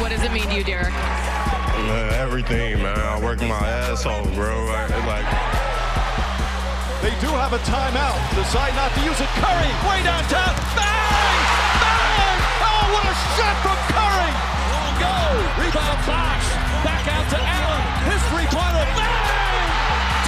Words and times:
What 0.00 0.10
does 0.10 0.22
it 0.22 0.32
mean 0.32 0.44
to 0.48 0.54
you, 0.54 0.64
Derek? 0.64 0.92
Man, 0.92 2.12
everything, 2.20 2.82
man. 2.82 2.98
I 2.98 3.20
work 3.22 3.40
my 3.40 3.56
ass 3.56 4.04
off, 4.04 4.28
bro. 4.34 4.52
I, 4.68 4.84
like 5.08 5.24
They 7.00 7.14
do 7.24 7.32
have 7.32 7.52
a 7.56 7.62
timeout. 7.64 8.20
Decide 8.36 8.76
not 8.76 8.92
to 8.92 9.00
use 9.00 9.16
it. 9.20 9.28
Curry, 9.40 9.72
way 9.88 10.04
downtown. 10.04 10.52
Bang! 10.76 11.40
Bang! 11.80 12.38
Oh, 12.60 12.84
what 12.92 13.04
a 13.08 13.16
shot 13.40 13.56
from 13.64 13.78
Curry! 13.88 14.32
Long 14.68 14.94
go. 15.00 15.16
Rebound 15.64 16.00
box. 16.04 16.44
Back 16.84 17.08
out 17.08 17.24
to 17.32 17.38
Allen. 17.40 17.84
His 18.04 18.20
three-pointer. 18.28 18.84
Bang! 19.00 19.68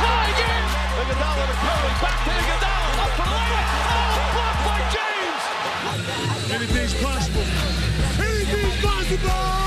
Tie 0.00 0.32
game. 0.40 0.68
Iguodala 1.04 1.44
to 1.44 1.56
Curry. 1.60 1.92
Back 2.00 2.18
to 2.24 2.32
Iguodala. 2.32 3.04
Up 3.04 3.12
for 3.12 3.28
the 3.28 3.36
layup. 3.36 3.68
Oh, 3.92 4.24
blocked 4.32 4.62
by 4.64 4.80
James. 4.88 5.15
Anything's 6.56 6.94
possible. 7.02 7.46
Anything's 8.28 8.78
possible. 8.88 9.66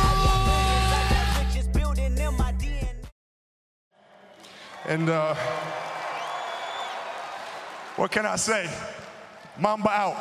And 4.94 5.08
uh, 5.08 5.36
what 7.96 8.10
can 8.10 8.26
I 8.26 8.38
say? 8.38 8.68
Mamba 9.60 9.92
out. 9.92 10.18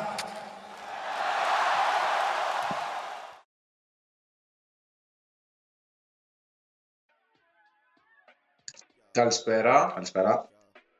Καλησπέρα. 9.11 9.91
Καλησπέρα. 9.93 10.49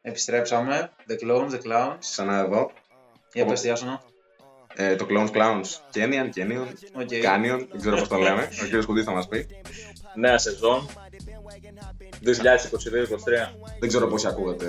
Επιστρέψαμε. 0.02 0.91
The 1.07 1.18
Clones, 1.20 1.52
The 1.52 1.62
Clowns. 1.62 1.98
Ξανά 1.99 2.38
εδώ. 2.38 2.71
Για 3.34 3.45
πες 3.45 3.62
τι 3.62 3.70
Άσονα. 3.70 4.09
Ε, 4.82 4.96
το 4.96 5.06
Clowns 5.10 5.30
Clowns. 5.32 5.70
Canyon, 5.94 6.30
Canyon, 6.36 6.68
Οκ. 6.94 7.10
Canyon, 7.10 7.66
δεν 7.72 7.80
ξέρω 7.80 7.98
πώς 7.98 8.08
το 8.08 8.18
λέμε. 8.18 8.50
Ο 8.62 8.64
κύριος 8.64 8.86
Κουντής 8.86 9.04
θα 9.04 9.12
μας 9.12 9.28
πει. 9.28 9.48
Νέα 10.16 10.38
σεζόν. 10.38 10.88
2022-2023. 12.24 13.55
Δεν 13.80 13.90
ξέρω 13.90 14.08
πόσοι 14.08 14.27
ακούγατε 14.27 14.68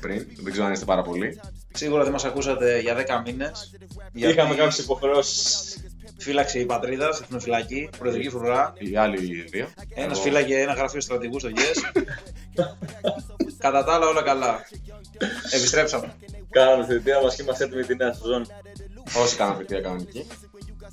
πριν. 0.00 0.26
Δεν 0.40 0.52
ξέρω 0.52 0.66
αν 0.66 0.72
είστε 0.72 0.84
πάρα 0.84 1.02
πολλοί. 1.02 1.40
Σίγουρα 1.74 2.02
δεν 2.02 2.12
μας 2.12 2.24
ακούσατε 2.24 2.78
για 2.80 2.94
10 2.94 3.22
μήνες. 3.26 3.74
γιατί 4.12 4.34
Είχαμε 4.34 4.54
κάποιες 4.54 4.78
υποχρεώσεις. 4.78 5.76
Φύλαξε 6.18 6.58
η 6.58 6.64
πατρίδα, 6.66 7.08
εθνοφυλακή, 7.22 7.88
προεδρική 7.98 8.28
φρουρά. 8.28 8.72
Οι 8.78 8.96
άλλοι 8.96 9.42
δύο. 9.50 9.68
Ένας 9.94 10.12
Εγώ- 10.12 10.20
φύλαγε 10.20 10.60
ένα 10.60 10.72
γραφείο 10.72 11.00
στρατηγού 11.00 11.38
στο 11.38 11.48
ΓΕΣ. 11.48 11.80
Κατά 13.58 13.84
τα 13.84 13.92
άλλα 13.94 14.06
όλα 14.08 14.22
καλά. 14.22 14.66
Επιστρέψαμε. 15.50 16.14
Κάναμε 16.50 16.86
τη 16.86 16.92
θητεία 16.92 17.20
μας 17.22 17.34
και 17.36 17.42
είμαστε 17.42 17.64
έτοιμοι 17.64 17.82
τη 17.84 17.96
νέα 17.96 18.12
σεζόν. 18.12 18.46
Όσοι 19.22 19.36
κάναμε 19.36 19.56
παιδιά 19.58 19.80
κανονική. 19.80 20.26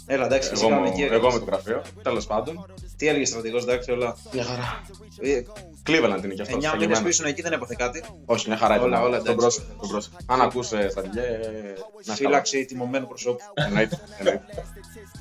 Έλα 0.06 0.25
εντάξει, 0.25 0.50
εσύ 0.53 0.61
Εγώ, 0.66 0.69
κάναμε 0.69 0.88
μου- 0.89 0.94
εκεί. 1.03 1.14
εγώ 1.14 1.31
με 1.31 1.39
το 1.39 1.45
γραφείο. 1.45 1.81
Τέλος 2.02 2.25
πάντων. 2.25 2.66
Τι 2.97 3.08
έλεγε 3.08 3.25
στρατηγός, 3.25 3.64
εντάξει, 3.64 3.92
όλα. 3.92 4.17
Μια 4.33 4.44
χαρά. 4.44 4.81
Ε, 5.22 5.42
Cleveland 5.88 6.23
είναι 6.23 6.33
κι 6.33 6.42
αυτός. 6.42 6.55
9 6.55 6.67
στα 6.67 6.72
μήνες 6.78 6.80
γεμένα. 6.80 7.02
πίσω 7.03 7.28
εκεί 7.28 7.42
δεν 7.42 7.53
έπαθε 7.53 7.75
κάτι. 7.78 8.03
Όχι, 8.25 8.47
μια 8.47 8.58
χαρά. 8.58 8.75
Όλα, 8.81 8.88
ήταν. 8.88 9.02
όλα, 9.03 9.17
Τον 9.17 9.20
εντάξει. 9.20 9.36
πρόσεχε, 9.36 9.66
τον 9.80 9.89
πρόσεχε. 9.89 10.16
Αν 10.25 10.42
ακούσε 10.42 10.89
στρατηγέ. 10.89 11.22
ε, 11.22 11.73
να 12.05 12.14
Φύλαξη 12.14 12.66
τιμωμένου 12.66 13.08
προσώπου. 13.08 13.44
καλά. 13.53 13.67
Εννοείται, 13.67 14.00
εννοείται. 14.17 14.44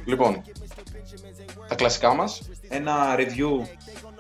Λοιπόν, 0.04 0.42
τα 1.68 1.74
κλασικά 1.74 2.14
μας. 2.14 2.40
Ένα 2.68 3.14
review 3.18 3.66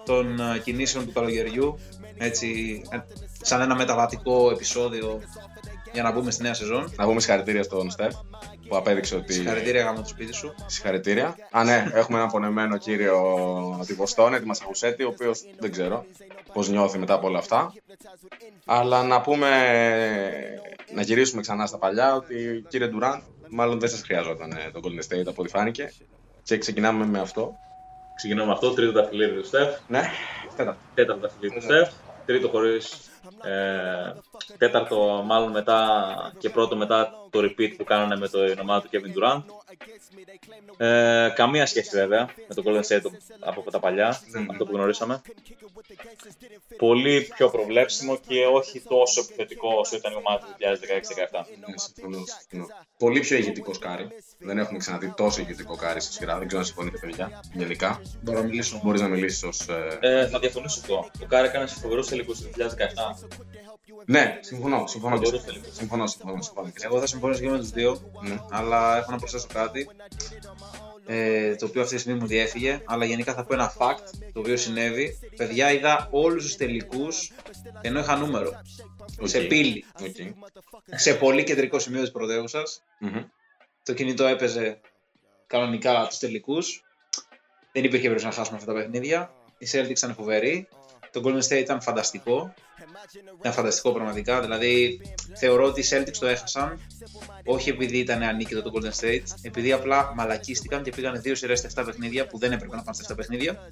των 0.04 0.40
ε, 0.40 0.58
κινήσεων 0.58 1.06
του 1.06 1.12
καλοκαιριού. 1.12 1.78
Έτσι, 2.18 2.82
ε, 2.90 2.98
σαν 3.42 3.60
ένα 3.60 3.74
μεταβατικό 3.74 4.50
επεισόδιο 4.50 5.20
για 5.92 6.02
να 6.02 6.12
μπούμε 6.12 6.30
στη 6.30 6.42
νέα 6.42 6.54
σεζόν. 6.54 6.92
Να 6.96 7.04
πούμε 7.04 7.20
συγχαρητήρια 7.20 7.62
στον 7.62 7.90
Στεφ 7.90 8.14
που 8.72 8.78
απέδειξε 8.78 9.16
ότι. 9.16 9.32
Συγχαρητήρια 9.32 9.82
γάμο 9.82 10.02
του 10.02 10.08
σπίτι 10.08 10.32
σου. 10.32 10.54
Συγχαρητήρια. 10.66 11.36
Α, 11.50 11.64
ναι, 11.64 11.90
έχουμε 11.92 12.18
έναν 12.18 12.30
πονεμένο 12.30 12.76
κύριο 12.76 13.16
από 13.74 13.84
τη 13.86 13.94
Βοστόνη, 13.94 14.40
τη 14.40 14.46
Μασαχουσέτη, 14.46 15.02
ο 15.04 15.08
οποίος 15.08 15.44
δεν 15.58 15.70
ξέρω 15.70 16.04
πώς 16.52 16.68
νιώθει 16.68 16.98
μετά 16.98 17.14
από 17.14 17.26
όλα 17.26 17.38
αυτά. 17.38 17.72
Αλλά 18.64 19.02
να 19.02 19.20
πούμε, 19.20 19.48
να 20.94 21.02
γυρίσουμε 21.02 21.40
ξανά 21.40 21.66
στα 21.66 21.78
παλιά, 21.78 22.14
ότι 22.14 22.64
κύριε 22.68 22.86
Ντουράν, 22.86 23.22
μάλλον 23.48 23.80
δεν 23.80 23.88
σας 23.88 24.02
χρειαζόταν 24.02 24.50
ε, 24.50 24.70
το 24.72 24.80
Golden 24.84 25.16
State 25.16 25.26
από 25.26 25.42
ό,τι 25.42 25.50
φάνηκε. 25.50 25.92
Και 26.42 26.58
ξεκινάμε 26.58 27.06
με 27.06 27.20
αυτό. 27.20 27.52
Ξεκινάμε 28.16 28.46
με 28.46 28.52
αυτό. 28.52 28.70
Τρίτο 28.70 28.92
ταχυλίδι 28.92 29.40
του 29.40 29.46
Στεφ. 29.46 29.68
Ναι, 29.88 30.02
τέταρτο. 30.56 30.80
Τέταρτο 30.94 31.26
ταχυλίδι 31.26 31.54
του 31.54 31.62
Στεφ. 31.62 31.88
Τρίτο 32.26 32.48
χωρίς. 32.48 33.11
Ε, 33.44 34.12
τέταρτο 34.58 35.22
μάλλον 35.26 35.50
μετά 35.50 36.32
και 36.38 36.50
πρώτο 36.50 36.76
μετά 36.76 37.12
το 37.30 37.40
repeat 37.40 37.74
που 37.76 37.84
κάνανε 37.84 38.16
με 38.16 38.28
το 38.28 38.38
ομάδα 38.60 38.82
του 38.82 38.88
Kevin 38.92 39.18
Durant. 39.18 39.42
Ε, 40.76 41.32
καμία 41.34 41.66
σχέση 41.66 41.90
βέβαια 41.96 42.28
με 42.48 42.54
το 42.54 42.62
Golden 42.66 42.82
State 42.82 43.10
από 43.40 43.70
τα 43.70 43.80
παλιά, 43.80 44.08
αυτό 44.50 44.64
που 44.64 44.76
γνωρίσαμε. 44.76 45.22
Πολύ 46.76 47.28
πιο 47.34 47.50
προβλέψιμο 47.50 48.16
και 48.16 48.46
όχι 48.46 48.82
τόσο 48.88 49.20
επιθετικό 49.20 49.68
όσο 49.78 49.96
ήταν 49.96 50.12
η 50.12 50.16
ομάδα 50.16 50.46
του 50.46 50.54
2016-2017. 50.58 51.44
Ναι, 51.68 51.74
συμφωνώ, 51.76 52.24
συμφωνώ. 52.38 52.66
Πολύ 52.98 53.20
πιο 53.20 53.36
ηγετικό 53.36 53.72
κάρι. 53.78 54.08
Δεν 54.38 54.58
έχουμε 54.58 54.78
ξαναδεί 54.78 55.12
τόσο 55.16 55.40
ηγετικό 55.40 55.76
κάρι 55.76 56.00
στη 56.00 56.12
σειρά. 56.12 56.38
Δεν 56.38 56.46
ξέρω 56.46 56.60
αν 56.60 56.66
συμφωνείτε, 56.66 56.98
παιδιά. 56.98 57.40
Γενικά. 57.52 58.00
Μπορώ 58.22 58.38
να 58.38 58.44
μιλήσω. 58.44 58.80
Μπορείς 58.82 59.00
να 59.00 59.08
μιλήσεις 59.08 59.42
ως. 59.42 59.68
Ε... 59.68 59.98
Ε, 60.00 60.26
θα 60.28 60.38
διαφωνήσω 60.38 60.80
αυτό. 60.80 61.10
Το 61.18 61.26
Κάρι 61.26 61.48
έκανε 61.48 61.66
σε 61.66 61.74
φοβερούς 61.80 62.08
τελικούς 62.08 62.40
του 62.40 62.50
2017. 62.56 63.11
Ναι, 64.06 64.38
συμφωνώ. 64.40 64.86
Συμφωνώ. 64.86 65.18
και- 65.18 65.24
Φοβερούς 65.24 65.44
τελικούς. 65.44 65.74
Συμφωνώ, 65.76 66.06
συμφωνώ. 66.06 66.42
συμφωνώ. 66.42 66.70
και- 66.70 66.84
Εγώ 66.84 67.00
θα 67.00 67.06
συμφωνήσω 67.06 67.40
και 67.40 67.48
με 67.48 67.58
τους 67.58 67.70
δύο, 67.70 68.12
Ναι. 68.22 68.38
αλλά 68.50 68.96
έχω 68.96 69.10
να 69.10 69.18
προσθέσω 69.18 69.46
κάτι. 69.52 69.88
Ε, 71.06 71.54
το 71.56 71.66
οποίο 71.66 71.82
αυτή 71.82 71.94
τη 71.94 72.00
στιγμή 72.00 72.20
μου 72.20 72.26
διέφυγε, 72.26 72.82
αλλά 72.84 73.04
γενικά 73.04 73.34
θα 73.34 73.44
πω 73.44 73.54
ένα 73.54 73.72
fact 73.78 73.98
το 74.32 74.40
οποίο 74.40 74.56
συνέβη. 74.56 75.18
Παιδιά, 75.36 75.72
είδα 75.72 76.08
όλους 76.10 76.44
τους 76.44 76.56
τελικούς 76.56 77.32
ενώ 77.80 78.00
είχα 78.00 78.16
νούμερο. 78.16 78.50
Οκ. 79.20 79.28
Σε 79.28 79.40
πύλη. 79.40 79.84
Οκ. 80.00 80.14
σε 80.90 81.14
πολύ 81.14 81.44
κεντρικό 81.44 81.78
σημείο 81.78 82.00
της 82.00 82.10
πρωτεύουσας. 82.10 82.82
Μμμ. 82.98 83.24
Το 83.82 83.92
κινητό 83.94 84.24
έπαιζε 84.24 84.80
κανονικά 85.46 86.06
τους 86.08 86.18
τελικούς. 86.18 86.84
Δεν 87.72 87.84
υπήρχε 87.84 88.08
περίπτωση 88.08 88.24
να 88.26 88.32
χάσουμε 88.32 88.56
αυτά 88.58 88.72
τα 88.72 88.78
παιχνίδια. 88.78 89.32
Οι 89.58 89.66
Celtics 89.72 89.88
ήταν 89.96 90.14
φοβεροί. 90.14 90.68
Το 91.10 91.22
Golden 91.24 91.42
State 91.48 91.60
ήταν 91.60 91.80
φανταστικό. 91.82 92.54
Ήταν 93.40 93.52
φανταστικό 93.52 93.92
πραγματικά. 93.92 94.40
Δηλαδή, 94.40 95.00
θεωρώ 95.34 95.64
ότι 95.64 95.80
οι 95.80 95.84
Celtics 95.90 96.16
το 96.20 96.26
έχασαν. 96.26 96.80
Όχι 97.44 97.70
επειδή 97.70 97.98
ήταν 97.98 98.22
ανίκητο 98.22 98.62
το 98.62 98.70
Golden 98.74 99.04
State, 99.04 99.22
επειδή 99.42 99.72
απλά 99.72 100.12
μαλακίστηκαν 100.16 100.82
και 100.82 100.90
πήγαν 100.90 101.20
δύο 101.20 101.34
σειρές 101.34 101.58
στα 101.58 101.82
7 101.82 101.84
παιχνίδια 101.86 102.26
που 102.26 102.38
δεν 102.38 102.52
έπρεπε 102.52 102.76
να 102.76 102.82
πάνε 102.82 102.96
στα 103.02 103.14
7 103.14 103.16
παιχνίδια. 103.16 103.68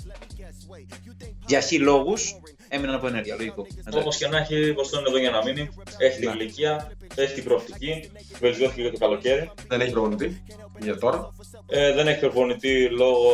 Για 1.47 1.61
χι 1.61 1.79
λόγους 1.79 2.41
έμειναν 2.69 2.95
από 2.95 3.07
ενέργεια. 3.07 3.35
Λογικό. 3.37 3.67
Όπω 3.93 4.11
και 4.19 4.29
να 4.29 4.39
έχει, 4.39 4.67
η 4.67 4.73
Βοστόνη 4.73 5.05
εδώ 5.09 5.19
για 5.19 5.31
να 5.31 5.43
μείνει. 5.45 5.69
Έχει 5.99 6.19
την 6.19 6.29
Ναι. 6.29 6.35
ηλικία, 6.35 6.93
έχει 7.15 7.35
την 7.35 7.45
προοπτική, 7.45 8.11
βελτιώθηκε 8.41 8.81
για 8.81 8.91
το 8.91 8.99
καλοκαίρι. 8.99 9.51
Δεν 9.69 9.81
έχει 9.81 9.91
προπονητή 9.93 10.43
για 10.83 10.99
τώρα. 10.99 11.33
Ε, 11.67 11.93
δεν 11.93 12.09
έχει 12.09 12.21
προπονητή 12.21 12.89
λόγω 12.89 13.31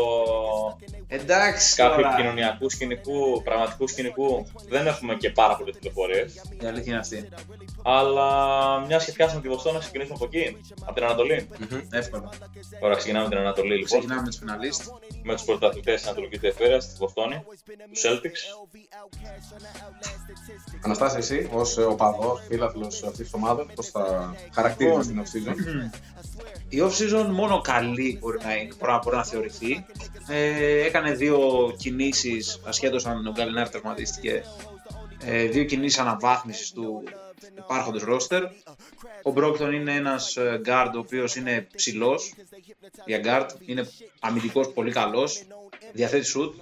Εντάξει, 1.09 1.75
κάποιου 1.75 2.03
τώρα. 2.03 2.17
κοινωνιακού 2.17 2.71
σκηνικού, 2.71 3.43
πραγματικού 3.43 3.89
σκηνικού. 3.89 4.47
Δεν 4.69 4.87
έχουμε 4.87 5.15
και 5.15 5.31
πάρα 5.31 5.57
πολλές 5.57 5.77
πληροφορίες. 5.81 6.35
Η 6.63 6.67
αλήθεια 6.67 6.93
είναι 6.93 7.01
αυτή. 7.01 7.29
Αλλά 7.83 8.29
μια 8.87 8.99
και 8.99 9.13
πιάσαμε 9.13 9.41
τη 9.41 9.49
Βοστόνη, 9.49 9.75
να 9.75 9.81
ξεκινήσουμε 9.81 10.19
από 10.21 10.29
εκεί, 10.33 10.57
από 10.85 10.95
την 10.95 11.05
Ανατολή. 11.05 11.49
Εύκολα. 11.91 12.29
Τώρα 12.81 12.97
ξεκινάμε 12.97 13.25
με 13.25 13.31
την 13.31 13.39
Ανατολή 13.39 13.69
λοιπόν. 13.69 13.85
Ξεκινάμε 13.85 14.21
με 14.21 14.29
τους 14.29 14.37
φιναλίστ. 14.39 14.83
Με 15.23 15.35
τους 15.35 15.45
πρωταθλητές 15.45 15.95
της 15.95 16.07
Ανατολικής 16.07 16.41
Τεφέρα, 16.41 16.79
της 16.79 16.97
Βοστόνη, 16.99 17.45
τους 17.91 18.03
Celtics. 18.05 18.41
Αναστάση, 20.85 21.17
εσύ 21.19 21.49
ως 21.53 21.79
οπαδός, 21.79 22.43
φίλαθλος 22.49 23.03
αυτής 23.03 23.19
της 23.19 23.35
ομάδας, 23.35 23.67
πώς 23.75 23.89
θα 23.89 24.35
χαρακτήριζε 24.53 25.01
την 25.01 25.23
off-season; 25.23 25.55
Η 26.69 26.79
off-season 26.83 27.27
μόνο 27.31 27.61
καλή 27.61 28.19
μπορεί 28.21 28.39
να, 28.43 28.55
είναι, 28.55 28.75
μπορεί 28.79 28.93
να, 28.93 28.99
μπορεί 28.99 29.17
να 29.17 29.25
θεωρηθεί. 29.25 29.87
Ε, 30.29 30.85
έκανε 30.87 31.13
δύο 31.13 31.39
κινήσεις, 31.79 32.61
ασχέτως 32.65 33.07
αν 33.07 33.27
ο 33.27 33.31
Γκαλινάρ 33.31 33.69
τερματίστηκε, 33.69 34.45
ε, 35.25 35.45
δύο 35.45 35.65
κινήσεις 35.65 35.99
αναβάθμισης 35.99 36.73
του 36.73 37.03
υπάρχοντος 37.59 38.03
ρόστερ. 38.03 38.43
Ο 39.23 39.31
Μπρόκτον 39.31 39.73
είναι 39.73 39.95
ένας 39.95 40.37
ε, 40.37 40.61
guard 40.65 40.91
ο 40.95 40.99
οποίος 40.99 41.37
είναι 41.37 41.67
ψηλός 41.77 42.35
για 43.07 43.21
guard, 43.25 43.47
είναι 43.67 43.89
αμυντικός 44.21 44.73
πολύ 44.73 44.93
καλός, 44.93 45.43
διαθέτει 45.93 46.33
shoot. 46.37 46.53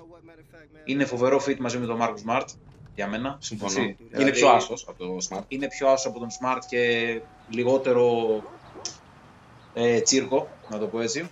Είναι 0.85 1.05
φοβερό 1.05 1.43
fit 1.47 1.57
μαζί 1.57 1.79
με 1.79 1.87
τον 1.87 1.99
Marcus 2.03 2.31
Smart, 2.31 2.47
για 2.95 3.09
μένα. 3.09 3.39
Συμφωνώ. 3.41 3.71
Έτσι. 3.71 3.83
Είναι 3.83 3.97
Δηλαδή, 4.11 4.31
πιο 4.31 4.49
άσος 4.49 4.85
από 4.89 5.05
το 5.05 5.17
Smart. 5.31 5.43
είναι 5.49 5.69
πιο 5.69 5.89
άσος 5.89 6.07
από 6.07 6.19
τον 6.19 6.29
Smart 6.29 6.61
και 6.69 7.21
λιγότερο 7.50 8.43
ε, 9.75 10.00
τσίρκο. 10.00 10.49
Να 10.70 10.78
το 10.78 10.87
πω 10.87 11.00
έτσι. 11.00 11.31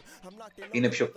Είναι 0.71 0.89
πιο. 0.89 1.13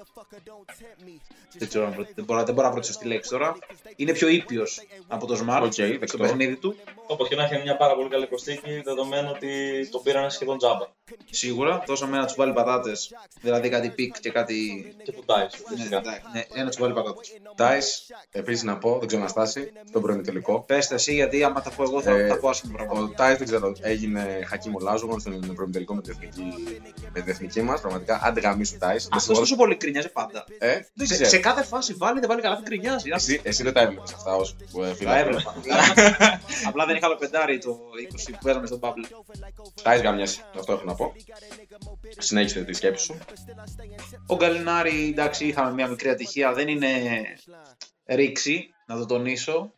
Δεν, 1.58 1.68
ξέρω, 1.68 1.86
αν 1.86 1.94
προ- 1.94 2.08
δεν, 2.16 2.26
μπορώ, 2.26 2.44
δεν 2.44 2.54
μπορώ 2.54 2.68
να 2.68 2.72
βρω 2.74 2.82
τη 2.82 2.88
σωστή 2.88 3.08
λέξη 3.08 3.30
τώρα. 3.30 3.56
Είναι 3.96 4.12
πιο 4.12 4.28
ήπιος 4.28 4.82
από 5.08 5.26
το 5.26 5.40
Smart 5.48 5.62
Οκ, 5.64 5.74
στο 5.74 5.88
δεκτό. 6.00 6.18
παιχνίδι 6.18 6.56
του. 6.56 6.76
Όπως 7.08 7.28
και 7.28 7.36
να 7.36 7.44
έχει 7.44 7.54
είναι 7.54 7.64
μια 7.64 7.78
πάρα 7.78 7.96
πολύ 7.96 8.10
καλή 8.10 8.28
προσθήκη, 8.28 8.82
δεδομένου 8.84 9.32
ότι 9.36 9.50
τον 9.92 10.04
πήραν 10.04 10.32
σχεδόν 10.32 10.58
τζάμπα. 10.58 10.86
Σίγουρα. 11.30 11.84
Δώσαμε 11.88 12.18
να 12.18 12.26
τους 12.26 12.36
βάλει 12.36 12.54
πατάτες. 12.54 13.14
Δηλαδή 13.42 13.70
κάτι 13.70 13.90
πικ 13.90 14.20
και 14.20 14.30
κάτι. 14.32 14.56
Και 15.04 15.12
του 15.12 15.24
Ντάις, 15.26 15.54
Ναι, 15.70 15.76
φυσικά. 15.78 16.02
ναι, 16.02 16.22
ναι, 16.34 16.44
ένα 16.54 16.68
τους 16.70 16.78
βάλει 16.80 16.94
πατάτες. 16.94 17.34
Τάις, 17.56 18.12
επίσης 18.32 18.64
να 18.64 18.78
πω, 18.78 18.98
δεν 19.00 19.08
ξέρω 19.08 19.22
να 19.22 19.28
στάσει, 19.28 19.72
στον 19.88 20.02
πρώην 20.02 20.24
τελικό. 20.24 20.64
Πες 20.68 20.92
εσύ, 20.92 21.14
γιατί 21.14 21.44
άμα 21.44 21.62
τα 21.62 21.70
πω 21.70 21.84
εγώ 21.84 22.02
θα 22.02 22.12
Ε, 22.12 22.28
τα 22.28 22.38
πω 22.38 22.50
άσχημα 22.50 22.74
πράγματα. 22.74 23.02
Ο 23.02 23.08
Τάις 23.08 23.38
δεν 23.38 23.48
ξέρω, 23.48 23.74
έγινε 23.82 24.40
χακίμο 24.48 24.80
Λάζογον 24.82 25.20
στον 25.20 25.54
πρώην 25.56 25.72
τελικό 25.72 25.96
με 25.96 26.02
την 26.02 26.12
εθνική, 26.12 26.54
με 27.14 27.20
την 27.22 27.30
εθνική 27.32 27.62
μας. 27.62 27.82
Πραγματικά, 27.82 28.05
άντε 28.08 28.40
γαμίσου 28.40 28.78
Τάις. 28.78 29.08
Αυτό 29.12 29.34
τόσο 29.34 29.56
πολύ 29.56 29.76
κρινιάζει 29.76 30.12
πάντα. 30.12 30.46
Ε, 30.58 30.80
δεν 30.94 31.08
Σε, 31.08 31.14
ξέρω. 31.14 31.30
σε 31.30 31.38
κάθε 31.38 31.64
φάση 31.64 31.94
βάλει, 31.94 32.20
δεν 32.20 32.30
βάλει 32.30 32.42
καλά, 32.42 32.56
δεν 32.56 32.64
κρινιάζει. 32.64 33.10
Εσύ, 33.14 33.40
εσύ 33.44 33.64
δεν 33.64 33.74
τα 33.74 33.82
έβλεπες 33.82 34.14
αυτά 34.14 34.36
ως 34.36 34.56
φίλο. 34.70 35.10
Τα 35.10 35.18
έβλεπα. 35.18 35.56
Απλά 36.70 36.86
δεν 36.86 36.96
είχα 36.96 37.06
άλλο 37.06 37.16
πεντάρι 37.16 37.58
το 37.58 37.80
20 38.12 38.32
που 38.32 38.38
παίζαμε 38.44 38.68
στον 38.68 38.80
Bubble. 38.82 39.24
Τάις 39.84 40.02
γαμιέσαι, 40.02 40.42
αυτό 40.58 40.74
έχω 40.74 40.84
να 40.84 40.96
πω. 40.96 41.14
Συνέχισε 42.18 42.64
τη 42.64 42.74
σκέψη 42.74 43.04
σου. 43.06 43.18
Ο 44.28 44.36
Γκαλινάρη, 44.36 45.10
εντάξει, 45.10 45.46
είχαμε 45.46 45.74
μια 45.74 45.88
μικρή 45.88 46.10
ατυχία. 46.10 46.54
Δεν 46.54 46.68
είναι 46.68 46.88
ρήξη, 48.06 48.74
να 48.88 48.98
το 48.98 49.06
τονίσω. 49.06 49.74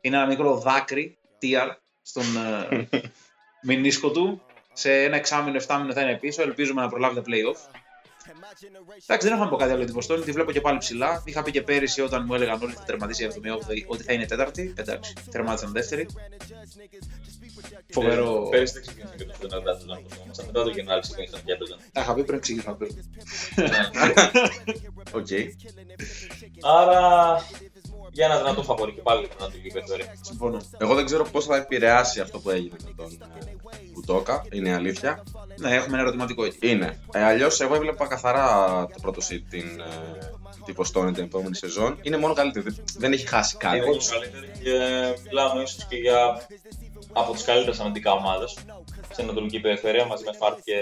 Είναι 0.00 0.16
ένα 0.16 0.26
μικρό 0.26 0.58
δάκρυ, 0.58 1.18
TR, 1.42 1.68
στον 2.02 2.24
ε, 2.70 2.88
μηνίσκο 3.68 4.10
του. 4.10 4.42
Σε 4.80 4.92
ένα 4.92 5.16
εξάμεινο, 5.16 5.60
7 5.66 5.76
μήνο 5.80 5.92
θα 5.92 6.00
είναι 6.00 6.16
πίσω. 6.16 6.42
Ελπίζουμε 6.42 6.82
να 6.82 6.88
προλάβει 6.88 7.14
τα 7.14 7.22
playoff. 7.26 7.58
Εντάξει, 9.06 9.26
δεν 9.26 9.32
έχω 9.36 9.44
να 9.44 9.50
πω 9.50 9.56
κάτι 9.56 9.68
άλλο 9.68 9.76
για 9.76 9.86
την 9.86 9.94
Βοστόνη. 9.94 10.24
Τη 10.24 10.32
βλέπω 10.32 10.52
και 10.52 10.60
πάλι 10.60 10.78
ψηλά. 10.78 11.22
Είχα 11.24 11.42
πει 11.42 11.50
και 11.50 11.62
πέρυσι 11.62 12.00
όταν 12.00 12.24
μου 12.26 12.34
έλεγαν 12.34 12.54
όλοι 12.62 12.70
ότι 12.70 12.80
θα 12.80 12.84
τερματίσει 12.84 13.24
η 13.24 13.28
7η 13.34 13.84
ότι 13.86 14.02
θα 14.02 14.12
είναι 14.12 14.26
τέταρτη. 14.26 14.74
Εντάξει, 14.76 15.14
τερμάτισαν 15.30 15.72
δεύτερη. 15.72 16.06
Φοβερό. 17.90 18.46
Ε, 18.46 18.48
Πέρυσι 18.50 18.72
δεν 18.72 18.82
ξεκίνησαν 18.82 19.16
και 19.16 19.24
το 19.24 19.34
Φενέρ 19.38 19.78
του 19.78 19.86
Λάμπος 19.86 20.12
όμως. 20.24 20.38
Μετά 20.46 20.62
το 20.62 20.70
Γενάρη 20.70 21.00
ξεκίνησαν 21.00 21.40
και 21.44 21.52
έπαιζαν. 21.52 21.78
Τα 21.92 22.00
είχα 22.00 22.14
πει 22.14 22.24
πριν 22.24 22.40
ξεκινήσω 22.40 22.70
να 22.70 22.76
παίζω. 22.76 22.94
Οκ. 25.18 25.28
Άρα, 26.60 27.00
για 28.12 28.26
ένα 28.26 28.38
δυνατό 28.38 28.62
φαβορή 28.62 28.92
και 28.92 29.00
πάλι 29.00 29.28
να 29.40 29.46
του 29.50 29.58
περιφέρει. 29.72 30.10
Συμφωνώ. 30.20 30.60
Εγώ 30.78 30.94
δεν 30.94 31.04
ξέρω 31.04 31.24
πώς 31.24 31.44
θα 31.44 31.56
επηρεάσει 31.56 32.20
αυτό 32.20 32.38
που 32.38 32.50
έγινε 32.50 32.76
με 32.84 32.92
τον 32.96 33.18
ε, 34.00 34.12
Κουτόκα. 34.12 34.44
Είναι 34.52 34.68
η 34.68 34.72
αλήθεια. 34.72 35.22
Ναι, 35.56 35.70
έχουμε 35.74 35.92
ένα 35.92 36.00
ερωτηματικό 36.00 36.44
εκεί. 36.44 36.68
Είναι. 36.70 36.98
Ε, 37.12 37.24
Αλλιώς, 37.24 37.60
εγώ 37.60 37.74
έβλεπα 37.74 38.06
καθαρά 38.06 38.66
το 38.92 39.00
πρώτο 39.02 39.20
seed 39.30 39.40
την, 39.50 39.80
ε, 39.80 40.18
την 40.64 40.74
Βοστόνη 40.74 41.12
την 41.12 41.24
επόμενη 41.24 41.54
σεζόν. 41.56 41.98
Είναι 42.02 42.16
μόνο 42.16 42.34
καλύτερη. 42.34 42.64
Δεν- 42.64 42.84
Δεν 42.96 43.12
έχει 43.12 43.26
χάσει 43.26 43.56
κάτι. 43.56 43.76
Είναι 43.76 43.86
το 43.96 44.04
καλύτερη 44.10 44.50
και 44.62 44.78
μιλάμε 45.26 45.62
ίσως 45.62 45.86
και 45.88 45.96
για 45.96 46.46
από 47.12 47.32
τις 47.32 47.44
καλύτερες 47.44 47.80
αμυντικά 47.80 48.12
ομάδες 48.12 48.58
στην 49.12 49.24
Ανατολική 49.24 49.60
Περιφέρεια 49.60 50.06
μαζί 50.06 50.24
με 50.24 50.32
Φάρτ 50.38 50.58
και 50.64 50.74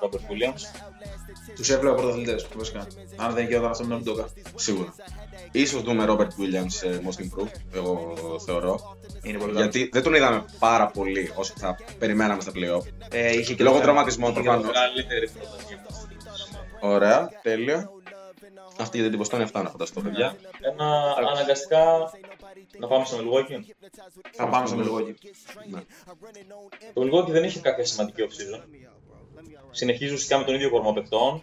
Ρόμπερτ 0.00 0.24
Williams. 0.28 0.60
Τους 1.56 1.70
έβλεπα 1.70 1.94
πρωταθλητές, 1.94 2.46
βασικά. 2.56 2.86
Αν 3.16 3.34
δεν 3.34 3.46
γινόταν 3.46 3.70
αυτό 3.70 3.84
με 3.84 3.94
τον 3.94 4.02
Ντόκα. 4.02 4.28
Σίγουρα. 4.54 4.94
Ίσως 5.60 5.82
δούμε 5.82 6.04
Robert 6.08 6.20
Williams 6.40 6.88
ε, 6.88 6.98
most 7.06 7.20
improved, 7.22 7.60
εγώ 7.74 8.14
θεωρώ. 8.46 8.96
Είναι 9.22 9.38
πολύ 9.38 9.52
καλό. 9.52 9.62
Γιατί 9.62 9.88
δεν 9.92 10.02
τον 10.02 10.14
είδαμε 10.14 10.44
πάρα 10.58 10.86
πολύ 10.86 11.32
όσο 11.34 11.52
θα 11.56 11.76
περιμέναμε 11.98 12.40
στα 12.40 12.52
playoff. 12.54 12.82
Ε, 13.10 13.32
είχε 13.38 13.54
και 13.54 13.62
Λόγω 13.62 13.76
το- 13.76 13.82
τραυματισμών 13.82 14.30
είχε 14.30 14.40
και 14.40 14.46
το- 14.46 14.52
προφανώς. 14.52 14.76
Καλύτερη 14.94 15.28
πρόταση 15.30 15.64
για 15.68 15.84
αυτά. 15.88 16.88
Ωραία, 16.88 17.30
τέλεια. 17.42 17.90
Αυτή 18.78 18.98
για 19.00 19.08
την 19.08 19.18
Βοστόνη 19.18 19.42
αυτά 19.42 19.62
να 19.62 19.70
φανταστώ, 19.70 20.00
παιδιά. 20.00 20.36
Ένα 20.60 21.14
αναγκαστικά 21.30 21.84
να 22.78 22.86
πάμε 22.86 23.04
στο 23.04 23.16
Milwaukee. 23.16 23.60
Θα 24.32 24.48
πάμε 24.48 24.66
στο 24.66 24.76
Milwaukee. 24.78 25.14
Ναι. 25.70 25.80
Το 26.94 27.02
Milwaukee 27.02 27.30
δεν 27.30 27.44
είχε 27.44 27.60
κάποια 27.60 27.84
σημαντική 27.84 28.22
off-season. 28.28 28.62
Συνεχίζει 29.70 30.12
ουσιαστικά 30.12 30.38
με 30.38 30.44
τον 30.44 30.54
ίδιο 30.54 30.70
κορμό 30.70 30.92
παιχτών. 30.92 31.42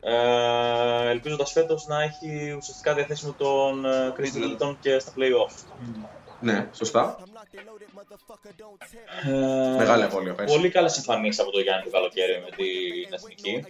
Ε, 0.00 1.10
Ελπίζοντα 1.10 1.46
φέτο 1.46 1.78
να 1.86 2.02
έχει 2.02 2.52
ουσιαστικά 2.58 2.94
διαθέσιμο 2.94 3.32
τον 3.32 3.84
ε, 3.84 4.12
Chris 4.16 4.22
Middleton 4.22 4.76
και 4.80 4.98
στα 4.98 5.12
playoffs. 5.16 5.72
Ναι, 6.40 6.68
σωστά. 6.72 7.16
Ε, 9.26 9.76
Μεγάλη 9.76 10.02
απώλεια 10.02 10.34
πέρσι. 10.34 10.54
Πολύ 10.54 10.70
καλές 10.70 10.96
εμφανίσεις 10.96 11.40
από 11.40 11.50
το 11.50 11.60
Γιάννη 11.60 11.84
το 11.84 11.90
καλοκαίρι 11.90 12.42
με 12.44 12.50
την 12.56 13.14
εθνική. 13.14 13.64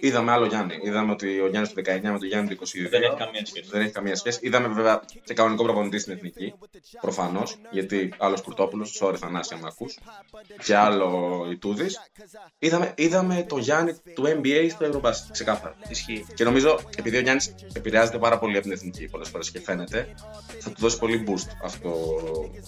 Είδαμε 0.00 0.32
άλλο 0.32 0.46
Γιάννη. 0.46 0.78
Είδαμε 0.82 1.12
ότι 1.12 1.40
ο 1.40 1.48
Γιάννης 1.48 1.72
του 1.72 1.82
19 1.86 2.00
με 2.02 2.18
τον 2.18 2.28
Γιάννη 2.28 2.54
του 2.54 2.66
22. 2.66 2.88
Δεν 2.90 3.02
έχει 3.02 3.16
καμία 3.16 3.46
σχέση. 3.46 3.68
Δεν 3.70 3.80
έχει 3.80 3.92
καμία 3.92 4.16
σχέση. 4.16 4.38
Είδαμε 4.42 4.68
βέβαια 4.68 5.02
και 5.24 5.34
κανονικό 5.34 5.62
προπονητή 5.62 5.98
στην 5.98 6.12
εθνική. 6.12 6.54
Προφανώς. 7.00 7.56
Γιατί 7.70 8.12
άλλος 8.18 8.42
Κουρτόπουλος, 8.42 9.00
sorry 9.02 9.16
Θανάση, 9.16 9.54
αν 9.54 9.60
με 9.60 9.66
ακούς. 9.70 9.98
Και 10.64 10.76
άλλο 10.76 11.46
Ιτούδης. 11.50 12.00
Είδαμε, 12.58 12.92
είδαμε 12.96 13.44
το 13.48 13.58
Γιάννη 13.58 13.92
του 14.14 14.24
NBA 14.26 14.66
στο 14.70 14.84
Ευρωμπάσκετ. 14.84 15.32
Ξεκάθαρα. 15.32 15.74
Ισχύει. 15.88 16.26
Και 16.34 16.44
νομίζω, 16.44 16.80
επειδή 16.96 17.16
ο 17.16 17.20
Γιάννης 17.20 17.54
επηρεάζεται 17.72 18.18
πάρα 18.18 18.38
πολύ 18.38 18.52
από 18.52 18.62
την 18.62 18.72
εθνική 18.72 19.08
πολλές 19.08 19.28
φορές 19.28 19.50
και 19.50 19.60
φαίνεται, 19.60 20.14
θα 20.60 20.70
του 20.70 20.80
δώσει 20.80 20.98
πολύ 20.98 21.24
boost 21.28 21.48
αυτό 21.62 21.90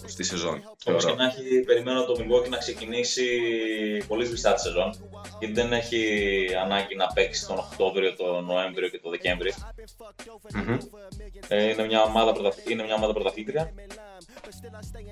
στη 0.05 0.23
σεζόν. 0.31 0.63
Όπως 0.85 1.03
και 1.03 1.09
Θεωρώ. 1.11 1.15
να 1.15 1.25
έχει, 1.25 1.61
περιμένω 1.65 2.05
το 2.05 2.15
Milwaukee 2.19 2.49
να 2.49 2.57
ξεκινήσει 2.57 3.27
πολύ 4.07 4.25
σβηστά 4.25 4.53
τη 4.53 4.61
σεζόν. 4.61 5.09
Γιατί 5.39 5.53
δεν 5.53 5.73
έχει 5.73 6.01
ανάγκη 6.63 6.95
να 6.95 7.07
παίξει 7.07 7.47
τον 7.47 7.57
Οκτώβριο, 7.57 8.15
τον 8.15 8.45
Νοέμβριο 8.45 8.87
και 8.89 8.99
τον 8.99 9.11
Δεκέμβριο. 9.11 9.53
Μμμ. 10.53 10.77
Ε, 11.47 11.69
είναι, 11.69 11.85
μια 11.85 12.01
ομάδα 12.03 12.31
πρωταθ- 12.31 12.69
είναι 12.69 12.83
μια 12.83 12.95
ομάδα 12.95 13.13
πρωταθλήτρια. 13.13 13.73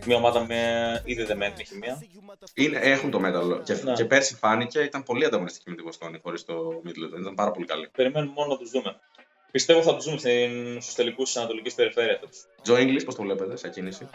Μια 0.05 0.15
ομάδα 0.15 0.45
με 0.45 1.01
ήδη 1.05 1.23
δεμένη 1.23 1.65
χημεία. 1.65 2.03
Είναι, 2.53 2.77
έχουν 2.81 3.11
το 3.11 3.19
μέταλλο. 3.19 3.61
Και, 3.61 3.73
Ναι. 3.73 3.93
και 3.93 4.05
πέρσι 4.05 4.35
φάνηκε, 4.35 4.79
ήταν 4.79 5.03
πολύ 5.03 5.25
ανταγωνιστική 5.25 5.69
με 5.69 5.75
την 5.75 5.85
Βοστόνη 5.85 6.19
χωρίς 6.23 6.45
το 6.45 6.81
Middleton. 6.85 7.19
Ήταν 7.19 7.35
πάρα 7.35 7.51
πολύ 7.51 7.65
καλή. 7.65 7.89
Περιμένουμε 7.95 8.31
μόνο 8.35 8.49
να 8.51 8.57
τους 8.57 8.69
δούμε. 8.69 8.95
Πιστεύω 9.51 9.81
θα 9.81 9.95
τους 9.95 10.05
δούμε 10.05 10.17
στην- 10.17 10.81
στους 10.81 10.93
τελικούς 10.95 11.25
της 11.25 11.37
Ανατολικής 11.37 11.73
Περιφέρειας 11.73 12.19
φέτος. 12.19 12.45
Τζο 12.61 12.75
English, 12.75 13.05
πώς 13.05 13.15
το 13.15 13.21
βλέπετε, 13.21 13.57
σαν 13.57 13.71
κίνηση; 13.71 14.09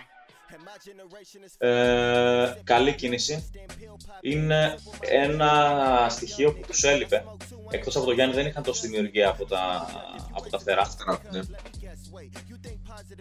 Ε, 1.59 2.55
καλή 2.65 2.95
κίνηση. 2.95 3.51
Είναι 4.21 4.79
ένα 5.01 6.07
στοιχείο 6.11 6.53
που 6.55 6.61
τους 6.67 6.83
έλειπε. 6.83 7.25
Εκτός 7.71 7.97
από 7.97 8.05
το 8.05 8.13
Γιάννη 8.13 8.35
δεν 8.35 8.47
είχαν 8.47 8.63
τόση 8.63 8.87
δημιουργία 8.87 9.29
από 9.29 9.45
τα, 9.45 9.87
από 10.33 10.51
τα 10.51 10.59
φτερά. 10.59 10.85
Φτερά, 10.85 11.21
ναι. 11.31 11.41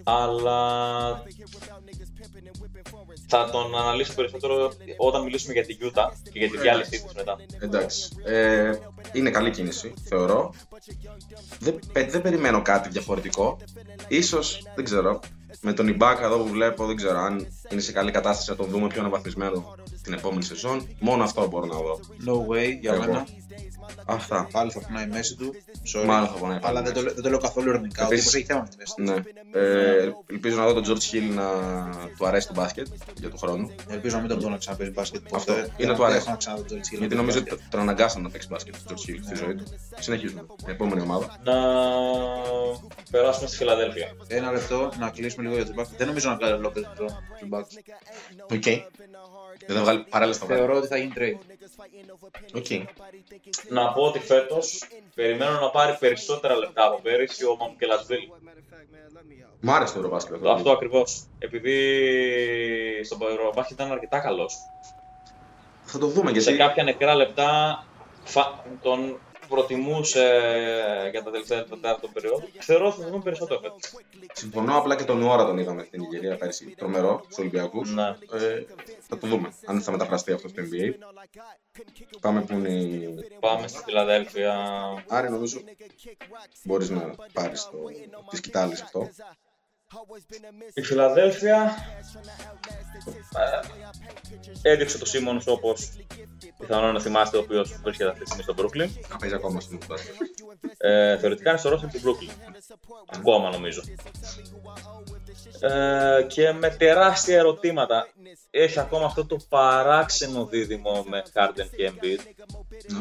Αλλά 0.04 1.24
θα 3.28 3.50
τον 3.50 3.76
αναλύσω 3.78 4.14
περισσότερο 4.14 4.74
όταν 4.98 5.24
μιλήσουμε 5.24 5.54
για 5.54 5.66
την 5.66 5.78
Utah 5.82 6.10
και 6.32 6.40
για 6.40 6.50
τη 6.50 6.58
διάλυσή 6.58 6.90
της 6.90 7.14
μετά. 7.16 7.36
Εντάξει. 7.60 8.10
Ε, 8.26 8.72
είναι 9.14 9.30
καλή 9.30 9.52
κίνηση, 9.52 9.94
θεωρώ. 10.04 10.54
Δεν, 11.60 11.80
πε- 11.94 12.10
δεν 12.12 12.22
περιμένω 12.22 12.62
κάτι 12.62 12.90
διαφορετικό. 12.90 13.58
Ίσως, 14.08 14.64
δεν 14.76 14.84
ξέρω, 14.86 15.20
με 15.66 15.74
τον 15.74 15.88
Ιμπάκα 15.88 16.26
εδώ 16.26 16.38
που 16.38 16.48
βλέπω, 16.48 16.86
δεν 16.86 16.96
ξέρω 16.96 17.20
αν 17.20 17.48
είναι 17.70 17.82
σε 17.82 17.92
καλή 17.92 18.12
κατάσταση 18.12 18.50
να 18.50 18.56
τον 18.56 18.68
δούμε 18.68 18.88
πιο 18.88 19.00
αναβαθμισμένο 19.00 19.76
την 20.04 20.14
επόμενη 20.14 20.44
σεζόν. 20.44 20.88
Μόνο 21.00 21.24
αυτό 21.24 21.48
μπορώ 21.48 21.66
να 21.66 21.76
δω. 21.76 22.00
No 22.26 22.52
way 22.52 22.78
για 22.82 22.94
Εγώ. 22.94 23.06
μένα. 23.06 23.28
Αυτά. 24.06 24.48
Πάλι 24.52 24.72
θα 24.72 24.80
πονάει 24.80 25.04
η 25.04 25.08
μέση 25.08 25.36
του. 25.36 25.56
Sorry. 25.94 26.06
Μάλλον 26.06 26.28
θα 26.28 26.34
πονάει 26.34 26.60
πάλι 26.60 26.78
Αλλά 26.78 26.80
η 26.80 26.84
δεν 26.84 26.94
το, 26.94 27.02
μέση. 27.02 27.14
δεν 27.14 27.24
το 27.24 27.30
λέω 27.30 27.40
καθόλου 27.40 27.70
ειρωνικά. 27.70 28.04
Ο 28.04 28.06
Επίσης- 28.06 28.26
τύπος 28.32 28.36
έχει 28.40 28.46
θέμα 28.46 28.62
με 28.62 28.68
τη 28.70 28.78
μέση 28.78 28.94
του. 28.96 29.04
Ναι. 29.04 29.60
Ε, 29.62 30.12
ελπίζω 30.32 30.58
να 30.58 30.66
δω 30.68 30.82
τον 30.82 30.84
George 30.86 31.14
Hill 31.16 31.34
να 31.34 31.48
του 32.18 32.26
αρέσει 32.28 32.48
το 32.48 32.54
μπάσκετ 32.54 32.88
για 33.20 33.30
του 33.30 33.38
χρόνου. 33.38 33.72
Ελπίζω 33.90 34.16
να 34.16 34.22
μην 34.22 34.30
τον 34.32 34.40
δω 34.40 34.50
να 34.50 34.58
ξαναπέζει 34.58 34.92
μπάσκετ. 34.92 35.22
Αυτό. 35.34 35.54
Ποτέ. 35.54 35.74
Ή 35.78 35.86
να 35.86 35.92
του 35.94 35.98
Δεν 36.02 36.06
αρέσει. 36.06 36.18
έχω 36.22 36.30
να 36.32 36.36
ξαναδώ 36.38 36.62
τον 36.64 36.68
Τζορτζ 36.70 36.88
Χιλ 36.90 36.98
Γιατί 37.00 37.16
να 37.16 37.22
νομίζω 37.22 37.38
παίζει 37.40 37.54
ότι 37.56 37.70
τον 37.70 37.80
αναγκάσαν 37.80 38.22
να 38.22 38.30
παίξει 38.30 38.48
μπάσκετ 38.52 38.76
τον 38.88 38.96
George 38.98 39.10
Hill 39.10 39.20
στη 39.26 39.36
ζωή 39.36 39.56
του. 39.56 39.64
Συνεχίζουμε. 40.00 40.46
Επόμενη 40.66 41.02
ομάδα. 41.02 41.40
Να 41.44 41.54
περάσουμε 43.12 43.48
στη 43.48 43.58
Φιλαδέλφια. 43.58 44.08
μπάσκετ. 44.18 44.38
Ένα 44.38 44.52
λεπτό 44.52 44.92
να 45.00 45.10
κλείσουμε 45.10 45.44
λίγο 45.44 45.56
για 45.56 45.66
τον 45.66 45.74
μπάσκετ. 45.74 45.98
Δεν 45.98 46.08
νομίζω 46.08 46.30
να 46.30 46.36
κάνει 46.36 46.60
Λόπερ 46.62 46.84
τον 46.84 47.48
μπάσκετ. 47.48 47.84
Οκ. 48.52 48.64
Δεν 49.68 49.76
θα 49.76 49.82
βγάλει 49.82 50.04
παράλληλα 50.10 50.36
στο 50.38 50.46
Θεωρώ 50.46 50.78
ότι 50.78 50.88
θα 50.88 50.98
γίνει 50.98 51.14
trade. 51.18 51.38
Οκ. 52.54 52.66
Να 53.74 53.92
πω 53.94 54.02
ότι 54.04 54.20
φέτος 54.20 54.84
περιμένω 55.16 55.60
να 55.60 55.70
πάρει 55.70 55.98
περισσότερα 56.00 56.56
λεπτά 56.56 56.86
από 56.86 57.00
πέρυσι 57.02 57.46
ο 57.46 57.56
Μαμκελασβίλ. 57.60 58.30
Μ' 59.60 59.70
άρεσε 59.70 59.94
το 59.94 60.00
Ευρωμπάσκετ. 60.00 60.34
αυτό. 60.36 60.52
Αυτό 60.52 60.72
ακριβώς. 60.72 61.24
Επειδή 61.40 61.76
στον 63.04 63.22
Ευρωμπάσκετ 63.32 63.80
ήταν 63.80 63.92
αρκετά 63.92 64.20
καλός. 64.20 64.56
Θα 65.84 65.98
το 66.00 66.08
δούμε 66.08 66.30
Σε 66.34 66.40
γιατί. 66.40 66.58
κάποια 66.58 66.84
νεκρά 66.84 67.16
λεπτά 67.16 67.84
φα... 68.24 68.42
τον 69.48 69.58
προτιμούσε 69.58 70.26
για 71.12 71.24
τα 71.24 71.32
τελευταία 71.32 71.64
τετάρτα 71.64 72.08
περίοδο. 72.14 72.44
Θεωρώ 72.60 72.88
ότι 72.88 73.02
θα 73.02 73.08
δούμε 73.08 73.24
περισσότερο 73.24 73.60
φέτος. 73.60 73.82
Συμφωνώ, 74.34 74.78
απλά 74.78 74.96
και 74.96 75.04
τον 75.04 75.24
Ώρα 75.24 75.46
τον 75.46 75.58
είδαμε 75.58 75.84
στην 75.84 76.02
Ιγυρία 76.02 76.38
πέρσι. 76.38 76.66
Τρομερό 76.78 77.22
στους 77.24 77.38
Ολυμπιακούς. 77.38 77.92
Ναι. 77.92 78.08
Ε, 78.08 78.64
θα 79.08 79.18
το 79.18 79.28
δούμε 79.28 79.54
αν 79.66 79.82
θα 79.82 79.92
μεταφραστεί 79.92 80.32
αυτό 80.32 80.48
στο 80.48 80.62
NBA. 80.62 80.94
Πάμε 82.22 82.42
που 82.42 82.54
είναι 82.54 82.70
η. 82.70 83.16
Πάμε 83.40 83.68
στη 83.68 83.82
Φιλαδέλφια. 83.84 84.56
Άρη, 85.08 85.30
νομίζω 85.30 85.62
μπορείς 86.64 86.90
να 86.90 87.16
πάρεις 87.34 87.70
τη 88.30 88.36
σκητάλη 88.36 88.74
αυτό. 88.74 89.10
Η 90.74 90.82
Φιλαδέλφια 90.82 91.76
ε, 94.62 94.72
έδειξε 94.72 94.98
το 94.98 95.06
Σίμονς 95.06 95.48
όπως 95.48 95.92
πιθανόν 96.58 96.94
να 96.94 97.00
θυμάστε 97.00 97.38
ο 97.38 97.40
οποίος 97.40 97.80
βρίσκεται 97.84 98.10
αυτή 98.10 98.24
τη 98.24 98.30
στιγμή 98.30 98.44
στο 98.44 98.56
Brooklyn. 98.58 98.90
Θα 99.08 99.18
παίζει 99.18 99.36
ακόμα 99.36 99.60
στην 99.60 99.80
Ε, 100.78 101.18
θεωρητικά 101.18 101.50
είναι 101.50 101.60
στο 101.60 101.70
ρόστερ 101.70 101.90
του 101.90 102.00
Brooklyn. 102.00 102.52
Ακόμα 103.06 103.50
νομίζω. 103.50 103.82
Ε, 105.60 106.26
και 106.28 106.52
με 106.52 106.70
τεράστια 106.70 107.38
ερωτήματα. 107.38 108.08
Έχει 108.50 108.80
ακόμα 108.80 109.06
αυτό 109.06 109.26
το 109.26 109.38
παράξενο 109.50 110.46
δίδυμο 110.46 111.04
με 111.04 111.24
Harden 111.34 111.68
και 111.76 111.92
Embiid. 111.92 112.20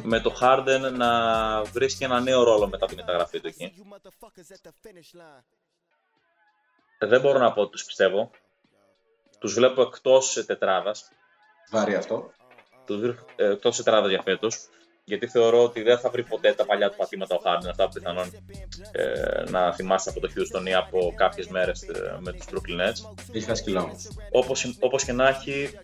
Με 0.03 0.21
το 0.21 0.37
Harden 0.41 0.93
να 0.97 1.63
βρίσκει 1.63 2.05
ένα 2.05 2.21
νέο 2.21 2.43
ρόλο 2.43 2.69
μετά 2.69 2.87
τη 2.87 2.95
μεταγραφή 2.95 3.41
του 3.41 3.47
εκεί. 3.47 3.73
Δεν 7.07 7.21
μπορώ 7.21 7.39
να 7.39 7.53
πω 7.53 7.61
ότι 7.61 7.71
τους 7.71 7.85
πιστεύω. 7.85 8.31
Τους 9.39 9.55
βλέπω 9.55 9.83
εκτός 9.83 10.45
τετράδας. 10.47 11.09
Βάρη 11.71 11.95
αυτό. 11.95 12.31
Τους 12.87 13.01
βρίσκω 13.01 13.25
εκτός 13.37 13.77
τετράδας 13.77 14.11
για 14.11 14.23
φέτος. 14.23 14.69
Γιατί 15.05 15.27
θεωρώ 15.27 15.63
ότι 15.65 15.83
δεν 15.83 15.99
θα 15.99 16.11
βρει 16.11 16.23
ποτέ 16.23 16.53
τα 16.53 16.65
παλιά 16.65 16.91
του 16.91 16.97
πατήματα 16.97 17.35
ο 17.35 17.41
Harden, 17.45 17.69
αυτά 17.71 17.85
που 17.89 17.93
πιθανόν 17.95 18.31
ε, 18.93 19.51
να 19.51 19.75
θυμάστε 19.75 20.11
από 20.11 20.21
το 20.21 20.29
Houston 20.37 20.67
ή 20.67 20.75
από 20.75 21.15
κάποιες 21.17 21.47
μέρες 21.47 21.83
ε, 21.83 22.17
με 22.21 22.33
τους 22.33 22.47
Brooklyn 22.51 22.81
Nets. 22.81 23.15
Έχει 23.33 23.45
χάσει 23.45 23.63
κιλά 23.63 23.83
όμως. 23.83 24.09
Όπως, 24.31 24.77
όπως 24.81 25.05
και 25.05 25.13
να 25.13 25.29
έχει, 25.29 25.79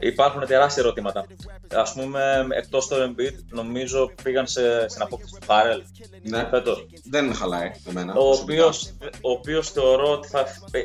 υπάρχουν 0.00 0.46
τεράστια 0.46 0.82
ερωτήματα. 0.82 1.26
Ας 1.74 1.92
πούμε, 1.92 2.46
εκτός 2.50 2.88
το 2.88 2.96
Embiid, 2.96 3.34
νομίζω 3.50 4.12
πήγαν 4.22 4.46
σε, 4.46 4.88
στην 4.88 5.02
απόκτηση 5.02 5.32
του 5.40 5.46
Harrell 5.46 5.82
Ναι, 6.22 6.46
φέτος. 6.50 6.86
δεν 7.04 7.34
χαλάει 7.34 7.70
εμένα. 7.88 8.12
Ο 8.14 8.24
προσωπικά. 8.24 8.64
οποίος, 8.64 8.92
ο 9.20 9.30
οποίος 9.30 9.70
θεωρώ 9.70 10.10
ότι 10.12 10.28
θα, 10.28 10.40
ε, 10.70 10.80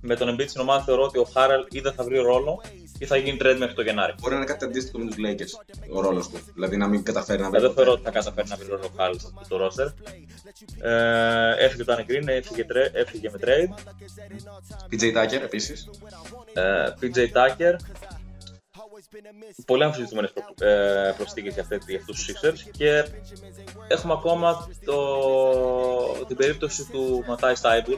με 0.00 0.16
τον 0.16 0.34
Embiid 0.34 0.48
στην 0.48 0.60
ομάδα 0.60 0.84
θεωρώ 0.84 1.02
ότι 1.02 1.18
ο 1.18 1.26
Harrell 1.34 1.66
ή 1.70 1.80
δεν 1.80 1.92
θα 1.92 2.04
βρει 2.04 2.18
ρόλο 2.18 2.62
ή 2.98 3.06
θα 3.06 3.16
γίνει 3.16 3.38
trade 3.42 3.56
μέχρι 3.58 3.74
το 3.74 3.82
Γενάρη. 3.82 4.14
Μπορεί 4.20 4.32
να 4.32 4.36
είναι 4.40 4.46
κάτι 4.48 4.64
αντίστοιχο 4.64 4.98
με 4.98 5.04
τους 5.10 5.16
Lakers 5.18 5.64
ο 5.94 6.00
ρόλος 6.00 6.28
του. 6.28 6.38
Δηλαδή 6.54 6.76
να 6.76 6.86
μην 6.88 7.02
καταφέρει 7.02 7.40
να 7.40 7.46
Ε, 7.46 7.50
βρει. 7.50 7.60
Δεν 7.60 7.68
ποτέ. 7.68 7.82
θεωρώ 7.82 7.92
ότι 7.92 8.02
θα 8.04 8.10
καταφέρει 8.10 8.48
να 8.48 8.56
βρει 8.56 8.66
ρόλο 8.68 8.84
ο 8.84 8.90
Harrell 8.98 9.14
σε 9.20 9.26
αυτό 9.40 9.56
το 9.56 9.66
roster. 9.66 9.92
Ε, 10.80 11.64
έφυγε 11.64 11.82
ο 11.82 11.84
Danny 11.88 12.10
Green, 12.10 12.26
έφυγε, 12.28 12.64
τρέ- 12.64 12.96
έφυγε 12.96 13.30
με 13.30 13.38
trade. 13.44 13.74
PJ 14.90 15.02
Tucker 15.16 15.40
επίσης. 15.42 15.90
Ε, 16.52 16.62
PJ 17.00 17.16
Tucker. 17.18 17.74
Πολύ 19.66 19.84
αμφισβητημένε 19.84 20.28
προ, 20.28 20.66
ε, 20.68 21.14
προσθήκες 21.16 21.52
για, 21.54 21.62
αυτή- 21.62 21.80
για 21.86 21.98
αυτούς 21.98 22.24
τους 22.24 22.40
Sixers 22.40 22.70
και 22.76 23.04
έχουμε 23.88 24.12
ακόμα 24.12 24.68
το, 24.84 24.96
την 26.26 26.36
περίπτωση 26.36 26.90
του 26.90 27.24
Ματάι 27.26 27.54
Στάιμπουλ, 27.54 27.94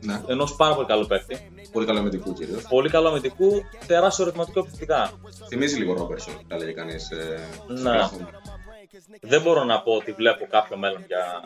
Ναι. 0.00 0.20
ενός 0.28 0.56
πάρα 0.56 0.74
πολύ 0.74 0.86
καλού 0.86 1.06
παίκτη. 1.06 1.52
Πολύ 1.72 1.86
καλό 1.86 1.98
αμυντικού 1.98 2.32
κυρίως. 2.32 2.62
Πολύ 2.68 2.88
καλό 2.90 3.08
αμυντικού, 3.08 3.62
τεράστιο 3.86 4.24
ερωτηματικό 4.24 4.60
επιθετικά. 4.60 5.12
Θυμίζει 5.48 5.78
λίγο 5.78 5.94
Ρόμπερσον, 5.94 6.34
θα 6.48 6.56
λέγει 6.56 6.74
κανείς. 6.74 7.10
Ε, 7.10 7.48
Ναι. 7.68 7.98
Δεν 9.20 9.42
μπορώ 9.42 9.64
να 9.64 9.82
πω 9.82 9.92
ότι 9.92 10.12
βλέπω 10.12 10.46
κάποιο 10.46 10.76
μέλλον 10.76 11.04
για 11.06 11.40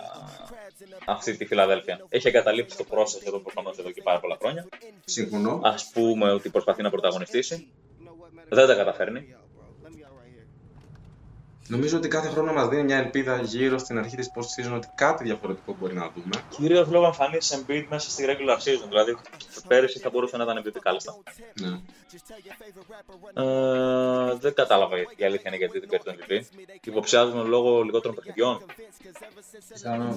αυτή 1.07 1.37
τη 1.37 1.45
Φιλαδέλφια. 1.47 2.01
Έχει 2.09 2.29
εγκαταλείψει 2.29 2.77
το 2.77 2.85
process 2.91 3.27
εδώ 3.27 3.39
προφανώς 3.39 3.79
εδώ 3.79 3.91
και 3.91 4.03
πάρα 4.03 4.21
πολλά 4.21 4.37
χρόνια. 4.41 4.69
Συμφωνώ. 5.05 5.61
Α 5.63 5.75
πούμε 5.93 6.33
ότι 6.33 6.49
προσπαθεί 6.49 6.83
να 6.83 6.91
πρωταγωνιστήσει. 6.91 7.69
Δεν 8.49 8.67
τα 8.67 8.75
καταφέρνει. 8.75 9.37
Νομίζω 11.69 11.97
ότι 11.97 12.09
κάθε 12.09 12.29
χρόνο 12.29 12.53
μας 12.53 12.69
δίνει 12.69 12.83
μια 12.83 12.97
ελπίδα 12.97 13.41
γύρω 13.43 13.79
στην 13.79 13.99
αρχή 13.99 14.17
της 14.17 14.31
post 14.35 14.41
season 14.67 14.75
ότι 14.75 14.89
κάτι 14.95 15.25
διαφορετικό 15.25 15.77
μπορεί 15.81 15.95
να 15.95 16.11
δούμε. 16.15 16.31
Κυρίως 16.51 16.89
λόγω 16.89 17.07
εμφανίσει 17.07 17.65
Embiid 17.67 17.85
μέσα 17.89 18.11
στη 18.11 18.25
regular 18.29 18.57
season. 18.57 18.89
Δηλαδή, 18.89 19.17
πέρυσι 19.69 19.99
θα 19.99 20.11
μπορούσε 20.11 20.37
να 20.37 20.43
ήταν 20.45 20.63
Embiid 20.63 20.79
κάλλιστα. 20.81 21.17
Ναι. 21.61 21.69
Ε, 23.43 24.35
δεν 24.35 24.55
κατάλαβα 24.55 24.97
η 25.17 25.25
αλήθεια 25.25 25.43
είναι 25.47 25.57
γιατί 25.57 25.79
δεν 25.79 25.89
παίρνει 25.89 26.05
τον 26.05 26.15
MVP. 26.29 26.61
Υποψιάζομαι 26.85 27.43
λόγω 27.49 27.83
λιγότερων 27.83 28.17
παιχνιδιών. 28.17 28.65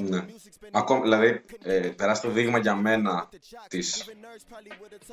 ναι. 0.09 0.25
Ακόμα, 0.71 1.01
δηλαδή, 1.01 1.41
ε, 1.63 1.79
περάσει 1.79 2.21
το 2.21 2.29
δείγμα 2.29 2.57
για 2.57 2.75
μένα 2.75 3.29
της, 3.67 4.05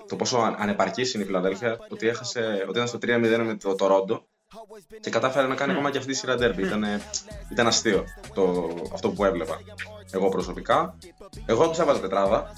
το 0.08 0.16
πόσο 0.16 0.38
αν- 0.38 0.56
ανεπαρκής 0.58 1.14
είναι 1.14 1.22
η 1.22 1.26
Φιλαδέλφια, 1.26 1.78
ότι, 1.90 2.08
έχασε, 2.08 2.64
ότι 2.68 2.70
ήταν 2.76 2.86
στο 2.88 2.98
3-0 2.98 3.44
με 3.44 3.54
το 3.56 3.74
Τορόντο 3.74 4.26
και 5.00 5.10
κατάφερε 5.10 5.46
να 5.46 5.54
κάνει 5.54 5.72
ακόμα 5.72 5.90
και 5.90 5.98
αυτή 5.98 6.12
τη 6.12 6.18
σειρά 6.18 6.34
ντέρμπι. 6.34 6.62
Ήταν, 6.62 6.84
ήταν 7.52 7.66
αστείο 7.66 8.04
το, 8.34 8.74
αυτό 8.92 9.10
που 9.10 9.24
έβλεπα. 9.24 9.60
Εγώ 10.12 10.28
προσωπικά. 10.28 10.98
Εγώ 11.46 11.70
του 11.70 11.80
έβαζα 11.80 12.00
τετράδα. 12.00 12.50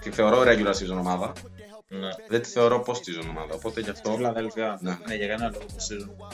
Τη 0.00 0.10
θεωρώ 0.10 0.42
regular 0.42 0.74
season 0.74 0.98
ομάδα. 0.98 1.32
Ναι. 1.88 2.08
Δεν 2.28 2.42
τη 2.42 2.48
θεωρώ 2.48 2.84
post 2.86 2.92
season 2.96 3.26
ομάδα. 3.30 3.54
Οπότε 3.54 3.80
γι' 3.80 3.90
αυτό. 3.90 4.12
Φιλαδέλφια. 4.14 4.78
Ναι. 4.80 4.98
Ναι, 5.06 5.14
για 5.14 5.26
κανένα 5.26 5.50
λόγο 5.50 5.64
το 5.64 5.74
season. 5.76 6.26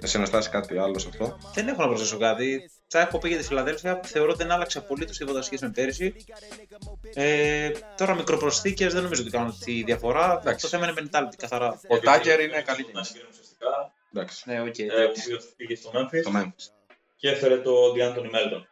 Εσύ 0.00 0.18
να 0.18 0.24
στάσει 0.24 0.50
κάτι 0.50 0.78
άλλο 0.78 0.98
σε 0.98 1.08
αυτό; 1.08 1.38
Δεν 1.54 1.68
έχω 1.68 1.82
να 1.82 1.88
προσθέσω 1.88 2.18
κάτι. 2.18 2.70
Θα 2.88 3.00
έχω 3.00 3.18
πει 3.18 3.28
για 3.28 3.38
τη 3.38 3.44
Φιλαδέλφια. 3.44 4.00
Θεωρώ 4.04 4.28
ότι 4.30 4.42
δεν 4.42 4.50
άλλαξε 4.52 4.78
απολύτως 4.78 5.16
τίποτα 5.18 5.42
σχέση 5.42 5.64
με 5.64 5.70
πέρυσι. 5.70 6.14
Ε, 7.14 7.70
τώρα 7.96 8.14
μικροπροσθήκες 8.14 8.92
δεν 8.92 9.02
νομίζω 9.02 9.22
ότι 9.22 9.30
κάνουν 9.30 9.58
τη 9.64 9.82
διαφορά. 9.82 10.42
Το 10.60 10.68
θέμα 10.68 10.88
είναι 10.88 10.94
mentality 11.00 11.34
καθαρά. 11.36 11.80
Ο 11.88 11.98
Τάκερ 11.98 12.40
είναι 12.40 12.62
καλή 12.62 12.82
Να 12.82 12.90
κίνηση. 12.90 13.04
συγκρίνουμε 13.04 13.30
ουσιαστικά. 13.32 13.92
Εντάξει. 14.16 14.50
Ναι, 14.50 14.60
οκ. 14.60 14.78
Ε, 14.78 14.84
ο 15.04 15.08
οποίος 15.08 15.52
πήγε 15.56 15.74
στο 15.76 15.90
Memphis 15.94 16.22
Το 16.22 16.30
Memphis. 16.34 16.70
και 17.16 17.28
έφερε 17.30 17.58
το 17.58 17.72
DeAnthony 17.96 18.30
Melton. 18.34 18.62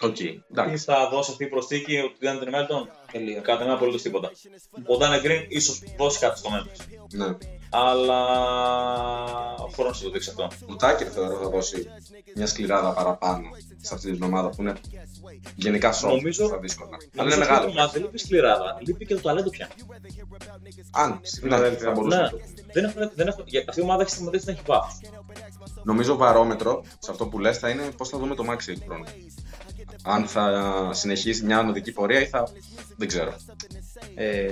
Οκ. 0.00 0.14
Τι 0.14 0.40
Εντάξει. 0.50 0.84
θα 0.84 1.08
δώσει 1.08 1.30
αυτή 1.30 1.44
η 1.44 1.48
προσθήκη 1.48 1.96
ο 1.98 2.12
DeAnthony 2.20 2.54
Melton, 2.54 2.86
Τελεία. 3.18 3.40
κατ' 3.40 3.62
εμέ 3.64 3.72
απολύτως 3.72 4.02
τίποτα. 4.02 4.30
Ο 4.70 4.94
Danny 5.00 5.26
Green 5.26 5.44
ίσως 5.48 5.82
δώσει 5.98 6.18
κάτι 6.18 6.38
στο 6.38 6.50
Memphis. 6.52 6.84
Ναι. 7.12 7.26
Αλλά 7.70 8.20
ο 9.54 9.68
χρόνος 9.74 9.92
θα 9.94 10.02
το 10.02 10.10
δείξει 10.10 10.30
αυτό. 10.30 10.48
Ο 10.72 10.76
Τάκερ 10.76 11.08
θεωρώ 11.12 11.38
θα 11.42 11.48
δώσει 11.48 11.86
μια 12.34 12.46
σκληράδα 12.46 12.92
παραπάνω 12.92 13.48
σε 13.80 13.94
αυτή 13.94 14.12
την 14.12 14.22
ομάδα 14.22 14.48
που 14.48 14.62
είναι 14.62 14.72
γενικά 15.54 15.92
soft 15.94 16.00
Νομίζω- 16.08 16.46
στα 16.46 16.58
δύσκολα. 16.58 16.88
Αλλά 16.96 17.00
Νομίζω 17.14 17.36
είναι 17.36 17.44
ότι 17.44 17.52
μεγάλο. 17.52 17.72
το 17.72 17.80
μάτι 17.80 17.92
δεν 17.92 18.02
λείπει 18.02 18.18
σκληράδα, 18.18 18.76
λείπει 18.86 19.06
και 19.06 19.14
το 19.14 19.20
ταλέντο 19.20 19.50
πια. 19.50 19.68
Αν 20.90 21.18
στη 21.22 21.40
Φιλαδέλφια 21.40 21.86
θα 21.86 21.90
μπορούσε 21.90 22.16
Ναι, 22.16 22.22
να 22.22 22.30
το 22.30 22.38
δεν 22.72 22.84
έχω, 22.84 23.10
δεν 23.14 23.26
έχω, 23.26 23.42
για- 23.46 23.64
αυτή 23.68 23.80
η 23.80 23.84
ομάδα 23.84 24.02
έχει 24.02 24.10
σταματήσει 24.10 24.44
να 24.46 24.52
έχει 24.52 24.62
βάθος. 24.66 25.00
Νομίζω 25.84 26.16
βαρόμετρο 26.16 26.82
σε 26.98 27.10
αυτό 27.10 27.26
που 27.26 27.38
λες 27.38 27.58
θα 27.58 27.68
είναι 27.68 27.90
πώς 27.96 28.08
θα 28.08 28.18
δούμε 28.18 28.34
το 28.34 28.44
Maxi 28.50 28.72
του 28.74 28.82
χρόνου. 28.86 29.04
Αν 30.06 30.26
θα 30.26 30.88
συνεχίσει 30.92 31.44
μια 31.44 31.58
ανωδική 31.58 31.92
πορεία 31.92 32.20
ή 32.20 32.26
θα... 32.26 32.48
δεν 32.96 33.08
ξέρω. 33.08 33.36
Ε, 34.14 34.48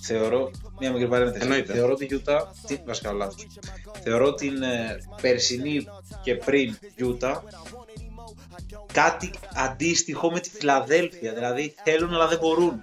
θεωρώ. 0.00 0.50
Μια 0.78 0.92
μικρή 0.92 1.08
παρένθεση. 1.08 1.42
Εννοείται. 1.42 1.72
Θεωρώ 1.72 1.92
ότι 1.92 2.04
η 2.04 2.22
Utah. 2.24 2.40
Τι 2.66 2.78
βασικά 2.86 3.12
λάθος. 3.12 3.46
Θεωρώ 4.02 4.34
την 4.34 4.62
ε, 4.62 4.96
περσινή 5.20 5.86
και 6.22 6.34
πριν 6.34 6.76
Utah 6.98 7.38
κάτι 8.92 9.30
αντίστοιχο 9.54 10.30
με 10.30 10.40
τη 10.40 10.50
Φιλαδέλφια. 10.50 11.32
Δηλαδή 11.34 11.74
θέλουν 11.84 12.14
αλλά 12.14 12.28
δεν 12.28 12.38
μπορούν. 12.38 12.82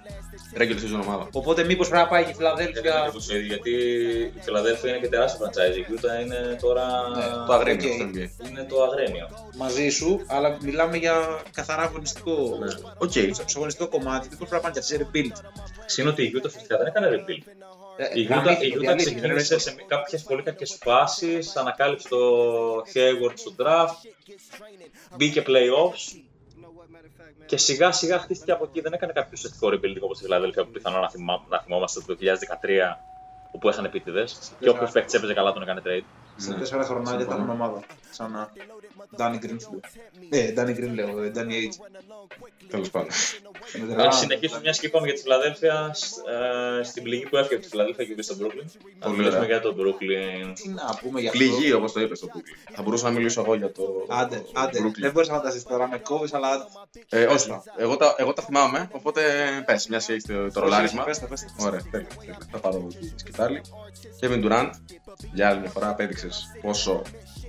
Regular 0.56 0.78
season 0.82 1.00
ομάδα. 1.02 1.28
Οπότε 1.32 1.64
μήπως 1.64 1.88
πρέπει 1.88 2.02
να 2.02 2.08
πάει 2.08 2.24
και 2.24 2.30
η 2.30 2.34
Δεν 2.34 2.46
είναι 2.46 2.56
Φιλαδέλφια. 2.56 2.94
ακριβώς 2.98 3.26
το 3.26 3.34
ίδιο, 3.36 3.46
γιατί 3.46 3.70
η 4.36 4.40
Φιλαδέλφια 4.40 4.90
είναι 4.90 4.98
και 4.98 5.08
τεράστια 5.08 5.46
franchise. 5.46 5.76
Η 5.76 5.84
Utah 5.94 6.24
είναι 6.24 6.56
τώρα. 6.60 6.84
Ναι, 7.16 7.46
Το 7.46 7.52
Αγρίνιο 7.52 7.90
οκ. 7.90 7.94
στο 7.94 8.04
NBA. 8.14 8.48
Είναι 8.48 8.64
το 8.68 8.82
Αγρίνιο. 8.82 9.28
μαζί 9.56 9.88
σου, 9.88 10.20
αλλά 10.26 10.58
μιλάμε 10.62 10.96
για 10.96 11.40
καθαρά 11.52 11.82
αγωνιστικό, 11.82 12.58
Οκ. 12.98 13.10
στο 13.32 13.44
αγωνιστικό 13.56 13.88
κομμάτι. 13.88 14.28
Μήπως 14.30 14.48
πρέπει 14.48 14.54
να 14.64 14.70
πάνε 14.70 14.74
και 14.74 14.80
σε 14.80 15.08
rebuild. 15.12 15.36
Συν 15.86 16.06
ότι 16.08 16.22
η 16.22 16.32
Utah 16.36 16.50
φυσικά 16.50 16.76
δεν 16.76 16.86
έκανε 16.86 17.08
rebuild. 17.10 17.52
Ε, 17.96 18.20
Η 18.20 18.22
γαμήθηκε, 18.22 18.66
Utah, 18.66 18.70
η 18.70 18.74
Utah 18.76 18.80
διαλύθηκε, 18.80 19.20
δεν 19.20 19.34
ξεκίνησε 19.36 19.58
σε 19.58 19.74
κάποιες 19.86 20.22
πολύ 20.22 20.42
κακές 20.42 20.78
φάσεις, 20.82 21.56
ανακάλυψε 21.56 22.08
το 22.08 22.18
Hayward 22.94 23.32
στο 23.34 23.54
draft, 23.58 23.96
μπήκε 25.16 25.42
playoffs 25.46 26.16
και 27.46 27.56
σιγά 27.56 27.92
σιγά 27.92 28.18
χτίστηκε 28.18 28.52
από 28.52 28.64
εκεί. 28.64 28.80
Δεν 28.80 28.92
έκανε 28.92 29.12
κάποιο 29.12 29.30
ουσιαστικό 29.32 29.68
rebuilding 29.68 30.00
όπως 30.00 30.20
η 30.20 30.22
Φιλαδέλφια 30.22 30.64
που 30.64 30.70
πιθανόν 30.70 31.00
να, 31.00 31.10
θυμά, 31.10 31.44
να 31.48 31.58
θυμόμαστε 31.60 32.00
το 32.00 32.16
2013 32.92 32.96
όπου 33.50 33.68
είχαν 33.68 33.84
επίτηδες 33.84 34.52
και 34.60 34.68
όποιος 34.68 34.90
παίκτης 34.90 35.14
έπαιζε 35.14 35.34
καλά 35.34 35.52
τον 35.52 35.62
έκανε 35.62 35.82
trade. 35.84 36.04
Σε 36.36 36.50
Ναι. 36.50 36.58
τέσσερα 36.58 36.82
χρονάκια 36.84 37.12
θα 37.12 37.18
Συμφωνώ. 37.32 37.42
έχουν 37.52 37.60
ομάδα. 37.60 37.82
Σαν 38.10 38.30
να. 38.30 38.52
Danny 39.18 39.34
Green 39.44 39.56
σου 39.60 39.70
λέω. 39.70 40.42
Ε, 40.42 40.54
Danny 40.56 40.76
Green 40.78 40.94
λέω, 40.94 41.22
ε, 41.22 41.32
Danny 41.34 41.50
H. 41.50 41.86
Τέλος 42.68 42.90
πάντων. 42.90 43.08
Αν 43.96 44.12
συνεχίσουμε 44.12 44.60
μια 44.60 44.70
και 44.72 44.86
είπαμε 44.86 45.06
για 45.06 45.14
τη 45.14 45.20
Φιλαδέλφια, 45.20 45.90
σ- 45.94 46.16
ε, 46.80 46.82
στην 46.82 47.02
πληγή 47.02 47.26
που 47.28 47.36
έφυγε 47.36 47.54
από 47.54 47.62
τη 47.62 47.68
Φιλαδέλφια 47.68 48.04
και 48.04 48.10
πήγε 48.10 48.22
στο 48.22 48.34
Brooklyn. 48.40 48.64
Να 48.98 49.06
Πολύ 49.06 49.16
μιλήσουμε 49.16 49.44
ωραία. 49.44 49.58
για 49.58 49.60
το 49.60 49.74
Brooklyn. 49.78 50.52
Τι 50.54 50.68
να 50.68 50.98
πούμε 51.02 51.20
για 51.20 51.30
αυτό. 51.30 51.44
Πληγή, 51.44 51.72
όπως 51.72 51.92
το 51.92 52.00
είπες 52.00 52.18
στο 52.18 52.28
Brooklyn. 52.32 52.70
Θα 52.74 52.82
μπορούσα 52.82 53.04
να 53.04 53.10
μιλήσω 53.10 53.40
εγώ 53.40 53.54
για 53.54 53.72
το. 53.72 54.06
Άντε, 54.08 54.42
άντε. 54.52 54.78
Brooklyn. 54.82 55.00
Δεν 55.00 55.12
μπορείς 55.12 55.28
να 55.28 55.34
φανταστείς 55.34 55.62
τώρα, 55.62 55.88
με 55.88 55.98
κόβεις, 55.98 56.34
αλλά 56.34 56.48
άντε. 56.48 56.64
Ε, 57.08 57.24
όχι, 57.26 57.60
εγώ 57.76 57.96
τα, 57.96 58.14
εγώ 58.18 58.32
τα 58.32 58.42
θυμάμαι, 58.42 58.88
οπότε 58.92 59.22
πες, 59.66 59.86
μιας 59.88 60.06
και 60.06 60.12
έχεις 60.12 60.24
το, 60.24 60.50
το 60.52 60.60
ρολάρισμα. 60.60 61.04
Πες 61.04 61.18
τα, 61.18 61.26
πες 61.26 61.40
τα. 61.40 61.66
Ωραία, 61.66 61.80
τέλεια, 61.90 62.06
τέλεια. 62.18 62.38
Θα 62.50 62.58
πάρω 62.58 62.86
τη 63.00 63.12
σκητάλη. 63.16 63.60
Kevin 64.20 64.44
Durant, 64.44 64.70
για 65.32 65.48
άλλη 65.48 65.60
μια 65.60 65.70
φορά 65.70 65.88
απέδειξε 65.88 66.28
πόσο 66.60 67.02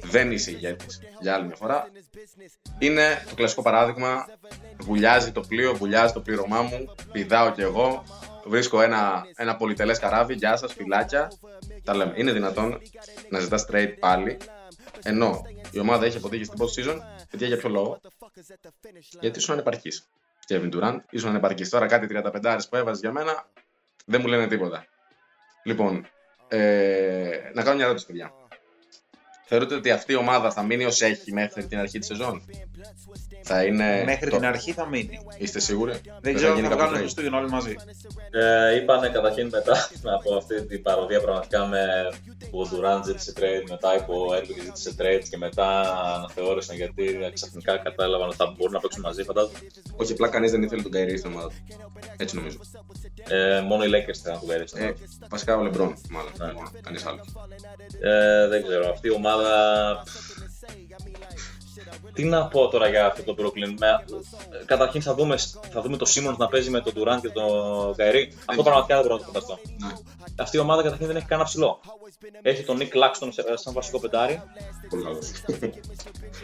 δεν 0.03 0.31
είσαι 0.31 0.51
ηγέτης. 0.51 1.01
Για 1.19 1.33
άλλη 1.33 1.45
μια 1.45 1.55
φορά. 1.55 1.87
Είναι 2.79 3.23
το 3.29 3.35
κλασικό 3.35 3.61
παράδειγμα. 3.61 4.27
Βουλιάζει 4.79 5.31
το 5.31 5.41
πλοίο, 5.41 5.75
βουλιάζει 5.75 6.13
το 6.13 6.21
πλήρωμά 6.21 6.61
μου. 6.61 6.95
Πηδάω 7.11 7.51
κι 7.51 7.61
εγώ. 7.61 8.03
Βρίσκω 8.45 8.81
ένα, 8.81 9.23
ένα 9.35 9.55
πολυτελές 9.55 9.99
καράβι. 9.99 10.33
Γεια 10.33 10.55
σας, 10.55 10.73
φυλάκια. 10.73 11.31
Τα 11.83 11.95
λέμε. 11.95 12.13
Είναι 12.15 12.31
δυνατόν 12.31 12.81
να 13.29 13.39
ζητάς 13.39 13.65
trade 13.71 13.93
πάλι. 13.99 14.37
Ενώ 15.03 15.41
η 15.71 15.79
ομάδα 15.79 16.05
έχει 16.05 16.17
αποτύχει 16.17 16.43
στην 16.43 16.57
πρώτη 16.57 16.73
season. 16.77 16.97
Γιατί 17.29 17.45
για 17.45 17.57
ποιο 17.57 17.69
λόγο; 17.69 17.99
Γιατί 19.19 19.39
ήσουν 19.39 19.53
ανεπαρκής. 19.53 20.07
Kevin 20.47 20.69
Durant, 20.73 20.97
ήσουν 21.09 21.29
ανεπαρκής. 21.29 21.69
Τώρα 21.69 21.85
κάτι 21.85 22.07
35 22.09 22.57
που 22.69 22.75
έβαζες 22.75 22.99
για 22.99 23.11
μένα 23.11 23.45
δεν 24.05 24.21
μου 24.21 24.27
λένε 24.27 24.47
τίποτα. 24.47 24.85
Λοιπόν, 25.63 26.07
ε, 26.47 27.51
να 27.53 27.63
κάνω 27.63 27.75
μια 27.75 27.85
ερώτηση, 27.85 28.05
παιδιά. 28.05 28.31
Θεωρείτε 29.45 29.75
ότι 29.75 29.91
αυτή 29.91 30.11
η 30.11 30.15
ομάδα 30.15 30.51
θα 30.51 30.63
μείνει 30.63 30.85
ως 30.85 31.01
έχει 31.01 31.33
μέχρι 31.33 31.65
την 31.65 31.77
αρχή 31.79 31.99
της 31.99 32.07
σεζόν; 32.07 32.45
Θα 33.45 33.63
είναι. 33.63 34.03
Μέχρι 34.05 34.29
το- 34.29 34.35
την 34.37 34.45
αρχή 34.45 34.71
θα 34.71 34.87
μείνει. 34.87 35.19
Είστε 35.37 35.59
σίγουροι; 35.59 35.93
Δεν 36.21 36.33
ξέρω 36.35 36.49
αν 36.51 36.55
γίνει 36.55 36.67
θα 36.67 36.73
κάποιος 36.75 36.89
βγάλουν 36.89 36.95
trade. 36.95 36.99
Χριστούγεννα 37.01 37.37
όλοι 37.37 37.49
μαζί. 37.49 37.75
Ε, 38.31 38.75
είπανε 38.75 39.09
καταρχήν 39.09 39.49
μετά 39.51 39.89
από 40.17 40.35
αυτή 40.35 40.65
την 40.65 40.81
παροδία 40.81 41.21
πραγματικά 41.21 41.65
με 41.65 41.81
που 42.51 42.59
ο 42.59 42.69
Durant 42.71 43.01
ζήτησε 43.05 43.33
trade, 43.37 43.69
μετά 43.69 43.95
είπε 43.95 44.11
ο 44.11 44.33
Έρβινγκ 44.35 44.59
ζήτησε 44.63 44.95
trade 44.99 45.23
και 45.29 45.37
μετά 45.37 45.79
αναθεώρησαν 46.15 46.75
γιατί 46.75 47.29
ξαφνικά 47.33 47.77
κατάλαβαν 47.77 48.27
ότι 48.27 48.35
θα 48.35 48.53
μπορούν 48.57 48.73
να 48.73 48.79
παίξουν 48.79 49.01
μαζί. 49.01 49.23
Φαντάζομαι. 49.23 49.57
Όχι, 49.95 50.11
απλά 50.11 50.27
κανείς 50.27 50.51
δεν 50.51 50.63
ήθελε 50.63 50.81
τον 50.81 50.91
Καϊρή 50.91 51.17
στην 51.17 51.31
ομάδα. 51.31 51.51
Έτσι 52.17 52.35
νομίζω. 52.35 52.57
Ε, 53.27 53.61
μόνο 53.61 53.83
οι 53.83 53.87
Lakers 53.87 54.17
θέλουν 54.23 54.37
να 54.37 54.39
του 54.39 54.47
κερδίσουν. 54.47 54.79
Ε, 54.81 54.93
βασικά 55.29 55.57
ο 55.57 55.61
Λεμπρόν, 55.61 55.93
μάλλον. 56.09 56.31
Ναι. 56.37 56.53
μόνο, 56.53 56.71
Κανείς 56.81 57.05
άλλος. 57.05 57.27
Ε, 58.01 58.47
δεν 58.47 58.63
ξέρω. 58.63 58.89
Αυτή 58.89 59.07
η 59.07 59.11
ομάδα. 59.11 59.53
Τι 62.13 62.23
να 62.23 62.47
πω 62.47 62.67
τώρα 62.67 62.87
για 62.89 63.05
αυτό 63.05 63.23
το 63.23 63.35
Brooklyn; 63.39 63.73
Με... 63.79 63.87
ε, 63.87 64.65
Καταρχήν 64.65 65.01
θα 65.01 65.13
δούμε, 65.13 65.37
θα 65.71 65.81
δούμε 65.81 65.97
το 65.97 66.05
Simmons 66.15 66.35
να 66.37 66.47
παίζει 66.47 66.69
με 66.69 66.81
τον 66.81 66.93
Durant 66.95 67.19
και 67.21 67.29
τον 67.29 67.45
Kyrie. 67.97 68.27
Αυτό 68.45 68.63
πραγματικά 68.63 68.95
δεν 68.95 69.03
μπορώ 69.03 69.13
να 69.13 69.19
το 69.19 69.25
φανταστώ. 69.25 69.59
Ναι. 69.77 69.87
Αυτή 70.35 70.57
η 70.57 70.59
ομάδα 70.59 70.81
καταρχήν 70.83 71.07
δεν 71.07 71.15
έχει 71.15 71.25
κανένα 71.25 71.47
ψηλό. 71.47 71.79
Έχει 72.41 72.63
τον 72.63 72.77
Nick 72.79 72.83
Claxton 72.97 73.27
σε- 73.31 73.43
σαν 73.57 73.73
βασικό 73.73 73.99
πεντάρι. 73.99 74.41
Πολύ 74.89 75.03
καλός. 75.03 75.31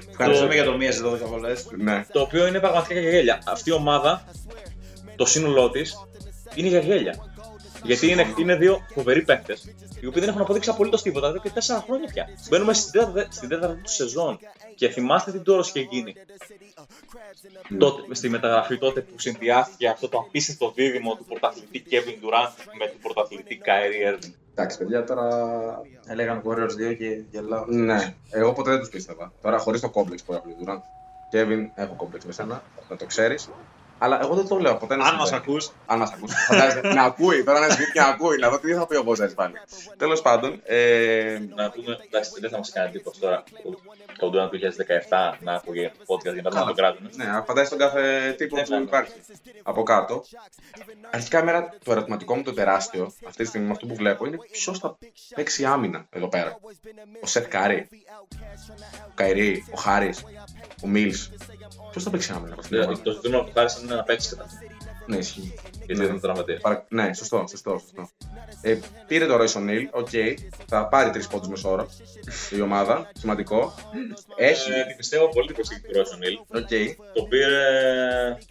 Ευχαριστούμε 0.10 0.54
για 0.54 0.64
το 0.64 0.78
μία 0.78 0.92
σε 0.92 1.02
12 1.06 1.18
βολές. 1.28 1.68
ναι. 1.78 2.06
Το 2.12 2.22
οποίο 2.22 2.48
είναι 2.48 2.60
πραγματικά 2.60 3.00
για 3.00 3.10
γέλια. 3.10 3.42
Αυτή 3.46 3.70
η 3.70 3.74
ομάδα, 3.74 4.24
το 5.16 5.26
σύνολό 5.26 5.70
της, 5.70 5.96
είναι 6.56 6.68
για 6.68 6.80
γέλια. 6.80 7.16
Γιατί 7.84 8.08
είναι, 8.12 8.34
είναι 8.40 8.56
δύο 8.56 8.80
φοβεροί 8.94 9.22
παίκτες, 9.24 9.64
οι 10.02 10.06
οποίοι 10.06 10.20
δεν 10.22 10.30
έχουν 10.30 10.42
αποδείξει 10.42 10.70
απολύτως 10.70 11.02
τίποτα 11.02 11.28
εδώ 11.28 11.38
και 11.40 11.50
τέσσερα 11.50 11.84
χρόνια 11.88 12.08
πια. 12.14 12.26
Μπαίνουμε 12.50 12.74
στην 12.74 12.92
τέταρτη, 12.92 13.36
στην 13.36 13.50
τέταρτη 13.50 13.82
του 13.82 13.92
σεζόν 13.92 14.40
και 14.80 14.90
θυμάστε 14.90 15.32
τι 15.32 15.40
τώρα 15.40 15.62
είχε 15.66 15.80
γίνει. 15.80 16.16
Τότε, 17.78 18.16
στη 18.16 18.30
μεταγραφή 18.30 18.78
τότε 18.78 19.02
που 19.02 19.20
συνδυάστηκε 19.20 19.88
αυτό 19.88 20.10
το 20.10 20.18
απίστευτο 20.18 20.72
δίδυμο 20.76 21.16
του 21.16 21.26
πρωταθλητή 21.26 21.84
Kevin 21.90 22.26
Durant 22.26 22.54
με 22.80 22.88
του 22.88 22.98
πρωταθλητή 23.02 23.62
Kyrie 23.66 24.14
Irving. 24.14 24.34
Εντάξει, 24.52 24.78
παιδιά, 24.78 25.04
τώρα. 25.04 25.28
Έλεγαν 26.06 26.42
Warriors 26.46 26.92
2 26.92 26.96
και 26.98 27.22
γελάω. 27.32 27.66
Ναι, 27.66 28.16
εγώ 28.30 28.54
ποτέ 28.54 28.70
δεν 28.70 28.80
τους 28.80 28.90
πίστευα. 28.90 29.34
Τώρα 29.42 29.58
χωρίς 29.58 29.82
το 29.82 29.90
κόμπλεξ 29.90 30.24
που 30.24 30.34
έχω 30.34 30.42
από 30.46 30.56
τον 30.56 30.66
Durant. 30.68 30.82
Κέβιν, 31.30 31.72
έχω 31.76 31.94
κόμπλεξ 31.94 32.26
με 32.26 32.32
σένα, 32.32 32.64
να 32.90 32.96
το 32.96 33.06
ξέρεις. 33.06 33.50
Αλλά 34.02 34.20
εγώ 34.24 34.36
δεν 34.36 34.48
το 34.48 34.58
λέω 34.58 34.76
ποτέ. 34.78 34.96
να 34.96 35.04
Αν 35.04 35.10
συμβαίνει. 35.10 35.30
μας 35.32 35.42
ακούς, 35.42 35.72
Αν 35.86 35.98
μας 36.00 36.12
ακούσει. 36.12 36.36
Φαντάζεσαι, 36.36 36.80
να 36.94 37.04
ακούει, 37.04 37.44
τώρα 37.44 37.60
να 37.60 37.70
σβήνει 37.70 37.92
και 37.92 38.00
να 38.00 38.08
ακούει, 38.08 38.38
να 38.38 38.50
δω 38.50 38.60
τι 38.60 38.74
θα 38.74 38.88
πει 38.88 38.96
ο 38.96 39.04
Βόζερ 39.04 39.30
πάλι. 39.34 39.54
Τέλος 39.98 40.22
πάντων, 40.22 40.62
ε, 40.66 41.40
Να 41.56 41.70
πούμε, 41.70 41.98
εντάξει, 42.08 42.32
δεν 42.40 42.50
θα 42.50 42.58
μας 42.58 42.72
κάνει 42.72 42.90
εντύπωση 42.90 43.20
τώρα 43.20 43.44
το 44.20 44.28
Durant 44.34 44.50
του 44.50 44.58
2017 45.10 45.38
να 45.40 45.54
ακούει 45.54 45.92
podcast 46.06 46.34
για 46.34 46.42
να 46.42 46.50
Καλά. 46.50 46.66
τον 46.66 46.76
κράζουν. 46.76 47.10
ναι, 47.16 47.36
απαντάει 47.36 47.66
στον 47.66 47.78
κάθε 47.78 48.34
τύπο 48.38 48.56
Ναι, 48.56 48.62
που 48.64 48.70
ναι, 48.72 48.78
ναι. 48.78 48.84
υπάρχει. 48.84 49.14
Από 49.64 49.84
κάτω. 49.84 50.24
Αρχικά 51.12 51.44
εμένα 51.44 51.74
το 51.84 51.92
ερωτηματικό 51.92 52.36
μου 52.36 52.44
το 52.44 52.54
τεράστιο, 52.54 53.14
αυτή 53.28 53.44
τη 53.44 53.50
στιγμή 53.50 53.66
με 53.66 53.72
αυτό 53.72 53.86
που 53.86 53.96
βλέπω, 53.96 54.26
είναι 54.26 54.38
ποιος 54.52 54.80
θα 54.80 54.98
παίξει 55.36 55.66
άμυνα 55.66 56.06
εδώ 56.10 56.28
πέρα. 56.28 56.58
Ο 57.24 57.28
Seth 57.28 57.48
Curry, 57.48 57.88
ο 59.08 59.12
Kyrie, 59.16 59.66
ο 59.72 59.78
Harris, 59.78 60.24
ο 60.84 60.88
Mills. 60.88 61.30
Ποιος 62.00 62.08
θα 62.08 62.10
παίξει 62.18 62.32
άμυνα 62.32 62.52
από 62.54 62.62
αυτήν 62.62 62.78
την 62.78 62.80
Δηλαδή, 62.80 62.88
ομάδα. 62.88 63.04
το 63.04 63.12
ζήτημα 63.12 63.44
του 63.44 63.52
Harris 63.54 63.80
είναι 63.84 63.96
να 63.96 64.04
παίξει 64.04 64.30
καταρχήν. 64.30 64.58
Ναι, 65.06 65.18
ισχύει. 65.18 65.54
Γιατί 65.86 66.06
δεν 66.06 66.20
τραυματία. 66.20 66.58
Παρα- 66.62 66.86
Ναι, 66.90 67.14
σωστό, 67.14 67.46
σωστό. 67.50 67.78
σωστό. 67.80 68.10
Ε, 68.62 68.80
πήρε 69.08 69.26
το 69.26 69.36
Royce 69.36 69.54
O'Neal, 69.58 69.84
οκ. 69.92 70.10
Θα 70.68 70.88
πάρει 70.88 71.10
τρεις 71.10 71.28
πόντους 71.28 71.48
μέσο 71.48 71.72
όρο 71.72 71.90
η 72.58 72.62
ομάδα. 72.62 73.12
Σημαντικό. 73.20 73.74
Έχει. 74.38 74.72
Ε, 74.72 74.94
πιστεύω 74.98 75.30
πολύ 75.30 75.54
πως 75.54 75.70
έχει 75.70 75.82
πληρώσει 75.82 76.14
O'Neal. 76.14 76.34
Οκ, 76.48 76.98
Το 77.14 77.24
πήρε 77.24 77.58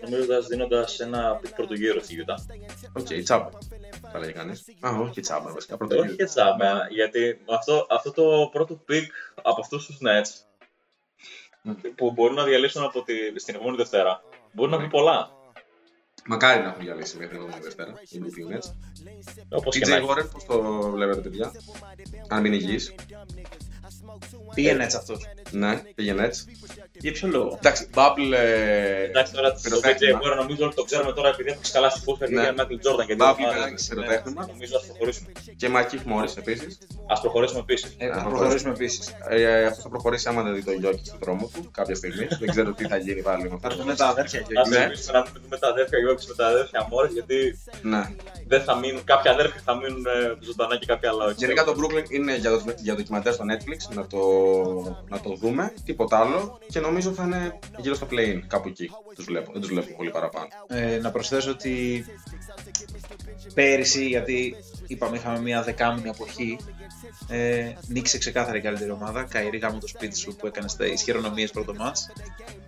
νομίζω 0.03 0.41
δίνοντας 0.41 1.01
ένα 1.01 1.39
pick 1.41 1.55
πρώτου 1.55 1.75
γύρου 1.75 2.01
στη 2.05 2.15
Utah. 2.15 2.45
οκ, 2.93 3.07
τσάμπα. 3.23 3.49
Θα 4.13 4.19
λέγει 4.19 4.33
κανείς. 4.33 4.65
Α, 4.81 4.91
όχι 5.09 5.21
τσάμπα, 5.21 5.53
βασικά. 5.53 5.77
Πρώτο 5.77 5.95
Όχι 5.95 6.05
γύρο. 6.05 6.17
και 6.17 6.25
τσάμπα, 6.25 6.89
γιατί 6.91 7.41
αυτό, 7.59 7.87
αυτό 7.91 8.13
το 8.13 8.49
πρώτο 8.53 8.75
pick 8.75 9.13
από 9.43 9.61
αυτούς 9.61 9.87
τους 9.87 9.99
Nets 10.07 10.31
που 11.97 12.13
μπορούν 12.13 12.35
να 12.37 12.45
διαλύσουν 12.45 12.83
από 12.83 13.03
τη, 13.03 13.15
στην 13.41 13.55
επόμενη 13.55 13.77
Δευτέρα 13.77 14.23
μπορεί 14.53 14.71
να 14.71 14.79
πει 14.79 14.89
πολλά. 14.89 15.31
Μακάρι 16.27 16.63
να 16.63 16.69
έχουν 16.69 16.83
διαλύσει 16.85 17.17
μέχρι 17.17 17.37
την 17.37 17.45
επόμενη 17.45 17.63
Δευτέρα 17.63 17.95
οι 18.09 18.21
Brooklyn 18.23 18.55
Nets. 18.57 18.73
Όπως 19.49 19.79
και 19.79 19.87
να 19.87 19.97
TJ 19.97 19.99
έχει. 19.99 20.07
Warren, 20.11 20.31
πώς 20.33 20.45
το 20.45 20.63
βλέπετε, 20.91 21.21
παιδιά; 21.21 21.53
Αν 22.29 22.41
μείνει 22.41 22.57
υγιής. 22.57 22.95
πήγαινε 24.55 24.85
έτσι 24.85 24.97
αυτός. 24.97 25.27
Ναι, 25.51 25.77
πήγε 25.95 26.15
Nets. 26.19 26.35
Για 27.01 27.13
ποιο 27.13 27.29
λόγο; 27.29 27.57
Εντάξει, 27.59 27.87
Bubble. 27.95 28.33
ε, 28.33 29.03
Εντάξει 29.05 29.33
τώρα 29.33 29.53
το 29.53 29.59
Πυροτέχνημα. 29.63 30.19
PJ 30.19 30.23
Warren 30.23 30.37
νομίζω 30.37 30.65
ότι 30.67 30.75
το 30.75 30.85
ξέρουμε 30.85 31.13
τώρα 31.13 31.29
επειδή 31.29 31.51
έπαιξε 31.51 31.73
καλά 31.73 31.89
στη 31.91 32.01
φούσκα 32.01 32.27
και 32.27 32.35
Ναι. 32.35 32.41
για 32.43 32.55
Michael 32.57 32.79
Jordan 32.85 33.05
και 33.07 33.15
Μπα, 33.15 33.27
δύο 33.27 33.35
πήγε 33.37 33.49
ομάδες. 33.59 33.91
ένα 33.91 34.03
πυροτέχνημα. 34.03 34.41
Ναι, 34.47 34.53
Νομίζω 34.53 34.77
ας 34.77 34.85
προχωρήσουμε. 34.87 35.29
Και 35.57 35.69
Μακίφ 35.69 36.03
Μόρι 36.05 36.29
επίσης. 36.39 36.79
Α 37.07 37.21
προχωρήσουμε 37.21 37.61
επίσης. 37.61 37.95
Ε, 37.99 38.09
θα 38.09 38.21
Α, 38.21 38.25
προχωρήσουμε 38.29 38.73
επίσης. 38.73 39.15
Ε, 39.29 39.65
αυτό 39.67 39.81
θα 39.83 39.89
προχωρήσει 39.89 40.29
άμα 40.29 40.43
δεν 40.43 40.55
δει 40.55 40.65
το 40.65 40.73
Γιώκη 40.73 41.03
στον 41.05 41.19
δρόμο 41.23 41.51
του 41.55 41.71
κάποια 41.79 41.95
στιγμή. 41.95 42.27
δεν 42.41 42.49
ξέρω 42.51 42.73
τι 42.73 42.85
θα 42.87 42.97
γίνει 42.97 43.23
πάλι 43.23 43.43
με 43.43 43.49
Θα 43.49 43.69
αυτό. 43.69 43.81
δούμε 43.81 43.95
τα 43.95 44.07
αδέρφια 44.07 44.41
και 44.41 44.59
Α 44.59 44.61
εκεί. 44.61 44.71
Ναι. 44.71 44.77
ελπίσουμε 44.85 45.19
να 45.19 45.25
μην 45.25 45.33
δούμε 45.43 45.57
τα 45.59 45.69
αδέρφια 45.69 45.99
Γιώργη 45.99 46.25
με 46.29 46.35
τα 46.35 46.47
αδέρφια 46.47 46.87
Μόρι, 46.91 47.09
γιατί 47.13 47.59
Ναι. 47.83 48.03
δεν 48.47 48.63
θα 48.63 48.75
μείνουν, 48.77 49.05
κάποια 49.05 49.31
αδέρφια 49.31 49.61
θα 49.65 49.75
μείνουν 49.77 50.07
ε, 50.07 50.37
ζωντανά 50.47 50.77
και 50.79 50.87
κάποια 50.87 51.09
άλλα 51.11 51.25
όχι. 51.25 51.35
Γενικά 51.39 51.65
το 51.65 51.75
Brooklyn 51.81 52.11
είναι 52.11 52.37
για, 52.37 52.51
το, 52.51 52.63
για 52.77 52.95
ντοκιμαντέρ 52.95 53.33
στο 53.33 53.45
Netflix, 53.53 53.95
να 53.95 54.07
το, 54.07 54.19
να 55.09 55.21
το 55.21 55.31
δούμε, 55.41 55.73
τίποτα 55.85 56.19
άλλο 56.19 56.59
και 56.73 56.81
νομίζω 56.89 57.13
θα 57.13 57.25
είναι 57.25 57.59
γύρω 57.77 57.95
στο 57.95 58.07
play-in, 58.11 58.41
κάπου 58.47 58.69
εκεί 58.69 58.91
τους 59.15 59.25
βλέπω, 59.25 59.53
δεν 59.53 59.61
τους 59.61 59.71
βλέπω 59.71 59.97
πολύ 59.97 60.11
παραπάνω. 60.11 60.49
Ε, 60.67 60.99
να 60.99 61.11
προσθέσω 61.11 61.51
ότι 61.51 62.05
πέρυσι, 63.55 64.07
γιατί 64.07 64.55
είπαμε 64.87 65.17
είχαμε 65.17 65.41
μια 65.41 65.63
δεκάμινη 65.63 66.09
αποχή, 66.09 66.59
ε, 67.29 67.73
νίκησε 67.89 68.19
ξεκάθαρα 68.19 68.57
η 68.57 68.61
καλύτερη 68.61 68.91
ομάδα. 68.91 69.25
Καηρή 69.25 69.59
γάμο 69.59 69.79
το 69.79 69.87
σπίτι 69.87 70.17
σου 70.17 70.37
που 70.37 70.47
έκανες 70.47 70.71
στα 70.73 70.87
ισχυρονομίες 70.87 71.51
πρώτο 71.51 71.75
μάτς. 71.75 72.11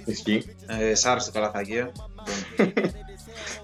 Ισχύει. 0.04 0.56
Ε, 0.66 0.94
σ' 0.94 1.04
άρεσε 1.04 1.26
το 1.26 1.32
καλαθαγία. 1.32 1.92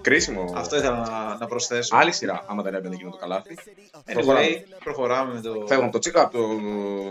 Κρίσιμο. 0.06 0.52
Αυτό 0.54 0.76
ήθελα 0.76 0.96
να, 0.96 1.36
να 1.38 1.46
προσθέσω. 1.46 1.96
Άλλη 1.96 2.12
σειρά, 2.12 2.44
άμα 2.46 2.62
δεν 2.62 2.74
έμπαινε 2.74 2.94
εκείνο 2.94 3.10
το 3.10 3.16
καλάθι. 3.16 3.58
Anyway, 4.06 4.54
προχωράμε 4.84 5.34
με 5.34 5.40
το... 5.40 5.64
Φεύγουν 5.66 5.84
από 5.84 5.92
το 5.92 5.98
τσίκα 5.98 6.22
από 6.22 6.32
το, 6.38 6.46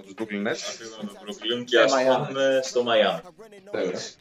τους 0.02 0.14
Brooklyn 0.18 0.48
Nets. 0.48 0.56
Φύγουμε 0.78 0.98
με 1.02 1.08
το 1.08 1.20
Brooklyn 1.26 1.64
και 1.66 1.78
Ε, 1.78 1.82
ας 1.82 1.94
Miami. 1.94 2.06
πάμε 2.18 2.60
στο 2.64 2.84
Miami. 2.88 3.30
Τέλος. 3.72 4.16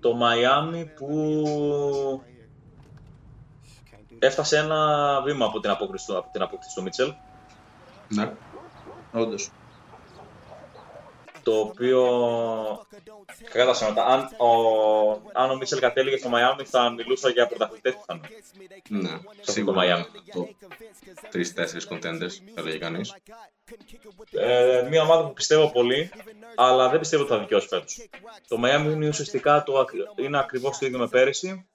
Το 0.00 0.18
Miami 0.22 0.84
που 0.96 2.22
έφτασε 4.18 4.56
ένα 4.58 5.20
βήμα 5.24 5.44
από 5.46 5.60
την 5.60 5.70
απόκριση 5.70 6.06
του, 6.06 6.18
από 6.18 6.28
την 6.32 6.42
απόκριση 6.42 6.74
του 6.74 6.82
Μίτσελ, 6.82 7.12
Ναι. 8.08 8.32
Όντως. 9.12 9.50
Το 11.48 11.60
οποίο 11.60 12.00
κατά 13.52 13.64
τα 13.64 13.70
ψέματα, 13.72 14.04
αν 14.06 14.20
ο, 14.20 14.50
αν 15.32 15.50
ο 15.50 15.56
Μίτσελ 15.56 15.78
κατέληγε 15.78 16.16
στο 16.16 16.30
Miami 16.32 16.64
θα 16.64 16.90
μιλούσα 16.90 17.30
για 17.30 17.46
πρωταθλητές 17.46 17.94
πιθανόν. 17.94 18.26
Ναι. 18.88 19.18
το 19.44 19.52
Σίγουρα. 19.52 19.80
Miami. 19.82 20.04
Το 20.32 20.48
τρει-τέσσερι 21.30 21.84
contenders, 21.90 22.32
θα 22.54 22.62
λέγει 22.62 22.78
κανείς. 22.78 23.14
Ε, 24.30 24.86
μια 24.90 25.02
ομάδα 25.02 25.26
που 25.26 25.32
πιστεύω 25.32 25.70
πολύ, 25.72 26.10
αλλά 26.54 26.88
δεν 26.88 26.98
πιστεύω 26.98 27.22
ότι 27.22 27.32
θα 27.32 27.38
δικαιώσει 27.38 27.66
φέτος. 27.66 28.08
Το 28.48 28.56
Miami 28.64 28.90
είναι 28.92 29.08
ουσιαστικά 29.08 29.62
το, 29.62 29.78
ακ- 29.78 29.94
είναι 30.16 30.38
ακριβώς 30.38 30.78
το 30.78 30.86
ίδιο 30.86 30.98
με 30.98 31.08
πέρυσι. 31.08 31.66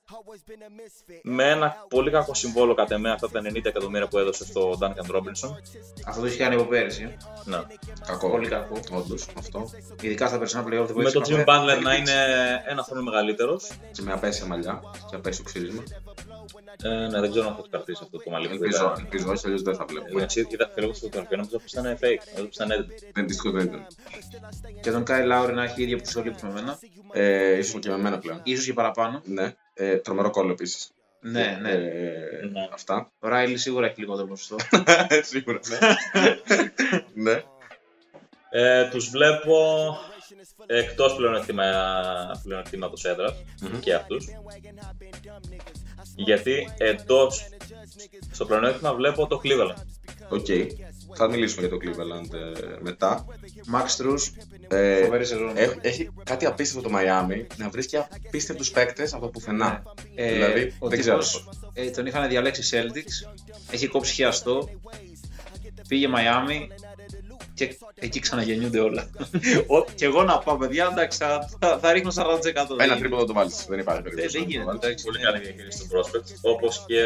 Με 1.23 1.49
ένα 1.49 1.85
πολύ 1.89 2.11
κακό 2.11 2.33
συμβόλο 2.33 2.73
κατά 2.73 2.95
εμέ 2.95 3.11
αυτά 3.11 3.29
τα 3.29 3.41
90 3.41 3.65
εκατομμύρια 3.65 4.07
που 4.07 4.17
έδωσε 4.17 4.45
στο 4.45 4.77
Duncan 4.81 5.15
Robinson. 5.15 5.51
Αυτό 6.07 6.21
το 6.21 6.27
είχε 6.27 6.37
κάνει 6.37 6.55
από 6.55 6.63
πέρυσι. 6.63 7.17
Ναι. 7.45 7.61
Κακό. 8.07 8.29
Πολύ 8.29 8.47
κακό. 8.47 8.79
Όντως, 8.91 9.27
αυτό. 9.37 9.69
Ειδικά 10.01 10.27
στα 10.27 10.37
περσινά 10.39 10.61
playoff 10.61 10.65
δεν 10.67 10.79
Με 10.79 10.85
τον 10.85 10.93
βοήθησε 10.95 11.23
Jim 11.41 11.43
καθόλου. 11.45 11.71
Butler 11.77 11.81
να 11.83 11.93
είναι 11.95 12.13
ένα 12.67 12.83
χρόνο 12.83 13.01
μεγαλύτερος. 13.03 13.71
Και 13.91 14.01
με 14.01 14.11
απέσια 14.13 14.45
μαλλιά 14.45 14.81
και 15.09 15.15
απέσιο 15.15 15.43
ξύρισμα. 15.43 15.83
Ε, 16.83 16.89
ναι, 16.89 17.19
δεν 17.19 17.31
ξέρω 17.31 17.47
αν 17.47 17.55
θα 17.55 17.61
το 17.61 17.67
κρατήσει 17.69 17.99
αυτό 18.03 18.17
το 18.17 18.29
μαλλί. 18.29 18.47
Ελπίζω, 18.51 18.95
ελπίζω, 18.97 19.31
όχι, 19.31 19.45
αλλιώς 19.45 19.61
δεν 19.61 19.75
θα 19.75 19.85
βλέπουμε. 19.85 20.19
Ναι, 20.19 20.25
είδα 20.35 20.71
και 20.75 20.81
λίγο 20.81 20.93
στο 20.93 21.05
φωτογραφία, 21.05 21.37
νόμιζα 21.37 21.59
πως 21.59 21.71
ήταν 21.71 21.85
fake, 21.85 22.23
νόμιζα 22.35 22.47
πως 22.47 22.55
ήταν 22.55 22.69
edit. 22.71 23.11
Δεν 23.13 23.27
δυστυχώς 23.27 23.51
δεν 23.51 23.65
ήταν. 23.65 23.87
Και 24.81 24.91
τον 24.91 25.03
Κάι 25.03 25.25
Λάουρι 25.25 25.53
να 25.53 25.63
έχει 25.63 25.83
ίδια 25.83 25.97
που 25.97 26.39
με 26.41 26.49
εμένα. 26.49 26.79
Ε, 27.11 27.57
ίσως 27.57 27.79
και 27.81 27.89
με 27.89 27.97
μένα 27.97 28.19
πλέον. 28.19 28.39
Ίσως 28.43 28.65
και 28.65 28.73
παραπάνω. 28.73 29.21
Ναι. 29.25 29.55
Ε, 29.73 29.97
τρομερό 29.97 30.29
κόλλο 30.29 30.51
επίσης. 30.51 30.91
Ναι, 31.19 31.57
ναι. 31.61 31.71
Ε, 31.71 32.45
Ναι. 32.51 32.67
Αυτά. 32.73 33.11
Ο 33.19 33.27
Ράιλι 33.27 33.57
σίγουρα 33.57 33.85
έχει 33.85 33.99
λιγότερο 33.99 34.27
ποσοστό. 34.27 34.55
Σίγουρα, 35.29 35.59
ναι. 35.69 35.77
ναι. 37.31 37.43
Ε, 38.49 38.89
τους 38.89 39.09
βλέπω 39.09 39.57
εκτός 40.65 41.15
πλεονεκτήμα, 41.15 41.63
πλεονεκτήματος 42.43 43.05
έδρας 43.05 43.33
και 43.79 43.93
αυτούς. 43.93 44.25
Γιατί 46.15 46.69
εντός 46.77 47.47
στο 48.31 48.45
πλεονέκτημα 48.45 48.93
βλέπω 48.93 49.27
το 49.27 49.41
Cleveland. 49.43 49.81
Οκ. 50.29 50.45
Θα 51.15 51.29
μιλήσουμε 51.29 51.67
για 51.67 51.77
το 51.77 51.77
Cleveland 51.83 52.33
ε, 52.33 52.75
μετά. 52.79 53.25
Μαξ 53.67 53.95
Τρούς, 53.95 54.33
Ε, 54.67 55.03
φοβερή 55.03 55.25
σεζόν. 55.25 55.57
έχει, 55.57 55.77
έχει 55.81 56.09
κάτι 56.23 56.45
απίστευτο 56.45 56.89
το 56.89 56.95
Miami 56.97 57.45
να 57.57 57.69
βρίσκει 57.69 57.97
απίστευτους 57.97 58.71
παίκτες 58.71 59.13
από 59.13 59.21
το 59.21 59.29
πουθενά. 59.29 59.83
Ε, 60.15 60.31
δηλαδή, 60.33 60.73
ο 60.79 60.87
δεν 60.87 60.99
ξέρω 60.99 61.17
τύπος, 61.17 61.43
πώς. 61.43 61.59
ε, 61.73 61.89
τον 61.89 62.05
είχαν 62.05 62.29
διαλέξει 62.29 62.69
Celtics, 62.71 63.43
έχει 63.71 63.87
κόψει 63.87 64.13
χιαστό, 64.13 64.69
πήγε 65.87 66.07
Miami 66.15 66.67
και 67.67 67.77
εκεί 67.99 68.19
ξαναγεννιούνται 68.19 68.79
όλα. 68.79 69.09
Ο- 69.67 69.83
και 69.95 70.05
εγώ 70.05 70.23
να 70.23 70.37
πάω, 70.37 70.57
παιδιά, 70.57 70.87
εντάξει, 70.91 71.17
θα, 71.17 71.49
θα, 71.59 71.77
θα 71.81 71.91
ρίχνω 71.91 72.11
40%. 72.15 72.79
Ένα 72.79 72.97
τρίποδο 72.97 73.25
το 73.25 73.33
βάλεις, 73.33 73.65
δεν 73.69 73.79
υπάρχει 73.79 74.01
Δεν, 74.01 74.11
περίπτωση. 74.13 74.37
δεν 74.37 74.41
να 74.41 74.47
το 74.47 74.51
γίνεται. 74.51 74.65
βάλεις. 74.65 74.83
εντάξει. 74.83 75.05
Πολύ 75.05 75.19
καλή 75.19 75.39
διαχείριση 75.39 75.79
του 75.79 75.87
prospect. 75.93 76.51
Όπως 76.53 76.83
και 76.87 77.03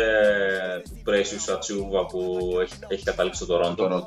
του 0.83 1.01
Precious 1.11 1.53
Achuva 1.53 2.07
που 2.07 2.49
έχει, 2.61 2.73
έχει 2.87 3.03
καταλήξει 3.03 3.43
στο 3.43 3.57
Το 3.57 3.75
Toronto. 3.77 3.81
Toronto. 3.91 4.03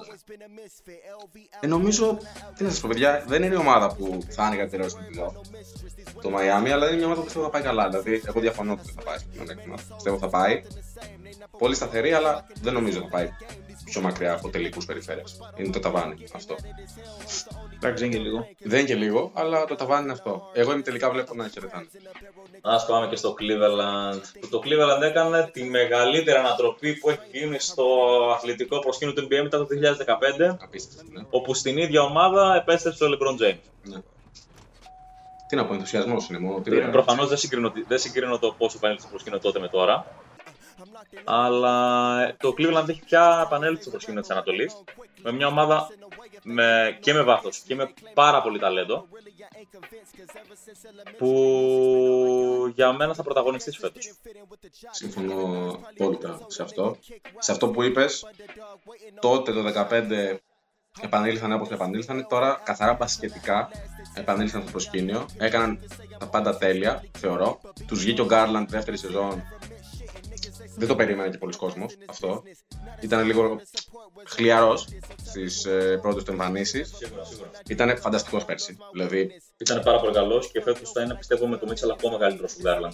Ε, 1.61 1.67
νομίζω, 1.67 2.19
τι 2.57 2.65
να 2.65 2.71
σας 2.71 2.81
πω, 2.81 2.89
παιδιά, 2.93 3.25
δεν 3.27 3.43
είναι 3.43 3.55
η 3.55 3.59
ομάδα 3.59 3.95
που 3.95 4.19
θα 4.29 4.47
είναι 4.47 4.57
καλύτερο 4.57 4.89
στην 4.89 5.03
επιδό. 5.05 5.41
Το 6.23 6.29
Miami, 6.29 6.69
αλλά 6.69 6.87
είναι 6.89 6.97
μια 6.97 7.05
ομάδα 7.05 7.19
που 7.21 7.25
πιστεύω 7.25 7.45
θα 7.45 7.51
πάει 7.51 7.63
καλά. 7.63 7.89
Δηλαδή, 7.89 8.23
εγώ 8.27 8.41
διαφωνώ 8.41 8.73
ότι 8.73 8.83
δεν 8.85 8.95
θα 8.95 9.03
πάει 9.03 9.19
στο 9.19 9.27
πλεονέκτημα. 9.33 9.77
Πιστεύω 9.95 10.19
θα 10.19 10.29
πάει. 10.29 10.63
Πολύ 11.59 11.75
σταθερή, 11.75 12.13
αλλά 12.13 12.47
δεν 12.63 12.73
νομίζω 12.73 13.01
θα 13.01 13.09
πάει 13.09 13.29
πιο 13.85 14.01
μακριά 14.01 14.33
από 14.33 14.49
τελικούς 14.51 14.85
περιφέρειες. 14.85 15.39
Είναι 15.57 15.71
το 15.71 15.79
ταβάνι 15.81 16.25
αυτό. 16.35 16.57
Εντάξει, 17.77 18.05
είναι 18.05 18.17
και 18.17 18.23
λίγο. 18.23 18.49
Δεν 18.59 18.79
είναι 18.79 18.89
και 18.89 18.95
λίγο, 18.95 19.31
αλλά 19.35 19.65
το 19.65 19.75
ταβάνι 19.75 20.03
είναι 20.03 20.13
αυτό. 20.13 20.51
Εγώ 20.53 20.73
είμαι 20.73 20.83
τελικά 20.83 21.11
βλέπω 21.11 21.35
να 21.35 21.49
χαιρετάνε. 21.49 21.87
Ας 22.63 22.87
πάμε 22.87 23.07
και 23.07 23.17
στο 23.17 23.35
Cleveland. 23.41 24.21
Που 24.41 24.49
το 24.49 24.61
Cleveland 24.65 25.03
έκανε 25.03 25.51
τη 25.53 25.65
μεγαλύτερη 25.65 26.39
ανατροπή 26.39 26.95
που 26.95 27.11
έχει 27.11 27.21
γίνει 27.33 27.59
στο 27.59 27.85
αθλητικό 28.35 28.79
προσκήνιο 28.79 29.15
του 29.15 29.23
NBA 29.31 29.41
μετά 29.43 29.59
το 29.59 29.67
2015, 29.67 30.57
Απίστευτο, 30.63 31.05
ναι. 31.13 31.23
όπου 31.31 31.55
στην 31.55 31.77
ίδια 31.79 32.03
ομάδα 32.03 32.55
επέστρεψε 32.55 33.05
ο 33.05 33.09
LeBron 33.09 33.43
James. 33.45 33.59
ναι. 33.83 33.97
Τι 35.49 35.57
να 35.57 35.67
πω, 35.67 35.73
ενθουσιασμός 35.75 36.29
είναι 36.29 36.39
μόνο. 36.39 36.61
Τι 36.61 36.77
Ε, 36.77 36.81
να- 36.85 36.91
Προφανώς 36.91 37.29
δεν 37.29 37.39
συγκρίνω, 37.39 37.73
δεν 37.89 37.99
συγκρίνω 37.99 38.39
το 38.39 38.55
πόσο 38.59 38.77
επανέλθει 38.77 39.03
στο 39.03 39.11
προσκήνιο 39.11 39.39
τότε 39.39 39.59
με 39.61 39.69
τώρα. 39.69 40.07
Αλλά 41.25 42.21
ε, 42.23 42.37
το 42.41 42.55
Cleveland 42.59 42.89
έχει 42.89 43.03
πια 43.05 43.43
επανέλθει 43.47 43.83
στο 43.83 43.91
προσκήνιο 43.91 44.21
της 44.21 44.31
Ανατολής. 44.31 44.83
Με 45.23 45.33
μια 45.33 45.47
ομάδα 45.47 45.89
με, 46.43 46.99
και 47.01 47.13
με 47.13 47.23
βάθος 47.23 47.59
και 47.59 47.75
με 47.75 47.93
πάρα 48.15 48.43
πολύ 48.43 48.59
ταλέντο. 48.59 49.07
Που 51.19 52.73
για 52.75 52.93
μένα 52.93 53.15
θα 53.15 53.23
πρωταγωνιστείς 53.23 53.77
φέτος. 53.79 54.13
Συμφωνώ 54.91 55.79
απόλυτα 55.91 56.41
σε 56.47 56.63
αυτό. 56.63 56.97
Σε 57.39 57.53
αυτό 57.53 57.69
που 57.69 57.83
είπες, 57.83 58.27
τότε 59.21 59.53
το 59.53 59.87
2015 59.91 60.37
επανήλθαν 61.01 61.53
όπως 61.53 61.71
επανήλθαν, 61.71 62.27
τώρα 62.29 62.61
καθαρά 62.65 62.95
μπασκετικά 62.95 63.69
επανήλθαν 64.15 64.63
στο 64.63 64.71
προσκήνιο, 64.71 65.27
έκαναν 65.39 65.81
τα 66.19 66.27
πάντα 66.29 66.59
τέλεια, 66.59 67.05
θεωρώ. 67.19 67.61
Τους 67.87 68.01
βγήκε 68.01 68.21
ο 68.21 68.25
Γκάρλαντ 68.25 68.71
δεύτερη 68.71 68.99
σεζόν, 68.99 69.43
δεν 70.81 70.89
το 70.89 70.97
περίμενε 70.97 71.31
και 71.31 71.39
πολλοί 71.39 71.57
κόσμος 71.57 71.97
αυτό. 72.07 72.43
Ήταν 73.01 73.27
λίγο 73.27 73.61
χλιαρός 74.25 74.89
στις 75.25 75.65
ε, 75.65 75.99
πρώτες 76.03 76.25
του 76.25 76.31
εμφανίσεις. 76.31 76.97
Σίγουρα, 76.97 77.25
σίγουρα. 77.25 77.51
Ήταν 77.69 77.99
φανταστικός 77.99 78.45
πέρσι. 78.45 78.77
Δηλαδή, 78.93 79.43
Ήταν 79.57 79.83
πάρα 79.83 80.01
πολύ 80.01 80.13
καλός 80.13 80.51
και 80.51 80.61
φέτος 80.63 80.91
θα 80.93 81.03
είναι 81.03 81.15
πιστεύω 81.15 81.47
με 81.47 81.57
το 81.57 81.67
Μίτσελ 81.67 81.91
ακόμα 81.91 82.19
καλύτερος 82.19 82.53
του 82.55 82.61
Γκάρλαντ. 82.63 82.93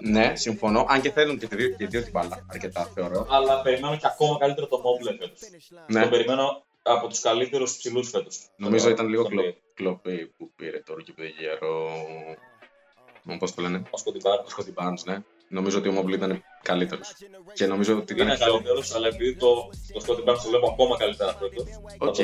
ναι, 0.00 0.32
συμφωνώ. 0.36 0.86
Αν 0.88 1.00
και 1.00 1.10
θέλουν 1.10 1.38
και 1.38 1.48
οι 1.52 1.56
δύο, 1.56 1.68
και 1.68 1.84
οι 1.84 1.86
δύο 1.86 2.02
την 2.02 2.10
μπάλα, 2.10 2.46
αρκετά 2.50 2.90
θεωρώ. 2.94 3.26
Αλλά 3.30 3.62
περιμένω 3.62 3.96
και 3.96 4.06
ακόμα 4.06 4.38
καλύτερο 4.38 4.66
το 4.66 4.78
Mobley 4.78 5.10
φέτος. 5.18 5.40
Ναι. 5.86 6.02
Το 6.02 6.08
περιμένω 6.08 6.64
από 6.82 7.08
τους 7.08 7.20
καλύτερους 7.20 7.76
ψηλούς 7.76 8.08
φέτος. 8.10 8.50
Νομίζω 8.56 8.88
ήταν 8.88 9.06
λίγο 9.08 9.24
κλο, 9.24 9.42
κλοπή 9.74 10.32
που 10.36 10.50
πήρε 10.56 10.82
το 10.86 10.94
Rookie 10.98 11.10
of 11.10 11.22
the 11.22 11.24
Year 11.24 11.58
ο... 11.68 13.36
Πώς 13.38 13.54
το 13.54 13.62
λένε, 13.62 13.82
Ο 13.90 13.96
Scotty 13.96 14.15
Barnes. 14.15 14.38
ο 14.38 14.44
Scotty 14.56 14.82
Barnes, 14.82 15.02
ναι. 15.04 15.18
Νομίζω 15.48 15.78
ότι 15.78 15.88
ο 15.88 16.00
Mobley 16.00 16.12
ήταν 16.12 16.42
καλύτερος. 16.62 17.14
Και 17.52 17.66
νομίζω 17.66 17.96
ότι 17.96 18.12
Είναι 18.12 18.22
ήταν 18.22 18.36
πιο... 18.36 18.52
καλύτερος, 18.52 18.94
αλλά 18.94 19.06
επειδή 19.06 19.34
το, 19.36 19.70
το 19.92 20.00
Scotty 20.00 20.18
Barnes 20.18 20.36
το 20.36 20.48
βλέπω 20.48 20.66
ακόμα 20.70 20.96
καλύτερα 20.96 21.36
φέτος. 21.38 21.62
Οκ. 21.98 22.16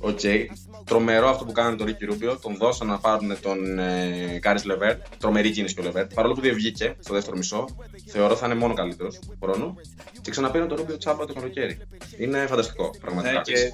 Οκ. 0.00 0.20
Τρομερό 0.84 1.28
αυτό 1.28 1.44
που 1.44 1.52
κάνανε 1.52 1.76
τον 1.76 1.86
Ricky 1.86 2.12
Rubio. 2.12 2.36
Τον 2.42 2.56
δώσαν 2.56 2.86
να 2.86 2.98
πάρουν 2.98 3.40
τον 3.40 3.78
ε, 3.78 4.38
Κάρις 4.40 4.64
Λεβέρ. 4.64 4.96
Τρομερή 5.18 5.50
κίνηση 5.50 5.74
και 5.74 5.80
ο 5.80 5.84
Λεβέρ. 5.84 6.06
Παρόλο 6.06 6.34
που 6.34 6.40
δεν 6.40 6.54
βγήκε 6.54 6.96
στο 7.00 7.14
δεύτερο 7.14 7.36
μισό, 7.36 7.64
θεωρώ 8.06 8.36
θα 8.36 8.46
είναι 8.46 8.54
μόνο 8.54 8.74
καλύτερος 8.74 9.18
του 9.18 9.38
χρόνου. 9.42 9.74
Και 10.22 10.30
ξαναπήραν 10.30 10.68
τον 10.68 10.78
Rubio 10.78 10.98
τσάμπα 10.98 11.26
το 11.26 11.32
καλοκαίρι. 11.32 11.78
Είναι 12.18 12.46
φανταστικό, 12.46 12.90
πραγματικά. 13.00 13.34
Ναι, 13.34 13.40
και 13.40 13.72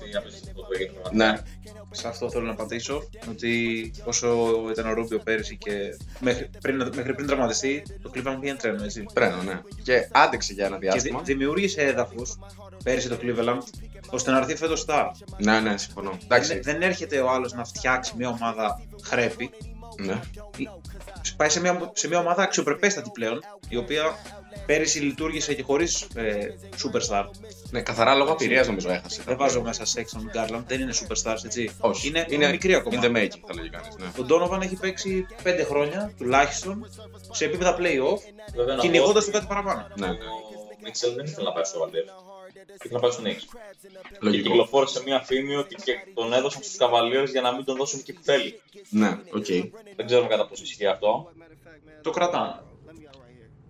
Ναι, 1.12 1.38
σε 1.90 2.08
αυτό 2.08 2.30
θέλω 2.30 2.44
να 2.44 2.54
πατήσω 2.54 3.02
ότι 3.30 3.90
όσο 4.04 4.48
ήταν 4.70 4.86
ο 4.86 4.92
Ρούμπιο 4.92 5.18
πέρυσι 5.18 5.56
και 5.56 5.72
μέχρι 6.20 6.50
πριν, 6.60 6.76
μέχρι 6.94 7.14
πριν 7.14 7.26
τραυματιστεί, 7.26 7.82
το 8.02 8.10
Cleveland 8.14 8.36
πήγαινε 8.40 8.58
τρένο, 8.58 8.84
έτσι. 8.84 9.06
τρένο, 9.12 9.42
ναι. 9.42 9.60
Και 9.90 10.08
άντεξε 10.12 10.52
για 10.52 10.66
ένα 10.66 10.74
Και 10.78 10.80
δη- 10.80 10.90
διάστημα. 10.90 11.20
δημιούργησε 11.22 11.82
έδαφος 11.82 12.38
πέρυσι 12.84 13.08
το 13.08 13.18
Cleveland 13.22 13.58
ώστε 14.10 14.30
να 14.30 14.38
έρθει 14.38 14.56
φέτος 14.56 14.84
star. 14.88 15.10
Ναι, 15.38 15.60
ναι, 15.60 15.76
συμφωνώ. 15.76 16.18
Εντάξει. 16.24 16.52
Δεν, 16.52 16.62
δεν 16.62 16.82
έρχεται 16.82 17.20
ο 17.20 17.30
άλλος 17.30 17.52
να 17.52 17.64
φτιάξει 17.64 18.12
μια 18.16 18.28
ομάδα 18.28 18.80
χρέπη. 19.02 19.50
Ναι. 19.98 20.20
Πάει 21.36 21.48
σε 21.48 21.60
μια, 21.60 21.90
σε 21.94 22.08
μια 22.08 22.18
ομάδα 22.18 22.42
αξιοπρεπέστατη 22.42 23.10
πλέον, 23.12 23.40
η 23.68 23.76
οποία 23.76 24.02
πέρυσι 24.66 24.98
λειτουργήσε 25.00 25.54
και 25.54 25.62
χωρίς 25.62 26.06
ε, 26.14 26.54
superstar. 26.82 27.24
ναι, 27.70 27.82
καθαρά 27.82 28.14
λόγω 28.14 28.32
απειρίας 28.32 28.66
νομίζω 28.66 28.90
έχασε. 28.90 29.22
Δεν 29.26 29.36
βάζω 29.36 29.62
μέσα 29.62 29.84
Sexton 29.84 30.36
Garland, 30.36 30.64
δεν 30.66 30.80
είναι 30.80 30.92
superstars, 30.94 31.44
έτσι. 31.44 31.70
Όχι. 31.80 32.08
Είναι, 32.08 32.26
είναι 32.28 32.50
μικρή 32.50 32.74
ακόμα. 32.74 33.00
In 33.00 33.04
the 33.04 33.08
making, 33.16 33.40
θα 33.46 33.54
λέγει 33.54 33.68
κανείς. 33.70 33.96
Ναι. 33.98 34.06
Ο 34.06 34.26
Donovan 34.28 34.62
έχει 34.62 34.76
παίξει 34.76 35.26
5 35.44 35.64
χρόνια 35.68 36.12
τουλάχιστον 36.18 36.90
σε 37.30 37.44
επίπεδα 37.44 37.76
playoff, 37.78 38.18
Βέβαια, 38.56 38.74
να 38.74 38.80
κυνηγώντας 38.80 39.24
πω 39.24 39.30
του 39.30 39.36
κάτι 39.36 39.46
παραπάνω. 39.46 39.86
ναι. 39.96 40.06
Ο 40.06 40.82
Μίτσελ 40.82 41.14
δεν 41.14 41.24
ήθελε 41.24 41.46
να 41.46 41.52
πάει 41.52 41.64
στο 41.64 41.78
Βαλντέρ. 41.78 42.02
Ήθελε 42.74 42.94
να 42.94 43.00
πάει 43.00 43.10
στον 43.10 43.24
Νίξ. 43.24 43.44
Και 43.44 43.48
Λογικό. 44.20 44.48
κυκλοφόρησε 44.48 45.02
μια 45.04 45.20
φήμη 45.20 45.54
ότι 45.56 45.74
και 45.74 45.92
τον 46.14 46.32
έδωσαν 46.32 46.62
στους 46.62 46.76
Καβαλίερς 46.76 47.24
για 47.30 47.40
να 47.40 47.52
μην 47.54 47.64
τον 47.64 47.76
δώσουν 47.76 47.98
εκεί 47.98 48.12
που 48.12 48.20
θέλει. 48.22 48.60
Ναι, 48.90 49.18
οκ. 49.32 49.46
Δεν 49.96 50.06
ξέρουμε 50.06 50.28
κατά 50.28 50.46
πόσο 50.46 50.62
ισχύει 50.62 50.86
αυτό. 50.86 51.32
Το 52.02 52.10
κρατάνε. 52.10 52.54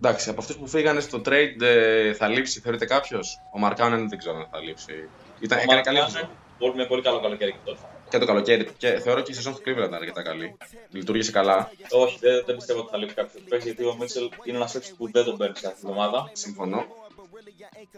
Εντάξει, 0.03 0.29
από 0.29 0.41
αυτούς 0.41 0.55
που 0.55 0.67
φύγανε 0.67 0.99
στο 0.99 1.21
trade 1.25 1.61
ε, 1.61 2.13
θα 2.13 2.27
λείψει, 2.27 2.59
θεωρείτε 2.59 2.85
κάποιος; 2.85 3.41
Ο 3.51 3.59
Μαρκάνεν 3.59 4.09
δεν 4.09 4.17
ξέρω 4.17 4.37
αν 4.37 4.47
θα 4.51 4.59
λείψει. 4.59 5.09
Ήταν, 5.39 5.57
Ο 5.57 5.61
έκανε 5.61 5.81
καλή 5.81 5.97
Μαρκάνεν, 5.97 6.21
σεζόν. 6.21 6.29
Πολύ, 6.59 6.75
με 6.75 6.85
πολύ 6.85 7.01
καλό 7.01 7.19
καλοκαίρι 7.19 7.51
και 7.51 7.57
τότε. 7.65 7.79
Και 8.09 8.17
το 8.17 8.25
καλοκαίρι 8.25 8.63
του. 8.63 8.73
Και 8.77 8.99
θεωρώ 8.99 9.21
και 9.21 9.31
η 9.31 9.33
σεζόν 9.33 9.53
του 9.53 9.59
Cleveland 9.59 9.77
ήταν 9.77 9.93
αρκετά 9.93 10.21
καλή. 10.21 10.57
Λειτουργήσε 10.89 11.31
καλά. 11.31 11.71
Όχι, 11.89 12.17
δεν, 12.19 12.43
δεν 12.45 12.55
πιστεύω 12.55 12.79
ότι 12.79 12.89
θα 12.91 12.97
λείπει 12.97 13.13
κάποιος 13.13 13.43
παίκτη 13.49 13.65
γιατί 13.65 13.83
ο 13.83 13.95
Μίτσελ 13.99 14.29
είναι 14.43 14.57
ένας 14.57 14.71
παίκτης 14.71 14.93
που 14.93 15.11
δεν 15.11 15.23
τον 15.25 15.37
παίρνει 15.37 15.59
κάθε 15.61 15.75
εβδομάδα. 15.83 16.29
Συμφωνώ. 16.33 16.85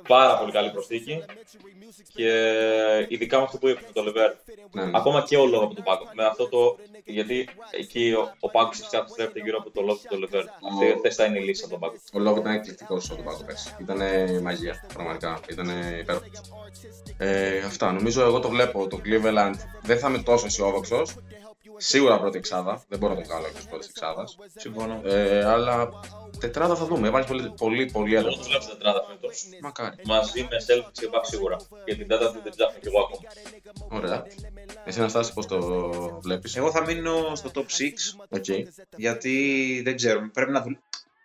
Πάρα 0.08 0.38
πολύ 0.38 0.52
καλή 0.52 0.72
προσθήκη 0.72 1.24
και 2.14 2.30
ειδικά 3.08 3.38
με 3.38 3.44
αυτό 3.44 3.58
που 3.58 3.68
είπε 3.68 3.80
με 3.86 3.92
το 3.94 4.04
Λεβέρ. 4.04 4.32
Ναι, 4.72 4.86
ναι. 4.86 4.92
Ακόμα 4.94 5.22
και 5.22 5.38
ο 5.38 5.46
λόγος 5.46 5.66
από 5.66 5.74
τον 5.74 5.84
Πάγκο. 5.84 6.10
Με 6.14 6.26
αυτό 6.26 6.50
το, 6.50 6.78
γιατί 7.06 7.50
εκεί 7.72 8.14
ο, 8.18 8.32
ο 8.40 8.50
Πάγκος 8.50 8.78
φυσικά 8.78 9.06
στρέφεται 9.08 9.40
γύρω 9.40 9.58
από 9.58 9.72
το 9.72 9.82
λόγο 9.82 10.00
του 10.10 10.20
Λεβέρ. 10.20 10.42
Αυτή 10.42 10.92
αυτές 10.96 11.16
θα 11.16 11.26
είναι 11.26 11.40
η 11.40 11.44
λύση 11.44 11.62
από 11.64 11.72
τον 11.72 11.80
Πάγκο. 11.80 11.96
Ο 12.14 12.20
λόγος 12.20 12.40
ήταν 12.40 12.54
εκπληκτικός 12.54 13.04
στον 13.04 13.24
Πάγκο 13.24 13.44
πέρσι. 13.44 13.76
Ήταν 13.80 14.02
μαγεία, 14.42 14.86
πραγματικά. 14.94 15.40
Ήταν 15.50 15.70
υπέροχος. 16.00 16.30
Ε, 17.18 17.58
αυτά. 17.58 17.92
Νομίζω 17.92 18.22
εγώ 18.22 18.40
το 18.40 18.50
βλέπω. 18.50 18.88
Το 18.88 19.02
Cleveland 19.06 19.56
δεν 19.82 20.00
θα 20.00 20.10
είμαι 20.10 20.22
τόσο 20.22 20.46
αισιόδοξος. 20.46 21.16
Σίγουρα 21.86 22.20
πρώτη 22.20 22.38
εξάδα. 22.38 22.84
Δεν 22.88 23.00
μπορώ 23.00 23.14
να 23.14 23.22
το 23.22 23.28
κάνω 23.28 23.46
εκτός 23.46 23.66
πρώτης 23.68 23.88
εξάδας. 23.88 24.38
Συμφωνώ. 24.56 25.02
Ε, 25.04 25.46
αλλά 25.46 25.90
τετράδα 26.40 26.76
θα 26.76 26.86
δούμε. 26.86 27.08
Έβαλε 27.08 27.26
πολύ, 27.26 27.54
πολύ, 27.58 27.86
πολύ 27.92 28.16
Εγώ 28.16 28.28
έντονο. 28.28 28.36
το 28.44 28.50
βλέπω 28.50 28.66
τετράδα 28.66 29.04
φέτος. 29.10 29.46
Μακάρι. 29.62 29.96
Μαζί 30.06 30.42
με 30.42 30.58
Celtics 30.68 30.92
και 30.92 31.10
Bucks 31.12 31.22
σίγουρα. 31.24 31.58
Και 31.86 31.96
την 31.96 32.08
τέταρτη 32.08 32.40
δεν 32.44 32.52
ψάχνω 32.52 32.80
κι 32.80 32.88
εγώ 32.88 33.00
ακόμα. 33.00 33.22
Ωραία. 33.90 34.26
Εσύ 34.86 35.00
Αναστάση 35.00 35.34
πώς 35.34 35.46
το 35.46 35.60
βλέπεις; 36.22 36.56
Εγώ 36.56 36.72
θα 36.72 36.86
μείνω 36.86 37.36
στο 37.36 37.52
top 37.54 37.60
6 37.60 37.66
Οκ. 38.30 38.46
γιατί 38.96 39.82
δεν 39.86 39.96
ξέρω. 39.96 40.30
Πρέπει 40.34 40.52
να 40.52 40.62
δουλ... 40.62 40.74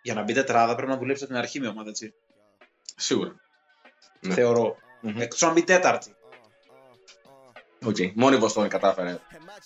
Για 0.01 0.13
να 0.13 0.23
μπει 0.23 0.33
τετράδα 0.33 0.75
πρέπει 0.75 0.91
να 0.91 0.97
δουλέψει 0.97 1.23
από 1.23 1.33
την 1.33 1.41
αρχή 1.41 1.59
με 1.59 1.67
ομάδα 1.67 1.89
έτσι. 1.89 2.13
Σίγουρα. 2.95 3.35
Ναι. 4.19 4.33
Θεωρώ. 4.33 4.75
Μμμ. 5.01 5.21
Εκτός 5.21 5.43
αν 5.43 5.53
μπει 5.53 5.63
τέταρτη. 5.63 6.13
Οκ. 7.85 7.95
Μόνο 8.13 8.35
η 8.35 8.39
Βοστώνη 8.39 8.67
κατάφερε 8.67 9.19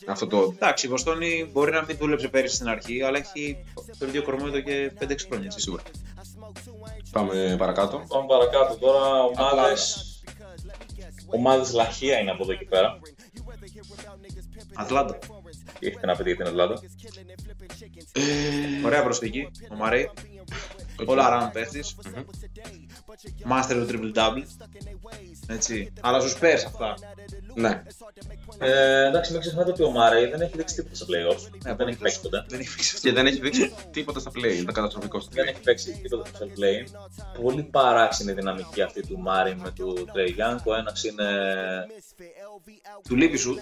αυτό 0.07 0.27
το. 0.27 0.51
Εντάξει, 0.55 0.85
η 0.85 0.89
Βοστώνη 0.89 1.49
μπορεί 1.51 1.71
να 1.71 1.83
μην 1.87 1.97
δούλεψε 1.97 2.27
πέρυσι 2.27 2.55
στην 2.55 2.67
αρχή, 2.67 3.03
αλλά 3.03 3.17
έχει 3.17 3.57
το 3.97 4.05
ίδιο 4.05 4.23
κορμό 4.23 4.43
εδώ 4.47 4.59
και 4.59 4.91
5-6 4.99 5.15
χρόνια. 5.27 5.45
έτσι. 5.45 5.59
Σίγουρα. 5.59 5.83
Πάμε 7.11 7.55
παρακάτω. 7.59 8.05
Πάμε 8.07 8.25
παρακάτω 8.27 8.77
τώρα. 8.77 9.23
Ομάδες... 9.23 10.07
Ομάδες 11.27 11.73
λαχεία 11.73 12.19
είναι 12.19 12.31
από 12.31 12.43
εδώ 12.43 12.53
και 12.53 12.65
πέρα. 12.65 12.99
Ατλάντα. 14.73 15.17
Τι 15.79 15.87
έχετε 15.87 16.05
να 16.05 16.15
πείτε 16.15 16.29
για 16.29 16.37
την 16.37 16.45
Ατλάντα. 16.45 16.81
Ωραία 18.85 19.03
προσθήκη. 19.03 19.51
Ο 19.71 19.75
Μαρέι. 19.75 20.09
Οκ. 20.99 21.09
All 21.09 21.29
around 21.29 21.53
παίχτης. 21.53 21.95
Master 23.51 23.85
του 23.87 23.87
triple 23.89 24.17
double. 24.17 24.43
Έτσι. 25.47 25.93
Αλλά 26.01 26.19
στους 26.19 26.33
Spurs 26.33 26.63
αυτά. 26.65 26.95
Ναι. 27.55 27.83
Ε, 28.57 29.05
εντάξει, 29.07 29.31
μην 29.31 29.41
ξεχνάτε 29.41 29.71
ότι 29.71 29.83
ο 29.83 29.91
Μάρεϊ 29.91 30.25
δεν 30.25 30.41
έχει 30.41 30.57
δείξει 30.57 30.75
τίποτα 30.75 30.95
στα 30.95 31.05
playoffs. 31.05 31.49
Ναι, 31.65 31.75
δεν 31.75 31.87
έχει 31.87 31.97
παίξει 31.97 32.21
ποτέ. 32.21 32.45
Δεν 32.47 32.59
έχει 32.59 32.75
παίξει 32.75 32.99
Και 32.99 33.11
δεν 33.11 33.25
έχει 33.25 33.39
δείξει 33.39 33.73
τίποτα 33.91 34.19
στα 34.19 34.31
playoffs. 34.31 34.55
Είναι 34.57 34.71
καταστροφικό 34.71 35.19
στα 35.19 35.29
Δεν 35.33 35.45
playoffs. 35.45 35.47
έχει 35.47 35.59
παίξει 35.59 35.99
τίποτα 36.01 36.25
στα 36.25 36.45
playoffs. 36.45 36.87
Πολύ 37.41 37.63
παράξενη 37.63 38.31
η 38.31 38.33
δυναμική 38.33 38.81
αυτή 38.81 39.07
του 39.07 39.19
Μάρεϊ 39.19 39.57
με 39.57 39.71
του 39.71 40.07
Trey 40.13 40.29
Young. 40.29 40.57
Ο 40.63 40.75
ένας 40.75 41.03
είναι, 41.03 41.25
Του 43.07 43.15
λείπει 43.15 43.37
σου. 43.37 43.57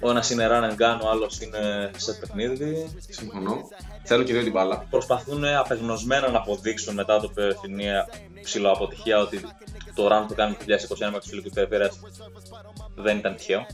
ο 0.00 0.10
ένας 0.10 0.30
είναι 0.30 0.48
run 0.50 0.70
and 0.70 0.72
gun, 0.72 1.00
ο 1.04 1.08
άλλος 1.08 1.40
είναι 1.40 1.90
set 1.96 2.12
παιχνίδι. 2.12 2.94
Συμφωνώ. 3.08 3.68
Θέλω 4.04 4.22
και 4.22 4.32
δύο 4.32 4.42
την 4.42 4.52
μπάλα. 4.52 4.86
Προσπαθούν 4.90 5.44
απεγνωσμένα 5.44 6.30
να 6.30 6.38
αποδείξουν 6.38 6.94
μετά 6.94 7.20
το 7.20 7.28
περσινή 7.28 7.86
ψηλό 8.42 8.70
αποτυχία 8.70 9.18
ότι 9.18 9.40
το 9.94 10.08
run 10.12 10.24
που 10.28 10.34
κάνει 10.34 10.54
το 10.54 10.64
2021 11.08 11.10
με 11.12 11.18
τους 11.18 11.28
Φιλιππικού 11.28 11.54
Περιφέρειας 11.54 12.00
δεν 12.94 13.18
ήταν 13.18 13.36
τυχαίο. 13.36 13.66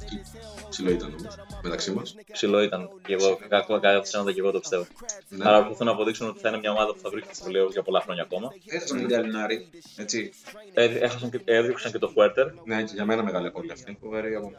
Ψηλό 0.68 0.90
ήταν 0.90 1.08
όμως. 1.08 1.36
Μεταξύ 1.62 1.90
μας. 1.92 2.14
Ψηλό 2.32 2.62
ήταν 2.62 2.90
και 3.06 3.12
εγώ, 3.12 3.38
κακό 3.48 3.80
κατά 3.80 4.02
και 4.32 4.40
εγώ 4.40 4.50
το 4.50 4.58
πιστεύω. 4.58 4.86
Ναι. 5.28 5.48
Άρα 5.48 5.58
προσπαθούν 5.58 5.86
να 5.86 5.92
αποδείξουν 5.92 6.28
ότι 6.28 6.38
θα 6.38 6.48
είναι 6.48 6.58
μια 6.58 6.70
ομάδα 6.70 6.92
που 6.92 6.98
θα 6.98 7.10
βρίσκεται 7.10 7.34
στο 7.34 7.46
playoffs 7.48 7.70
για 7.70 7.82
πολλά 7.82 8.00
χρόνια 8.00 8.22
ακόμα. 8.22 8.48
Έχασαν 8.66 8.98
την 8.98 9.08
Καλινάρη. 9.08 9.70
Έτσι. 9.96 10.32
Ε, 10.74 10.84
Έχασαν 10.84 11.30
και, 11.30 11.40
έδειξαν 11.44 11.92
και 11.92 11.98
το 11.98 12.12
Fuerter, 12.16 12.50
Ναι, 12.64 12.82
και 12.82 12.92
για 12.94 13.04
μένα 13.04 13.22
μεγάλη 13.22 13.46
απώλεια 13.46 13.72
αυτή. 13.72 13.98
Φοβερή 14.00 14.34
από 14.34 14.52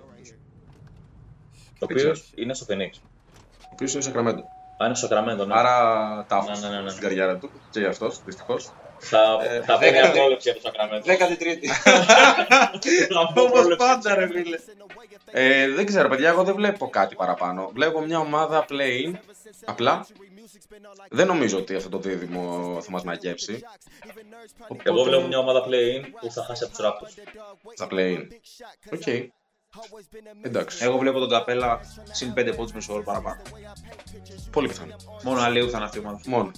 το 1.80 1.86
οποίος 1.86 2.32
είναι 2.36 2.54
στο 2.54 2.65
Phoenix. 2.69 2.89
Ο 3.62 3.69
οποίος 3.72 3.93
είναι 3.93 4.02
Σακραμέντο. 4.02 4.41
Α, 4.84 4.86
είναι 4.86 4.95
στο 4.95 5.08
Sacramento, 5.08 5.48
ναι. 5.48 5.54
Άρα 5.54 6.26
τάφο 6.28 6.52
Ναι, 6.52 6.67
ναι, 6.67 6.76
ναι, 6.76 6.82
ναι. 6.82 6.89
στην 6.89 7.02
καριέρα 7.02 7.38
του. 7.38 7.50
Και 7.69 7.80
γι' 7.80 7.86
αυτός 7.86 8.24
δυστυχώς. 8.26 8.72
Θα, 9.00 9.38
Ε, 9.44 9.62
θα 9.62 9.78
παίρνει 9.78 9.98
δέκατη- 9.98 10.20
απόλυψη 10.20 10.50
από 10.50 10.60
το 10.62 10.72
Sacramento. 10.74 11.02
Δέκατη 11.04 11.36
τρίτη. 11.38 11.68
Θα 13.14 13.32
πω 13.34 13.42
Όπως 13.42 13.60
απόλυψη. 13.60 13.78
πάντα, 13.78 14.16
ρε 14.16 14.28
φίλε. 14.28 14.58
Ε, 15.32 15.70
δεν 15.70 15.86
ξέρω, 15.86 16.10
παιδιά, 16.10 16.30
εγώ 16.30 16.44
δεν 16.44 16.56
βλέπω 16.56 16.90
κάτι 16.90 17.16
παραπάνω. 17.16 17.70
Βλέπω 17.74 18.02
μια 18.02 18.20
ομάδα 18.20 18.66
play 18.70 19.14
Απλά 19.66 20.06
δεν 21.10 21.28
νομίζω 21.28 21.58
ότι 21.58 21.76
αυτό 21.76 21.90
το 21.90 21.98
δίδυμο 21.98 22.78
θα 22.82 22.92
μας 22.92 23.04
μαγεύσει. 23.04 23.64
Εγώ 24.84 25.04
βλέπω 25.04 25.28
μια 25.28 25.38
ομάδα 25.38 25.64
play-in 25.68 26.06
που 26.22 26.32
θα 26.32 26.44
χάσει 26.44 26.64
από 26.64 26.74
τους 26.78 26.86
Raptors. 26.86 27.24
Στα 27.74 27.88
playoffs 27.92 28.18
Οκ. 28.94 29.08
Εντάξει. 30.42 30.84
Εγώ 30.86 30.98
βλέπω 30.98 31.20
τον 31.20 31.30
Καπέλα 31.30 31.80
συν 32.12 32.34
5 32.36 32.54
πόντους 32.56 32.72
μέσο 32.74 32.82
όρο 32.82 33.04
παραπάνω. 33.04 33.42
Πολύ 34.52 34.68
πιθανό. 34.68 34.96
Μόνο 35.24 35.42
alley-oop 35.42 35.68
θα 35.68 35.78
είναι 35.78 35.86
αυτή 35.86 35.98
η 35.98 36.02
ομάδα. 36.02 36.20
Μόνο. 36.26 36.52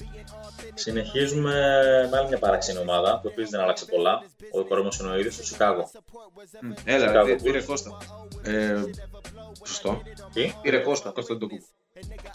Συνεχίζουμε 0.73 1.53
με 2.11 2.17
άλλη 2.17 2.27
μια 2.27 2.39
παράξενη 2.39 2.79
ομάδα, 2.79 3.19
το 3.23 3.29
οποίο 3.29 3.47
δεν 3.47 3.59
άλλαξε 3.59 3.85
πολλά. 3.85 4.23
Ο 4.51 4.65
κορμός 4.65 4.99
είναι 4.99 5.09
ο 5.09 5.17
ίδιος, 5.17 5.37
το 5.37 5.43
Σικάγο. 5.43 5.91
Μμ, 6.61 6.71
Έλα, 6.85 7.11
Chicago 7.11 7.25
ρε, 7.25 7.35
Bulls. 7.35 7.41
πήρε 7.43 7.61
Κώστα. 7.61 7.97
Ε, 8.43 8.83
σωστό. 9.65 10.01
Τι; 10.33 10.53
Πήρε 10.61 10.79
Κώστα. 10.79 11.09
Κώστα 11.09 11.37
Αντετοκούνμπο. 11.37 11.59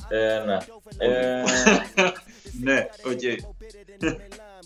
Ε, 0.08 0.42
ναι. 0.46 0.56
Ε, 0.98 1.42
Ναι, 2.62 2.88
οκ. 3.04 3.20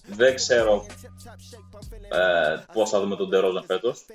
δεν 0.07 0.35
ξέρω 0.35 0.87
ε, 2.09 2.57
πώς 2.73 2.91
θα 2.91 3.01
δούμε 3.01 3.17
τον 3.17 3.29
Ντερόζαν 3.29 3.65
φέτος. 3.65 4.07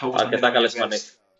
Όπως 0.00 0.20
Αρκετά 0.20 0.46
να 0.46 0.52
καλές 0.52 0.74
μην 0.74 0.88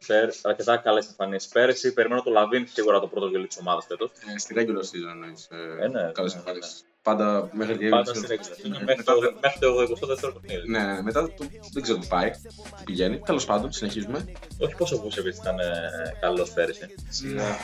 είναι 0.09 0.21
πέρσι. 0.21 0.25
εμφανίσει. 0.25 0.41
Αρκετά 0.43 0.77
καλές 0.77 1.07
εμφανίσεις 1.07 1.49
πέρυσι. 1.49 1.93
Περιμένω 1.93 2.23
το 2.23 2.31
Λαβίν 2.31 2.67
σίγουρα 2.73 3.01
το 3.01 3.07
πρώτο 3.07 3.27
γελί 3.27 3.47
της 3.47 3.59
ομάδας 3.59 3.85
φέτος. 3.89 4.11
Ε, 4.35 4.39
στη 4.39 4.55
regular 4.59 4.85
season 4.91 5.11
εννοείς. 5.13 5.49
Ε, 5.81 5.87
ναι, 5.89 6.01
Ε, 6.01 6.11
Καλές 6.13 6.33
ναι, 6.35 6.39
εμφανίσεις. 6.41 6.85
Πάντα 7.03 7.51
μέχρι 7.53 7.77
τη 7.77 7.89
Πάντα 7.89 8.11
regular 8.13 8.17
στην 8.17 8.29
season. 8.29 8.33
regular 8.33 8.55
season, 8.57 8.71
Ναι, 8.71 8.79
μέχρι 8.79 8.97
μετά 8.97 9.13
το- 9.15 9.21
δεν- 9.21 9.37
μέχρι 9.43 9.59
το 9.59 9.81
22ο 9.81 10.41
παιχνίδι. 10.41 10.69
Ναι, 10.71 10.83
ναι, 10.85 11.03
μετά 11.03 11.23
το, 11.35 11.45
δεν 11.73 11.83
ξέρω 11.83 11.99
που 11.99 12.07
πάει, 12.07 12.31
που 12.57 12.83
πηγαίνει. 12.85 13.19
Τέλος 13.21 13.45
πάντων, 13.45 13.73
συνεχίζουμε. 13.73 14.33
Όχι 14.59 14.75
πόσο 14.75 14.97
ο 14.97 15.01
Βούσεβιτ 15.01 15.35
ήταν 15.37 15.57
καλός 16.21 16.51
πέρυσι. 16.53 16.87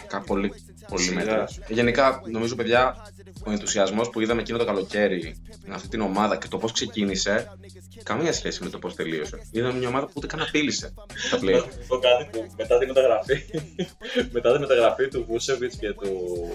Κα, 0.07 0.21
πολύ, 0.21 0.53
πολύ 0.89 1.03
Σιγά. 1.03 1.15
μέτρο. 1.25 1.45
Γενικά, 1.69 2.23
νομίζω, 2.27 2.55
παιδιά, 2.55 3.07
ο 3.45 3.51
ενθουσιασμός 3.51 4.11
που 4.11 4.21
είδαμε 4.21 4.41
εκείνο 4.41 4.59
το 4.59 4.65
καλοκαίρι 4.65 5.43
με 5.67 5.75
αυτή 5.75 5.89
την 5.89 6.01
ομάδα 6.01 6.37
και 6.37 6.49
το 6.49 6.59
πώς 6.59 6.73
ξεκίνησε, 6.73 7.59
καμία 8.03 8.33
σχέση 8.33 8.65
με 8.65 8.71
το 8.71 8.79
πώς 8.79 8.95
τελείωσε. 8.95 9.39
Είδαμε 9.51 9.79
μια 9.79 9.89
ομάδα 9.89 10.07
που 10.07 10.13
ούτε 10.15 10.27
καν 10.27 10.41
απείλησε 10.41 10.95
τα 11.31 11.37
Να 11.37 11.43
play. 11.43 11.63
σου 11.63 11.87
πω 11.89 11.99
κάτι 11.99 12.29
που 12.33 12.47
μετά 12.57 12.79
τη 12.79 12.87
μεταγραφή, 12.87 13.45
μετά 14.37 14.53
τη 14.53 14.59
μεταγραφή 14.59 15.09
του 15.09 15.25
Βούσεβιτ 15.29 15.73
και 15.81 15.93
του, 15.93 16.49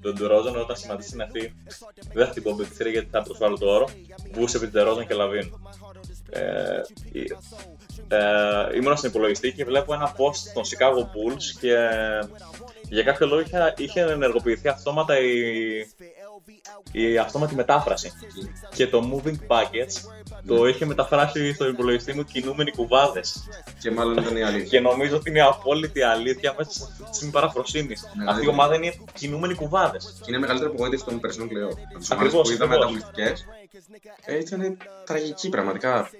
του 0.00 0.12
Ντουρόζαν, 0.12 0.56
όταν 0.56 0.76
συμμετείχε 0.76 1.08
στην 1.08 1.22
αρχή, 1.22 1.54
δεν 2.12 2.26
θα 2.26 2.32
την 2.32 2.42
πω 2.42 2.54
μπικτήρια 2.54 2.92
γιατί 2.92 3.08
θα 3.10 3.22
προσβάλλω 3.22 3.58
το 3.58 3.66
όρο. 3.66 3.88
Βούσεβιτ, 4.32 4.70
Ντερόζαν 4.70 5.06
και 5.06 5.14
Λαβίν. 5.14 5.52
Ε, 6.30 6.40
ε, 7.12 7.24
ε, 8.08 8.76
ήμουν 8.76 8.96
στην 8.96 9.10
υπολογιστή 9.10 9.52
και 9.52 9.64
βλέπω 9.64 9.94
ένα 9.94 10.12
post 10.12 10.52
των 10.54 10.62
Chicago 10.62 11.00
Bulls 11.00 11.44
και 11.60 11.76
για 12.94 13.02
κάποιο 13.02 13.26
λόγο 13.26 13.40
είχε, 13.40 13.74
είχε 13.76 14.00
ενεργοποιηθεί 14.00 14.68
αυτόματα 14.68 15.18
η, 15.18 15.30
η 16.92 17.18
αυτόματη 17.18 17.54
μετάφραση. 17.54 18.12
Και 18.74 18.86
το 18.86 19.02
moving 19.12 19.36
packets 19.48 20.08
το 20.46 20.66
είχε 20.68 20.84
μεταφράσει 20.86 21.52
στο 21.54 21.68
υπολογιστή 21.68 22.12
μου 22.12 22.24
κινούμενοι 22.24 22.70
κουβάδες. 22.70 23.48
Και 23.78 23.90
μάλλον 23.90 24.16
ήταν 24.16 24.36
η 24.36 24.42
αλήθεια. 24.42 24.68
Και 24.68 24.80
νομίζω 24.80 25.16
ότι 25.16 25.30
είναι 25.30 25.40
απόλυτη 25.42 26.02
αλήθεια 26.02 26.54
μέσα 26.58 26.70
σε 26.70 26.82
αυτή 26.90 27.02
τη 27.04 27.14
στιγμή 27.14 27.32
παραφροσύνη. 27.32 27.86
Ναι, 28.16 28.30
Αυτή 28.30 28.42
η 28.42 28.44
ναι. 28.46 28.50
ομάδα 28.52 28.74
είναι 28.74 28.94
κινούμενοι 29.14 29.54
κουβάδες. 29.54 30.14
Και 30.20 30.24
είναι 30.28 30.38
μεγαλύτερη 30.38 30.70
απογοήτευση 30.70 31.04
των 31.04 31.20
περσινών 31.20 31.48
πλέον. 31.48 31.68
Από 31.70 31.76
τι 31.78 31.84
ομάδες 31.90 32.10
Ακριβώς, 32.10 32.48
που 32.48 32.52
είδαμε 32.54 32.74
ακριβώς. 32.74 33.02
ανταγωνιστικέ. 33.08 33.44
Ε, 34.24 34.38
ήταν 34.38 34.76
τραγική 35.04 35.48
πραγματικά. 35.48 36.10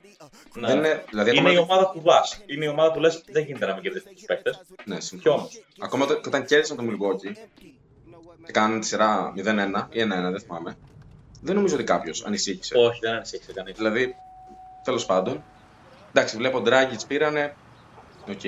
Ναι. 0.54 0.66
Δεν 0.66 0.76
είναι, 0.76 1.04
δηλαδή, 1.10 1.30
Είναι 1.30 1.38
ακόμα 1.40 1.52
η 1.52 1.58
ομάδα 1.58 1.84
κουβά. 1.84 2.20
Είναι 2.46 2.64
η 2.64 2.68
ομάδα 2.68 2.92
που 2.92 3.00
λες: 3.00 3.22
Δεν 3.32 3.44
γίνεται 3.44 3.66
να 3.66 3.72
μην 3.74 3.82
κερδίσεις 3.82 4.10
τους 4.14 4.24
παίχτε. 4.24 4.50
Ναι, 4.84 4.96
Κι 4.96 5.04
συμφωνώ. 5.04 5.34
όμως. 5.34 5.62
Ακόμα 5.78 6.06
το- 6.06 6.20
όταν 6.26 6.44
κέρδισαν 6.44 6.76
τον 6.76 6.86
Milwaukee 6.90 7.36
και 8.44 8.52
κάνανε 8.52 8.80
τη 8.80 8.86
σειρά 8.86 9.32
0-1 9.36 9.88
ή 9.90 10.02
1-1, 10.02 10.06
δεν 10.06 10.40
θυμάμαι. 10.40 10.76
Δεν 11.40 11.54
νομίζω 11.54 11.74
ότι 11.74 11.84
κάποιος 11.84 12.24
ανησύχησε. 12.24 12.78
Όχι, 12.78 12.98
δεν 13.02 13.14
ανησύχησε 13.14 13.52
κανείς. 13.52 13.76
Δηλαδή, 13.76 14.14
τέλος 14.84 15.06
πάντων. 15.06 15.42
Εντάξει, 16.12 16.36
βλέπω 16.36 16.62
Dragic 16.64 17.06
πήρανε. 17.08 17.54
Οκ, 18.28 18.40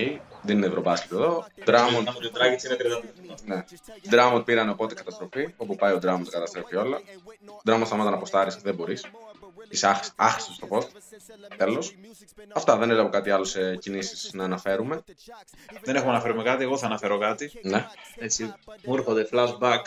δεν 0.43 0.57
είναι 0.57 0.67
ευρωμπάσκετ 0.67 1.13
εδώ. 1.13 1.45
Drummond, 1.65 2.05
Να 2.05 2.13
μου 2.13 2.21
το 2.21 2.31
Dragic 2.35 2.65
είναι 2.65 2.77
30 2.77 3.17
ναι. 3.45 3.65
Drummond 4.11 4.43
πήρανε 4.45 4.71
οπότε 4.71 4.95
καταστροφή. 4.95 5.55
Όπου 5.57 5.77
πάει 5.77 5.93
ο 5.93 5.99
Drummond 6.03 6.27
καταστρέφει 6.31 6.77
όλα. 6.77 6.99
Drummond 7.65 7.83
σταμάτα 7.85 8.11
να 8.11 8.17
αποστάρεις, 8.17 8.57
δεν 8.57 8.75
μπορείς. 8.75 9.05
Είσαι 9.69 9.87
άχρη- 9.87 10.13
άχρηστος 10.17 10.55
στο 10.55 10.67
post. 10.71 10.87
Τέλος. 11.57 11.95
Αυτά 12.55 12.77
δεν 12.77 12.91
έλαβα 12.91 13.09
κάτι 13.09 13.31
άλλο 13.31 13.45
σε 13.45 13.77
κινήσεις 13.77 14.31
να 14.33 14.45
αναφέρουμε. 14.45 15.05
Δεν 15.83 15.97
έχουμε 15.97 16.11
αναφέρουμε 16.11 16.43
κάτι, 16.43 16.63
εγώ 16.63 16.77
θα 16.79 16.87
αναφέρω 16.87 17.19
κάτι. 17.19 17.51
Ναι. 17.63 17.87
Έτσι, 18.19 18.53
μου 18.85 18.95
έρχονται 18.95 19.29
flashback. 19.33 19.81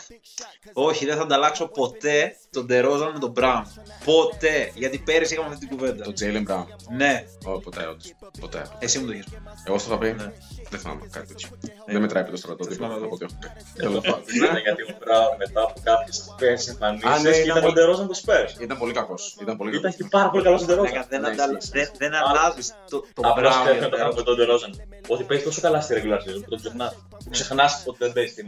Όχι, 0.73 1.05
δεν 1.05 1.15
θα 1.17 1.21
ανταλλάξω 1.21 1.67
ποτέ 1.67 2.35
τον 2.51 2.67
Τερόζαν 2.67 3.11
με 3.11 3.19
τον 3.19 3.31
Μπράουν. 3.31 3.65
Ποτέ. 4.05 4.71
Γιατί 4.75 4.97
πέρυσι 4.97 5.33
είχαμε 5.33 5.53
αυτή 5.53 5.67
την 5.67 5.77
κουβέντα. 5.77 6.03
Το 6.03 6.13
Jalen 6.19 6.45
Brown. 6.47 6.65
Ναι, 6.95 7.23
Ω, 7.45 7.59
ποτέ, 7.59 7.85
όντως. 7.87 8.13
Ποτέ. 8.39 8.65
εσύ 8.79 8.99
μου 8.99 9.05
το 9.05 9.11
έχεις. 9.11 9.25
Εγώ 9.65 9.77
στο 9.77 9.89
θα 9.89 9.97
πει. 9.97 10.11
Ναι. 10.11 10.31
Δεν 10.69 10.79
θυμάμαι 10.79 11.07
κάτι 11.11 11.27
τέτοιο. 11.27 11.49
Δεν 11.85 12.01
μετράει 12.01 12.23
το 12.23 12.35
στρατό. 12.35 12.63
θυμάμαι 12.63 12.93
τίποτα 12.93 13.05
εγώ. 13.05 13.05
από 13.05 13.15
ό,τι 13.15 13.25
έχω 13.25 13.33
πει. 13.39 13.47
Ναι, 13.47 13.83
Τέλος 13.89 14.03
πάντων. 14.05 14.61
γιατί 14.61 14.81
ο 14.81 14.95
Μπράουν 14.99 15.35
μετά 15.37 15.61
από 15.61 15.73
κάποιες 15.83 16.15
σπέρσι 16.15 16.69
Α, 16.69 16.87
εμφανίσει 16.87 17.21
ναι, 17.21 17.29
ήταν 17.29 17.43
ήταν 17.43 17.53
πολύ- 17.61 17.65
ο 17.67 17.71
Ντερόζαν 17.73 18.07
το 18.07 18.13
Σπέρς. 18.13 18.55
Ήταν 18.59 18.77
πολύ 18.77 18.93
κακός. 18.93 19.37
Ήταν 19.41 19.57
πολύ 19.57 19.68
Ήταν 19.77 19.81
κακός. 19.91 19.95
και 19.95 20.07
πάρα 20.09 20.29
πολύ 20.29 20.43
καλό 20.43 20.55
ο 20.61 20.65
Ντερόζαν. 20.65 20.91
Λέγα, 20.93 21.05
Δεν, 21.09 21.21
Ναι, 21.21 21.27
ανταλα... 21.27 21.57
ισχύει. 21.57 21.71
δεν, 21.71 21.89
δεν 21.97 22.13
αλλάζει 22.15 22.71
το, 22.89 22.99
το 23.13 23.21
Απλώ 23.29 23.49
Brown. 23.49 23.61
πρέπει 23.63 23.79
να 23.79 23.89
το 23.89 23.97
κάνω 23.97 24.13
με 24.13 24.21
τον 24.23 24.35
Ντερόζαν. 24.35 24.71
Ότι 25.07 25.23
παίζει 25.23 25.43
τόσο 25.43 25.61
καλά 25.61 25.81
στη 25.81 25.93
regular 25.97 26.17
season 26.29 26.41
που 26.43 26.49
τον 26.49 26.59
ξεχνάς. 26.59 26.95
Ξεχνάς 27.29 27.83
ότι 27.85 27.97
δεν 27.99 28.13
παίζει 28.13 28.33
την. 28.33 28.47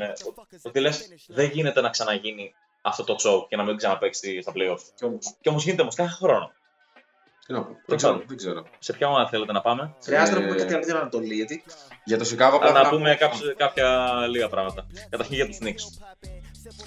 Ότι 0.62 0.80
λες, 0.80 1.08
δεν 1.28 1.50
γίνεται 1.50 1.82
να 1.82 1.90
ξαναγίνει 1.90 2.54
αυτό 2.82 3.04
το 3.04 3.16
show 3.26 3.46
και 3.50 3.56
να 3.56 3.64
μην 3.64 3.78
ξαναπέξει 3.78 4.42
στα 4.42 4.52
playoffs. 4.56 4.84
Κι 4.96 5.06
όμως, 5.06 5.36
Και 5.42 5.50
όμως 5.50 5.64
γίνεται 5.64 5.82
όμως 5.82 5.96
κάθε 5.96 6.10
χρόνο. 6.22 6.52
Τι 7.46 7.54
να 7.54 7.62
πω. 7.64 7.68
Δεν 7.68 7.78
Δεν 7.86 7.98
ξέρω. 7.98 8.14
ξέρω. 8.14 8.28
Δεν 8.28 8.38
ξέρω. 8.38 8.66
Σε 8.80 8.94
ποια 8.94 9.08
ομάδα 9.08 9.30
θέλετε 9.30 9.52
να 9.52 9.62
πάμε; 9.62 9.96
Χρειάζεται 10.04 10.40
να 10.40 10.46
Ε, 10.46 10.48
πούμε 10.48 10.58
κάτι 10.62 10.74
άλλο 10.74 10.78
για 10.84 10.88
την 10.88 10.96
Ανατολή, 10.96 11.34
γιατί 11.36 11.64
Για 12.04 12.18
το 12.18 12.24
Σικάγο 12.24 12.56
Α, 12.56 12.60
απλά 12.68 12.84
να 12.84 12.90
πούμε 12.90 13.16
κάψ- 13.16 13.54
κάποια 13.58 14.10
λίγα 14.30 14.50
πράγματα. 14.50 14.88
Καταρχήν 15.10 15.36
για 15.36 15.46
τους 15.48 15.58
Knicks. 15.62 16.06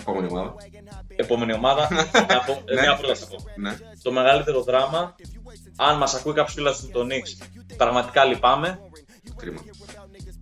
Επόμενη 0.00 0.26
ομάδα. 0.30 0.54
Επόμενη 1.16 1.52
ομάδα. 1.52 1.88
να 2.28 2.38
πω, 2.46 2.62
ε, 2.64 2.74
Ναι. 2.74 2.80
μία 2.80 2.96
πρόταση 2.96 3.22
θα 3.24 3.28
πω. 3.28 3.37
Ναι. 3.57 3.76
Το 4.02 4.12
μεγαλύτερο 4.12 4.62
δράμα, 4.62 5.14
αν 5.76 5.96
μας 5.96 6.14
ακούει 6.14 6.33
κάποιος 6.33 6.54
φίλος 6.54 6.80
του 6.80 6.90
τον 6.92 7.09
Knicks, 7.11 7.46
πραγματικά 7.76 8.24
λυπάμαι. 8.24 8.78
Κρίμα. 9.37 9.61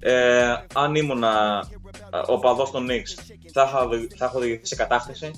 Ε, 0.00 0.54
αν 0.74 0.94
ήμουνα 0.94 1.64
ο 2.26 2.38
παδός 2.38 2.70
των 2.70 2.86
Knicks, 2.90 3.22
θα 3.52 3.62
είχα, 3.68 3.82
οδη- 3.84 4.14
θα 4.16 4.24
έχω 4.24 4.38
οδηγηθεί 4.38 4.66
σε 4.66 4.74
κατάχρηση. 4.76 5.30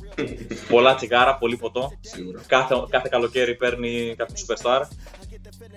Πολλά 0.70 0.94
τσιγάρα, 0.94 1.36
πολύ 1.38 1.56
ποτό. 1.56 1.92
Σίγουρα. 2.00 2.40
Κάθε, 2.46 2.74
κάθε 2.90 3.08
καλοκαίρι 3.10 3.56
παίρνει 3.56 4.14
κάποιο 4.16 4.34
superstar. 4.46 4.80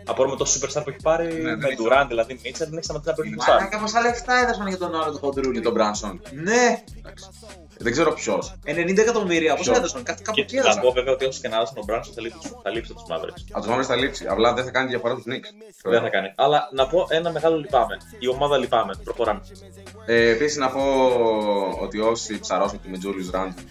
Απορούμε 0.06 0.36
τόσο 0.36 0.60
superstar 0.60 0.84
που 0.84 0.90
έχει 0.90 0.98
πάρει 1.04 1.26
Ναι, 1.26 1.32
δεν 1.50 1.58
με 1.58 1.68
έχει 1.68 1.78
Durant, 1.86 2.06
δηλαδή 2.08 2.40
Mitchell, 2.44 2.58
δεν 2.58 2.74
έχει 2.74 2.84
σταματήσει 2.84 3.10
να 3.10 3.14
παίρνει 3.14 3.36
superstar. 3.40 3.48
Μαλάκα 3.48 3.80
πόσα 3.80 4.02
λεφτά 4.02 4.34
έδωσαν 4.44 4.68
για 4.68 4.78
τον 4.78 4.96
άλλο 4.96 5.12
τον 5.12 5.20
Χοντρούλη. 5.20 5.54
Και 5.54 5.62
τον 5.62 5.74
Μπράνσον. 5.74 6.22
Ναι, 6.32 6.84
Εντάξει. 6.98 7.30
Δεν 7.78 7.92
ξέρω 7.92 8.14
ποιος. 8.14 8.56
90 8.66 8.98
εκατομμύρια. 8.98 9.52
Πόσα 9.56 9.64
Ποιος; 9.64 9.78
έδωσαν, 9.78 10.04
κάτι 10.04 10.22
κάπου 10.24 10.36
Και 10.38 10.42
εκεί 10.42 10.56
να 10.56 10.62
έδωσαν. 10.62 10.82
πω 10.82 10.92
βέβαια 10.92 11.14
ότι 11.14 11.26
όσο 11.26 11.40
και 11.42 11.48
να 11.48 11.60
δώσουν 11.60 11.76
τον 11.76 11.86
Brunson 11.90 12.12
θα 12.16 12.22
λείψει, 12.22 12.40
θα 12.64 12.70
λείψει 12.70 12.92
από 12.96 13.02
τους 13.02 13.10
Mavericks. 13.16 13.44
Από 13.52 13.60
τους 13.62 13.70
Μαύρε 13.70 13.84
θα 13.86 13.96
λείψει. 13.96 14.28
Απλά 14.28 14.54
δεν 14.54 14.64
θα 14.66 14.72
κάνει 14.72 14.88
διαφορά 14.90 15.16
τους 15.16 15.26
Νίξ. 15.26 15.50
Δεν 15.84 16.02
θα 16.02 16.10
κάνει. 16.10 16.34
Αλλά 16.36 16.70
να 16.74 16.88
πω 16.88 17.06
ένα 17.10 17.32
μεγάλο 17.32 17.58
λυπάμαι. 17.58 17.98
Η 18.20 18.28
ομάδα 18.28 18.58
λυπάμαι. 18.58 18.94
Προχωράμε. 19.04 19.42
Ε, 20.06 20.30
Επίσης 20.30 20.58
να 20.58 20.70
πω 20.70 20.82
ότι 21.82 22.00
όσοι 22.00 22.40
ψαρώσουν 22.40 22.80
με 22.86 22.98
Julius 23.04 23.36
Randle 23.36 23.64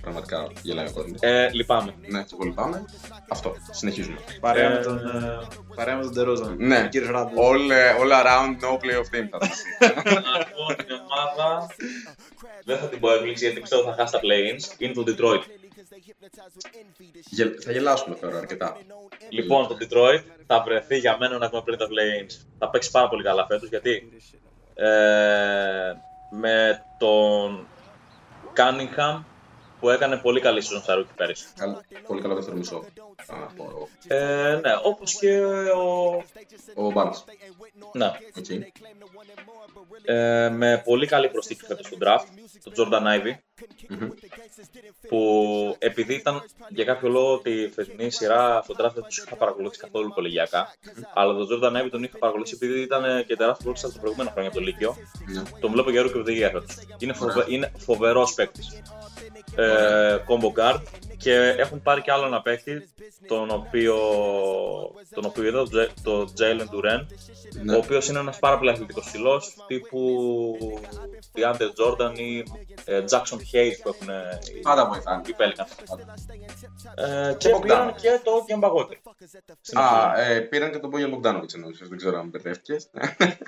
πραγματικά 0.00 0.50
γελάει 0.62 0.86
ο 0.86 0.92
κόσμος. 0.92 1.18
Ε, 1.20 1.50
λυπάμαι. 1.52 1.94
Ναι, 2.06 2.22
και 2.22 2.34
πολύ 2.36 2.50
πάμε. 2.52 2.84
Αυτό. 3.28 3.54
Συνεχίζουμε. 3.70 4.16
Παρέα 4.40 4.70
Ε, 4.70 4.74
με 4.74 4.82
τον, 4.82 4.96
ε, 4.98 5.38
παρέα 5.74 5.96
με 5.96 6.02
τον 6.02 6.14
Τερόζαν. 6.14 6.56
Ναι. 6.58 6.82
Ο 6.84 6.88
κύριος 6.88 7.10
Ράντλ. 7.10 7.34
All, 7.36 7.70
ε, 7.70 7.92
all 8.00 8.12
around 8.24 8.64
no 8.64 8.72
playoff 8.74 9.14
team 9.14 9.26
θα 9.30 9.38
ήταν. 9.38 9.48
να 10.14 10.44
πω 10.44 10.74
την 10.76 10.86
ομάδα. 11.00 11.66
Δεν 12.64 12.78
θα 12.78 12.86
την 12.86 13.00
πω 13.00 13.10
έκπληξη 13.12 13.44
γιατί 13.44 13.60
πιστεύω 13.60 13.82
θα 13.82 13.94
χάσει 13.98 14.12
τα 14.12 14.18
play-ins. 14.22 14.74
Είναι 14.78 14.92
το 14.92 15.04
Detroit. 15.06 15.42
Γελ- 17.30 17.62
θα 17.64 17.72
γελάσουμε 17.72 18.14
τώρα 18.14 18.38
αρκετά. 18.38 18.76
Λοιπόν, 19.28 19.68
το 19.68 19.76
Detroit 19.80 20.22
θα 20.46 20.62
βρεθεί 20.62 20.98
για 20.98 21.16
μένα 21.20 21.38
να 21.38 21.44
έχουμε 21.44 21.62
πριν 21.64 21.78
τα 21.78 21.86
play-ins. 21.86 22.44
Θα 22.58 22.70
παίξει 22.70 22.90
πάρα 22.90 23.08
πολύ 23.08 23.22
καλά 23.22 23.46
φέτος 23.46 23.68
γιατί 23.68 24.08
ε, 24.74 24.88
με 26.30 26.84
τον 26.98 27.66
Cunningham 28.56 29.22
που 29.80 29.88
έκανε 29.90 30.16
πολύ 30.16 30.40
καλή 30.40 30.62
season 30.64 30.80
στα 30.82 30.98
rookie 30.98 31.14
πέρυσι. 31.16 31.46
Καλ- 31.56 31.76
Πολύ 32.06 32.20
καλό 32.22 32.34
δεύτερο 32.34 32.56
μισό. 32.56 32.76
Α, 33.26 33.34
πω 33.56 33.64
εγώ. 33.70 33.88
Ε, 34.08 34.54
ναι, 34.62 34.72
όπως 34.82 35.14
και 35.14 35.40
ο... 35.74 36.08
Ο 36.74 36.92
Barnes. 36.94 37.22
Ναι, 37.92 38.06
Οκ. 38.38 38.44
ε, 40.04 40.48
με 40.50 40.82
πολύ 40.84 41.06
καλή 41.06 41.28
προσθήκη 41.28 41.64
φέτος 41.64 41.86
στο 41.86 41.96
draft, 42.00 42.24
τον 42.62 42.72
Jordan 42.76 43.02
Ivy, 43.18 43.34
Μμμ. 43.88 44.08
που 45.08 45.76
επειδή 45.78 46.14
ήταν 46.14 46.42
για 46.68 46.84
κάποιο 46.84 47.08
λόγο 47.08 47.38
τη 47.38 47.68
φετινή 47.68 48.10
σειρά 48.10 48.60
στο 48.64 48.74
draft 48.78 48.92
δεν 48.94 49.02
τους 49.04 49.18
είχα 49.18 49.36
παρακολουθήσει 49.36 49.80
καθόλου 49.80 50.12
κολεγιακά, 50.12 50.74
αλλά 51.14 51.34
τον 51.34 51.48
Jordan 51.50 51.82
Ivy 51.84 51.88
τον 51.90 52.02
είχα 52.02 52.18
παρακολουθήσει 52.18 52.58
επειδή 52.62 52.80
ήταν 52.80 53.02
και 53.26 53.36
τεράστιο 53.36 53.64
πρόκληση 53.64 53.84
από 53.86 53.94
το 53.94 54.00
προηγούμενο 54.00 54.30
χρόνια 54.30 54.50
από 54.50 54.58
το 54.58 54.64
Λύκειο. 54.64 54.96
Ναι. 55.26 55.42
Τον 55.60 55.70
βλέπω 55.70 55.90
για 55.90 56.02
Rookie 56.02 56.16
of 56.16 56.26
the 56.26 56.46
Year 56.46 56.50
φέτος. 56.52 56.76
Είναι, 56.98 57.12
φοβε, 57.12 57.44
είναι 57.48 57.72
φοβερός 57.78 58.34
παίκτης. 58.34 58.82
Ε, 59.62 60.24
combo 60.28 60.52
guard 60.60 60.82
και 61.16 61.34
έχουν 61.34 61.82
πάρει 61.82 62.00
κι 62.02 62.10
άλλο 62.10 62.26
ένα 62.26 62.42
παίκτη 62.42 62.88
τον 63.26 63.50
οποίο, 63.50 63.96
τον 65.14 65.24
οποίο 65.24 65.44
είδα, 65.44 65.58
το 65.58 65.64
Τζε- 65.68 65.90
το 66.02 66.32
Jalen 66.38 66.60
Duren 66.74 67.06
Ναι. 67.62 67.74
ο 67.74 67.78
οποίος 67.78 68.08
είναι 68.08 68.18
ένας 68.18 68.38
πάρα 68.38 68.58
πολύ 68.58 68.70
αθλητικός 68.70 69.04
ψηλός 69.04 69.54
τύπου 69.66 70.00
DeAndre 71.34 71.68
Jordan 71.78 72.18
ή 72.18 72.38
ε, 72.84 73.04
Jackson 73.10 73.36
Hayes 73.52 73.72
που 73.82 73.88
έχουν 73.88 74.08
ε, 74.08 74.38
οι- 74.54 74.60
Πάντα 74.60 74.86
βοηθάνε. 74.88 75.22
οι 75.26 75.34
Pelicans. 75.38 75.98
Ε, 76.94 77.34
και 77.38 77.50
Bogdanovic. 77.54 77.60
πήραν 77.62 77.94
και 77.94 78.20
το 78.24 78.32
Kemba 78.48 78.68
Walker. 78.72 78.96
Στην 79.60 79.78
Α, 79.78 79.82
αφήνα. 79.86 80.20
ε, 80.26 80.40
πήραν 80.40 80.70
και 80.72 80.78
τον 80.78 80.90
Μπόγιαν 80.90 81.10
Μπογκδάνοβιτ 81.10 81.50
εννοούσες. 81.54 81.88
Δεν 81.88 81.96
ξέρω 81.98 82.18
αν 82.18 82.28
μπερδεύτηκες. 82.28 82.90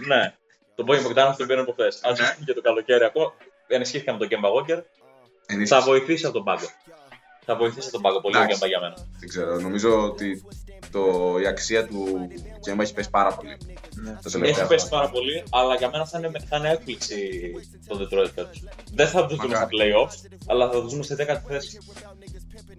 Ναι, 0.07 0.35
τον 0.75 0.87
Bojan 0.89 1.07
Bogdanovic 1.07 1.35
τον 1.37 1.47
πήραν 1.47 1.63
από 1.63 1.73
χθες. 1.73 2.01
Αν 2.03 2.13
Ναι. 2.13 2.45
και 2.45 2.53
το 2.53 2.61
καλοκαίρι 2.61 3.05
ακόμα, 3.05 3.33
ενισχύθηκαν 3.67 4.17
με 4.17 4.27
τον 4.27 4.39
Kemba 4.41 4.49
Walker. 4.55 4.83
Θα 5.67 5.81
βοηθήσει 5.81 6.25
από 6.25 6.35
τον 6.35 6.45
πάγκο. 6.45 6.67
Θα 7.45 7.57
βοηθήσει 7.57 7.83
από 7.87 7.93
τον 7.93 8.03
πάγκο 8.03 8.21
πολύ 8.21 8.37
ο 8.37 8.41
Εντάξει. 8.43 8.61
Kemba 8.65 8.69
για 8.69 8.81
μένα. 8.81 8.95
Δεν 9.21 9.29
ξέρω. 9.29 9.61
Νομίζω 9.61 10.03
ότι 10.05 10.45
το, 10.91 11.01
η 11.43 11.47
αξία 11.47 11.87
του 11.87 12.29
Κέμπα 12.61 12.83
έχει 12.83 12.95
πέσει 12.95 13.11
πάρα 13.11 13.35
πολύ. 13.35 13.57
Τα 14.23 14.31
τελευταία 14.31 14.49
Έχει 14.63 14.67
πέσει 14.67 14.87
χρόνια. 14.87 14.89
πάρα 14.89 15.09
πολύ, 15.11 15.43
αλλά 15.51 15.75
για 15.75 15.91
μένα 15.91 16.07
θα 16.07 16.19
είναι, 16.19 16.31
θα 16.49 16.57
είναι 16.57 16.71
έκπληξη 16.71 17.17
το 17.89 17.99
Detroit 18.01 18.31
φέτος. 18.35 18.63
Δεν 18.95 19.09
θα 19.09 19.27
τους 19.27 19.37
δούμε 19.37 19.55
στα 19.55 19.69
Μακάρι. 19.73 19.93
playoffs, 19.95 20.37
αλλά 20.47 20.71
θα 20.71 20.81
τους 20.81 20.91
δούμε 20.91 21.03
στη 21.03 21.15
10η 21.19 21.41
θέση. 21.49 21.79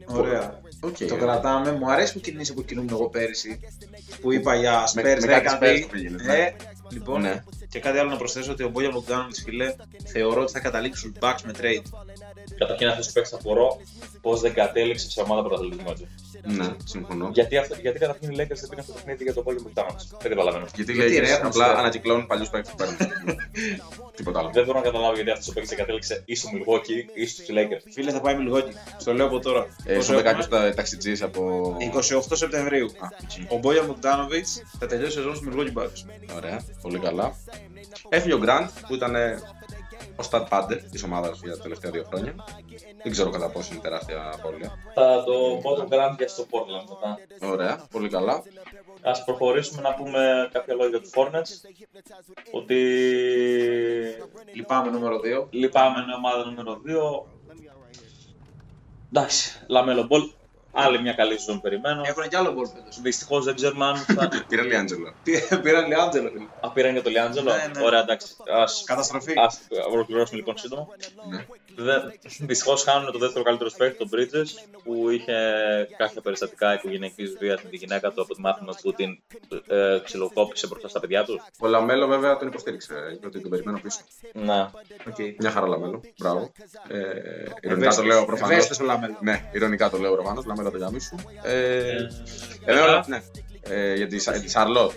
Ωραία. 0.06 0.60
Οκ. 0.80 0.98
Το 1.08 1.16
κρατάμε. 1.16 1.72
Μου 1.72 1.92
αρέσει 1.92 2.14
που 2.14 2.20
κινείσαι 2.20 2.54
που 2.54 2.66
κινούμουν 2.66 2.90
εγώ 2.94 3.10
πέρυσι. 3.10 3.60
Που 4.22 4.32
είπα 4.34 4.56
για 4.56 4.84
Με- 4.96 5.02
Spurs 5.02 5.20
με 5.22 5.28
κάτι 5.28 5.48
10. 5.50 5.60
Spurs 5.62 5.88
που 5.90 5.98
γίνεται, 5.98 6.24
ναι. 6.24 6.34
Ε, 6.38 6.54
λοιπόν, 6.92 7.22
Ναι. 7.22 7.44
και 7.70 7.80
κάτι 7.80 7.98
άλλο 7.98 8.10
να 8.10 8.18
προσθέσω 8.18 8.52
ότι 8.52 8.64
ο 8.64 8.70
Μπόγιαν 8.70 8.90
Μπογκντάνοβιτς, 8.94 9.36
φίλε, 9.44 9.76
θεωρώ 10.06 10.42
ότι 10.42 10.52
θα 10.52 10.60
καταλήξει 10.60 11.00
στους 11.00 11.12
Bucks 11.22 11.42
με 11.46 11.52
trade. 11.62 11.82
Καταρχήν 12.58 12.88
αυτός 12.88 13.08
που 13.08 13.14
παίξει 13.14 13.32
θα 13.32 13.38
απορώ 13.38 13.82
πώς 14.22 14.40
δεν 14.42 14.54
κατέληξε 14.54 15.10
σε 15.10 15.22
ομάδα 15.22 15.42
πρωταθλητισμού 15.44 15.90
έτσι. 15.92 16.08
Ναι, 16.46 16.76
συμφωνώ. 16.84 17.30
Γιατί, 17.34 17.58
αυτό, 17.58 17.76
γιατί 17.82 18.00
καταρχήν 18.00 18.32
οι 18.32 18.36
Lakers 18.36 18.60
δεν 18.62 18.70
πήγαν 18.70 18.84
στο 18.84 18.94
παιχνίδι 18.94 19.24
για 19.24 19.34
το 19.34 19.42
πόλεμο 19.42 19.64
που 19.64 19.70
ήταν. 19.70 19.86
Δεν 20.22 20.30
καταλαβαίνω. 20.32 20.66
Γιατί 20.76 20.92
Γιατί, 20.94 21.10
λέει 21.10 21.20
ρε, 21.20 21.30
έχουν 21.32 21.46
απλά 21.46 21.64
στέλνει. 21.64 21.80
ανακυκλώνουν 21.82 22.28
παλιούς 22.28 22.50
παίκτες 22.50 22.72
που 22.72 22.78
παίρνουν. 22.78 22.98
Τίποτα 24.16 24.40
άλλο. 24.40 24.50
Δεν 24.54 24.66
μπορώ 24.66 24.78
να 24.78 24.84
καταλάβω 24.84 25.14
γιατί 25.16 25.30
αυτός 25.30 25.48
ο 25.48 25.54
παίκτης 25.54 25.70
δεν 25.70 25.80
κατέληξε 25.80 26.22
ή 26.26 26.36
στο 26.36 26.50
Milwaukee 26.54 27.02
ή 27.14 27.26
στους 27.28 27.46
Lakers. 27.50 27.84
Φίλε, 27.94 28.12
θα 28.12 28.22
πάει 28.22 28.36
Μιλγόκι. 28.36 28.72
Στο 28.98 29.14
λέω 29.14 29.26
από 29.26 29.40
τώρα. 29.40 29.68
Ε, 29.86 29.94
Πόσο 29.96 30.06
Σου 30.14 30.20
είπε 30.20 30.30
έχουμε; 30.30 30.44
κάποιος 30.44 30.76
ταξιτζής 30.76 31.22
από. 31.22 31.74
28 32.14 32.20
Σεπτεμβρίου. 32.32 32.86
Α, 32.86 33.08
εκεί. 33.24 33.48
Ο 33.50 33.58
Μπόγια 33.58 33.84
Μπογκδάνοβιτ 33.84 34.48
θα 34.80 34.86
τελειώσει 34.88 35.12
σεζόν 35.12 35.36
στο 35.36 35.46
Milwaukee 35.52 35.82
Bucks. 35.82 36.36
Ωραία, 36.36 36.66
πολύ 36.82 37.00
καλά. 37.00 37.36
Έφυγε 38.10 38.34
ο 38.34 38.38
Γκραντ 38.38 38.70
που 38.88 38.94
ήταν 38.96 39.16
ε, 39.16 39.40
ο 40.16 40.24
Stat 40.32 40.46
Πάντερ 40.50 40.84
της 40.84 41.04
ομάδας 41.04 41.40
για 41.44 41.56
τα 41.56 41.62
τελευταία 41.62 41.92
δύο 41.92 42.04
χρόνια. 42.04 42.36
Δεν 43.04 43.12
ξέρω 43.12 43.30
κατά 43.30 43.50
πόσο 43.50 43.74
είναι 43.74 43.82
τεράστια 43.82 44.32
απώλεια. 44.34 44.78
Θα 44.94 45.24
το 45.24 45.60
πω 45.62 45.76
το 45.76 45.88
Grant 45.90 46.16
για 46.18 46.28
στο 46.28 46.46
Portland 46.50 46.90
μετά. 46.90 47.20
Ωραία, 47.52 47.86
πολύ 47.92 48.10
καλά. 48.10 48.44
Ας 49.02 49.24
προχωρήσουμε 49.24 49.82
να 49.82 49.94
πούμε 49.94 50.50
κάποια 50.52 50.74
λόγια 50.74 50.90
για 50.90 51.02
τους 51.02 51.12
Hornets. 51.16 51.70
Ότι 52.52 52.76
Λυπάμαι 54.54 54.92
νούμερο 54.92 55.20
2. 55.44 55.48
λυπάμαι 55.50 56.02
είναι 56.02 56.14
ομάδα 56.14 56.46
νούμερο 56.46 56.82
2. 56.86 57.26
Εντάξει, 59.12 59.64
Λαμέλο 59.68 60.04
Μπολ. 60.04 60.22
Άλλη 60.76 61.02
μια 61.02 61.14
καλή 61.14 61.38
σεζόν 61.38 61.62
περιμένω. 61.62 62.02
Έχουν 62.06 62.28
κι 62.30 62.36
άλλο 62.36 62.54
Μπολ 62.54 62.68
φέτος. 62.68 63.00
Δυστυχώς 63.02 63.46
δεν 63.46 63.56
ξέρουμε 63.56 63.86
αν 63.86 63.96
θα. 63.98 64.30
Πήρε 64.48 64.62
Λιάντζελο. 64.70 65.14
Πήραν- 65.24 65.62
Πήραν 65.62 65.88
Λιάντζελο, 65.88 66.30
φίλε. 66.30 66.46
Α, 66.60 66.72
πήραν 66.72 66.92
για 66.92 67.02
το 67.04 67.10
Λιάντζελο. 67.10 67.52
Ναι, 67.52 67.72
ναι. 67.80 67.86
Ωραία, 67.86 68.00
εντάξει. 68.00 68.36
Ας, 68.54 68.84
Καταστροφή. 68.86 69.34
ας 69.38 69.60
ολοκληρώσουμε 69.92 70.38
λοιπόν 70.38 70.58
σύντομα. 70.58 70.88
Ναι. 71.76 71.94
Δυστυχώς 72.40 72.84
χάνουν 72.84 73.12
το 73.12 73.18
δεύτερο 73.18 73.44
καλύτερο 73.44 73.70
παίκτη, 73.78 73.98
τον 73.98 74.10
Bridges, 74.14 74.80
που 74.84 75.10
είχε 75.10 75.34
κάποια 75.98 76.22
περιστατικά 76.22 76.74
οικογενειακής 76.74 77.36
βίας 77.40 77.64
με 77.64 77.70
τη 77.70 77.76
γυναίκα 77.76 78.12
του 78.12 78.22
απ' 78.22 78.34
ό,τι 78.34 78.42
μάθαμε 78.42 78.74
που 78.82 78.94
την 78.94 79.22
ε, 79.68 80.00
ξυλοκόπησε 80.04 80.68
μπροστά 80.68 80.88
στα 80.88 81.00
παιδιά 81.00 81.24
τους. 81.24 81.42
Ο 81.60 81.68
Λαμέλο 81.68 82.08
βέβαια 82.08 82.38
τον 82.38 82.48
υποστήριξε, 82.48 82.94
είπε 83.14 83.28
ότι 83.28 83.42
τον 83.42 83.50
περιμένω 83.50 83.80
πίσω. 83.80 84.00
Να. 84.34 84.72
Okay. 85.10 85.36
Μια 85.40 85.52
χαρά 85.52 85.68
Λαμέλο, 85.68 86.02
μπράβο. 86.18 86.52
Ε, 86.88 87.00
ειρωνικά 87.62 87.96
το 87.96 88.04
λέω 88.04 88.26
προφανώς. 88.26 88.52
Ευαίσθητος 88.52 88.80
ο 88.80 88.84
Λαμέλο. 88.84 89.18
Ναι, 89.22 89.50
ειρωνικά 89.52 89.90
το 89.90 89.98
λέω 89.98 90.14
προφανώς. 90.14 90.46
Λαμέλο 90.46 90.72
το 90.72 90.78
γάμι 90.78 91.00
σου. 91.00 91.16
Ε, 91.44 91.78
Ε, 92.66 92.72
Εμένα, 92.72 92.86
μετά, 92.88 93.06
ναι. 93.08 93.22
Ε, 93.70 93.94
για 93.94 94.08
τη, 94.08 94.20
Σα- 94.20 94.32
τη 94.32 94.50
Σαρλότ. 94.50 94.92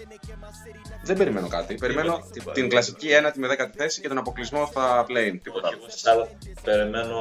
Δεν 1.07 1.17
περιμένω 1.17 1.49
κάτι. 1.49 1.75
Περιμένω 1.75 2.29
τίποτα. 2.33 2.53
την 2.53 2.69
κλασική 2.69 3.09
ένατη 3.09 3.39
με 3.39 3.49
10η 3.51 3.71
θέση 3.77 4.01
και 4.01 4.09
τον 4.09 4.19
αποκλεισμό 4.19 4.67
στα 4.67 5.07
play. 5.09 5.39
Τίποτα 5.43 5.69
Όχι, 5.69 5.75
άλλο. 5.77 5.83
εγώ 5.83 5.87
σε 5.89 6.11
άλλα 6.11 6.29
περιμένω 6.63 7.19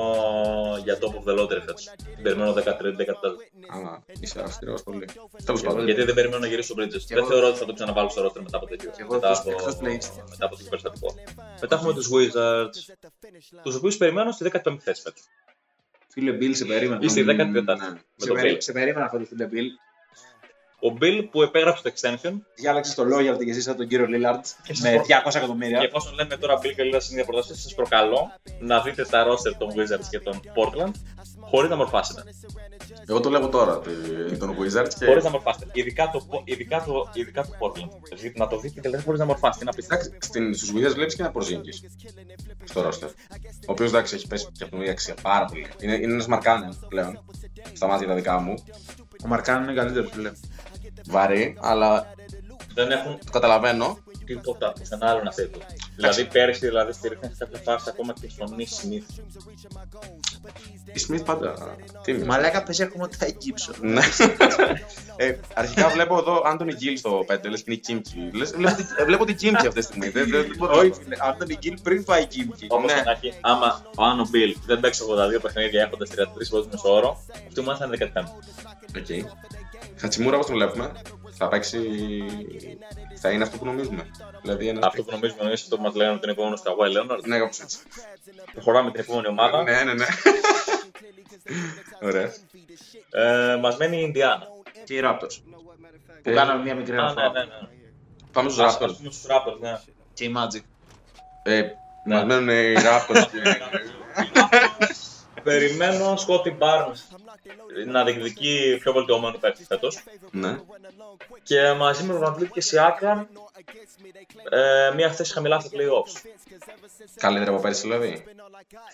για 0.83 0.97
top 1.01 1.13
of 1.19 1.23
the 1.31 1.39
lottery 1.39 1.59
φέτος. 1.65 1.89
Την 2.15 2.23
περιμένω 2.23 2.53
13-14. 2.53 2.61
Α, 3.67 4.01
είσαι 4.19 4.39
αυστηρός 4.41 4.83
πολύ. 4.83 5.05
Τέλος 5.45 5.61
πάντων. 5.61 5.85
Γιατί 5.85 6.03
δεν 6.03 6.15
περιμένω 6.15 6.39
να 6.39 6.47
γυρίσει 6.47 6.71
στο 6.71 6.83
Bridges. 6.83 7.05
Δεν 7.07 7.17
εγώ- 7.17 7.27
θεωρώ 7.27 7.47
ότι 7.47 7.57
θα 7.57 7.65
το 7.65 7.73
ξαναβάλω 7.73 8.09
στο 8.09 8.25
roster 8.25 8.41
μετά 8.41 8.57
από 8.57 8.65
τέτοιο. 8.67 8.91
εγώ 8.97 9.13
Μετά 9.13 9.27
εκτός- 9.27 9.39
από, 9.39 9.49
εκτός 9.51 9.75
play. 9.75 10.23
μετά 10.29 10.45
από 10.45 10.55
το 10.57 10.63
περιστατικό. 10.69 11.15
Μετά 11.61 11.75
έχουμε 11.75 11.93
τους 11.93 12.09
Wizards, 12.13 12.95
τους 13.63 13.75
οποίους 13.75 13.97
περιμένω 13.97 14.31
στη 14.31 14.43
15η 14.43 14.77
θέση 14.79 15.01
φέτος. 15.01 15.21
Φίλε 16.07 16.31
Μπιλ, 16.31 16.55
σε 16.55 16.65
περίμενα. 16.65 16.99
Ή 17.03 17.07
στη 17.07 17.21
Μμμ, 17.23 17.27
14η 17.29 17.65
ναι. 17.65 17.89
με 17.89 17.99
Σε, 18.17 18.27
τον 18.27 18.35
περί... 18.35 18.53
Bill. 18.55 18.57
σε 18.61 18.71
περίμενα 18.71 19.05
αυτό 19.05 19.17
το 19.17 19.25
φίλε 19.25 19.45
Μπιλ. 19.45 19.65
Ο 20.89 20.97
Bill 21.01 21.27
που 21.31 21.41
επέγραψε 21.41 21.83
το 21.83 21.91
extension 21.95 22.31
Διάλεξε 22.55 22.95
το 22.95 23.03
loyalty 23.03 23.43
και 23.45 23.49
εσύ 23.51 23.61
σαν 23.61 23.75
τον 23.75 23.87
κύριο 23.87 24.05
Λίλαρτ 24.05 24.45
Και 24.63 24.73
με 24.81 24.89
στο- 24.89 25.01
200 25.07 25.31
και 25.31 25.37
εκατομμύρια. 25.37 25.79
εφόσον 25.81 26.13
λέμε 26.13 26.37
τώρα 26.37 26.57
Bill 26.57 26.73
και 26.75 26.83
Lillard 26.83 27.01
στην 27.01 27.13
ίδια 27.17 27.25
πρόταση, 27.25 27.55
σας 27.61 27.73
προκαλώ 27.75 28.31
να 28.59 28.81
δείτε 28.81 29.03
τα 29.05 29.25
roster 29.27 29.53
των 29.57 29.69
Wizards 29.69 30.07
και 30.09 30.19
των 30.19 30.39
Portland 30.55 30.91
χωρίς 31.49 31.69
να 31.69 31.75
μορφάσετε. 31.75 32.23
Εγώ 33.07 33.19
το 33.19 33.29
λέγω 33.29 33.49
τώρα 33.49 33.79
τη- 33.79 34.37
τον 34.37 34.49
Wizards 34.59 34.87
και. 34.99 35.05
Χωρίς 35.05 35.23
να 35.23 35.29
μορφάσετε. 35.29 35.65
Ειδικά 35.73 36.09
το, 36.13 36.41
ειδικά 36.43 36.83
το, 36.85 37.09
ειδικά 37.13 37.41
το 37.41 37.49
Portland. 37.59 37.89
Δηλαδή, 38.09 38.33
να 38.35 38.47
το 38.47 38.59
δείτε 38.59 38.81
δηλαδή 38.81 39.03
χωρίς 39.03 39.19
να 39.19 39.25
μορφάσετε. 39.25 39.59
Είναι 39.61 39.69
απίστευτο. 39.73 40.05
Εντάξει, 40.05 40.27
στην- 40.29 40.53
στους 40.55 40.69
Wizards 40.71 40.93
βλέπεις 40.95 41.15
και 41.15 41.21
ένα 41.23 41.31
Ποrzingis 41.35 41.89
στο 42.63 42.87
roster. 42.89 43.09
Ο 43.67 43.71
οποίος 43.71 43.89
εντάξει 43.89 44.15
έχει 44.15 44.27
πέσει 44.27 44.47
και 44.57 44.63
από 44.63 44.77
την 44.79 44.89
αξία 44.89 45.15
πάρα 45.21 45.45
πολύ. 45.45 45.67
Είναι, 45.79 45.93
είναι 45.93 46.13
ένας 46.13 46.27
Μαρκάνεν 46.27 46.77
πλέον. 46.87 47.19
Στα 47.73 47.87
μάτια 47.87 48.07
τα 48.07 48.13
δικά 48.15 48.39
μου. 48.39 48.53
Ο 49.23 49.27
Μαρκάν 49.27 49.63
είναι 49.63 49.73
καλύτερος, 49.73 50.09
φίλε. 50.13 50.31
Βαρύ, 51.07 51.57
αλλά 51.61 52.13
Δεν 52.73 52.91
έχουν 52.91 53.17
το 53.25 53.31
καταλαβαίνω. 53.31 53.97
τίποτα 54.25 54.71
πουθενά 54.73 55.09
άλλο 55.09 55.21
να 55.23 55.33
θέτουν. 55.33 55.61
Δηλαδή 55.95 56.25
πέρσι 56.25 56.67
δηλαδή 56.67 56.93
στηρίχθηκαν 56.93 57.35
σε 57.35 57.45
κάποια 57.45 57.59
φάση 57.63 57.85
ακόμα 57.89 58.13
και 58.21 58.29
στον 58.29 58.55
Νι 58.55 58.67
Smith. 58.69 59.19
Η 60.93 61.05
Smith 61.07 61.25
πάντα. 61.25 61.53
Τι 62.03 62.11
είναι; 62.11 62.25
Μαλάκα 62.25 62.63
παίζει 62.63 62.83
ακόμα 62.83 63.07
τα 63.07 63.27
Gibson. 63.27 63.75
Ναι. 63.81 64.01
ε, 65.15 65.35
αρχικά 65.53 65.89
βλέπω 65.89 66.17
εδώ 66.17 66.41
Άντωνι 66.45 66.73
Γκίλ 66.73 66.97
στο 66.97 67.25
5, 67.27 67.49
λες 67.49 67.63
και 67.63 67.71
είναι 67.71 67.79
Κίμκι. 67.79 68.29
Λες, 68.33 68.51
βλέπω, 68.55 68.75
τη- 68.75 68.83
ε, 68.99 69.03
βλέπω 69.05 69.25
την 69.25 69.35
Κίμκι 69.35 69.67
αυτή 69.67 69.79
τη 69.79 69.85
στιγμή. 69.85 70.09
δεν, 70.09 70.29
δεν, 70.29 70.41
δεν 70.41 70.55
μπορώ. 70.57 70.77
Όχι, 70.77 70.91
φίλε. 70.93 71.15
Άντωνι 71.19 71.55
Γκίλ 71.57 71.79
πριν 71.83 72.03
πάει 72.03 72.27
Gimki. 72.31 72.65
Όπως 72.67 72.91
Ναι. 72.91 72.97
και 72.97 73.03
να 73.05 73.11
έχει, 73.11 73.33
άμα 73.41 73.81
ο 73.97 74.03
Άνω 74.03 74.27
Μπιλ 74.29 74.55
δεν 74.65 74.79
παίξει 74.79 75.03
82 75.37 75.41
παιχνίδια 75.41 75.81
έχοντας 75.81 76.09
33 76.09 76.49
πόντους 76.49 76.67
μέσο 76.71 76.93
όρο, 76.93 77.23
αυτή 77.47 77.61
μου 77.61 77.77
θα 77.77 77.85
είναι 77.85 77.97
15. 77.97 78.23
Οκ. 80.05 80.11
Χατσιμούρα 80.11 80.35
όπως 80.35 80.47
τον 80.47 80.55
βλέπουμε. 80.55 80.91
Θα 81.37 81.47
παίξει... 81.47 81.79
Θα 83.19 83.31
είναι 83.31 83.43
αυτό 83.43 83.57
που 83.57 83.65
νομίζουμε. 83.65 84.07
Δηλαδή 84.41 84.67
ένας... 84.67 84.85
Αυτό 84.85 85.03
που 85.03 85.11
νομίζουμε 85.11 85.43
εμείς, 85.43 85.61
αυτό 85.61 85.75
που 85.75 85.81
μας 85.81 85.95
λένε 85.95 86.11
ότι 86.11 86.19
είναι 86.23 86.31
επόμενος 86.31 86.61
Καουάι 86.61 86.91
Λέοναρντ. 86.91 87.25
Ναι, 87.27 87.37
κάπως 87.37 87.59
έτσι. 87.59 87.77
Προχωράμε 88.53 88.91
την 88.91 88.99
επόμενη 88.99 89.27
ομάδα. 89.27 89.63
Ναι, 89.63 89.83
ναι, 89.83 89.93
ναι. 89.93 90.05
Ωραία. 92.07 92.33
Ε, 93.09 93.55
μας 93.55 93.77
μένει 93.77 93.97
η 93.97 94.01
Ινδιάνα. 94.03 94.47
Και 94.83 94.93
οι 94.93 94.99
Raptors. 95.03 95.37
Που 96.23 96.29
Ε, 96.29 96.33
κάναμε 96.33 96.63
μια 96.63 96.75
μικρή 96.75 96.93
Α, 96.93 96.95
ναι, 96.95 97.01
αναφορά. 97.01 97.31
ναι, 97.31 97.39
ναι. 97.39 97.67
Πάμε 98.31 98.49
στους 98.49 98.63
Ας 98.63 98.75
Raptors. 98.77 98.95
πούμε 98.97 99.11
στους 99.11 99.25
Raptors, 99.29 99.59
ναι. 99.59 99.79
Και 100.13 100.23
οι 100.23 100.33
Magic. 100.37 100.61
Ε, 101.43 101.61
Ναι. 102.05 102.15
Μας 102.15 102.25
μένουν 102.25 102.49
οι 102.49 102.73
Raptors 102.77 103.25
και... 103.31 103.41
Περιμένω 105.43 106.17
Σκότι 106.17 106.57
Barnes 106.59 107.17
να 107.85 108.03
διεκδικεί 108.03 108.77
πιο 108.79 108.93
βελτιωμένο 108.93 109.37
παίκτη 109.37 109.63
φέτος. 109.63 110.03
ναι. 110.31 110.59
Και 111.43 111.73
μαζί 111.73 112.03
με 112.03 112.13
τον 112.13 112.25
Αντλίκ 112.25 112.51
και 112.51 112.61
Σιάκαν 112.61 113.27
ε, 114.49 114.91
μία 114.95 115.11
θέση 115.11 115.33
χαμηλά 115.33 115.59
στα 115.59 115.69
playoffs. 115.73 116.29
Καλύτερα 117.15 117.51
από 117.51 117.61
πέρυσι 117.61 117.81
δηλαδή. 117.81 118.23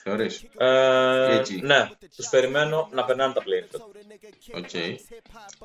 Θεωρείς. 0.04 0.44
Ε, 0.58 1.36
εκεί. 1.40 1.60
ναι, 1.64 1.90
τους 2.16 2.30
περιμένω 2.30 2.90
να 2.92 3.06
περνάνε 3.06 3.34
τα 3.34 3.42
playoffs. 3.42 3.68
φέτος. 3.72 3.88
Οκ. 4.56 4.74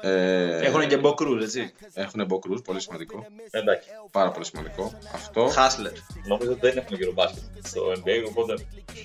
Ε, 0.05 0.59
Έχουν 0.67 0.89
και 0.89 0.97
Μποκρούς, 0.97 1.43
έτσι. 1.45 1.73
Έχουν 1.95 2.25
μποκρούς, 2.27 2.63
πολύ 2.63 2.81
σημαντικό. 2.81 3.27
Εντάξει. 3.51 3.89
Πάρα 4.11 4.31
πολύ 4.31 4.45
σημαντικό. 4.45 4.93
Αυτό. 5.15 5.47
Χάσλερ. 5.49 5.93
Νομίζω 6.29 6.51
ότι 6.51 6.61
δεν 6.61 6.77
έχουν 6.77 6.97
γύρω 6.97 7.13
μπάσκετ 7.13 7.43
στο 7.63 7.93
NBA, 7.95 8.25
οπότε 8.29 8.55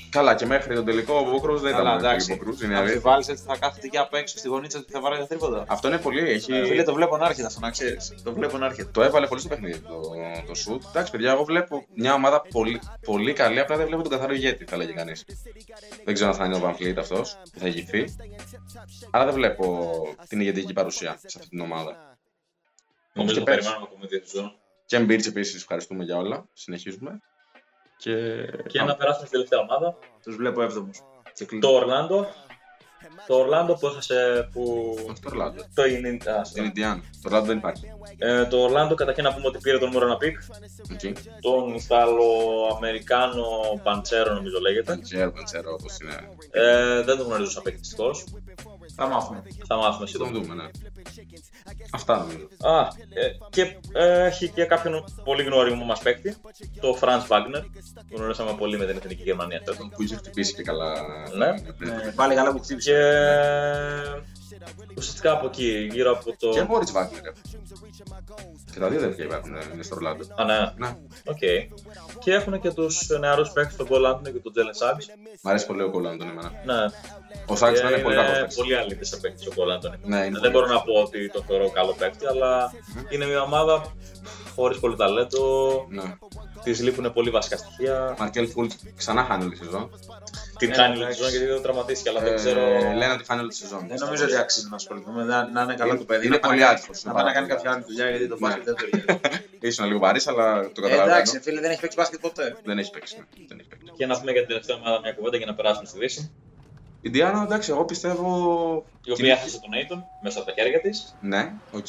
Καλά, 0.10 0.36
και 0.36 0.46
μέχρι 0.46 0.76
τον 0.76 0.86
τελικό 0.86 1.14
ο 1.16 1.24
Μπόκρος 1.32 1.62
δεν 1.62 1.72
Καλά, 1.72 1.82
ήταν 1.90 1.96
πολύ 1.98 2.08
εντάξει. 2.08 2.34
Μπόκρους, 2.34 2.62
είναι 2.62 2.76
Αν 2.76 2.82
αλήθεια. 2.82 3.00
βάλεις 3.00 3.28
έτσι 3.28 3.44
θα 3.48 3.58
κάθεται 3.58 3.88
και 3.88 3.98
απ' 3.98 4.14
έξω 4.14 4.38
στη 4.38 4.48
γωνίτσα 4.48 4.80
ότι 4.80 4.92
θα 4.92 5.00
βάλει 5.02 5.18
τα 5.18 5.28
τρίποτα. 5.28 5.66
Αυτό 5.68 5.88
είναι 5.88 5.98
πολύ, 5.98 6.30
έχει... 6.30 6.54
Ε, 6.54 6.66
Φίλε, 6.66 6.84
το 6.84 6.94
βλέπω 6.94 7.18
να 7.18 7.26
έρχεται 7.26 7.48
αυτό, 7.48 7.60
να 7.60 7.70
ξέρεις. 7.70 8.14
Το 8.24 8.34
βλέπω 8.34 8.58
να 8.58 8.66
έρχεται. 8.66 8.90
Το 8.92 9.02
έβαλε 9.04 9.28
πολύ 9.28 9.40
στο 9.40 9.50
παιχνίδι 9.50 9.80
το, 9.80 10.02
το 10.48 10.54
shoot. 10.66 10.80
Εντάξει, 10.90 11.12
παιδιά, 11.12 11.32
εγώ 11.32 11.44
βλέπω 11.44 11.86
μια 11.96 12.14
ομάδα 12.14 12.42
πολύ, 12.52 12.82
πολύ 13.06 13.34
καλή, 13.34 13.60
απλά 13.60 13.78
δεν 13.78 13.86
βλέπω 13.88 14.02
τον 14.02 14.12
καθαρό 14.12 14.34
ηγέτη, 14.34 14.66
θα 14.82 14.88
λέγει 14.88 14.94
κανείς. 14.98 15.26
Δεν 16.06 16.14
ξέρω 16.14 16.30
αν 16.30 16.36
θα 16.36 16.46
είναι 16.46 16.56
ο 16.56 16.62
Van 16.64 16.76
Fleet 16.82 16.96
αυτός 16.98 17.38
που 17.54 17.60
θα 17.60 17.68
ηγηθεί. 17.68 18.06
Αλλά 19.12 19.26
δεν 19.26 19.34
βλέπω 19.34 19.90
την 20.28 20.40
ηγετική 20.40 20.74
παρουσία 20.74 21.20
σε 21.26 21.38
αυτή 21.38 21.50
την 21.50 21.60
ομάδα. 21.60 22.18
νομίζω 23.14 23.34
και 23.34 23.40
το 23.40 23.46
πέρσι. 23.46 23.60
περιμένουμε 23.60 23.88
ακόμη 23.92 24.08
δύο 24.08 24.22
σεζόν. 24.26 24.56
Και 24.86 25.00
Μπίρτς 25.00 25.28
επίσης 25.28 25.56
ευχαριστούμε 25.56 26.04
για 26.04 26.18
όλα. 26.18 26.48
Συνεχίζουμε. 26.54 27.20
Και, 27.98 28.46
Και 28.68 28.82
να 28.82 28.96
περάσουμε 28.96 29.26
στη 29.26 29.36
τελευταία 29.36 29.60
ομάδα, 29.60 29.98
Τους 30.24 30.36
βλέπω 30.36 30.62
έβδομους. 30.62 31.00
Και 31.34 31.46
κλείνω. 31.46 31.68
το 31.68 31.74
Ορλάντο. 31.74 32.28
Το 33.28 33.36
Ορλάντο 33.36 33.74
που 33.74 33.88
έχασε. 33.88 34.50
Που... 34.52 34.94
Όχι 34.98 35.22
το 35.22 35.30
Ορλάντο. 35.30 35.62
Το 35.74 35.86
είναι. 35.86 36.10
α, 36.10 36.42
Την 36.54 36.64
Ιντιάν. 36.64 37.02
Το 37.02 37.20
Ορλάντο 37.26 37.46
δεν 37.46 37.58
υπάρχει. 37.58 37.84
Ε, 38.18 38.46
το 38.46 38.58
Ορλάντο 38.62 38.96
καταρχήν 38.96 39.24
να 39.24 39.34
πούμε 39.34 39.48
ότι 39.48 39.58
πήρε 39.58 39.78
τον 39.78 39.90
Μόρανα 39.90 40.18
Πικ, 40.18 40.38
Εκεί. 40.92 41.14
τον 41.42 41.74
Ιταλο-Αμερικάνο 41.76 43.44
Παντσέρο 43.84 44.34
νομίζω 44.34 44.60
λέγεται. 44.60 44.92
Δεν 44.94 45.02
ξέρω, 45.02 45.32
δεν 45.32 45.44
ξέρω 45.44 45.76
πώ 45.76 45.86
είναι. 46.06 46.30
Ε, 46.52 47.02
δεν 47.04 47.18
τον 47.18 47.26
γνωρίζω 47.26 47.52
σαν 47.52 47.64
παίκτη 47.64 47.80
δυστυχώς. 47.80 48.24
Θα 48.96 49.08
μάθουμε. 49.08 49.44
Θα 49.68 49.76
μάθουμε 49.76 50.08
Θα 50.08 50.18
τον 50.18 50.28
σύντομα. 50.28 50.32
δούμε, 50.32 50.54
ναι. 50.54 50.70
Αυτά 51.92 52.18
νομίζω. 52.18 52.48
Α, 52.62 52.88
ε, 53.14 53.32
και 53.50 53.76
ε, 53.94 54.26
έχει 54.26 54.50
και 54.50 54.66
κάποιον 54.66 55.04
πολύ 55.24 55.44
γνώριμο 55.44 55.86
μας 55.86 56.00
παίκτη, 56.00 56.36
το 56.82 56.98
Franz 57.02 57.28
Wagner, 57.28 57.64
που 58.10 58.16
γνωρίσαμε 58.18 58.54
πολύ 58.58 58.78
με 58.78 58.86
την 58.86 58.98
Εθνική 58.98 59.24
Γερμανία 59.24 59.62
φέτος. 59.66 59.90
Που 59.96 60.04
είχε 60.04 60.16
χτυπήσει 60.16 60.54
και 60.54 60.64
καλά. 60.64 60.94
Ναι. 61.38 61.48
Ε, 61.48 62.12
Πάλι 62.16 62.36
καλά 62.36 62.52
που 62.52 62.60
χτύπησε. 62.60 62.92
Και 62.92 62.98
ουσιαστικά 64.98 65.32
από 65.32 65.46
εκεί, 65.46 65.88
γύρω 65.92 66.12
από 66.12 66.36
το... 66.40 66.50
Και 66.50 66.60
ο 66.60 66.66
Μόριτς 66.66 66.90
Βάγκνερ. 66.92 67.22
Και 68.74 68.80
τα 68.80 68.90
δύο 68.90 69.00
δεν 69.00 69.16
υπάρχουν, 69.18 69.56
ε, 69.56 69.60
είναι 69.74 69.84
στο 69.84 69.96
Ορλάντο. 69.96 70.24
Α, 70.36 70.46
ναι, 70.46 70.58
Ναι. 70.78 70.96
οκ. 71.26 71.38
Και 72.20 72.34
έχουν 72.34 72.60
και 72.62 72.72
τους 72.72 73.08
νεαρούς 73.20 73.52
παίκτες, 73.52 73.76
τον 73.76 73.88
Cole 73.90 74.12
Anthony 74.12 74.24
και 74.24 74.40
τον 74.40 74.54
Jalen 74.56 74.86
Suggs. 74.88 75.06
Μ' 75.42 75.48
αρέσει 75.48 75.66
πολύ 75.66 75.82
ο 75.82 75.90
Κολάντον 75.92 76.28
εμένα. 76.30 76.52
Ναι, 76.66 76.86
Ο 77.46 77.56
Σάξ 77.56 77.80
Και 77.82 77.88
είναι 77.88 77.98
πολύ 77.98 78.16
κακό 78.16 78.32
παίκτης. 78.32 78.56
πολύ 78.56 78.76
αλήθειας 78.76 79.08
σε 79.08 79.18
παίκτη 79.18 79.48
ο 79.48 79.52
Cole 79.56 79.76
Anthony. 79.78 80.00
Ναι, 80.04 80.18
είναι 80.18 80.24
δεν 80.24 80.32
πολύ 80.40 80.52
μπορώ 80.52 80.66
καλός. 80.66 80.84
να 80.86 80.92
πω 80.94 81.00
ότι 81.02 81.30
το 81.32 81.44
θεωρώ 81.48 81.70
καλό 81.70 81.94
παίκτη, 81.98 82.26
αλλά 82.26 82.72
είναι 83.10 83.26
μια 83.26 83.42
ομάδα 83.42 83.94
χωρίς 84.56 84.80
πολύ 84.80 84.96
ταλέντο. 84.96 85.42
Ναι. 85.90 86.16
Της 86.64 86.82
λείπουν 86.82 87.14
πολύ 87.14 87.30
βασικά 87.30 87.58
στοιχεία. 87.58 88.16
Μαρκέλ 88.20 88.48
Φούλτς 88.50 88.76
ξανά 88.96 89.24
χάνει 89.24 89.44
όλη 89.44 89.52
τη 89.58 89.66
σεζόν. 89.66 89.90
Την 90.62 90.70
Ναι, 90.70 90.76
κάνει 90.76 90.94
όλη 90.94 90.98
τη 90.98 91.04
εντάξει. 91.04 91.18
σεζόν 91.22 91.32
γιατί 91.36 91.46
δεν 91.54 91.62
τραυματίστηκε, 91.66 92.10
αλλά 92.12 92.20
δεν 92.26 92.34
Ε, 92.34 92.36
ξέρω. 92.42 92.62
Λένε 93.02 93.14
ότι 93.18 93.24
χάνει 93.28 93.40
όλη 93.44 93.50
τη 93.50 93.60
σεζόν. 93.64 93.82
Δεν 93.92 93.98
νομίζω 94.06 94.24
ότι 94.28 94.36
άξιζε 94.44 94.68
να 94.70 94.76
ασχοληθούμε. 94.82 95.22
Να, 95.32 95.38
να 95.56 95.62
είναι 95.64 95.76
καλά 95.82 95.90
Είναι- 95.92 96.04
το 96.04 96.08
παιδί. 96.12 96.26
είναι 96.26 96.36
να 96.36 96.42
πάει 96.42 96.50
πολύ 96.52 96.62
να 96.62 96.66
κάνει- 96.68 96.78
άτυχος, 96.78 96.98
Να 97.04 97.12
είναι 97.12 97.14
πάει 97.18 97.28
να 97.28 97.30
πάρα 97.30 97.34
κάνει 97.38 97.48
πολύ 97.48 97.56
κάποια 97.56 97.70
άλλη 97.74 97.84
δουλειά 97.90 98.06
γιατί 98.12 98.26
το 98.32 98.36
Ναι. 98.38 98.42
μπάσκετ 98.44 98.64
δεν 98.68 98.76
το 98.76 98.80
ταιριάζει. 98.82 99.20
Ήσουν 99.70 99.86
λίγο 99.90 100.00
βαρύς, 100.06 100.26
αλλά 100.32 100.46
το 100.76 100.80
Ε, 100.80 100.82
καταλαβαίνω. 100.86 101.12
Εντάξει, 101.16 101.40
φίλε, 101.46 101.60
δεν 101.66 101.72
έχει 101.74 101.82
παίξει 101.84 101.98
μπάσκετ 102.00 102.20
ποτέ. 102.28 102.46
Δεν 102.70 102.78
έχει 102.82 102.92
παίξει. 102.96 103.16
ναι. 103.18 103.26
Δεν 103.50 103.58
έχει 103.60 103.68
παίξει. 103.72 103.86
Και 103.98 104.06
να 104.10 104.14
πούμε 104.20 104.32
για 104.36 104.42
την 104.44 104.50
τελευταία 104.52 104.76
ομάδα 104.82 104.98
μια 105.04 105.14
κουβέντα 105.18 105.38
για 105.42 105.46
να 105.52 105.56
περάσουμε 105.58 105.88
στη 105.92 105.98
Δύση. 106.04 106.22
Η 107.02 107.10
Ιντιάνα, 107.10 107.42
εντάξει, 107.48 107.68
εγώ 107.72 107.84
πιστεύω. 107.92 108.28
Η 109.10 109.12
οποία 109.12 109.34
έχασε 109.38 109.58
τον 109.64 109.72
Ayton 109.80 110.00
μέσα 110.24 110.38
από 110.40 110.48
τα 110.50 110.54
χέρια 110.58 110.80
της. 110.82 111.16
Ναι, 111.22 111.44
οκ. 111.72 111.88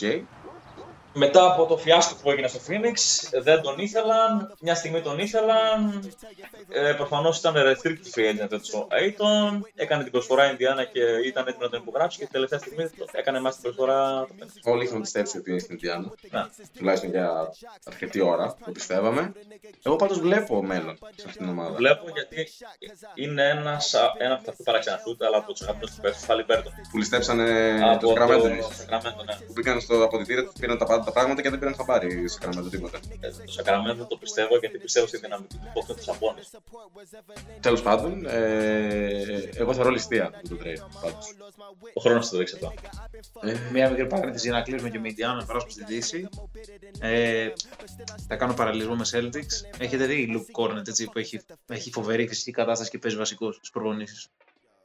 Μετά 1.12 1.52
από 1.52 1.66
το 1.66 1.76
φιάσκο 1.76 2.14
που 2.22 2.30
έγινε 2.30 2.48
στο 2.48 2.60
Phoenix, 2.68 2.94
δεν 3.42 3.60
τον 3.62 3.78
ήθελαν. 3.78 4.54
Μια 4.60 4.74
στιγμή 4.74 5.00
τον 5.00 5.18
ήθελαν. 5.18 6.10
Ε, 6.68 6.92
Προφανώς 6.92 7.38
ήταν 7.38 7.54
restricted 7.56 8.18
free 8.18 8.30
agent 8.30 8.50
ο 8.50 8.86
Ayton. 8.90 9.60
Έκανε 9.74 10.02
την 10.02 10.12
προσφορά 10.12 10.50
Ινδιάνα 10.50 10.84
και 10.84 11.00
ήταν 11.26 11.46
έτοιμος 11.46 11.64
να 11.64 11.68
τον 11.68 11.80
υπογράψει. 11.80 12.18
Και 12.18 12.28
τελευταία 12.30 12.58
στιγμή 12.58 12.88
το 12.88 13.06
έκανε 13.12 13.38
εμά 13.38 13.50
την 13.50 13.62
προσφορά 13.62 14.26
το 14.26 14.34
Phoenix. 14.40 14.72
Όλοι 14.72 14.84
είχαμε 14.84 15.00
πιστέψει 15.00 15.38
ότι 15.38 15.50
είναι 15.50 15.58
στην 15.58 15.74
Ινδιάνα. 15.74 16.12
Ναι. 16.30 16.42
Τουλάχιστον 16.78 17.10
για 17.10 17.30
αρκετή 17.84 18.20
ώρα 18.20 18.56
το 18.64 18.70
πιστεύαμε. 18.72 19.32
Εγώ 19.82 19.96
πάντως 19.96 20.20
βλέπω 20.20 20.62
μέλλον 20.62 20.96
σε 20.96 21.24
αυτήν 21.26 21.40
την 21.40 21.48
ομάδα. 21.48 21.74
Βλέπω 21.74 22.04
γιατί 22.14 22.48
είναι 23.14 23.48
ένας, 23.48 23.94
α, 23.94 24.12
ένα 24.18 24.34
από 24.34 24.44
τα 24.44 24.52
πιο 24.52 24.64
παράξενα 24.64 25.00
σούτ, 25.06 25.22
αλλά 25.22 25.36
από 25.36 25.52
τους 25.52 25.62
αγαπημένους 25.62 25.94
του 25.94 26.00
παίκτε, 26.00 26.18
του 26.20 26.26
Χαλιμπέρτον. 26.26 26.72
Που 26.90 26.98
ληστέψανε 26.98 27.78
το 27.80 27.90
Από 27.90 28.06
το 28.06 28.12
Sacramento. 28.12 28.42
Sacramento, 28.80 29.24
ναι. 29.26 29.34
Που 29.46 29.52
μπήκαν 29.52 29.80
στο 29.80 30.04
αποδητήριο, 30.04 30.44
του 30.44 30.52
πήραν 30.60 30.78
τα, 30.78 30.84
πάντα 30.86 31.01
τα 31.04 31.12
πράγματα 31.12 31.42
και 31.42 31.50
δεν 31.50 31.58
πήραν 31.58 31.74
χαμπάρι 31.74 32.28
σε 32.28 32.38
Sacramento 32.42 32.70
τίποτα. 32.70 32.98
Ε, 33.20 33.28
Το 33.28 33.52
Sacramento 33.58 34.06
το 34.08 34.16
πιστεύω 34.16 34.58
γιατί 34.58 34.78
πιστεύω 34.78 35.06
στη 35.06 35.18
δυναμική 35.18 35.56
του 35.56 35.70
πόκνου 35.74 35.94
του 35.94 36.02
Σαμπόνι. 36.02 36.40
Τέλος 37.60 37.82
πάντων, 37.82 38.26
ε, 38.26 39.50
εγώ 39.54 39.74
θεωρώ 39.74 39.90
ληστεία 39.90 40.24
αυτό 40.34 40.56
το 40.56 40.62
trade. 40.64 41.00
Πάντως. 41.00 41.34
Ο 41.94 42.00
χρόνος 42.00 42.28
το 42.28 42.36
δείξει 42.36 42.54
αυτό. 42.54 42.72
Μια 43.72 43.90
μικρή 43.90 44.06
παρένθεση 44.06 44.46
για 44.48 44.56
να 44.56 44.62
κλείσουμε 44.62 44.90
και 44.90 44.98
με 44.98 45.08
Ινδιάνα, 45.08 45.34
να 45.34 45.44
περάσουμε 45.44 45.72
στη 45.72 45.84
Δύση. 45.84 46.28
Ε, 47.00 47.52
θα 48.28 48.36
κάνω 48.36 48.54
παραλληλισμό 48.54 48.94
με 48.94 49.04
Celtics. 49.12 49.78
Έχετε 49.78 50.06
δει 50.06 50.34
Luke 50.34 50.62
Kornet 50.62 50.88
έτσι, 50.88 51.04
που 51.04 51.18
έχει, 51.18 51.40
έχει 51.66 51.90
φοβερή 51.90 52.28
φυσική 52.28 52.50
κατάσταση 52.50 52.90
και 52.90 52.98
παίζει 52.98 53.16
βασικός 53.16 53.52
στις 53.52 53.68
προπονήσεις. 53.72 54.28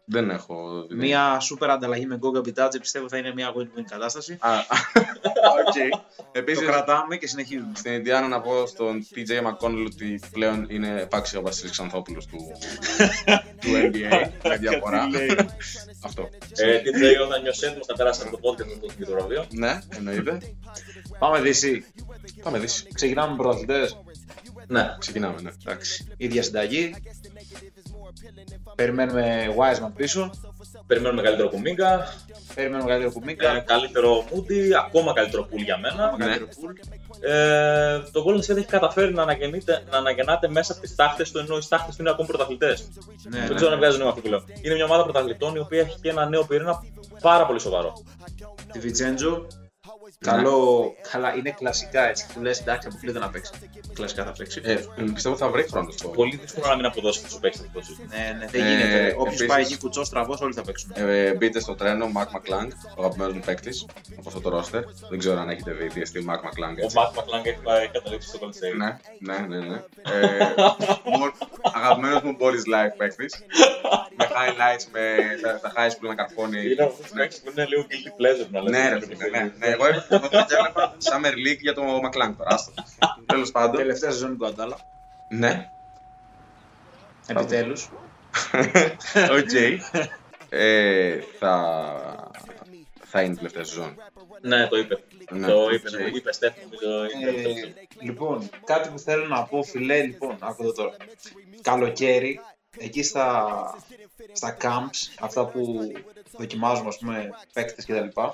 Δεν 0.10 0.30
έχω. 0.30 0.86
δει. 0.90 0.96
Μια 0.96 1.40
σούπερ 1.40 1.70
ανταλλαγή 1.70 2.06
με 2.06 2.18
Γκόγκα 2.18 2.40
Μπιτάτζε 2.40 2.80
πιστεύω 2.80 3.10
θα 3.10 3.18
είναι 3.18 3.34
μια 3.34 3.54
win-win 3.58 3.84
κατάσταση. 3.90 4.38
Α, 4.40 4.50
οκ. 5.68 5.74
Το 6.18 6.24
Επίσης, 6.32 6.66
κρατάμε 6.66 7.18
και 7.18 7.28
συνεχίζουμε. 7.28 7.72
στην 7.76 7.92
Ινδιάνα 7.94 8.28
να 8.28 8.42
πω 8.42 8.66
στον 8.66 9.08
TJ 9.16 9.32
McConnell 9.48 9.86
ότι 9.86 10.20
πλέον 10.32 10.66
είναι 10.70 11.02
επάξιος 11.02 11.40
ο 11.40 11.42
Βασίλης 11.42 11.72
Ξανθόπουλος 11.72 12.26
του, 12.26 12.38
του 13.62 13.68
NBA. 13.68 14.30
Με 14.48 14.58
διαφορά. 14.58 15.08
Αυτό. 16.04 16.30
Ε, 16.56 16.78
DJ, 16.78 17.26
όταν 17.26 17.42
νιώσει 17.42 17.66
έτοιμος 17.66 17.88
να 17.88 17.96
περάσεις 17.96 18.24
από 18.24 18.32
το 18.32 18.40
podcast 18.50 18.78
του 18.82 18.92
και 18.98 19.06
το 19.06 19.12
βραβείο. 19.12 19.46
Ναι, 19.50 19.80
εννοείται. 19.98 20.38
Πάμε 21.20 21.42
Δύση. 21.42 21.86
Πάμε 22.44 22.60
δύση. 22.60 22.88
Ξεκινάμε 22.94 23.32
με 23.32 23.38
πρωταθλητές. 23.38 23.98
Ναι. 24.68 24.96
Ξεκινάμε, 25.00 25.42
ναι. 25.42 25.52
Εντάξει. 25.66 26.08
Ίδια 26.18 26.44
συνταγή. 26.44 26.96
Περιμένουμε 28.76 29.56
Wiseman 29.58 29.92
πίσω. 29.96 30.30
Περιμένουμε 30.88 31.22
καλύτερο 31.22 31.50
Κουμίγκα, 31.50 32.14
Περιμένουμε 32.56 32.90
καλύτερο 32.90 33.10
ε, 33.10 33.20
Κουμίκα. 33.20 33.60
καλύτερο 33.60 34.24
Moody, 34.30 34.72
ακόμα 34.86 35.14
καλύτερο 35.14 35.44
Πουλ 35.44 35.62
για 35.62 35.78
μένα. 35.78 36.16
Καλύτερο 36.18 36.48
Pool. 36.48 36.88
Ε, 37.20 38.00
το 38.12 38.26
Golden 38.28 38.52
State 38.52 38.58
έχει 38.58 38.66
καταφέρει 38.66 39.14
να, 39.14 39.22
αναγεννείται, 39.22 39.84
να 39.92 39.98
αναγεννάται 39.98 40.48
μέσα 40.50 40.72
από 40.72 40.82
τις 40.82 40.96
τάχτες 40.96 41.32
του, 41.32 41.38
ενώ 41.38 41.58
οι 41.58 41.62
τάχτες 41.70 41.96
του 41.96 42.02
είναι 42.02 42.12
ακόμα 42.12 42.28
πρωταθλητές. 42.28 42.90
Ναι, 43.30 43.40
Δεν 43.40 43.48
ναι. 43.48 43.56
ξέρω 43.56 43.72
αν 43.72 43.78
βγάζει 43.78 43.98
νόημα 43.98 44.10
αυτό 44.10 44.22
που 44.22 44.28
λέω. 44.28 44.44
Είναι 44.62 44.74
μια 44.74 44.86
ομάδα 44.86 45.04
πρωταθλητών 45.04 45.56
η 45.56 45.60
οποία 45.60 45.80
έχει 45.80 46.00
και 46.02 46.10
ένα 46.10 46.26
νέο 46.30 46.46
πυρήνα 46.46 46.84
πάρα 47.22 47.46
πολύ 47.46 47.60
σοβαρό. 47.60 47.94
Τη 48.72 48.80
Βιτσέντζο. 48.80 49.48
Καλό, 50.20 50.94
καλά, 51.12 51.36
είναι 51.36 51.52
κλασικά 51.52 52.08
έτσι. 52.10 52.28
Του 52.34 52.42
λες 52.42 52.60
εντάξει, 52.60 52.88
αποκλείται 52.88 53.20
να 53.20 53.30
παίξει. 53.30 53.52
Κλασικά 53.94 54.24
θα 54.24 54.32
παίξει. 54.38 54.62
Ε, 54.64 54.78
πιστεύω 55.14 55.36
θα 55.38 55.50
βρει 55.50 55.64
χρόνο 55.72 55.92
στο. 55.92 56.08
Πολύ 56.08 56.36
δύσκολο 56.42 56.66
να 56.68 56.76
μην 56.76 56.86
αποδώσει 56.86 57.22
αυτό 57.24 57.36
που 57.36 57.42
παίξει 57.42 57.62
την 57.62 57.72
πτώση. 57.72 57.98
Ναι, 58.10 58.36
ναι, 58.40 58.46
δεν 58.52 58.62
Ε, 58.66 58.70
γίνεται. 58.70 59.08
Όποιος 59.18 59.26
επίσης- 59.28 59.46
πάει 59.48 59.62
εκεί 59.62 59.78
κουτσός 59.78 60.08
στραβός, 60.08 60.42
όλοι 60.42 60.54
θα 60.54 60.62
παίξουν. 60.62 60.92
Ε, 60.96 61.34
μπείτε 61.34 61.60
στο 61.60 61.76
τρένο, 61.76 62.06
Mark 62.16 62.28
McClung, 62.36 62.68
ο 62.96 63.02
αγαπημένος 63.04 63.34
μου 63.34 63.42
παίκτης 63.46 63.86
από 64.18 64.28
αυτό 64.30 64.42
το 64.42 64.58
roster. 64.60 64.82
Δεν 65.10 65.20
ξέρω 65.20 65.40
αν 65.40 65.50
έχετε 65.50 65.72
δει 65.72 65.88
τι 65.88 66.02
εστί 66.02 66.26
Mark 66.30 66.40
McClung. 66.46 66.76
Ο 66.82 66.84
Έτσι. 66.84 66.96
Μάκ 66.98 67.14
Μακλάγκ 67.16 67.46
έχει 67.46 67.60
πάει 67.64 67.88
καταλήξει 67.88 68.28
στο 68.28 68.40
Golden 68.42 68.56
State. 68.60 68.78
Ναι, 69.20 69.38
ναι, 69.48 69.58
ναι. 69.58 69.66
ναι. 69.68 69.76
Ε, 69.76 70.54
Αγαπημένος 71.74 72.22
μου 72.22 72.38
Boris 72.40 72.66
Life 72.74 72.94
παίκτης. 72.98 73.34
με 74.18 74.26
highlights, 74.38 74.86
με 74.92 75.02
τα, 75.42 75.60
τα 75.60 75.72
highs 75.76 75.94
που 76.00 76.08
να 76.08 76.16
καρφώνει. 76.16 76.72
Είναι 76.72 76.84
αυτό 76.84 77.04
που 77.14 77.20
έχει 77.20 77.42
που 77.44 77.52
είναι 77.52 77.66
λίγο 77.66 77.86
guilty 77.90 78.12
pleasure 78.20 78.48
να 78.52 78.62
Ναι, 78.62 78.90
ρε 78.90 78.94
λέτε. 78.94 79.06
φίλε, 79.16 79.30
ναι. 79.30 79.44
ναι. 79.58 79.66
Εγώ 79.68 79.86
εγώ 80.10 80.28
το 80.30 80.38
έβλεπα 80.58 80.96
Summer 81.04 81.34
League 81.34 81.60
για 81.60 81.74
το 81.74 81.82
McClung 81.82 82.34
τώρα. 82.38 82.54
άστο. 82.54 82.72
Τέλος 83.26 83.52
πάντων. 83.52 83.76
Τελευταία 83.76 84.12
σεζόν 84.12 84.38
του 84.38 84.46
Αντάλα. 84.46 84.78
Ναι, 85.30 85.70
Επιτέλους. 87.28 87.90
οκ. 89.40 89.54
Ε, 90.50 91.20
θα, 91.40 92.32
θα 93.04 93.22
είναι 93.22 93.34
η 93.34 93.36
τελευταία 93.36 93.64
σεζόν. 93.64 93.96
Ναι, 94.42 94.68
το 94.68 94.78
είπε. 94.78 95.04
Ναι, 95.32 95.48
Το 95.48 95.64
οκ. 95.64 95.72
είπε, 95.72 95.90
ναι, 95.90 96.04
είπε 96.04 96.34
Στέφ, 96.34 96.54
νομίζω. 96.64 97.16
είναι 97.16 97.32
το 97.32 97.38
τελευταίο. 97.44 97.74
λοιπόν, 98.00 98.50
κάτι 98.66 98.90
που 98.90 99.00
θέλω 99.00 99.28
να 99.28 99.44
πω, 99.44 99.64
φίλε, 99.64 100.02
λοιπόν, 100.02 100.38
άκου 100.40 100.64
εδώ 100.64 100.72
τώρα. 100.74 100.96
Καλοκαίρι, 101.62 102.40
εκεί 102.78 103.04
στα, 103.04 103.46
στα 104.32 104.58
camps, 104.62 105.14
αυτά 105.20 105.46
που 105.46 105.92
δοκιμάζουμε, 106.38 106.88
ας 106.88 106.98
πούμε, 106.98 107.30
παίκτες 107.54 107.86
και 107.86 107.94
τα 107.94 108.02
λοιπά, 108.02 108.34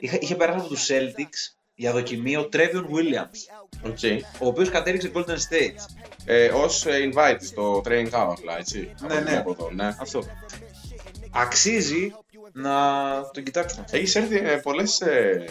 είχε, 0.00 0.18
είχε 0.20 0.34
περάσει 0.34 0.58
από 0.58 0.68
τους 0.68 0.86
Celtics 0.90 1.54
για 1.74 1.92
δοκιμή 1.92 2.36
ο 2.36 2.48
Trevion 2.52 2.84
Williams, 2.94 3.64
OK. 3.86 3.98
ο 4.40 4.46
οποίος 4.46 4.70
κατέληξε 4.70 5.10
Golden 5.14 5.28
State. 5.28 5.74
Ε, 6.24 6.48
ως 6.48 6.64
invite 6.84 7.38
στο 7.40 7.82
training 7.84 8.10
camp 8.10 8.34
απλά, 8.38 8.58
έτσι. 8.58 8.94
Ναι, 9.00 9.14
Από 9.14 9.30
ναι. 9.30 9.36
από 9.36 9.50
εδώ, 9.50 9.70
ναι. 9.70 9.96
Αυτό. 10.00 10.22
Αξίζει 11.30 12.12
να 12.52 12.74
τον 13.32 13.42
κοιτάξουμε. 13.42 13.84
Έχει 13.90 14.18
έρθει 14.18 14.36
ε, 14.36 14.56
πολλές. 14.56 15.00
Ε, 15.00 15.44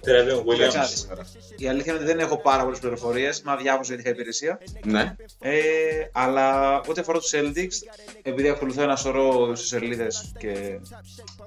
Trevion 0.00 0.44
Williams. 0.46 0.68
Κοιτάξτε. 0.68 1.16
Η 1.56 1.68
αλήθεια 1.68 1.92
είναι 1.92 2.02
ότι 2.02 2.12
δεν 2.12 2.18
έχω 2.18 2.38
πάρα 2.40 2.62
πολλές 2.62 2.78
πληροφορίες. 2.78 3.42
Μα 3.42 3.56
διάβασα 3.56 3.94
γιατί 3.94 4.02
είχα 4.02 4.10
υπηρεσία. 4.10 4.58
ναι. 4.84 5.16
Ε, 5.40 6.08
αλλά 6.12 6.76
ό,τι 6.80 7.00
αφορά 7.00 7.18
τους 7.18 7.30
Celtics, 7.34 7.74
επειδή 8.22 8.48
ακολουθώ 8.48 8.82
ένα 8.82 8.96
σωρό 8.96 9.54
σε 9.54 9.66
σελίδες 9.66 10.32
και 10.38 10.80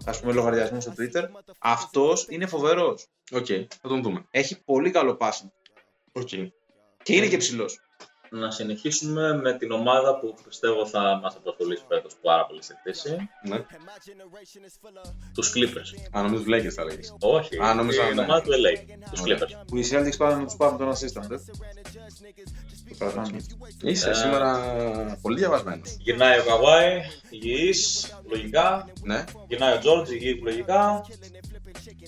ας 0.05 0.19
πούμε 0.19 0.33
λογαριασμούς 0.33 0.83
στο 0.83 0.93
Twitter, 0.97 1.23
αυτός 1.59 2.25
είναι 2.29 2.45
φοβερός. 2.45 3.07
Οκ, 3.31 3.45
θα 3.81 3.87
τον 3.89 4.01
δούμε. 4.01 4.25
Έχει 4.31 4.63
πολύ 4.63 4.91
καλό 4.91 5.17
passing. 5.19 5.49
Οκ. 6.11 6.29
Και 7.03 7.15
είναι 7.15 7.27
και 7.27 7.37
ψηλός. 7.37 7.79
Να 8.33 8.51
συνεχίσουμε 8.51 9.33
με 9.35 9.57
την 9.57 9.71
ομάδα 9.71 10.19
που 10.19 10.35
πιστεύω 10.47 10.87
θα 10.87 11.19
μας 11.23 11.35
απασχολήσει 11.35 11.83
φέτος 11.87 12.15
πάρα 12.21 12.45
πολύ 12.45 12.63
σε 12.63 12.79
θέση. 12.83 13.29
Ναι. 13.49 13.65
Τους 15.33 15.53
Clippers. 15.55 16.07
Αν 16.11 16.23
νομίζω 16.23 16.43
βλέκε 16.43 16.69
θα 16.69 16.83
λέγεις. 16.83 17.15
Όχι, 17.19 17.57
Α, 17.63 17.73
νόμιζα, 17.73 18.03
την 18.05 18.15
ναι. 18.15 18.21
ομάδα 18.21 18.41
του 18.41 18.49
LA. 18.51 18.77
Τους 19.11 19.21
Ωραία. 19.21 19.37
Clippers. 19.37 19.65
Που 19.67 19.77
οι 19.77 19.83
Celtics 19.91 20.17
πάνε 20.17 20.35
να 20.35 20.45
τους 20.45 20.55
πάρουν 20.55 20.77
τον 20.77 20.91
assistant. 20.91 21.31
Ε. 21.31 21.35
Το 22.89 22.95
κρατάμε. 22.99 23.37
Είσαι 23.81 24.09
Ε. 24.09 24.13
σήμερα 24.13 24.59
πολύ 25.21 25.37
διαβασμένος. 25.39 25.95
Γυρνάει 25.99 26.39
ο 26.39 26.43
Καβάη, 26.43 27.01
υγιής, 27.29 28.11
λογικά. 28.29 28.89
Ναι. 29.03 29.23
Γυρνάει 29.47 29.75
ο 29.75 29.79
Τζόρτζ, 29.79 30.11
υγιής, 30.11 30.41
λογικά. 30.43 31.05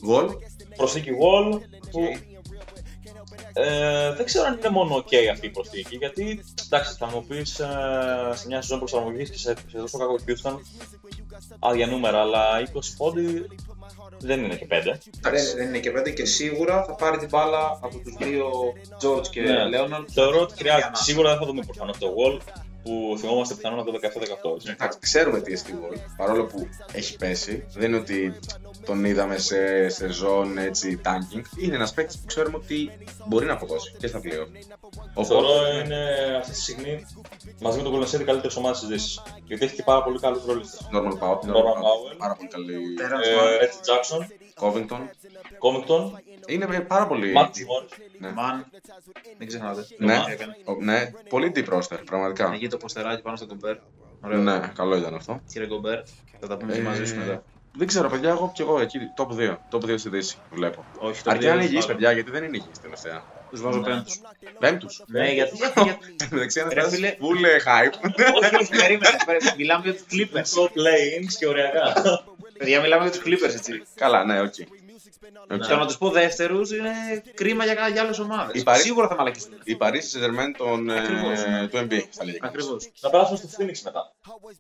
Γκολ. 0.06 0.30
Προσθήκη 0.76 1.10
Wall. 1.12 1.60
Που... 1.92 2.02
Ε, 3.54 4.14
δεν 4.14 4.26
ξέρω 4.26 4.46
αν 4.46 4.58
είναι 4.58 4.70
μόνο 4.70 4.96
ok 4.96 5.16
αυτή 5.32 5.46
η 5.46 5.50
προσθήκη, 5.50 5.96
γιατί 5.96 6.44
εντάξει, 6.66 6.96
θα 6.98 7.06
μου 7.08 7.26
πεις 7.28 7.60
ε, 7.60 7.68
σε 8.34 8.48
μια 8.48 8.62
σεζόν 8.62 8.80
προσαρμογής 8.80 9.30
και 9.30 9.38
σε, 9.38 9.54
σε 9.68 9.78
τόσο 9.78 9.98
κακό 9.98 10.16
Houston, 10.28 10.56
άδεια 11.60 11.88
νούμερα, 11.88 12.20
αλλά 12.20 12.42
20 12.74 12.80
πόντι 12.98 13.46
δεν 14.20 14.44
είναι 14.44 14.56
και 14.56 14.68
5. 14.70 14.74
Δεν, 15.22 15.34
δεν 15.56 15.68
είναι 15.68 15.80
και 15.80 15.92
πέντε 15.92 16.10
και 16.12 16.26
σίγουρα 16.26 16.84
θα 16.84 16.96
πάρει 16.96 17.18
την 17.18 17.28
μπάλα 17.32 17.80
από 17.82 18.00
τους 18.00 18.14
δύο 18.20 18.50
George 19.02 19.28
και 19.28 19.42
Ναι. 19.42 19.54
Leonard. 19.74 20.06
Θεωρώ 20.12 20.40
ότι 20.42 20.54
χρειάζεται. 20.58 20.82
Για 20.82 20.90
να- 20.94 20.96
Σίγουρα 21.04 21.30
δεν 21.30 21.38
θα 21.40 21.46
δούμε 21.46 21.62
προφανώς 21.66 21.98
το 21.98 22.08
Wall 22.18 22.40
που 22.84 23.16
θυμόμαστε 23.20 23.54
πιθανόν 23.56 23.80
από 23.80 23.92
το 23.92 24.00
17-18. 24.02 24.56
έτσι. 24.56 24.72
Εντάξει, 24.72 24.98
ξέρουμε 25.02 25.42
τι 25.42 25.54
εστί 25.54 25.72
γκολ. 25.80 25.98
Παρόλο 26.18 26.46
που 26.46 26.68
έχει 26.94 27.16
πέσει, 27.18 27.66
δεν 27.74 27.90
είναι 27.90 27.98
ότι 28.00 28.34
τον 28.86 29.06
είδαμε 29.06 29.38
σε 29.38 29.90
σεζόν 29.90 30.58
έτσι 30.58 31.02
tanking. 31.06 31.42
Είναι 31.60 31.76
ένας 31.76 31.94
παίκτης 31.94 32.18
που 32.18 32.26
ξέρουμε 32.26 32.58
ότι 32.58 32.92
μπορεί 33.28 33.46
να 33.46 33.54
αποδώσει 33.54 33.96
και 33.98 34.08
στα 34.08 34.20
πλέον. 34.20 34.48
Θεωρώ 35.26 35.50
είναι 35.84 36.06
αυτή 36.40 36.52
τη 36.52 36.60
στιγμή 36.62 37.06
μαζί 37.62 37.78
με 37.78 37.84
τον 37.84 37.94
Golden 37.94 38.08
State 38.16 38.20
η 38.20 38.24
καλύτερη 38.24 38.54
ομάδα 38.58 38.80
της 38.80 38.88
Δύσης. 38.88 39.22
Γιατί 39.46 39.66
έχει 39.66 39.76
και 39.76 39.84
πάρα 39.84 40.04
πολύ 40.04 40.20
καλούς 40.20 40.46
ρολίστε. 40.46 40.78
Normal 40.94 41.20
Power. 41.24 41.40
Norman 41.40 41.78
Powell. 41.86 42.16
Πάρα 42.18 42.36
πολύ 42.36 42.50
καλή. 42.50 42.76
Terrence 43.00 43.40
Mann. 43.40 43.62
Reggie 43.64 43.84
Jackson, 43.90 44.22
Covington. 44.64 45.02
Covington, 45.64 46.12
Είναι 46.48 46.80
πάρα 46.80 47.08
πολύ. 47.08 47.34
Matt 47.38 47.46
Morris. 47.46 47.98
Ναι. 48.20 48.32
Μαν, 48.32 48.66
μην 49.38 49.48
ξεχνάτε. 49.48 49.86
Ναι. 49.98 50.16
Το 50.16 50.26
έκανε. 50.32 50.56
Ο- 50.66 50.76
ναι, 50.84 51.12
πολύ 51.30 51.52
deep 51.56 51.74
roster, 51.74 52.00
πραγματικά. 52.06 52.52
Εκεί 52.54 52.68
το 52.68 52.78
ποστεράκι 52.78 53.22
πάνω 53.22 53.36
στο 53.38 53.46
κομπέρ. 53.46 53.76
Ωραίο. 54.26 54.40
Ναι, 54.42 54.60
καλό 54.76 54.96
ήταν 54.98 55.16
αυτό. 55.16 55.42
Κύριε 55.52 55.68
Κομπέρ, 55.68 56.00
θα 56.40 56.48
τα 56.48 56.58
πούμε 56.58 56.74
και 56.74 56.80
Ε, 56.80 56.84
μαζί 56.84 57.06
σου 57.06 57.16
μετά. 57.16 57.44
Δεν 57.78 57.88
ξέρω, 57.88 58.10
παιδιά, 58.10 58.30
εγώ 58.30 58.52
και 58.56 58.62
εγώ 58.62 58.80
εκεί, 58.80 59.00
top 59.18 59.28
2. 59.40 59.58
Top 59.72 59.78
2 59.86 59.94
στη 60.00 60.10
Δύση 60.10 60.38
βλέπω. 60.52 60.86
Όχι, 61.00 61.24
το 61.24 61.30
Αρκεί 61.30 61.46
να 61.46 61.52
είναι 61.52 61.60
δύο 61.62 61.70
υγιείς, 61.70 61.86
τους 61.86 61.94
παιδιά, 61.94 62.12
γιατί 62.12 62.32
δεν 62.32 62.44
είναι 62.44 62.58
υγιείς 62.58 62.80
τελευταία. 62.82 63.24
Τους 63.50 63.62
βάζω 63.62 63.78
Ναι. 63.80 63.84
πέμπτους. 63.86 64.20
Πέμπτους. 64.60 65.04
Ναι, 65.08 65.32
γιατί. 65.32 65.58
γιατί- 65.84 66.16
Εντάξει, 66.32 66.60
ένας 66.60 66.74
Ρε 66.74 66.80
ένας 66.80 66.94
φίλε. 66.94 67.16
full 67.20 67.44
ε, 67.44 67.58
hype. 67.66 67.94
Όχι, 68.44 68.56
όχι, 68.56 68.70
περίμενε. 68.70 69.16
περίμενε. 69.26 69.54
Μιλάμε 69.58 69.84
για 69.84 69.94
τους 69.94 70.04
Clippers. 70.12 70.42
Στο 70.44 70.64
play-ins 70.76 71.34
και 71.40 71.48
οριακά. 71.48 71.94
Παιδιά, 72.58 72.82
μιλάμε 72.82 73.04
για 73.10 73.12
τους 73.12 73.22
Clippers, 73.26 73.54
έτσι. 73.56 73.84
Καλά, 73.96 74.26
ναι, 74.26 74.42
οκ. 74.42 74.54
Okay. 75.54 75.60
Και 75.68 75.74
να 75.76 75.86
τους 75.86 75.98
πω 75.98 76.10
δεύτερους 76.10 76.72
είναι 76.72 76.92
κρίμα 77.36 77.64
για, 77.64 77.88
για 77.88 78.02
άλλες 78.02 78.20
ομάδες. 78.20 78.62
Η 78.62 78.64
Παρί- 78.64 78.82
Σίγουρα 78.82 79.08
θα 79.08 79.16
μαλακιστούν. 79.16 79.58
Η 79.64 79.78
Paris 79.80 79.92
Saint-Germain 79.94 80.52
των, 80.58 80.90
ε, 80.90 81.00
Ακριβώς, 81.00 81.46
ναι. 81.46 81.68
του 81.68 81.78
NBA 81.78 82.02
θα 82.10 82.24
λέγαμε. 82.26 82.40
Ακριβώς. 82.42 82.92
Να 83.02 83.10
περάσουμε 83.10 83.38
στο 83.38 83.48
Phoenix 83.58 83.80
μετά. 83.84 84.12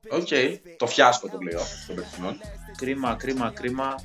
Οκ, 0.09 0.27
το 0.77 0.87
φιάσκο 0.87 1.29
το 1.29 1.37
πλοίο 1.37 1.59
των 1.87 1.95
περσινών. 1.95 2.39
Κρίμα, 2.77 3.15
κρίμα, 3.15 3.51
κρίμα. 3.55 3.95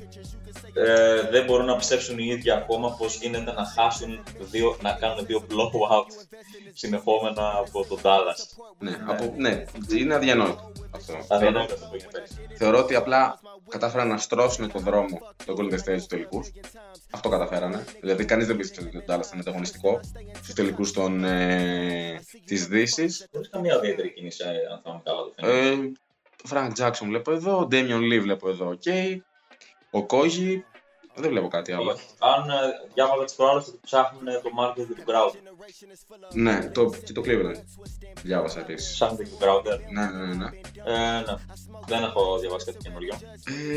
Ε, 0.72 1.28
δεν 1.30 1.44
μπορούν 1.44 1.66
να 1.66 1.76
πιστέψουν 1.76 2.18
οι 2.18 2.26
ίδιοι 2.26 2.50
ακόμα 2.50 2.96
πως 2.98 3.16
γίνεται 3.16 3.52
να 3.52 3.64
χάσουν 3.64 4.22
δύο, 4.38 4.76
να 4.82 4.92
κάνουν 4.92 5.26
δύο 5.26 5.46
blowout 5.50 6.26
συνεχόμενα 6.72 7.52
από 7.58 7.86
τον 7.88 7.98
Dallas. 8.02 8.62
Ναι, 8.78 8.98
από, 9.06 9.34
ναι, 9.36 9.64
είναι 9.98 10.14
αδιανόητο 10.14 10.72
αυτό. 10.90 11.14
Αδιανόητο 11.28 11.74
αυτό 11.74 11.86
που 11.86 11.94
έγινε 11.94 12.10
πέρυσι. 12.12 12.34
Θεωρώ 12.54 12.78
ότι 12.78 12.94
απλά 12.94 13.40
κατάφεραν 13.68 14.08
να 14.08 14.18
στρώσουν 14.18 14.72
τον 14.72 14.82
δρόμο 14.82 15.20
των 15.44 15.56
Golden 15.58 15.74
State 15.74 15.80
στους 15.80 16.06
τελικούς. 16.06 16.52
Αυτό 17.10 17.28
καταφέρανε. 17.28 17.84
Δηλαδή, 18.00 18.24
κανείς 18.24 18.46
δεν 18.46 18.56
πίστεψε 18.56 18.88
ότι 18.88 18.96
ο 18.96 19.00
Dallas 19.00 19.26
ήταν 19.26 19.38
ανταγωνιστικό 19.40 20.00
στους 20.34 20.54
τελικούς 20.54 20.92
των, 20.92 21.24
ε, 21.24 22.20
της 22.44 22.66
Δύσης. 22.66 23.28
Χωρίς 23.32 23.48
καμία 23.50 23.74
ιδιαίτερη 23.76 24.12
κίνηση, 24.12 24.44
ε, 24.44 24.72
αν 24.72 24.80
θυμάμαι 24.82 25.02
καλά 25.04 25.20
το 25.22 25.34
Phoenix. 25.36 25.48
Ε, 25.48 25.76
το 26.36 26.48
Frank 26.52 26.70
Jackson 26.78 27.06
βλέπω 27.06 27.32
εδώ, 27.32 27.58
ο 27.58 27.68
Damian 27.70 28.12
Lee 28.12 28.20
βλέπω 28.20 28.48
εδώ, 28.48 28.68
οκ. 28.68 28.82
Ο 29.90 30.06
Okogie, 30.10 30.60
δεν 31.14 31.30
βλέπω 31.30 31.48
κάτι 31.48 31.72
άλλο. 31.72 31.90
Αν 32.18 32.50
ε, 32.50 32.54
διάβαζα 32.94 33.24
τις 33.24 33.34
προάλλες 33.34 33.68
ότι 33.68 33.78
ψάχνουν 33.82 34.24
το 34.24 34.50
Marcus 34.60 34.86
και 34.94 35.02
τον 35.02 35.04
Crowder. 35.06 35.57
Ναι, 36.32 36.70
το, 36.70 36.90
και 37.04 37.12
το 37.12 37.22
Cleveland. 37.24 37.62
Διάβασα 38.22 38.60
επίσης. 38.60 38.92
Ψάχνουν 38.92 39.18
και 39.18 39.30
τον 39.38 39.38
Crowder. 39.48 39.78
Ναι, 39.92 40.04
ναι, 40.04 40.26
ναι. 40.26 40.34
ναι. 40.34 40.46
Ε, 40.84 41.20
ναι. 41.20 41.34
Δεν 41.86 42.02
έχω 42.02 42.38
διαβάσει 42.38 42.64
κάτι 42.64 42.78
καινούριο. 42.78 43.14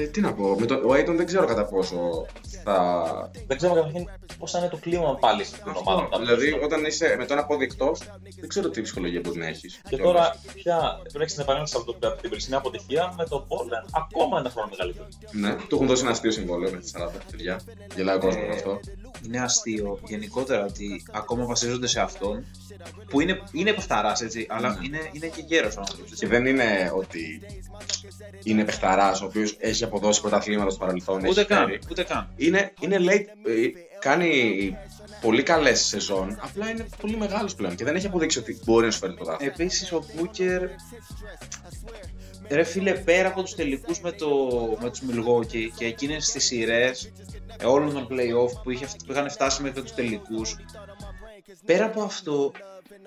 Ε, 0.01 0.07
τι 0.07 0.21
να 0.21 0.33
πω, 0.33 0.59
με 0.59 0.65
το, 0.65 0.75
ο 0.75 0.93
Ayton 0.93 1.13
δεν 1.15 1.25
ξέρω 1.25 1.45
κατά 1.45 1.65
πόσο 1.65 2.25
θα... 2.63 3.31
Δεν 3.47 3.57
ξέρω 3.57 3.73
καταρχήν 3.73 4.09
πώς 4.39 4.51
θα 4.51 4.59
είναι 4.59 4.67
το 4.67 4.77
κλίμα 4.77 5.15
πάλι 5.15 5.43
στην 5.43 5.61
ομάδα. 5.75 6.01
μετά. 6.01 6.19
Δηλαδή, 6.19 6.51
όταν 6.63 6.85
είσαι 6.85 7.15
με 7.17 7.25
το 7.25 7.33
ένα 7.33 7.45
πόδι 7.45 7.63
εκτός, 7.63 8.01
δεν 8.39 8.49
ξέρω 8.49 8.69
τι 8.69 8.81
ψυχολογία 8.81 9.19
μπορεί 9.23 9.39
να 9.39 9.47
έχεις. 9.47 9.81
Και 9.89 9.97
τώρα 9.97 10.35
πια 10.53 10.97
πρέπει 11.01 11.17
να 11.17 11.21
έχεις 11.21 11.33
την 11.33 11.43
επανέλαση 11.43 11.75
από, 11.77 11.93
το, 11.93 12.07
από 12.07 12.21
την 12.21 12.29
περσινή 12.29 12.55
αποτυχία 12.55 13.13
με 13.17 13.25
το 13.25 13.47
Portland 13.49 13.89
ακόμα 13.91 14.39
ένα 14.39 14.49
χρόνο 14.49 14.67
μεγαλύτερο. 14.69 15.07
Ναι, 15.31 15.55
του 15.67 15.75
έχουν 15.75 15.87
δώσει 15.87 16.01
ένα 16.01 16.11
αστείο 16.11 16.31
συμβόλαιο 16.31 16.71
με 16.71 16.77
τη 16.77 16.91
40 16.97 17.09
παιδιά. 17.31 17.61
Γελάει 17.95 18.15
ο 18.15 18.19
κόσμος 18.19 18.47
με 18.47 18.53
αυτό. 18.53 18.79
Είναι 19.25 19.39
αστείο 19.39 19.99
γενικότερα 20.07 20.65
ότι 20.65 21.03
ακόμα 21.11 21.45
βασίζονται 21.45 21.87
σε 21.87 21.99
αυτόν 21.99 22.45
που 23.09 23.21
είναι, 23.21 23.41
είναι 23.51 23.73
παιχταράς 23.73 24.21
έτσι, 24.21 24.45
αλλά 24.49 24.79
είναι, 24.85 25.09
είναι 25.11 25.27
και 25.27 25.43
γέρος 25.47 25.77
ο 25.77 25.79
άνθρωπος. 25.79 26.19
Και 26.19 26.27
δεν 26.27 26.45
είναι 26.45 26.91
ότι 26.95 27.41
είναι 28.43 28.65
παιχταράς 28.65 29.21
ο 29.21 29.25
οποίος 29.25 29.55
έχει 29.59 29.83
αποδώσει 29.83 30.21
πρωταθλήματα 30.21 30.69
στο 30.69 30.79
παρελθόν. 30.85 31.25
Ούτε 31.25 31.39
έχει 31.39 31.49
καν, 31.49 31.65
φέρει. 31.67 31.79
ούτε 31.89 32.03
καν. 32.03 32.33
Είναι, 32.35 32.73
είναι 32.79 32.97
late, 32.99 33.49
ε, 33.49 33.67
κάνει 33.99 34.77
πολύ 35.21 35.43
καλές 35.43 35.81
σεζόν, 35.81 36.39
απλά 36.41 36.69
είναι 36.69 36.85
πολύ 37.01 37.17
μεγάλος 37.17 37.55
πλέον 37.55 37.75
και 37.75 37.83
δεν 37.83 37.95
έχει 37.95 38.05
αποδείξει 38.05 38.39
ότι 38.39 38.59
μπορεί 38.65 38.85
να 38.85 38.91
σου 38.91 38.99
φέρει 38.99 39.11
το 39.11 39.17
πρωτάθλημα. 39.17 39.53
Επίσης 39.55 39.91
ο 39.91 40.03
Μπούκερ 40.15 40.61
ρε 42.49 42.63
φίλε 42.63 42.93
πέρα 42.93 43.27
από 43.27 43.41
τους 43.41 43.55
τελικούς 43.55 43.99
με, 43.99 44.11
το, 44.11 44.27
με 44.81 44.89
τους 44.89 45.01
Milwaukee 45.09 45.69
και 45.75 45.85
εκείνες 45.85 46.31
τις 46.31 46.45
σειρές 46.45 47.03
ε, 47.05 47.30
όλων 47.63 47.93
των 47.93 48.07
play-off 48.09 48.61
που, 48.63 48.71
είχε, 48.71 48.85
που 49.05 49.11
είχαν 49.11 49.29
φτάσει 49.29 49.61
μέχρι 49.61 49.81
τους 49.81 49.93
τελικούς 49.93 50.55
πέρα 51.65 51.85
από 51.85 52.01
αυτό 52.01 52.51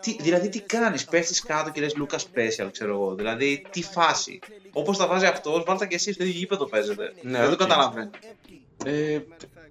τι, 0.00 0.16
δηλαδή 0.20 0.48
τι 0.48 0.60
κάνεις, 0.60 1.04
πέφτεις 1.04 1.42
κάτω 1.42 1.70
και 1.70 1.80
λες 1.80 1.94
Lucas 1.98 2.18
Special 2.18 2.68
ξέρω 2.72 2.92
εγώ 2.92 3.14
δηλαδή 3.14 3.66
τι 3.70 3.82
φάση 3.82 4.38
όπως 4.72 4.98
τα 4.98 5.06
βάζει 5.06 5.26
αυτός 5.26 5.62
βάλτε 5.66 5.86
και 5.86 5.94
εσείς 5.94 6.14
στο 6.14 6.24
ίδιο 6.24 6.38
γήπεδο 6.38 6.64
παίζετε 6.66 7.12
Ναι, 7.22 7.38
δεν 7.38 7.46
το 7.46 7.52
οκ. 7.52 7.58
καταλαβαίνω 7.58 8.10
Ε, 8.84 9.18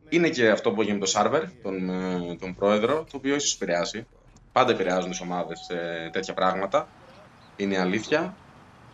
είναι 0.09 0.29
και 0.29 0.49
αυτό 0.49 0.71
που 0.71 0.81
έγινε 0.81 0.93
με 0.93 0.99
τον 0.99 1.09
Σάρβερ, 1.09 1.43
τον, 1.63 1.89
ε, 1.89 2.35
τον 2.39 2.55
πρόεδρο, 2.55 3.03
το 3.11 3.17
οποίο 3.17 3.35
ίσως 3.35 3.53
επηρεάσει. 3.53 4.07
Πάντα 4.51 4.71
επηρεάζουν 4.71 5.09
τις 5.09 5.21
ομάδες 5.21 5.59
τέτοια 6.11 6.33
πράγματα. 6.33 6.87
Είναι 7.55 7.73
η 7.73 7.77
αλήθεια. 7.77 8.35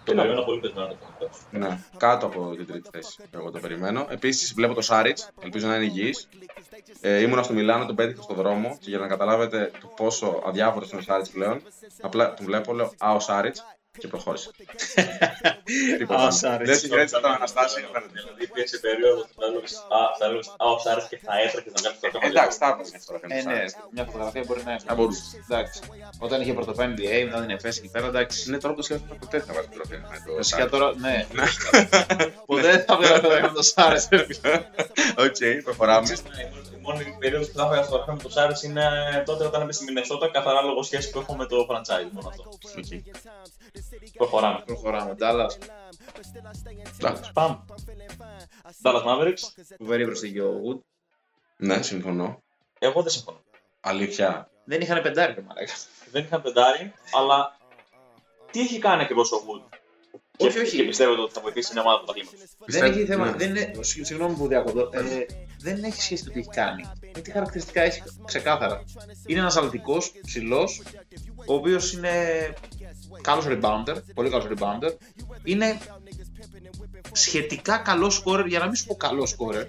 Το 0.10 0.16
περιμένω 0.16 0.41
πολύ 0.43 0.60
πεσμένο 0.60 0.88
το 0.88 0.95
Phoenix. 1.01 1.30
Ναι, 1.51 1.80
κάτω 1.97 2.26
από 2.26 2.55
την 2.55 2.66
τρίτη 2.66 2.89
θέση. 2.91 3.24
Εγώ 3.32 3.51
το 3.51 3.60
περιμένω. 3.60 4.05
Επίσης 4.10 4.53
βλέπω 4.53 4.74
το 4.74 4.82
Σάριτς, 4.82 5.30
ελπίζω 5.41 5.68
να 5.68 5.76
είναι 5.76 5.86
υγιής. 5.86 6.28
Ε, 7.01 7.22
ήμουνα 7.22 7.43
στο 7.43 7.53
Μιλάνο, 7.53 7.86
τον 7.86 7.95
πέτυχα 7.95 8.22
στον 8.22 8.36
δρόμο 8.36 8.78
και 8.80 8.89
για 8.89 8.99
να 8.99 9.07
καταλάβετε 9.07 9.72
το 9.82 9.88
πόσο 9.95 10.41
αδιάφορος 10.45 10.91
είναι 10.91 10.99
ο 10.99 11.03
Σάριτς 11.03 11.30
πλέον, 11.30 11.62
απλά 12.01 12.34
τον 12.34 12.45
βλέπω, 12.45 12.74
λέω 12.74 12.93
Α, 12.97 13.14
ο 13.14 13.20
Σάριτς 13.20 13.64
και 14.00 14.08
προχώρησε. 14.08 14.50
Τίποτα. 15.97 16.20
Α, 16.20 16.24
ο 16.24 16.26
άλλο. 16.28 16.32
Σάριτς. 16.32 16.70
Δεν 16.70 16.80
συγκράτησα 16.80 17.20
τον 17.20 17.32
Αναστάσιο. 17.32 17.86
απέναντι. 17.89 18.14
Δηλαδή 18.20 18.43
υπήρξε 18.50 18.78
περίοδος 18.86 19.24
που 19.28 19.34
θα 19.41 19.45
έλεγες 19.50 19.74
Α, 19.97 20.00
θα 20.20 20.26
έλεγες 20.26 20.47
Α, 20.47 20.66
ο 20.76 20.78
Σάρες 20.86 21.06
και 21.10 21.18
θα 21.26 21.34
έτρεχε 21.45 21.70
να 21.76 21.80
κάνει 21.86 21.95
το 22.02 22.08
θέμα. 22.14 22.26
Εντάξει, 22.32 22.58
θα 22.62 22.68
έπαιζε 22.74 22.95
αυτό. 23.00 23.12
ε, 23.36 23.41
ναι, 23.52 23.64
μια 23.95 24.04
φωτογραφία 24.06 24.43
μπορεί 24.47 24.62
να 24.70 24.74
Θα 24.88 24.93
μπορούσε. 24.95 25.22
εντάξει. 25.50 25.80
Όταν 26.26 26.38
είχε 26.41 26.54
πρωτοπάει 26.54 26.88
NBA, 26.95 27.18
μετά 27.26 27.39
την 27.41 27.50
εφέση 27.58 27.78
εκεί 27.84 27.89
πέρα, 27.95 28.06
εντάξει. 28.14 28.36
Είναι 28.47 28.58
τώρα 28.64 28.74
που 28.76 28.82
σκέφτομαι 28.82 29.16
ποτέ 29.24 29.38
θα 29.45 29.54
βάζει 29.54 29.68
τροφία. 29.76 30.00
με 30.12 30.18
το 30.26 30.32
Φυσικά 30.38 30.58
Σάριτς. 30.58 30.72
τώρα, 30.78 30.88
ναι. 31.06 31.16
Ποτέ 32.50 32.62
δεν 32.62 32.84
θα 32.88 32.93
βγάλω 32.97 33.22
το 33.22 33.30
με 33.41 33.52
το 33.60 33.62
Σάρες. 33.72 34.08
Οκ, 35.26 35.39
προχωράμε. 35.64 36.08
Η 36.78 36.82
μόνη 36.82 37.16
περίοδος 37.20 37.47
που 37.50 37.58
θα 37.58 37.64
έφαγα 37.66 37.84
στο 37.84 37.95
γραφείο 37.95 38.14
με 38.14 38.22
το 38.24 38.30
Σάρες 38.30 38.64
είναι 38.64 38.84
τότε 39.26 39.45
όταν 39.45 39.62
έπεσε 39.62 39.82
στη 39.82 39.91
Μινεσότα, 39.91 40.30
καθαρά 40.32 40.62
λόγω 40.62 40.84
σχέσης 40.84 41.10
που 41.12 41.20
έχω 41.20 41.36
με 41.36 41.45
το 41.45 41.68
franchise. 41.70 42.10
Μόνο 42.12 42.28
αυτό. 42.28 42.43
Οκ. 42.78 42.86
Προχωράμε. 44.13 44.61
Προχωράμε. 44.65 45.15
Dallas. 45.20 45.49
Εντάξει. 46.99 47.32
Πάμε. 47.34 47.59
Dallas 48.84 49.03
Mavericks. 49.03 49.63
Φοβερή 49.78 50.05
προσθήκη 50.05 50.39
ο 50.39 50.53
Wood. 50.65 50.80
Ναι, 51.57 51.82
συμφωνώ. 51.82 52.43
Εγώ 52.80 53.01
δεν 53.01 53.11
συμφωνώ. 53.11 53.41
Αλήθεια. 53.80 54.49
Δεν 54.65 54.82
είχαν 54.82 55.01
πεντάρι, 55.01 55.34
ρε 55.34 55.41
μαλάκα. 55.41 55.74
Δεν 56.11 56.24
είχαν 56.24 56.41
πεντάρι, 56.41 56.93
αλλά 57.13 57.57
τι 58.51 58.59
έχει 58.59 58.80
κάνει 58.80 59.01
ακριβώς 59.01 59.32
ο 59.32 59.36
Wood; 59.47 59.78
Όχι, 60.38 60.53
και, 60.53 60.59
όχι. 60.59 60.76
Και 60.78 60.84
πιστεύετε 60.84 61.22
ότι 61.22 61.34
θα 61.34 61.41
βοηθήσει 61.41 61.70
την 61.70 61.78
ομάδα 61.80 61.99
του 61.99 62.05
πρωταθλήματος. 62.05 62.38
Δεν 62.65 62.84
έχει 62.84 63.05
θέμα. 63.05 63.26
ναι. 63.26 63.32
Δεν 63.38 63.49
είναι, 63.49 63.72
συγ- 63.80 64.05
συγγνώμη 64.05 64.36
που 64.36 64.47
διακοπτώ. 64.47 64.89
Ε, 64.93 65.26
δεν 65.59 65.84
έχει 65.84 66.01
σχέση 66.01 66.24
με 66.24 66.28
το 66.30 66.34
τι 66.34 66.39
έχει 66.39 66.49
κάνει. 66.49 66.84
Με 67.15 67.22
τι 67.22 67.32
χαρακτηριστικά 67.32 67.82
έχει 67.82 68.01
ξεκάθαρα. 68.26 68.84
Είναι 69.26 69.39
ένας 69.39 69.57
αλυτικό, 69.57 69.97
ψηλός, 70.26 70.82
ο 71.47 71.53
οποίος 71.53 71.93
είναι 71.93 72.53
καλός 73.22 73.45
rebounder, 73.47 73.95
πολύ 74.13 74.30
καλός 74.30 74.47
rebounder. 74.49 74.91
Είναι 75.43 75.78
σχετικά 77.11 77.78
καλός 77.78 78.24
scorer, 78.26 78.45
για 78.47 78.59
να 78.59 78.65
μην 78.65 78.76
σου 78.76 78.86
πω 78.86 78.95
καλός 78.95 79.36
scorer. 79.38 79.65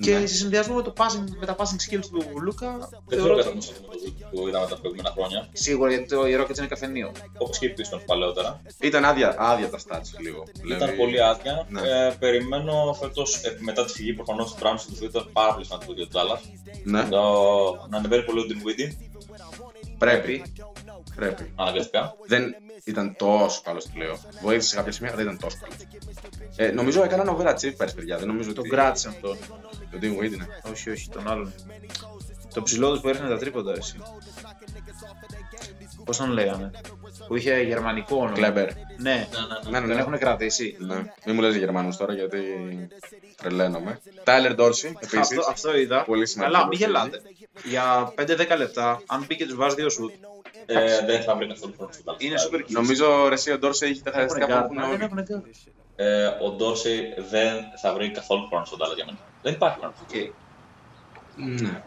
Και 0.00 0.18
σε 0.18 0.26
συνδυασμό 0.34 0.74
με, 0.74 0.82
το 0.82 0.92
passing, 0.96 1.24
με 1.40 1.46
τα 1.46 1.56
passing 1.58 1.92
skills 1.94 2.04
του 2.10 2.24
Λούκα, 2.42 2.88
Δεν 3.06 3.18
ξέρω 3.18 3.36
κατά 3.36 3.50
πόσο 3.50 3.72
με 3.72 3.78
το 3.86 3.92
Wood 3.92 4.26
που 4.30 4.48
είδαμε 4.48 4.66
τα 4.66 4.76
προηγούμενα 4.78 5.10
χρόνια. 5.16 5.48
σίγουρα 5.52 5.90
γιατί 5.90 6.08
το 6.08 6.26
η 6.26 6.36
Rockets 6.40 6.58
είναι 6.58 6.66
καφενείο. 6.66 7.12
Όπως 7.38 7.58
και 7.58 7.66
οι 7.66 7.74
Pistons 7.78 8.00
παλαιότερα. 8.06 8.60
Ήταν 8.80 9.04
άδεια, 9.04 9.34
άδεια 9.38 9.70
τα 9.70 9.78
stats 9.78 10.20
λίγο. 10.20 10.42
Ήταν 10.56 10.62
Δηλαδή, 10.78 10.96
πολύ 10.96 11.22
άδεια. 11.22 11.66
Ναι. 11.68 11.80
Ε, 11.80 12.10
περιμένω 12.18 12.96
φέτος, 13.00 13.40
μετά 13.58 13.84
τη 13.84 13.92
φυγή 13.92 14.12
προφανώς 14.12 14.54
του 14.54 14.58
Browns 14.62 14.80
του 14.98 15.04
ήταν 15.04 15.28
πάρα 15.32 15.52
πολύ 15.52 15.64
σημαντικό 15.64 15.92
για 15.92 16.08
τον 16.08 16.22
Dallas. 16.22 16.40
Ναι, 16.84 17.04
Το- 17.08 17.86
Να 17.90 17.96
ανεβαίνει 17.96 18.22
πολύ 18.24 18.40
ο 18.40 18.44
Dinwiddie, 18.48 18.96
πρέπει. 19.98 20.42
Πρέπει. 21.14 21.52
αναγκαστικά. 21.56 22.14
Δεν 22.26 22.54
ήταν 22.84 23.16
τόσο 23.16 23.60
καλό 23.64 23.80
στο 23.80 23.90
πλέον. 23.94 24.16
Βοήθησε 24.42 24.68
σε 24.68 24.76
κάποια 24.76 24.92
σημεία, 24.92 25.12
αλλά 25.12 25.22
δεν 25.22 25.32
ήταν 25.32 25.38
τόσο 25.48 25.58
καλό. 25.60 25.74
Ε, 26.56 26.70
νομίζω 26.72 27.02
έκαναν 27.02 27.36
overachieve 27.36 27.76
πέρσι, 27.76 27.94
παιδιά. 27.94 28.18
Δεν 28.18 28.26
νομίζω 28.26 28.52
Τον 28.52 28.58
ότι. 28.58 28.68
κράτησε 28.68 29.08
αυτόν. 29.08 29.36
Το 29.90 29.98
Dean 30.00 30.18
Wade 30.18 30.32
είναι. 30.32 30.46
Όχι, 30.70 30.90
όχι, 30.90 31.08
τον 31.08 31.28
άλλον. 31.28 31.52
Το 32.54 32.62
ψηλό 32.62 32.94
του 32.94 33.00
που 33.00 33.08
έριχνε 33.08 33.28
τα 33.28 33.38
τρίποντα, 33.38 33.72
εσύ. 33.72 33.96
Πώς 36.04 36.16
τον 36.16 36.30
λέγανε; 36.30 36.70
Που 37.28 37.36
είχε 37.36 37.60
γερμανικό 37.60 38.16
όνομα. 38.16 38.32
Κλέμπερ. 38.32 38.68
Ναι, 38.74 38.82
Ναι, 38.98 39.26
ναι, 39.70 39.78
τον 39.80 39.88
ναι. 39.88 40.00
έχουν 40.00 40.18
κρατήσει. 40.18 40.76
ναι. 40.78 40.94
Μην 41.24 41.34
μου 41.34 41.40
λες 41.40 41.56
Γερμανούς 41.56 41.96
τώρα 41.96 42.14
γιατί 42.14 42.38
τρελαίνομαι. 43.42 44.00
Τάιλερ 44.24 44.54
Ντόρσι, 44.54 44.86
επίσης. 45.02 45.18
Αυτό, 45.38 45.50
αυτό 45.50 45.76
είδα. 45.76 46.04
Πολύ 46.04 46.26
σημαντικό 46.26 46.56
Καλά, 46.58 46.68
μην 46.68 46.78
προσθήκη. 46.78 47.08
γελάτε. 47.08 47.22
Για 47.64 48.12
5-10 48.54 48.56
λεπτά, 48.58 49.00
αν 49.06 49.24
μπει 49.28 49.36
και 49.36 49.46
τους 49.46 49.54
βάζει 49.56 49.74
δύο 49.74 49.90
σουτ, 49.90 50.12
Ε, 50.66 51.04
δεν 51.06 51.22
θα 51.22 51.34
βρει 51.36 51.46
καθόλου 51.46 51.74
χρόνο 51.76 51.92
στον 51.92 52.04
Dallas. 52.14 52.22
είναι 52.22 52.34
super 52.50 52.56
skilled. 52.60 52.64
Νομίζω 52.68 53.28
ρε, 53.28 53.34
εσύ, 53.34 53.52
ο 53.52 53.58
Ντόρσι 53.58 53.86
έχει 53.86 54.02
τα 54.02 54.10
χαρακτηριστικά 54.10 54.58
που 54.66 54.74
έχουν 54.74 54.76
Δεν 54.76 54.90
όλοι. 54.90 55.02
έχουν 55.04 55.22
γκάρ. 55.22 55.40
Ε, 55.96 56.26
ο 56.26 56.50
Ντόρσεϊ 56.50 57.14
δεν 57.30 57.54
θα 57.82 57.94
βρει 57.94 58.10
καθόλου 58.10 58.46
χρόνο 58.46 58.64
στον 58.64 58.78
Dallas 58.82 58.94
για 58.94 59.04
μένα. 59.04 59.18
Δεν 59.42 59.52
υπάρχει 59.52 59.78
χρόνο. 59.78 59.94
Οκ. 60.02 60.14
Ναι. 61.60 61.82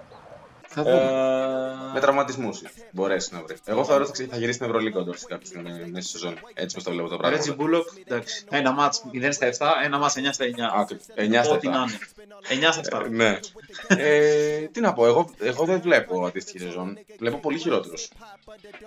Θα 0.72 0.84
δούμε. 0.84 0.96
Ε, 0.96 1.94
Με 1.94 2.00
τραυματισμούς 2.00 2.62
μπορέσει 2.92 3.34
να 3.34 3.42
βρει. 3.42 3.56
Εγώ 3.66 3.84
θεωρώ 3.86 4.06
ότι 4.08 4.26
θα 4.26 4.36
γυρίσει 4.38 4.54
στην 4.54 4.66
Ευρωλίγκα 4.68 5.00
ο 5.00 5.04
Ντόρσι 5.04 5.26
κάποια 5.26 5.46
στιγμή 5.46 5.72
μέσα 5.72 6.02
στη 6.08 6.18
σεζόν. 6.18 6.40
Έτσι 6.54 6.76
πώ 6.78 6.84
το 6.84 6.92
βλέπω 6.92 7.08
το 7.10 7.18
πράγμα. 7.18 7.36
Ρέτζι 7.38 7.54
Μπούλοκ, 7.54 7.88
εντάξει. 8.06 8.46
Ένα 8.50 8.72
μάτς 8.72 9.04
0 9.14 9.28
στα 9.32 9.48
7, 9.48 9.68
ένα 9.84 9.98
μάτς 9.98 10.16
9 10.18 10.20
στα 10.32 10.46
9. 10.46 10.50
Α, 10.62 10.86
9 11.16 11.44
στα 11.44 11.54
Ό,τι 11.54 11.68
7. 11.68 11.72
να 11.72 11.86
είναι. 12.50 12.68
9 12.68 12.72
στα 12.72 13.02
7. 13.06 13.10
Ναι. 13.10 13.40
ε, 13.88 14.60
τι 14.60 14.80
να 14.80 14.94
πω, 14.94 15.06
εγώ, 15.06 15.30
εγώ 15.40 15.66
δεν 15.66 15.82
βλέπω 15.82 16.26
αντίστοιχη 16.26 16.60
σεζόν. 16.60 16.98
Βλέπω 17.20 17.38
πολύ 17.38 17.58
χειρότερους 17.60 18.10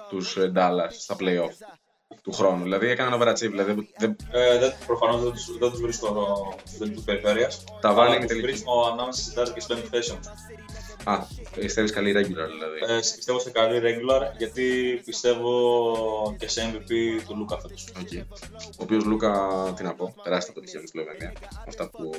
τους 0.08 0.36
Dallas 0.38 0.90
στα 0.98 1.16
playoff. 1.18 1.52
του 2.22 2.32
χρόνου. 2.32 2.62
Δηλαδή 2.62 2.88
έκανε 2.88 3.14
ένα 3.14 3.24
overachieve. 3.24 3.50
Δηλαδή, 3.50 3.88
δεν... 3.98 4.16
Ε, 4.30 4.58
δεν, 4.58 4.72
προφανώς 4.86 5.22
δεν 5.22 5.32
τους, 5.32 5.58
δεν 5.58 5.70
τους 5.70 5.80
βρίσκω 5.80 6.08
δεν 6.78 6.94
τους 6.94 7.04
περιφέρειας. 7.04 7.64
Τα 7.80 7.92
βάλει 7.92 8.08
αλλά 8.10 8.14
και 8.14 8.20
τους 8.20 8.28
τελική. 8.36 8.46
βρίσκω 8.46 8.88
ανάμεσα 8.92 9.20
στις 9.22 9.34
τέσσερις 9.34 9.52
και 9.52 9.60
στις 9.60 9.74
πέμπτη 9.74 9.88
θέση 9.96 10.10
όμως. 10.12 10.26
Α, 11.04 11.26
πιστεύεις 11.54 11.92
καλή 11.92 12.12
regular 12.16 12.48
δηλαδή. 12.48 12.78
Ε, 12.88 12.96
πιστεύω 12.96 13.38
σε 13.38 13.50
καλή 13.50 13.80
regular 13.84 14.36
γιατί 14.38 15.00
πιστεύω 15.04 16.36
και 16.38 16.48
σε 16.48 16.72
MVP 16.72 16.90
του 17.26 17.36
Λούκα 17.36 17.60
φέτος. 17.60 17.88
Okay. 18.00 18.24
Ο 18.64 18.82
οποίος 18.82 19.04
Λούκα, 19.04 19.32
τι 19.76 19.82
να 19.82 19.94
πω, 19.94 20.14
τεράστια 20.22 20.52
αποτυχία 20.52 20.78
με 20.78 20.84
της 20.84 20.90
Σλοβενία. 20.90 21.32
Αυτά 21.68 21.90
που 21.90 22.10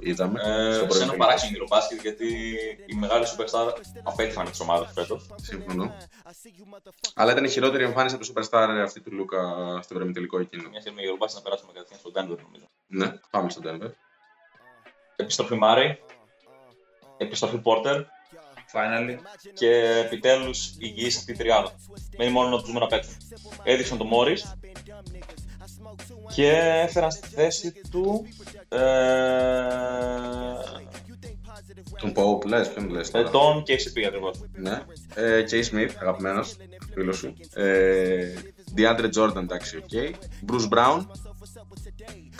είδαμε. 0.00 0.40
Ε, 0.40 0.72
στο 0.72 0.80
σε 0.80 0.86
πρώτο 0.86 0.94
ένα 0.94 0.96
παιχνίδι. 0.96 1.16
παράξενο 1.16 1.64
μπάσκετ 1.68 2.00
γιατί 2.00 2.26
η 2.86 2.94
μεγάλη 2.94 3.24
superstar 3.36 3.72
απέτυχαν 4.02 4.50
τις 4.50 4.60
ομάδες 4.60 4.90
φέτος. 4.94 5.30
Συμφωνώ. 5.42 5.96
Αλλά 7.14 7.32
ήταν 7.32 7.44
η 7.44 7.48
χειρότερη 7.48 7.84
εμφάνιση 7.84 8.14
από 8.14 8.24
το 8.24 8.32
Superstar 8.34 8.68
αυτή 8.84 9.00
του 9.00 9.12
Λούκα 9.12 9.38
στο 9.82 9.94
βρεμιτελικό 9.94 10.38
εκείνο. 10.38 10.68
Μια 10.68 10.80
στιγμή 10.80 11.02
η 11.02 11.06
Eurobasket 11.06 11.34
να 11.34 11.42
περάσουμε 11.42 11.72
κατευθείαν 11.72 12.00
στο 12.00 12.10
Denver 12.14 12.38
νομίζω. 12.46 12.68
Ναι, 12.86 13.18
πάμε 13.30 13.50
στο 13.50 13.60
Denver. 13.64 13.90
Επιστροφή 15.16 15.54
Μάρι, 15.54 16.02
επιστροφή 17.16 17.62
Porter 17.64 18.04
Finally. 18.72 19.16
και 19.54 19.70
επιτέλους 20.04 20.74
υγιής 20.78 21.16
αυτή 21.16 21.32
η 21.32 21.36
τριάδα. 21.36 21.72
Μένει 22.18 22.30
μόνο 22.30 22.48
να 22.48 22.56
τους 22.56 22.66
δούμε 22.66 22.78
να 22.80 22.86
παίξουν. 22.86 23.16
Έδειξαν 23.62 23.98
τον 23.98 24.06
Μόρις 24.06 24.54
και 26.34 26.50
έφεραν 26.82 27.10
στη 27.10 27.28
θέση 27.28 27.72
του. 27.90 28.26
Ε, 28.68 28.78
Τον 32.00 32.12
Pope, 32.16 32.44
λες, 32.46 32.72
ποιον 32.72 32.90
λες. 32.90 33.08
ε, 33.14 33.22
τον 33.22 33.62
KCP 33.66 34.04
ακριβώς. 34.06 34.40
Ναι. 34.54 34.82
Ε, 35.14 35.44
Ish 35.50 35.62
Smith, 35.70 35.90
αγαπημένος, 36.00 36.56
φίλος 36.94 37.16
σου. 37.16 37.34
Ε, 37.54 38.34
DeAndre 38.76 39.08
Jordan, 39.16 39.36
εντάξει, 39.36 39.76
οκ. 39.76 39.88
Bruce 40.46 40.68
Brown. 40.78 41.06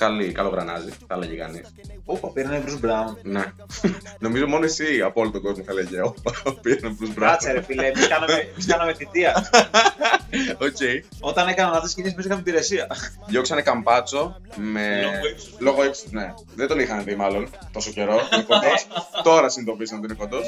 Καλή, 0.00 0.32
καλό 0.32 0.48
γρανάζι, 0.48 0.88
θα 1.06 1.14
έλεγε 1.14 1.36
κανείς. 1.36 1.74
Όπα, 2.04 2.28
πήρανε 2.28 2.62
Bruce 2.66 2.84
Brown. 2.86 3.16
Ναι. 3.22 3.44
Νομίζω 4.24 4.46
μόνο 4.46 4.64
εσύ 4.64 5.00
από 5.00 5.20
όλο 5.20 5.30
τον 5.30 5.42
κόσμο 5.42 5.64
θα 5.64 5.72
έλεγε. 5.72 6.00
Όπα, 6.02 6.32
πήραν 6.62 6.98
Bruce 7.00 7.18
Brown. 7.18 7.26
Κάτσε 7.26 7.52
ρε 7.52 7.62
φίλε, 7.62 7.86
εμείς 7.86 8.08
κάναμε, 8.08 8.32
εμείς 8.52 8.66
κάναμε 8.66 8.94
θητεία. 8.94 9.50
Οκ. 10.66 10.76
Όταν 11.20 11.48
έκαναν 11.48 11.72
αυτές 11.72 11.84
τις 11.84 11.94
κινήσεις, 11.94 12.14
εμείς 12.14 12.26
είχαμε 12.26 12.40
υπηρεσία. 12.40 12.86
Διώξανε 13.26 13.62
Καμπάτσο 13.62 14.40
με. 14.56 15.00
Λόγω 15.02 15.26
ύψους. 15.30 15.54
Λόγω 15.58 15.84
ύψους, 15.84 16.10
ναι. 16.10 16.34
Δεν 16.54 16.66
τον 16.68 16.78
είχαν 16.78 17.04
δει 17.04 17.14
μάλλον 17.14 17.48
τόσο 17.72 17.90
καιρό. 17.90 18.20
Είναι 18.32 18.42
κοντός. 18.42 18.86
Τώρα 19.22 19.48
συνειδητοποίησαν 19.48 19.98
ότι 19.98 20.06
είναι 20.06 20.16
κοντό. 20.16 20.38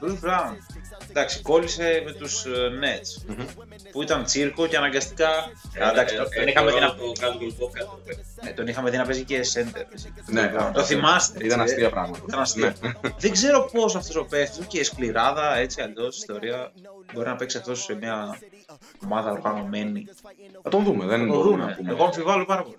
Bruce 0.00 0.28
Brown. 0.28 0.52
Εντάξει, 1.10 1.42
κόλλησε 1.42 2.02
με 2.04 2.12
τους 2.12 2.44
ε, 2.44 2.50
Nets. 2.82 3.34
Που 3.92 4.02
ήταν 4.02 4.24
τσίρκο 4.24 4.66
και 4.66 4.76
αναγκαστικά. 4.76 5.28
Α, 5.28 5.90
εντάξει, 5.90 6.16
τον- 6.16 6.28
τον 6.34 6.46
είχαμε 6.46 6.72
δει 6.72 6.80
να- 6.80 6.94
το 6.94 7.12
Caldwell 7.20 7.62
Pope 7.62 7.86
ναι, 8.44 8.50
τον 8.52 8.66
είχαμε 8.66 8.90
δει 8.90 8.96
να 8.96 9.04
παίζει 9.04 9.24
και 9.24 9.40
center. 9.54 9.82
Ναι, 10.26 10.52
Το 10.74 10.82
θυμάστε. 10.82 11.44
Ήταν 11.44 11.60
έτσι, 11.60 11.72
αστεία 11.72 11.86
ε; 11.86 11.90
πράγματα. 11.90 12.22
Ήταν 12.28 12.40
αστεία. 12.40 12.74
Δεν 13.18 13.30
ξέρω 13.30 13.68
πώς 13.72 13.96
αυτός 13.96 14.16
ο 14.16 14.24
παίχτης 14.24 14.66
και 14.66 14.84
σκληράδα 14.84 15.56
έτσι 15.56 15.80
αλλιώς 15.80 16.16
ιστορία 16.16 16.72
μπορεί 17.14 17.28
να 17.28 17.36
παίξει 17.36 17.56
αυτός 17.58 17.82
σε 17.82 17.94
μια 17.94 18.38
ομάδα 19.04 19.30
οργανωμένη. 19.30 20.06
Θα 20.62 20.70
τον 20.70 20.84
δούμε, 20.84 21.04
δεν 21.06 21.18
Το 21.26 21.26
μπορούμε 21.26 21.56
να 21.56 21.62
δούμε. 21.64 21.74
πούμε. 21.76 21.90
Εγώ 21.92 22.04
αμφιβάλλω 22.04 22.44
πάρα 22.44 22.62
πολύ. 22.62 22.76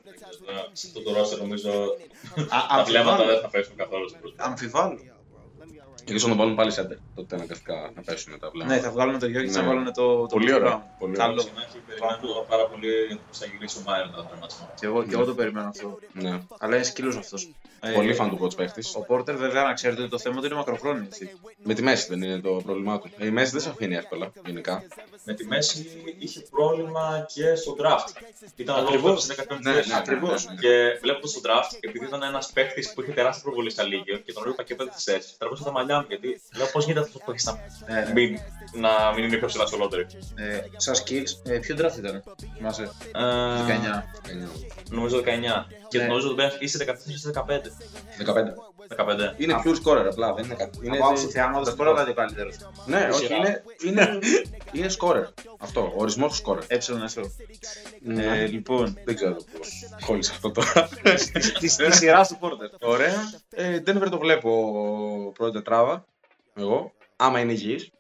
Σε 0.73 0.87
αυτό 0.87 1.01
το 1.01 1.19
roster 1.21 1.37
νομίζω 1.37 1.71
τα 2.35 2.67
αμφιβάλλω. 2.69 2.85
βλέμματα 2.85 3.25
δεν 3.25 3.39
θα 3.41 3.49
πέσουν 3.49 3.75
καθόλου 3.75 4.09
στο 4.09 4.17
πρώτο. 4.21 4.35
Αμφιβάλλω. 4.37 4.99
Ίσως 6.07 6.23
να 6.23 6.29
τον 6.29 6.37
βάλουν 6.37 6.55
πάλι 6.55 6.71
center. 6.75 6.97
Τότε 7.15 7.35
αναγκαστικά 7.35 7.91
να 7.95 8.01
πέσουν 8.01 8.39
τα 8.39 8.49
βλέμματα. 8.49 8.75
Ναι, 8.75 8.81
θα 8.81 8.91
βγάλουν 8.91 9.19
το 9.19 9.27
Γιώργη 9.27 9.47
και 9.47 9.53
θα 9.53 9.61
Ναι. 9.61 9.67
βάλουν 9.67 9.85
το. 9.93 10.19
το 10.21 10.25
Πολύ 10.25 10.51
Bruce 10.51 10.55
ωραίο, 10.55 10.69
Brown. 10.77 10.99
πολύ 10.99 11.15
Καλό. 11.15 11.39
Συνάχη 11.41 11.77
περιμένω 11.87 12.45
πάρα 12.49 12.65
πολύ 12.67 13.19
πως 13.27 13.37
θα 13.37 13.45
γυρίσει 13.45 13.77
ο 13.77 13.81
Μάιρ 13.85 14.05
μετά 14.05 14.17
το 14.17 14.27
τερματισμό. 14.29 14.69
Και 14.79 14.85
εγώ, 14.85 15.03
και 15.03 15.13
εγώ 15.13 15.25
το 15.25 15.33
περιμένω 15.35 15.67
αυτό. 15.67 15.99
Ναι. 16.13 16.41
Αλλά 16.59 16.75
είναι 16.75 16.83
σκύλος 16.85 17.15
αυτός. 17.17 17.49
Πολύ 17.93 18.13
φαν 18.13 18.29
του 18.29 18.39
coach 18.43 18.55
παίχτης. 18.55 18.95
Ο 18.95 19.01
Πόρτερ, 19.01 19.35
βέβαια, 19.37 19.63
να 19.63 19.73
ξέρετε 19.73 20.01
ότι 20.01 20.09
το 20.09 20.19
θέμα 20.19 20.39
του 20.39 20.45
είναι 20.45 20.55
μακροχρόνιο. 20.55 21.03
έτσι. 21.03 21.29
Με 21.63 21.73
τη 21.73 21.81
μέση 21.81 22.07
δεν 22.09 22.21
είναι 22.21 22.39
το 22.39 22.61
πρόβλημά 22.65 22.99
του. 22.99 23.09
Η 23.19 23.29
μέση 23.29 23.51
δεν 23.51 23.61
σε 23.61 23.69
αφήνει 23.69 23.95
εύκολα, 23.95 24.31
γενικά. 24.45 24.83
Με 25.23 25.33
τη 25.33 25.45
μέση 25.45 25.85
είχε 26.19 26.39
πρόβλημα 26.49 27.25
και 27.33 27.55
στο 27.55 27.75
draft. 27.79 28.21
Ήταν 28.55 28.75
ο 28.75 28.79
λόγος 28.79 28.93
Ακριβώς. 28.95 29.25
που 29.25 29.31
έπεσε 29.31 29.47
15 29.49 29.59
Ναι, 29.61 29.73
θέση. 29.73 29.89
ναι, 29.89 29.95
ακριβώς. 29.97 30.47
Και 30.59 30.97
βλέποντας 31.01 31.31
το 31.33 31.41
draft, 31.45 31.77
επειδή 31.79 32.05
ήταν 32.05 32.23
ένας 32.23 32.51
παίχτης 32.51 32.93
που 32.93 33.01
είχε 33.01 33.11
τεράστια 33.11 33.43
προβολή 33.43 33.69
στα 33.69 33.83
Λίγιο 33.83 34.17
και 34.17 34.33
τον 34.33 34.41
έβλεπα 34.43 34.63
και 34.63 34.75
πέντε 34.75 34.91
θέσει, 34.95 35.37
τραβούσα 35.37 35.63
τα 35.63 35.71
μαλλιά 35.71 35.96
μου 35.99 36.05
γιατί 36.07 36.41
λέω 36.57 36.67
πώς 36.71 36.85
γίνεται 36.85 37.05
αυτό 37.05 37.19
που 37.19 37.31
έχεις 37.31 37.45
να, 37.45 37.59
Ναι, 37.87 37.99
ναι. 38.01 38.11
μην, 38.13 38.39
να 38.73 39.13
μην 39.15 39.23
είναι 39.23 39.37
πιο 39.37 39.47
ψηλά 39.47 39.65
στο 39.65 39.77
lottery. 39.81 40.05
Ε, 40.35 40.59
Σαν 40.75 40.95
skills, 40.95 41.51
ε, 41.51 41.57
ποιο 41.57 41.75
draft 41.79 41.97
ήταν, 41.97 42.23
θυμάσαι, 42.57 42.83
Ε, 43.15 43.65
19. 43.65 44.03
Νομίζω 44.89 45.17
19. 45.17 45.65
Και 45.87 45.97
Ναι. 45.97 46.05
νομίζω 46.05 46.29
ότι 46.29 46.43
είσαι 46.59 46.77
14-15. 46.77 47.31
15. 47.31 47.73
15. 48.17 48.53
Είναι 49.37 49.61
pure 49.65 49.75
scorer 49.83 50.05
απλά, 50.11 50.33
δεν 50.33 50.45
είναι 50.45 50.53
κάτι. 50.55 50.79
Είναι 50.81 50.95
Από 50.97 51.05
άποψη 51.05 51.27
θεάματος 51.27 51.75
μπορεί 51.75 51.89
να 51.89 51.93
ήταν 51.95 52.05
και 52.05 52.11
ο 52.11 52.13
καλύτερος. 52.13 52.55
Ναι, 52.85 53.09
όχι, 53.11 53.25
Σειρά. 53.25 53.35
είναι, 53.37 53.63
είναι, 53.85 54.19
είναι 54.71 54.87
scorer. 54.99 55.23
Αυτό, 55.59 55.81
ο 55.81 55.93
ορισμός 55.95 56.41
του 56.41 56.51
scorer. 56.51 56.63
Έψιλον 56.67 57.03
εσώ. 57.03 57.21
Ναι. 58.01 58.25
Ε, 58.25 58.45
λοιπόν, 58.45 58.97
Δεν 59.05 59.15
ξέρω 59.15 59.33
πώς 59.33 59.69
κόλλησε 60.05 60.31
αυτό 60.35 60.51
τώρα. 60.51 60.89
τη 61.59 61.75
τη 61.75 61.91
σειρά 61.95 62.25
του 62.25 62.37
Πόρτερ. 62.37 62.69
Ωραία. 62.81 63.13
Ε, 63.49 63.81
Denver 63.85 64.07
το 64.09 64.17
βλέπω 64.19 65.31
πρώτη 65.33 65.53
τετράδα. 65.53 66.05
Εγώ. 66.55 66.91
Άμα 67.15 67.39
είναι 67.39 67.51
υγιής 67.51 67.91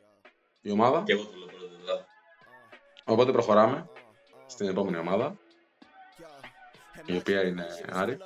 η 0.61 0.71
ομάδα. 0.71 1.03
Και 1.05 1.11
εγώ 1.11 1.23
το 1.23 1.37
λέω 1.37 1.47
πρώτα. 1.47 1.73
δηλαδή. 1.81 2.03
Οπότε 3.05 3.31
προχωράμε 3.31 3.89
στην 4.45 4.67
επόμενη 4.67 4.97
ομάδα. 4.97 5.35
Η 7.05 7.15
οποία 7.15 7.43
είναι 7.47 7.65
Άρη. 7.91 8.17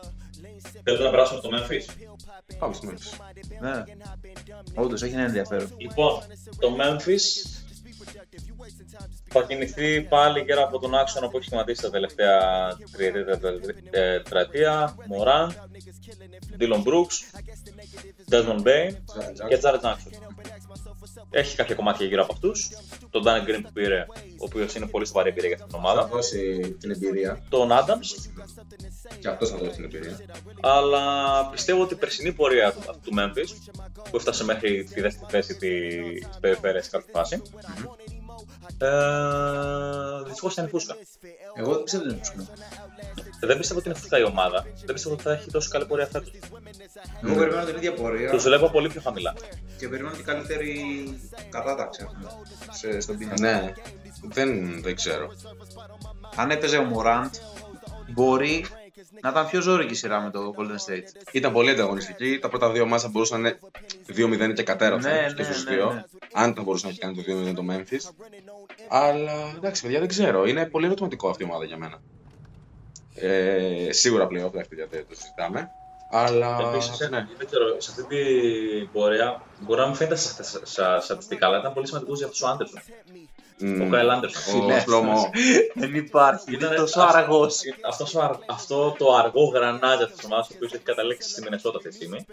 Θέλετε 0.83 1.03
να 1.03 1.09
περάσουμε 1.09 1.39
στο 1.39 1.49
Memphis; 1.53 2.07
Πάμε 2.59 2.73
στη 2.73 2.85
μέση. 2.85 3.09
Ναι. 3.59 3.83
Όντως, 4.75 5.01
έχει 5.01 5.13
ένα 5.13 5.23
ενδιαφέρον. 5.23 5.73
Λοιπόν, 5.77 6.21
το 6.59 6.75
Memphis 6.79 7.21
θα 9.27 9.43
κινηθεί 9.43 10.01
πάλι 10.01 10.41
γύρω 10.41 10.63
από 10.63 10.79
τον 10.79 10.95
άξονα 10.95 11.29
που 11.29 11.37
έχει 11.37 11.45
σχηματίσει 11.45 11.81
τα 11.81 11.89
τελευταία 11.89 12.39
τριετία, 12.91 13.39
ε, 13.89 14.19
τετραετία. 14.19 14.95
Μωράν, 15.07 15.69
Dylan 16.59 16.83
Brooks, 16.83 17.17
Desmond 18.31 18.61
Bain 18.67 18.95
και 19.47 19.59
Jared 19.63 19.81
Jackson. 19.81 20.11
Έχει 21.29 21.55
κάποια 21.55 21.75
κομμάτια 21.75 22.05
γύρω 22.05 22.23
από 22.23 22.33
αυτούς. 22.33 22.69
Τον 23.11 23.23
Dan 23.25 23.47
Green 23.49 23.59
που 23.63 23.71
πήρε, 23.73 24.05
ο 24.09 24.43
οποίος 24.45 24.75
είναι 24.75 24.87
πολύ 24.87 25.05
σοβαρή 25.07 25.29
εμπειρία 25.29 25.47
για 25.49 25.57
αυτήν 25.57 25.71
την 25.79 25.81
Θα 25.83 25.91
ομάδα. 25.91 26.07
δώσει 26.15 26.75
την 26.79 26.91
εμπειρία. 26.91 27.43
Τον 27.49 27.69
Adams, 27.71 28.29
Και 29.19 29.27
αυτός 29.27 29.49
θα 29.49 29.57
δώσει 29.57 29.71
την 29.71 29.83
εμπειρία. 29.83 30.19
αλλά 30.61 31.45
πιστεύω 31.49 31.81
ότι 31.81 31.93
η 31.93 31.97
περσινή 31.97 32.33
πορεία 32.33 32.73
του, 32.73 32.79
του 33.03 33.11
Memphis, 33.19 33.71
που 34.09 34.15
έφτασε 34.17 34.43
μέχρι 34.43 34.83
τη 34.83 35.01
δεύτερη 35.01 35.25
θέση 35.29 35.55
τη 35.55 35.69
περιφέρεια 36.39 36.81
σε 36.83 36.89
κάποια 36.89 37.09
φάση, 37.13 37.41
ε, 38.77 38.87
δυστυχώς 40.25 40.53
ήταν 40.53 40.65
η 40.65 40.69
φούσκα. 40.69 40.95
Εγώ 41.55 41.73
δεν 41.75 41.83
ξέρω 41.83 42.03
τι 42.03 42.09
είναι 42.09 42.17
φουσκνό. 42.17 42.47
Δεν 43.43 43.57
πιστεύω 43.57 43.79
ότι 43.79 43.89
είναι 43.89 43.97
φούσκα 43.97 44.19
η 44.19 44.23
ομάδα. 44.23 44.65
Δεν 44.85 44.93
πιστεύω 44.93 45.13
ότι 45.13 45.23
θα 45.23 45.31
έχει 45.31 45.51
τόσο 45.51 45.69
καλή 45.69 45.85
πορεία 45.85 46.05
φέτος. 46.05 46.31
Εγώ 47.25 47.35
περιμένω 47.35 47.65
την 47.65 47.75
ίδια 47.75 47.93
πορεία 47.93 48.29
Τους 48.29 48.43
βλέπω 48.43 48.69
πολύ 48.69 48.89
πιο 48.89 49.01
χαμηλά. 49.01 49.33
και 49.77 49.87
περιμένω 49.87 50.15
την 50.15 50.25
καλύτερη 50.25 50.75
κατάταξη 51.49 52.03
ας 52.07 52.13
πούμε, 52.13 52.29
σε- 52.71 52.99
στον 52.99 53.17
πίνακα. 53.17 53.41
Ναι, 53.41 53.73
δεν, 54.23 54.81
δεν 54.81 54.95
ξέρω. 54.95 55.29
Αν 56.35 56.51
έπαιζε 56.51 56.77
ο 56.77 56.83
Μωράντ, 56.83 57.33
μπορεί 58.07 58.65
να 59.21 59.29
ήταν 59.29 59.47
πιο 59.47 59.61
ζώρικη 59.61 59.91
η 59.91 59.95
σειρά 59.95 60.21
με 60.21 60.29
το 60.31 60.53
Golden 60.57 60.91
State. 60.91 61.31
Ήταν 61.31 61.51
πολύ 61.53 61.69
ανταγωνιστική. 61.69 62.39
Τα 62.41 62.49
πρώτα 62.49 62.71
δύο 62.71 62.85
μάτσα 62.85 63.07
μπορούσαν 63.07 63.41
να 63.41 63.47
είναι 63.47 63.59
2-0 64.49 64.53
και 64.53 64.63
κατέρωθαν 64.63 65.11
Ναι, 65.13 65.25
και 65.27 65.33
ναι, 65.33 65.43
στους 65.43 65.63
ναι, 65.65 65.71
δύο. 65.75 65.93
ναι. 65.93 66.03
Αν 66.33 66.53
θα 66.53 66.61
μπορούσε 66.61 66.85
να 66.85 66.91
έχει 66.91 66.99
κάνει 66.99 67.15
το 67.15 67.21
2-0 67.27 67.53
το 67.55 67.63
Memphis. 67.69 68.09
Αλλά 68.89 69.53
εντάξει, 69.55 69.81
παιδιά, 69.81 69.99
δεν 69.99 70.07
ξέρω. 70.07 70.45
Είναι 70.45 70.65
πολύ 70.65 70.85
ερωτηματικό 70.85 71.29
αυτή 71.29 71.43
η 71.43 71.45
ομάδα 71.45 71.65
για 71.65 71.77
μένα. 71.77 72.01
Ε, 73.15 73.91
σίγουρα 73.91 74.27
πλέον, 74.27 74.45
εντάξει, 74.47 74.69
παιδιά, 74.69 74.87
δεν 74.91 75.05
το 75.09 75.15
συζητάμε. 75.15 75.69
Αλλά. 76.11 76.57
Επίση, 76.73 77.09
ναι. 77.09 77.27
δεν 77.37 77.45
ξέρω, 77.47 77.65
σε 77.81 77.91
αυτή 77.91 78.03
την 78.15 78.91
πορεία 78.91 79.41
μπορεί 79.59 79.79
να 79.79 79.85
μην 79.85 79.95
φαίνεται 79.95 80.15
στα- 80.15 80.43
στα- 80.43 80.65
στα 80.65 80.99
στατιστικά, 80.99 81.47
αλλά 81.47 81.57
ήταν 81.59 81.73
πολύ 81.73 81.87
σημαντικό 81.87 82.13
για 82.13 82.27
αυτό 82.27 82.45
ο 82.47 82.49
Άντερσον. 82.49 82.81
Μμ, 83.61 83.81
Ο 83.81 83.89
Κάιλ 83.89 84.09
Άντερσον. 84.09 84.71
Ο 84.71 84.79
Σλόμο. 84.79 85.29
Δεν 85.73 85.95
υπάρχει, 85.95 86.53
Ήταν 86.53 86.67
είναι 86.69 86.77
τόσο 86.79 87.01
αυτό- 87.01 87.17
αργός. 87.17 87.59
αυτός 87.89 88.15
ο 88.15 88.21
αρ- 88.21 88.39
αυτό 88.49 88.95
το 88.97 89.13
αργό 89.15 89.43
γρανάζι 89.53 90.03
αυτής 90.03 90.15
της 90.17 90.25
ομάδας, 90.25 90.47
ο 90.49 90.51
οποίος 90.55 90.69
έχει 90.73 90.83
καταλήξει 90.83 91.29
στη 91.29 91.41
Μινεσότα 91.41 91.77
αυτή 91.77 91.89
τη 91.89 91.95
στιγμή. 91.95 92.25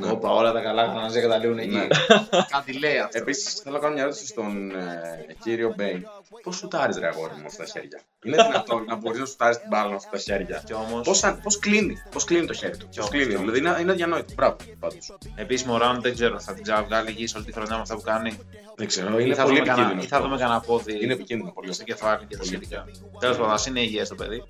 Ναι. 0.00 0.10
Όπα, 0.10 0.30
όλα 0.30 0.52
τα 0.52 0.60
καλά 0.60 0.84
γρανάζια 0.84 1.20
καταλήγουν 1.20 1.58
εκεί. 1.58 1.74
Ναι. 1.76 1.86
Κάτι 2.54 2.78
λέει 2.78 2.98
αυτό. 2.98 3.18
Επίσης, 3.18 3.52
θέλω 3.54 3.74
να 3.74 3.80
κάνω 3.80 3.92
μια 3.94 4.02
ερώτηση 4.02 4.26
στον 4.26 4.70
ε, 4.70 5.36
κύριο 5.42 5.72
Μπέιν. 5.76 6.06
Πώς 6.42 6.56
σουτάρεις 6.56 6.96
ρε 6.98 7.06
αγόρι 7.06 7.32
μου 7.34 7.40
με 7.40 7.46
αυτά 7.46 7.64
τα 7.64 7.70
χέρια; 7.70 8.00
Είναι 8.24 8.42
δυνατόν 8.42 8.84
να 8.84 8.94
μπορείς 8.96 9.18
να 9.20 9.26
σουτάρεις 9.26 9.58
την 9.58 9.68
μπάλα 9.70 9.88
με 9.88 9.94
αυτά 9.94 10.10
τα 10.10 10.18
χέρια; 10.18 10.62
Και 10.66 10.74
όμως, 10.74 11.06
Πώς 11.06 11.20
πώς 11.42 11.58
κλείνει, 11.58 11.96
πώς 12.10 12.24
κλείνει 12.24 12.46
το 12.46 12.52
χέρι 12.52 12.76
του; 12.76 12.86
Πώς 12.86 12.98
όμως, 12.98 13.10
κλείνει, 13.10 13.26
κι 13.26 13.36
όμως. 13.36 13.52
δηλαδή 13.52 13.68
είναι, 13.68 13.80
είναι 13.80 13.92
αδιανόητο. 13.92 14.32
Μπράβο, 14.34 14.56
πάντως. 14.78 15.16
επίσης 15.34 15.66
Μοράντ 15.66 16.00
δεν 16.00 16.14
ξέρω, 16.14 16.40
θα 16.40 16.52
την 16.54 16.62
ξαναβγάλει 16.62 17.08
εκεί 17.08 17.26
σε 17.26 17.36
όλη 17.36 17.46
τη 17.46 17.52
χρονιά 17.52 17.74
με 17.74 17.80
αυτά 17.80 17.94
που 17.94 18.00
κάνει. 18.00 18.38
Δεν 18.76 18.86
ξέρω, 18.88 19.18
Ή 19.18 19.22
είναι 19.24 19.34
θα 19.34 19.42
πολύ 19.42 19.54
δούμε 19.54 19.66
κανένα- 19.68 19.88
επικίνδυνος. 19.88 20.04
ή 20.04 20.08
θα 20.08 20.20
δούμε 20.22 20.36
κανένα 20.38 20.59
ένα 20.60 20.66
πόδι 20.66 21.02
Είναι 21.04 21.12
επικίνδυνο 21.12 21.50
πολύ. 21.52 21.72
στο 21.72 21.84
κεφάλι 21.84 22.26
και 22.26 22.36
τα 22.36 22.44
σχετικά. 22.44 22.86
Τέλος 23.18 23.36
πάντων, 23.36 23.52
ας 23.52 23.66
είναι 23.66 23.80
υγιές 23.80 24.08
το 24.08 24.14
παιδί. 24.14 24.44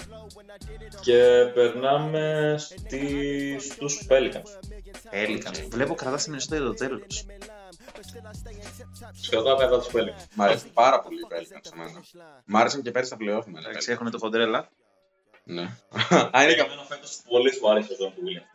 Και 1.00 1.50
περνάμε 1.54 2.54
στη... 2.58 3.56
στους 3.60 4.06
Pelicans. 4.10 4.42
Έλικαν. 5.10 5.52
Βλέπω 5.70 5.94
κρατά 5.94 6.16
τη 6.16 6.28
Μινεσότα 6.30 6.56
για 6.56 6.64
το 6.64 6.74
τέλος. 6.74 7.26
Σκοτάω 9.20 9.56
κατά 9.56 9.78
τους 9.78 9.88
Pelicans. 9.92 10.24
Μ' 10.34 10.42
αρέσει 10.42 10.66
πάρα 10.72 11.00
πολύ 11.00 11.16
η 11.20 11.26
Pelicans 11.30 11.60
σε 11.62 11.76
μένα. 11.76 12.02
Μ' 12.44 12.56
άρεσαν 12.56 12.82
και 12.82 12.90
πέρυσι 12.90 13.10
τα 13.10 13.16
playoff 13.20 13.44
με. 13.46 13.58
Εντάξει, 13.68 13.92
έχουν 13.92 14.10
το 14.10 14.18
χοντρέλα. 14.18 14.68
Ναι. 15.44 15.62
Α, 16.36 16.42
είναι 16.42 16.52
Για 16.52 16.62
κα- 16.64 16.68
μένα 16.68 16.82
φέτος 16.88 17.20
πολύ 17.28 17.58
μου 17.62 17.70
αρέσει 17.70 17.92
ο 17.92 17.96
Ζων 17.96 18.14
του 18.14 18.20
Williams. 18.24 18.48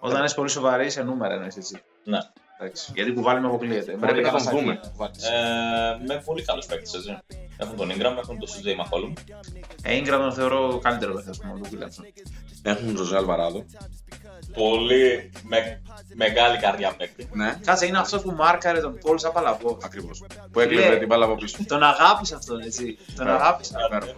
Όταν 0.00 0.24
είσαι 0.24 0.34
πολύ 0.34 0.48
σοβαρή, 0.50 0.90
σε 0.90 1.02
νούμερα 1.02 1.34
εννοείς 1.34 1.56
έτσι. 1.56 1.82
Ναι. 2.04 2.18
Εντάξει. 2.62 2.92
Γιατί 2.94 3.12
κουβάλι 3.12 3.40
με 3.40 3.46
αποκλείεται. 3.46 3.82
Πρέπει 3.84 3.98
Μπορεί 3.98 4.12
να 4.12 4.22
τον 4.22 4.24
κατασταθεί 4.24 4.56
δούμε. 4.58 4.72
να 4.72 4.88
κουβάλεις. 4.90 5.24
Ε, 5.24 5.98
με 6.06 6.22
πολύ 6.24 6.42
καλούς 6.42 6.66
παίκτες, 6.66 6.94
έτσι. 6.94 7.18
Έχουν 7.56 7.76
τον 7.76 7.90
Ingram, 7.90 8.16
έχουν 8.22 8.38
τον 8.38 8.48
CJ 8.48 8.66
McCollum. 8.80 9.12
Ε, 9.82 9.98
Ingram 10.00 10.18
τον 10.18 10.32
θεωρώ 10.32 10.78
καλύτερο 10.82 11.12
παίχτη 11.14 11.30
από 11.44 11.58
τον 11.58 11.62
Williamson. 11.70 12.04
Έχουν 12.62 12.86
τον 12.86 12.96
Ζωζέ 12.96 13.16
Αλβαράδο. 13.16 13.64
Πολύ 14.54 15.30
με, 15.42 15.82
μεγάλη 16.14 16.58
καρδιά 16.58 16.94
παίκτη. 16.98 17.28
Ναι, 17.32 17.54
Κάτσε, 17.64 17.86
είναι 17.86 17.98
αυτό 17.98 18.20
που 18.20 18.30
μάρκαρε 18.30 18.80
τον 18.80 18.98
Πολ 18.98 19.18
Σαπαλαβό. 19.18 19.78
ακριβώς. 19.84 20.22
Που 20.52 20.60
έκλεβε 20.60 20.88
Λέει. 20.88 20.98
την 20.98 21.06
μπάλα 21.08 21.24
από 21.24 21.34
πίσω. 21.34 21.56
Τον 21.66 21.82
αγάπησα 21.82 22.36
αυτόν, 22.36 22.60
έτσι. 22.60 22.98
Τον 23.16 23.26
Ναι. 23.26 23.32
αγάπησα. 23.32 23.76
Υπέροχο. 23.86 24.14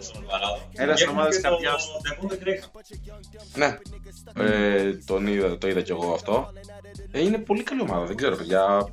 Έλα 0.72 0.96
στην 0.96 1.08
ομάδα 1.08 1.28
της 1.28 1.40
καρδιάς 1.40 1.82
σου. 1.82 1.90
Devonte 2.04 2.32
Graham. 2.46 2.80
Ναι. 3.54 3.78
Ε, 4.44 4.92
τον 5.06 5.26
είδα, 5.26 5.58
το 5.58 5.68
είδα 5.68 5.80
κι 5.80 5.90
εγώ 5.90 6.12
αυτό. 6.12 6.52
Ε, 7.12 7.20
είναι 7.20 7.38
πολύ 7.38 7.62
καλή 7.62 7.80
ομάδα, 7.80 8.04
δεν 8.04 8.16
ξέρω 8.16 8.36
παιδιά. 8.36 8.88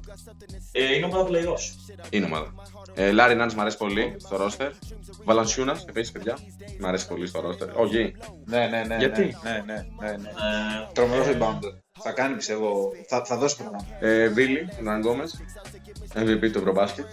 Ε, 0.72 0.96
είναι 0.96 1.06
ομάδα 1.06 1.30
playoffs. 1.30 1.94
Είναι 2.10 2.26
ομάδα. 2.26 2.54
Ε, 2.94 3.12
Λάρι 3.12 3.36
Νανς 3.36 3.54
μου 3.54 3.62
αρέσει 3.62 3.78
πολύ 3.78 4.16
στο 4.20 4.38
ρόστερ. 4.38 4.72
Βαλανσιούνας 5.24 5.86
επίσης, 5.90 6.12
παιδιά. 6.12 6.38
Μ' 6.80 6.86
αρέσει 6.86 7.08
πολύ 7.08 7.28
στο 7.28 7.40
ρόστερ. 7.42 7.68
Ο 7.78 7.86
Γη. 7.86 8.16
Ναι, 8.46 8.68
ναι, 8.68 8.84
ναι. 8.88 8.96
Γιατί; 8.98 9.38
Ναι, 9.44 9.64
ναι, 9.66 9.74
ναι. 10.00 10.08
ναι. 10.10 10.30
Ε, 10.30 10.88
Τρομερό 10.94 11.21
rebounder. 11.26 11.74
Θα 12.04 12.12
κάνει 12.12 12.36
πιστεύω. 12.36 12.92
Θα, 13.08 13.26
θα 13.26 13.38
δώσει 13.38 13.58
πράγμα. 13.58 13.86
Ε, 14.00 14.28
Βίλι 14.28 14.70
Ερνανγκόμεθ. 14.82 15.42
MVP 16.16 16.52
του 16.52 16.58
Ευρωμπάσκετ. 16.58 17.06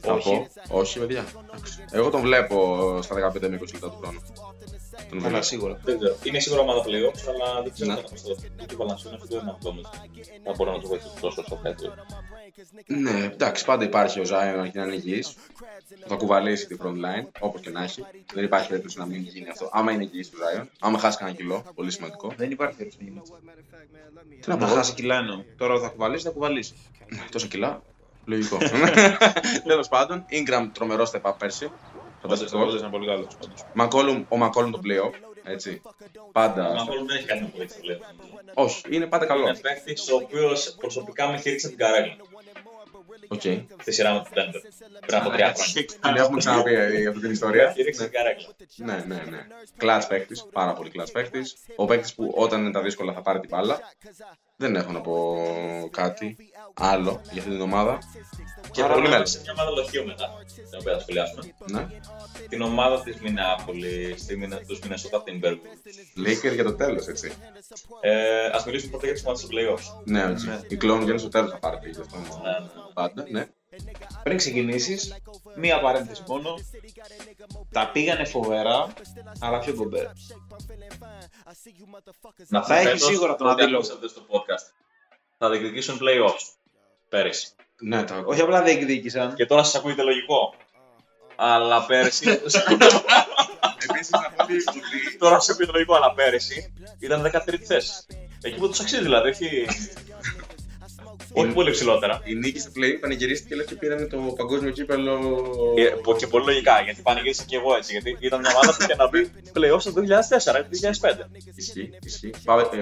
Θα 0.00 0.12
Όχι. 0.12 0.48
πω. 0.68 0.78
Όχι, 0.78 0.98
παιδιά. 0.98 1.24
Εντάξει. 1.54 1.84
Εγώ 1.90 2.10
τον 2.10 2.20
βλέπω 2.20 2.98
στα 3.02 3.14
15 3.14 3.40
με 3.40 3.56
20 3.56 3.72
λεπτά 3.72 3.90
του 3.90 3.98
χρόνου. 4.02 4.20
Τον 5.08 5.18
βλέπω. 5.18 5.26
Αλλά 5.34 5.42
σίγουρα. 5.42 5.80
δεν 5.84 5.98
ξέρω. 5.98 6.16
Είναι 6.22 6.40
σίγουρα 6.40 6.60
ομάδα 6.60 6.80
playoffs, 6.82 7.22
αλλά 7.28 7.62
δεν 7.62 7.72
ξέρω 7.72 7.90
Ναι. 7.90 7.96
κατά 7.96 8.08
πόσο 8.08 8.36
ούτε 8.62 8.74
ο 8.74 8.78
Valanciunas 8.78 9.22
ούτε 9.24 9.36
ο 9.36 9.42
Ναγκόμες 9.42 9.86
θα 10.44 10.52
μπορούν 10.56 10.72
να 10.72 10.80
του 10.80 10.88
βοηθήσουν 10.88 11.20
τόσο 11.20 11.42
στο 11.42 11.56
θέτο. 11.62 11.94
Ναι, 12.86 13.24
εντάξει, 13.24 13.64
πάντα 13.64 13.84
υπάρχει 13.84 14.20
ο 14.20 14.24
Ζάιον 14.24 14.70
να 14.74 14.82
είναι 14.84 14.94
υγιή. 14.94 15.24
Θα 16.06 16.14
κουβαλήσει 16.16 16.66
τη 16.66 16.76
front 16.82 16.86
line, 17.04 17.26
όπως 17.40 17.60
και 17.60 17.70
να 17.70 17.82
έχει. 17.82 18.04
Δεν 18.34 18.44
υπάρχει 18.44 18.68
περίπτωση 18.68 18.98
να 18.98 19.06
μην 19.06 19.20
γίνει 19.22 19.48
αυτό. 19.48 19.68
Άμα 19.72 19.92
είναι 19.92 20.02
υγιή 20.02 20.30
ο 20.34 20.36
Ζάιον, 20.44 20.70
άμα 20.80 20.98
χάσει 20.98 21.18
κανένα 21.18 21.36
κιλό, 21.36 21.64
πολύ 21.74 21.90
σημαντικό. 21.90 22.32
Δεν 22.36 22.50
υπάρχει 22.50 22.76
περίπτωση 22.76 23.04
να 23.04 23.08
γίνει 23.10 23.20
έτσι. 23.22 23.34
Τι 24.40 24.48
να 24.50 24.56
Να 24.56 24.66
πω, 24.66 24.74
χάσει 24.74 24.94
κιλά 24.94 25.16
εννοώ. 25.16 25.42
Τώρα 25.56 25.80
θα 25.80 25.88
κουβαλήσει, 25.88 26.24
θα 26.24 26.30
κουβαλήσει. 26.30 26.74
τόσα 27.30 27.46
κιλά. 27.46 27.82
Λογικό. 28.24 28.58
Τέλος 29.66 29.88
πάντων, 29.88 30.24
Ingram 30.30 30.68
τρομερός 30.72 31.10
step 31.14 31.30
up 31.30 31.34
πέρσι. 31.38 31.70
Φανταστικό. 32.22 32.60
Όντως 32.60 32.80
είναι 32.80 32.90
πολύ 32.90 33.06
καλό. 33.06 33.28
Μακόλουμ, 33.72 34.24
ο 34.28 34.36
Μακόλουμ 34.36 34.70
το 34.70 34.80
playoff. 34.84 35.12
Έτσι. 35.44 35.82
Πάντα. 36.32 36.68
Ο 36.68 36.74
Μακόλουμ 36.74 37.06
δεν 37.06 37.16
έχει 37.16 37.26
κάτι 37.26 37.40
να 37.40 37.46
πω 37.46 37.62
έτσι 37.62 37.84
λέω. 37.84 37.98
Όχι, 38.54 38.82
είναι 38.90 39.06
πάντα 39.06 39.26
καλό. 39.26 39.48
Είναι 39.48 39.58
παίκτης 39.58 40.10
ο 40.10 40.16
οποίος 40.16 40.74
προσωπικά 40.78 41.28
με 41.30 41.36
χώρισε 41.38 41.68
την 41.68 41.76
κοπέλα 41.78 42.16
Οκ. 43.28 43.40
στη 43.80 43.92
σειρά 43.92 44.12
με 44.12 44.18
τους 44.18 44.30
Denver 44.34 44.60
πριν 45.06 45.18
από 45.18 45.30
τρία 45.30 45.54
χρόνια. 45.54 45.84
Την 46.00 46.16
έχουμε 46.16 46.38
ξαναπεί 46.38 46.74
ε, 46.74 47.06
αυτή 47.06 47.20
την 47.20 47.30
ιστορία. 47.30 47.72
Χώρισε 47.72 48.02
την 48.02 48.12
κοπέλα. 48.12 48.46
Ναι, 48.76 49.14
ναι, 49.14 49.22
ναι. 49.30 49.46
Clutch 49.76 50.04
παίκτης, 50.08 50.46
πάρα 50.52 50.72
πολύ 50.72 50.90
clutch 50.90 51.08
παίκτης. 51.12 51.56
Ο 51.76 51.84
παίκτης 51.84 52.14
που 52.14 52.32
όταν 52.36 52.60
είναι 52.60 52.72
τα 52.72 52.82
δύσκολα 52.82 53.12
θα 53.12 53.22
πάρει 53.22 53.40
την 53.40 53.48
μπάλα. 53.48 53.80
Δεν 54.56 54.76
έχω 54.76 54.92
να 54.92 55.00
πω 55.00 55.36
κάτι 55.90 56.36
άλλο 56.74 57.20
για 57.32 57.40
αυτή 57.42 57.50
την 57.52 57.60
ομάδα. 57.60 57.98
Και 58.70 58.82
Άρα, 58.82 58.92
πολύ 58.92 59.04
ναι. 59.04 59.10
μέλλον. 59.12 59.26
σε 59.26 59.40
μια 59.40 59.52
ομάδα 59.58 59.70
λοχείου 59.70 60.04
μετά, 60.06 60.30
την 60.54 60.78
οποία 60.80 60.92
θα 60.94 61.00
σχολιάσουμε. 61.00 61.42
Ναι. 61.70 61.86
Την 62.48 62.62
ομάδα 62.62 63.02
της 63.02 63.20
Μινεάπολης, 63.20 64.24
τη 64.26 64.36
Μινε- 64.36 64.66
τους 64.66 64.78
Minnesota 64.82 65.16
Timberwolves. 65.18 66.26
Lakers 66.26 66.54
για 66.54 66.64
το 66.64 66.74
τέλος, 66.74 67.06
έτσι. 67.06 67.32
Ε, 68.00 68.46
ας 68.46 68.64
μιλήσουμε 68.64 68.90
πρώτα 68.90 69.06
για 69.06 69.14
τις 69.14 69.24
ομάδες 69.24 69.42
του 69.42 69.48
playoffs. 69.52 70.02
Ναι, 70.04 70.22
έτσι. 70.22 70.48
Η 70.68 70.76
κλόν 70.76 71.00
βγαίνει 71.00 71.18
στο 71.18 71.28
τέλος 71.28 71.50
θα 71.50 71.58
πάρει 71.58 71.78
πει 71.78 71.90
αυτό. 72.00 72.16
Ναι, 72.18 72.24
ναι. 72.50 72.66
Πάντα, 72.94 73.24
ναι. 73.30 73.46
Πριν 74.22 74.36
ξεκινήσεις, 74.36 75.14
μία 75.56 75.80
παρένθεση 75.80 76.22
μόνο. 76.26 76.54
Τα 77.70 77.90
πήγανε 77.92 78.24
φοβερά, 78.24 78.92
αλλά 79.40 79.58
πιο 79.58 79.74
κομπέρ. 79.74 80.06
Να 82.48 82.62
Θα 82.62 82.74
έχει 82.76 82.84
φέτος, 82.86 83.04
σίγουρα 83.04 83.34
τον 83.36 83.46
ό,τι 83.46 83.62
αντίλογο. 83.62 83.76
ακούσατε 83.84 84.08
στο 84.08 84.20
podcast. 84.28 84.66
Θα 85.42 85.50
διεκδικήσουν 85.50 85.98
playoffs. 86.00 86.46
Πέρυσι. 87.08 87.48
Ναι, 87.80 88.04
τα 88.04 88.22
Όχι 88.26 88.40
απλά 88.40 88.62
διεκδίκησαν. 88.62 89.34
Και 89.34 89.46
τώρα 89.46 89.62
σας 89.62 89.74
ακούγεται 89.74 90.02
λογικό. 90.02 90.54
Αλλά 91.36 91.86
πέρυσι. 91.86 92.30
Επίση 92.30 94.10
να 94.10 94.30
πω 94.30 94.44
ότι 94.44 94.56
τώρα 95.18 95.40
σας 95.40 95.48
ακούγεται 95.48 95.72
λογικό, 95.72 95.94
αλλά 95.94 96.12
πέρυσι 96.14 96.72
ήταν 96.98 97.30
13η 97.32 97.64
θέση. 97.64 97.92
Εκεί 98.42 98.58
που 98.58 98.68
τους 98.68 98.80
αξίζει 98.80 99.02
δηλαδή, 99.02 99.28
όχι. 99.28 99.66
Όχι 101.32 101.52
πολύ 101.52 101.70
ψηλότερα. 101.70 102.20
η 102.24 102.34
νίκη 102.34 102.58
στο 102.58 102.70
play 102.76 102.98
πανηγυρίστηκε 103.00 103.54
λες 103.54 103.66
και 103.66 103.74
πήραν 103.74 104.08
το 104.08 104.16
παγκόσμιο 104.36 104.70
κύπελο. 104.70 105.14
Ε, 105.78 105.82
πο- 106.02 106.16
και 106.16 106.26
πολύ 106.26 106.44
λογικά, 106.44 106.80
γιατί 106.84 107.00
πανηγύρισα 107.02 107.44
και 107.46 107.56
εγώ 107.56 107.74
έτσι. 107.76 107.92
Γιατί 107.92 108.16
ήταν 108.20 108.40
μια 108.40 108.50
ομάδα 108.54 108.76
που 108.76 108.82
είχε 108.82 108.94
να 108.94 109.08
μπει 109.08 109.30
playoffs 109.54 109.82
το 109.82 109.92
2004-2005. 110.00 111.28
Ισχύει, 111.54 111.90
ισχύει. 112.02 112.30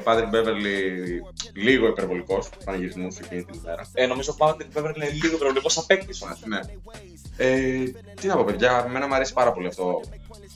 Πάτρικ 0.04 0.28
Μπέβερλι 0.28 1.22
λίγο 1.54 1.86
υπερβολικός 1.86 2.48
πανηγυρισμούς 2.64 3.18
εκείνη 3.18 3.44
την 3.44 3.60
ημέρα. 3.64 3.90
Ε, 3.94 4.06
νομίζω 4.06 4.34
πάντα 4.34 4.52
ότι 4.52 4.64
πρέπει 4.72 4.98
να 4.98 5.04
είναι 5.04 5.14
λίγο 5.22 5.36
προβληματικό 5.36 5.68
σαν 5.68 5.84
παίκτης. 5.86 6.24
Ναι. 6.44 6.60
Ε, 7.36 7.82
τι 8.20 8.26
να 8.26 8.36
πω, 8.36 8.44
παιδιά, 8.44 8.84
εμένα 8.88 9.06
μου 9.06 9.14
αρέσει 9.14 9.32
πάρα 9.32 9.52
πολύ 9.52 9.66
αυτό, 9.66 10.00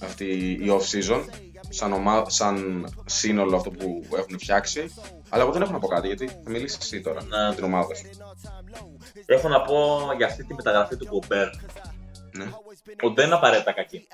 αυτή 0.03 0.25
η 0.63 0.67
off-season, 0.69 1.25
σαν, 1.69 1.93
ομα... 1.93 2.25
σαν 2.29 2.87
σύνολο 3.05 3.57
αυτό 3.57 3.71
που 3.71 4.05
έχουν 4.17 4.39
φτιάξει. 4.39 4.95
Αλλά 5.29 5.43
εγώ 5.43 5.53
δεν 5.53 5.62
έχω 5.62 5.73
να 5.73 5.79
πω 5.79 5.87
κάτι, 5.87 6.07
γιατί 6.07 6.29
θα 6.29 6.51
μιλήσεις 6.51 6.79
εσύ 6.79 7.01
τώρα 7.01 7.23
Ναι. 7.23 7.29
για 7.47 7.55
την 7.55 7.65
ομάδα 7.65 7.95
σου. 7.95 8.09
Έχω 9.27 9.49
να 9.49 9.61
πω 9.62 9.99
για 10.17 10.27
αυτή 10.27 10.45
τη 10.45 10.55
μεταγραφή 10.55 10.97
του 10.97 11.07
Κομπέρ. 11.07 11.49
Ναι. 12.37 12.45
Ότι 13.03 13.15
δεν 13.15 13.27
είναι 13.27 13.35
απαραίτητα 13.35 13.73
κακή. 13.73 14.07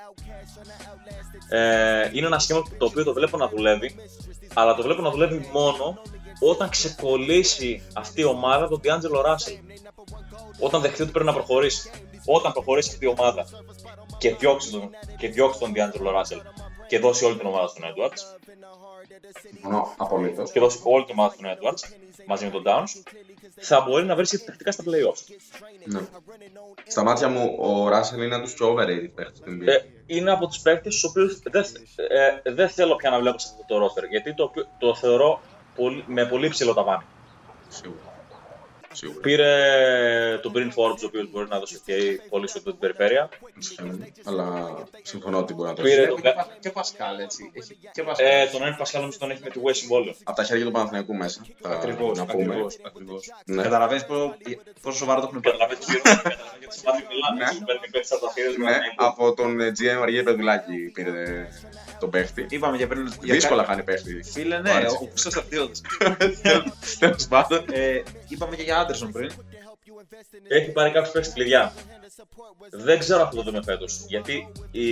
Ε, 1.49 2.11
είναι 2.13 2.27
ένα 2.27 2.39
σχήμα 2.39 2.63
το 2.79 2.85
οποίο 2.85 3.05
το 3.05 3.13
βλέπω 3.13 3.37
να 3.37 3.49
δουλεύει, 3.49 3.95
αλλά 4.55 4.75
το 4.75 4.83
βλέπω 4.83 5.03
να 5.03 5.11
δουλεύει 5.11 5.49
μόνο 5.53 5.99
όταν 6.41 6.69
ξεκολλήσει 6.69 7.83
αυτή 7.95 8.21
η 8.21 8.25
ομάδα 8.25 8.69
τον 8.69 8.81
D'Angelo 8.85 9.27
Russell. 9.27 9.59
Όταν 10.59 10.81
δεχτεί 10.81 11.03
ότι 11.03 11.11
πρέπει 11.11 11.27
να 11.27 11.33
προχωρήσει. 11.33 11.91
Όταν 12.25 12.53
προχωρήσει 12.53 12.91
αυτή 12.93 13.05
η 13.05 13.09
ομάδα 13.09 13.47
και 14.19 14.35
διώξει 14.35 14.71
τον, 14.71 14.91
και 15.17 15.29
διώξει 15.29 15.59
τον 15.59 15.73
D'Angelo 15.75 16.09
Russell 16.21 16.41
και 16.91 16.99
δώσει 16.99 17.25
όλη 17.25 17.37
την 17.37 17.47
ομάδα 17.47 17.67
στον 17.69 17.83
Edwards 17.85 18.39
Μόνο 19.63 19.95
απολύτως. 19.97 20.51
και 20.53 20.61
δώσει 20.61 20.81
όλη 20.83 21.05
την 21.05 21.15
ομάδα 21.19 21.35
στον 21.35 21.47
Edwards 21.47 21.83
μαζί 22.27 22.45
με 22.45 22.51
τον 22.51 22.63
Downs, 22.67 23.03
θα 23.61 23.81
μπορεί 23.81 24.05
να 24.05 24.15
βρει 24.17 24.27
τακτικά 24.47 24.73
στα 24.73 24.83
playoffs. 24.87 25.35
Ναι. 25.85 26.01
Στα 26.87 27.03
μάτια 27.03 27.29
μου, 27.29 27.57
ο 27.59 27.89
Ράσελ 27.89 28.23
είναι 28.23 28.35
από 28.35 28.47
του 28.47 28.53
πιο 28.55 28.75
overrated 28.75 29.11
παίχτε 29.15 29.33
του 29.45 29.51
NBA. 29.63 29.67
Ε, 29.67 29.77
είναι 30.07 30.31
από 30.33 30.47
τους 30.47 30.59
παίκτες 30.61 31.01
του 31.01 31.09
οποίους 31.11 31.39
δεν, 31.39 31.65
ε, 32.45 32.53
δεν 32.53 32.69
θέλω 32.69 32.97
πια 32.97 33.11
να 33.11 33.19
βλέπω 33.19 33.39
σε 33.39 33.49
αυτό 33.51 33.75
το 33.79 33.85
roster 33.87 34.09
γιατί 34.11 34.35
το, 34.35 34.43
οποίο- 34.45 34.67
το 34.79 34.95
θεωρώ 34.95 35.41
πολύ, 35.75 36.05
με 36.07 36.27
πολύ 36.27 36.49
ψηλό 36.49 36.75
ταβάνι. 36.75 37.05
Σίγουρα. 37.69 38.10
Σίγουρα. 38.93 39.21
Πήρε 39.21 40.39
τον 40.43 40.53
Bryn 40.57 40.69
Forbes, 40.69 41.03
ο 41.03 41.07
οποίος 41.07 41.31
μπορεί 41.31 41.47
να 41.49 41.59
δώσει 41.59 41.81
OK 41.87 41.91
πολύ 42.29 42.49
σου 42.49 42.63
την 42.63 42.79
περιφέρεια. 42.79 43.29
Συμφωνώ. 43.59 43.99
Αλλά 44.25 44.75
συμφωνώ 45.03 45.39
ότι 45.39 45.55
μπορεί 45.55 45.69
να 45.69 45.75
το 45.75 45.83
Πήρε 45.83 46.03
έχει. 46.03 46.09
τον, 46.09 46.21
Και 46.61 46.71
Πασκάλ, 46.71 47.19
έτσι. 47.19 47.51
Έχει 47.55 47.79
και 47.93 48.03
Πασκάλ. 48.03 48.27
ε, 48.27 48.47
τον 48.53 48.63
Ένι 48.63 48.75
Πασχάλ 48.79 49.01
νομίζω 49.01 49.19
τον 49.19 49.31
έχει 49.31 49.41
με 49.45 49.51
τη 49.51 49.61
Way 49.65 49.71
συμβόλαιο. 49.75 50.15
Από 50.25 50.37
τα 50.37 50.45
χέρια 50.45 50.65
του 50.65 50.71
Παναθηναϊκού 50.71 51.15
μέσα. 51.15 51.41
Θα 51.61 51.69
Ακριβώς, 51.71 52.19
να 52.19 52.27
πούμε. 52.27 52.45
ακριβώς, 52.45 52.79
ακριβώς. 52.87 53.33
Ναι. 53.45 53.63
Καταλαβαίνεις 53.63 54.05
πόσο, 54.05 54.37
πόσο 54.83 54.97
σοβαρό 54.99 55.21
το 55.21 55.27
έχουν 55.31 55.41
πάρει. 55.41 55.57
Καταλαβαίνετε 55.57 55.93
τι 55.93 56.01
καταλαβαίνετε 56.01 56.57
γιατί 56.59 56.75
σε 56.79 56.83
μάθει 56.87 57.03
μιλάνε. 57.11 57.37
Ναι. 57.39 57.45
έτσι, 57.51 57.63
Παίρνει 57.65 57.89
πέτσα 57.91 58.15
από 58.15 58.27
τα 58.27 58.33
χέρια 58.35 58.51
του 58.55 58.59
Ναι, 58.61 58.65
Παναθηναϊκού. 58.65 59.05
από 59.07 59.35
τον 59.35 59.61
ε, 59.61 59.73
GM 59.79 60.03
Αργία 60.03 60.23
Πεδουλάκη 60.23 60.77
πήρε 60.95 61.49
τον 62.01 62.11
παίχτη. 62.11 62.47
Είπαμε 62.51 62.77
για 62.77 62.87
πριν. 62.87 63.13
για 63.23 63.35
Δύσκολα 63.35 63.63
κα- 63.63 63.69
χάνει 63.69 63.83
παίχτη. 63.83 64.23
Φίλε, 64.23 64.59
ναι, 64.61 64.71
Άρεσε. 64.71 64.95
ο 64.97 64.99
Χρήστος 65.11 65.33
Στρατιώτης. 65.33 65.81
Τέλος 67.03 67.27
πάντων. 67.29 67.65
Ε, 68.31 68.35
Είπαμε 68.35 68.57
και 68.57 68.63
για 68.63 68.79
Άντερσον 68.79 69.13
πριν. 69.13 69.31
Έχει 70.49 70.71
πάρει 70.73 70.91
κάποιου 70.91 71.11
παίκτε 71.13 71.31
κλειδιά. 71.35 71.73
Δεν 72.71 72.99
ξέρω 72.99 73.21
αν 73.21 73.27
θα 73.29 73.35
το 73.35 73.43
δούμε 73.43 73.63
φέτος. 73.63 74.05
Γιατί 74.09 74.53
η, 74.71 74.89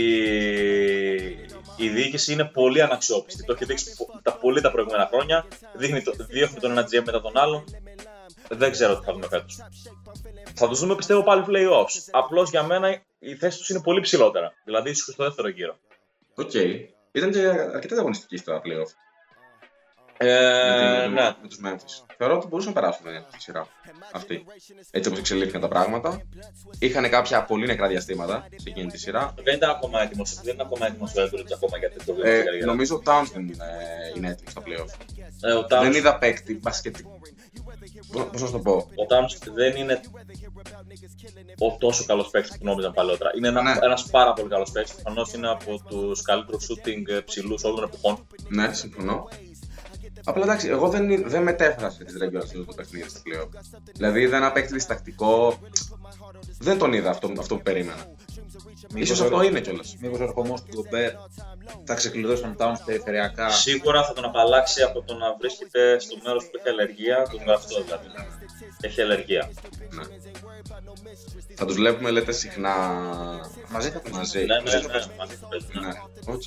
η 1.77 1.89
διοίκηση 1.89 2.33
είναι 2.33 2.45
πολύ 2.45 2.83
αναξιόπιστη. 2.83 3.45
Το 3.45 3.53
έχει 3.53 3.65
δείξει 3.65 3.95
πο- 3.97 4.21
τα 4.23 4.33
πολύ 4.37 4.61
τα 4.61 4.71
προηγούμενα 4.71 5.07
χρόνια. 5.07 5.47
Δείχνει 5.77 6.03
το, 6.03 6.13
διώχνει 6.29 6.61
τον 6.61 6.71
ένα 6.71 6.83
GM 6.83 7.03
μετά 7.05 7.21
τον 7.21 7.37
άλλον. 7.39 7.65
Δεν 8.49 8.71
ξέρω 8.71 8.99
τι 8.99 9.05
θα 9.05 9.13
δούμε 9.13 9.27
φέτος. 9.29 9.59
Θα 10.55 10.69
τους 10.69 10.81
δούμε 10.81 10.95
πιστεύω 10.95 11.23
πάλι 11.23 11.45
playoffs. 11.49 12.09
Απλώς 12.11 12.51
για 12.51 12.63
μένα 12.63 13.03
η 13.19 13.35
θέση 13.37 13.59
τους 13.59 13.69
είναι 13.69 13.81
πολύ 13.83 14.01
ψηλότερα. 14.01 14.53
Δηλαδή 14.65 14.91
ίσως 14.91 15.15
στο 15.15 15.25
δεύτερο 15.25 15.49
γύρο. 15.49 15.79
Οκ. 16.35 16.55
Ήταν 17.13 17.31
και 17.33 17.47
αρκετά 17.75 17.97
ανταγωνιστική 17.99 18.37
στα 18.37 18.61
playoff. 18.65 18.91
Ε, 20.21 20.27
με, 20.27 21.07
ναι. 21.07 21.23
με 21.43 21.49
τους 21.49 21.59
Memphis. 21.65 22.05
Θεωρώ 22.17 22.37
ότι 22.37 22.47
μπορούσαν 22.47 22.73
να 22.75 22.81
περάσουν 22.81 23.07
ε, 23.07 23.25
τη 23.33 23.43
σειρά 23.43 23.67
αυτή. 24.13 24.45
Έτσι 24.91 25.09
όπως 25.09 25.21
εξελίχθηκαν 25.21 25.61
τα 25.61 25.69
πράγματα. 25.69 26.23
Είχαν 26.79 27.11
κάποια 27.11 27.45
πολύ 27.45 27.67
νεκρά 27.67 27.89
διαστήματα 27.89 28.47
σε 28.51 28.69
εκείνη 28.69 28.91
τη 28.91 28.99
σειρά. 28.99 29.35
Δεν 29.43 29.55
ήταν 29.55 29.71
ακόμα 29.71 30.03
έτοιμος. 30.03 30.41
Δεν 30.43 30.55
είναι 30.55 30.63
ακόμα 30.63 30.87
έτοιμος 30.87 31.15
ο 31.15 31.23
Edwards 31.23 31.53
ακόμα 31.55 31.79
για 31.79 31.91
το 32.07 32.15
Ε, 32.23 32.33
δεύτερο 32.43 32.65
νομίζω 32.67 32.97
ο 32.97 33.03
Towns 33.07 33.27
δεν 33.33 33.43
είναι, 33.43 33.65
είναι 34.17 34.29
έτοιμος 34.29 34.53
στα 34.53 34.63
playoff. 34.67 35.17
Ε, 35.41 35.53
ο 35.53 35.61
Towns- 35.61 35.83
Δεν 35.83 35.93
είδα 35.93 36.19
παίκτη 36.19 36.59
μπασκετικό. 36.63 37.21
Πώς 38.13 38.41
να 38.41 38.47
σου 38.47 38.53
το 38.53 38.59
πω; 38.59 38.73
Ο 38.73 39.07
Towns 39.09 39.53
δεν 39.55 39.77
είναι 39.77 40.01
ο 41.59 41.77
τόσο 41.79 42.05
καλός 42.05 42.31
παίκτης 42.31 42.59
που 42.59 42.65
νόμιζαν 42.65 42.93
παλαιότερα. 42.93 43.31
Είναι 43.37 43.49
ένα 43.49 43.63
Ναι. 43.63 43.75
ένας 43.83 44.07
πάρα 44.11 44.33
πολύ 44.33 44.49
καλός 44.49 44.71
παίκτης. 44.71 44.95
Προφανώς 44.95 45.33
είναι 45.33 45.49
από 45.51 45.83
τους 45.89 46.23
καλύτερους 46.23 46.67
shooting 46.71 47.23
ψηλούς 47.25 47.65
όλων 47.65 47.77
των 47.77 47.85
εποχών. 47.93 48.27
Ναι, 48.49 48.73
συμφωνώ. 48.73 49.29
Απλά 50.29 50.43
εντάξει, 50.43 50.69
εγώ 50.69 50.89
δεν, 50.89 51.29
δεν 51.29 51.43
μετέφρασα 51.43 52.05
τη 52.05 52.13
regular 52.23 52.43
season 52.43 52.65
το 52.67 52.75
παιχνίδι 52.77 53.09
στα 53.09 53.21
playoff. 53.25 53.49
Δηλαδή 53.95 54.21
είδα 54.21 54.37
ένα 54.37 54.53
παίκτη 54.53 54.73
διστακτικό. 54.73 55.59
Δεν 56.59 56.79
τον 56.79 56.93
είδα 56.93 57.11
αυτό, 57.11 57.33
αυτό 57.39 57.57
που 57.57 57.63
περίμενα. 57.63 58.07
Ίσως 58.95 59.21
αυτό 59.21 59.43
είναι 59.43 59.61
κιόλας. 59.61 59.97
Μήπως 60.01 60.21
ο 60.21 60.23
ερχομός 60.23 60.63
του 60.63 60.69
Γκομπέρ 60.75 61.13
θα 61.85 61.95
ξεκλειδώσει 61.95 62.43
τον 62.43 62.57
Towns 62.59 62.81
περιφερειακά. 62.85 63.49
Σίγουρα 63.49 64.05
θα 64.05 64.13
τον 64.13 64.25
απαλλάξει 64.25 64.83
από 64.83 65.03
το 65.03 65.15
να 65.15 65.37
βρίσκεται 65.39 65.99
στο 65.99 66.17
μέρος 66.25 66.45
που 66.45 66.51
έχει 66.59 66.69
αλλεργία, 66.69 67.29
το 67.31 67.41
ζωγραφιστό 67.47 67.83
δηλαδή. 67.83 68.07
Έχει 68.81 69.01
αλλεργία. 69.03 69.51
Ναι. 69.91 70.03
Θα 71.55 71.65
τους 71.67 71.75
βλέπουμε, 71.75 72.11
λέτε, 72.11 72.33
συχνά 72.33 72.75
Μαζί 73.71 73.91
θα 73.91 74.01
τους 74.01 74.13
μαζί. 74.13 74.39
Ναι, 74.39 74.55
ναι, 74.55 74.61
ναι, 74.61 75.05
μαζί 75.19 75.35
θα 75.35 75.49
παίζουν, 75.49 75.71
ναι. 75.73 75.87
Ναι, 75.87 75.93
οκ. 76.27 76.43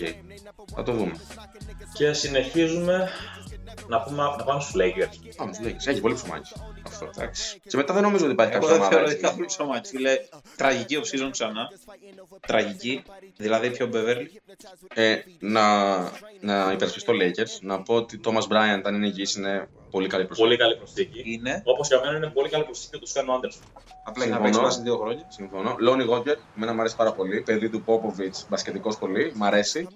Θα 0.75 0.84
το 0.84 0.91
δούμε. 0.91 1.11
Και 1.93 2.13
συνεχίζουμε 2.13 3.09
να, 3.88 4.01
πούμε, 4.01 4.24
να 4.24 4.43
πάμε 4.43 4.61
στους 4.61 4.76
Lakers. 4.82 5.36
Πάμε 5.36 5.53
στους 5.53 5.65
Lakers. 5.67 5.88
Έχει 5.88 6.01
πολύ 6.01 6.13
ψωμάκι 6.13 6.53
αυτό. 6.88 7.09
Και 7.67 7.78
μετά 7.78 7.93
δεν 7.93 8.03
νομίζω 8.03 8.24
ότι 8.24 8.34
υπάρχει 8.34 8.53
Εγώ 8.53 8.61
κάποια 8.61 8.78
δεν 8.78 8.86
ομάδα. 8.86 8.89
θεωρώ 8.95 9.05
ότι 9.05 9.13
έτσι. 9.13 9.26
θα 9.28 9.34
βρει 9.34 9.45
ψωμάκι. 9.45 9.89
Φίλε, 9.89 10.17
τραγική 10.55 10.99
off-season 11.01 11.30
ξανά. 11.32 11.69
Τραγική. 12.47 13.03
Δηλαδή 13.38 13.69
πιο 13.72 13.89
Beverly. 13.93 14.26
Ε, 14.93 15.15
να, 15.39 15.97
να 16.39 16.72
υπερασπιστώ 16.72 17.13
Lakers, 17.13 17.57
να 17.61 17.82
πω 17.82 17.95
ότι 17.95 18.19
Thomas 18.26 18.47
Bryant, 18.51 18.82
αν 18.84 18.95
είναι 18.95 19.07
υγιής, 19.07 19.36
είναι 19.36 19.67
πολύ 19.91 20.07
καλή 20.07 20.26
προσθήκη. 20.26 20.47
Πολύ 20.47 20.59
καλή 20.59 20.76
προσθήκη. 20.78 21.22
Είναι. 21.26 21.61
Όπως 21.65 21.88
για 21.88 21.99
μένα 21.99 22.17
είναι 22.17 22.28
πολύ 22.28 22.49
καλή 22.49 22.63
προσθήκη 22.63 22.97
του 22.99 23.07
Σκάνου 23.07 23.34
Άντερσον. 23.34 23.61
Απλά 24.03 24.24
έχει 24.24 24.32
να 24.34 24.38
παίξει 24.38 24.53
Συμφωνώ. 24.53 24.67
πάση 24.74 24.82
δύο 24.82 24.97
χρόνια. 24.97 25.26
Συμφωνώ. 25.30 25.76
Λόνι 25.80 26.03
Γόγκερ, 26.03 26.38
εμένα 26.57 26.74
μου 26.74 26.80
αρέσει 26.80 26.95
πάρα 26.95 27.11
πολύ. 27.13 27.41
Παιδί 27.41 27.69
του 27.69 27.82
Πόποβιτ, 27.82 28.36
μπασκετικός 28.49 28.97
πολύ, 28.97 29.32
μ' 29.36 29.43
αρέσει. 29.43 29.88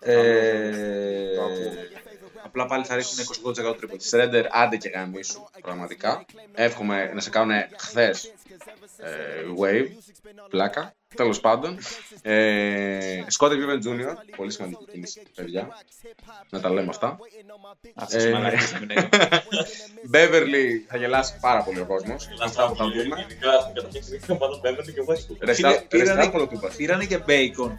Ε, 0.00 1.34
Το 1.36 1.42
ακούω. 1.42 1.72
Απλά 2.48 2.66
πάλι 2.66 2.84
θα 2.84 2.94
ρίξουν 2.94 3.24
28% 3.70 3.76
τρίποντα. 3.76 4.02
Σρέντερ, 4.02 4.44
άντε 4.56 4.76
και 4.76 4.88
γαμίσου, 4.88 5.44
πραγματικά. 5.60 6.24
Εύχομαι 6.54 7.10
να 7.14 7.20
σε 7.20 7.30
κάνουν 7.30 7.54
χθες 7.76 8.32
wave, 9.60 9.86
πλάκα. 10.48 10.92
Τέλος 11.14 11.40
πάντων. 11.40 11.78
Ε, 12.22 13.22
Σκότε 13.26 13.54
Βίβεν 13.54 13.80
Jr., 13.84 14.14
πολύ 14.36 14.50
σημαντική 14.52 14.84
κίνηση, 14.90 15.22
παιδιά. 15.34 15.68
Να 16.50 16.60
τα 16.60 16.70
λέμε 16.70 16.88
αυτά. 16.88 17.18
Αυτές 17.94 18.24
Ε, 18.24 18.28
οι 18.28 18.32
μαλακές 18.32 18.72
να 18.72 18.78
μην 18.78 18.90
έχουν. 18.90 19.08
Beverly 20.12 20.64
θα 20.88 20.96
γελάσει 20.96 21.34
πάρα 21.40 21.62
πολύ 21.62 21.80
ο 21.80 21.84
κόσμος. 21.86 22.28
Αυτά 22.42 22.68
που 22.68 22.76
θα 22.76 22.84
δούμε. 22.84 23.26
Ειδικά 23.30 23.60
στην 23.60 23.74
καταρχήν 23.74 24.02
στην 24.02 24.20
ομάδα 24.28 24.60
Beverly 24.64 24.92
και 24.94 25.02
Westbrook. 25.08 25.36
Ρεστά- 25.40 25.86
πήρανε- 25.88 26.14
Ρεστάπολο 26.16 26.46
του 26.46 26.54
είπα. 26.54 26.68
Πήρανε 26.76 27.04
και 27.04 27.18
Bacon 27.26 27.70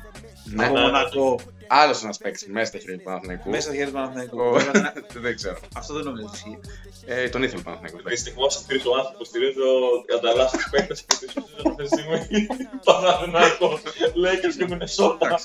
Ναι. 0.43 0.65
από 0.65 0.78
Μονακό 0.78 1.39
Άλλος 1.72 2.03
ένας 2.03 2.17
παίκτης 2.17 2.47
μέσα 2.47 2.65
στα 2.65 2.78
χέρια 2.80 2.97
του 2.97 3.03
Παναθηναϊκού. 3.03 3.49
μέσα 3.49 3.61
στα 3.61 3.72
χέρια 3.72 3.86
του 3.88 3.93
Παναθηναϊκού. 3.93 4.39
Ο- 4.39 4.51
Βέβαια, 4.51 4.72
δεν- 4.72 5.05
Δεν 5.26 5.36
ξέρω. 5.36 5.59
Αυτό 5.76 5.93
δεν 5.93 6.03
νομίζω 6.03 6.26
ότι 6.28 6.36
ισχύει. 6.38 6.59
Ε, 7.05 7.30
τον 7.30 7.43
ήθελε 7.43 7.59
ο 7.59 7.63
Παναθηναϊκός. 7.63 8.01
Δυστυχώ 8.03 8.49
στηρίζω 8.49 8.91
άνθρωπος 8.91 9.17
που 9.17 9.24
στηρίζω 9.26 9.63
ανταλλάσσει 10.17 10.57
του 10.57 10.70
παίκτε 10.70 10.93
και 10.93 11.15
τη 11.26 11.26
αυτή 11.70 11.84
τη 11.84 11.88
στιγμή. 11.88 12.47
Παναθηναϊκός, 12.86 13.82
Lakers 14.24 14.55
και 14.57 14.65
Μινεσότα. 14.65 15.39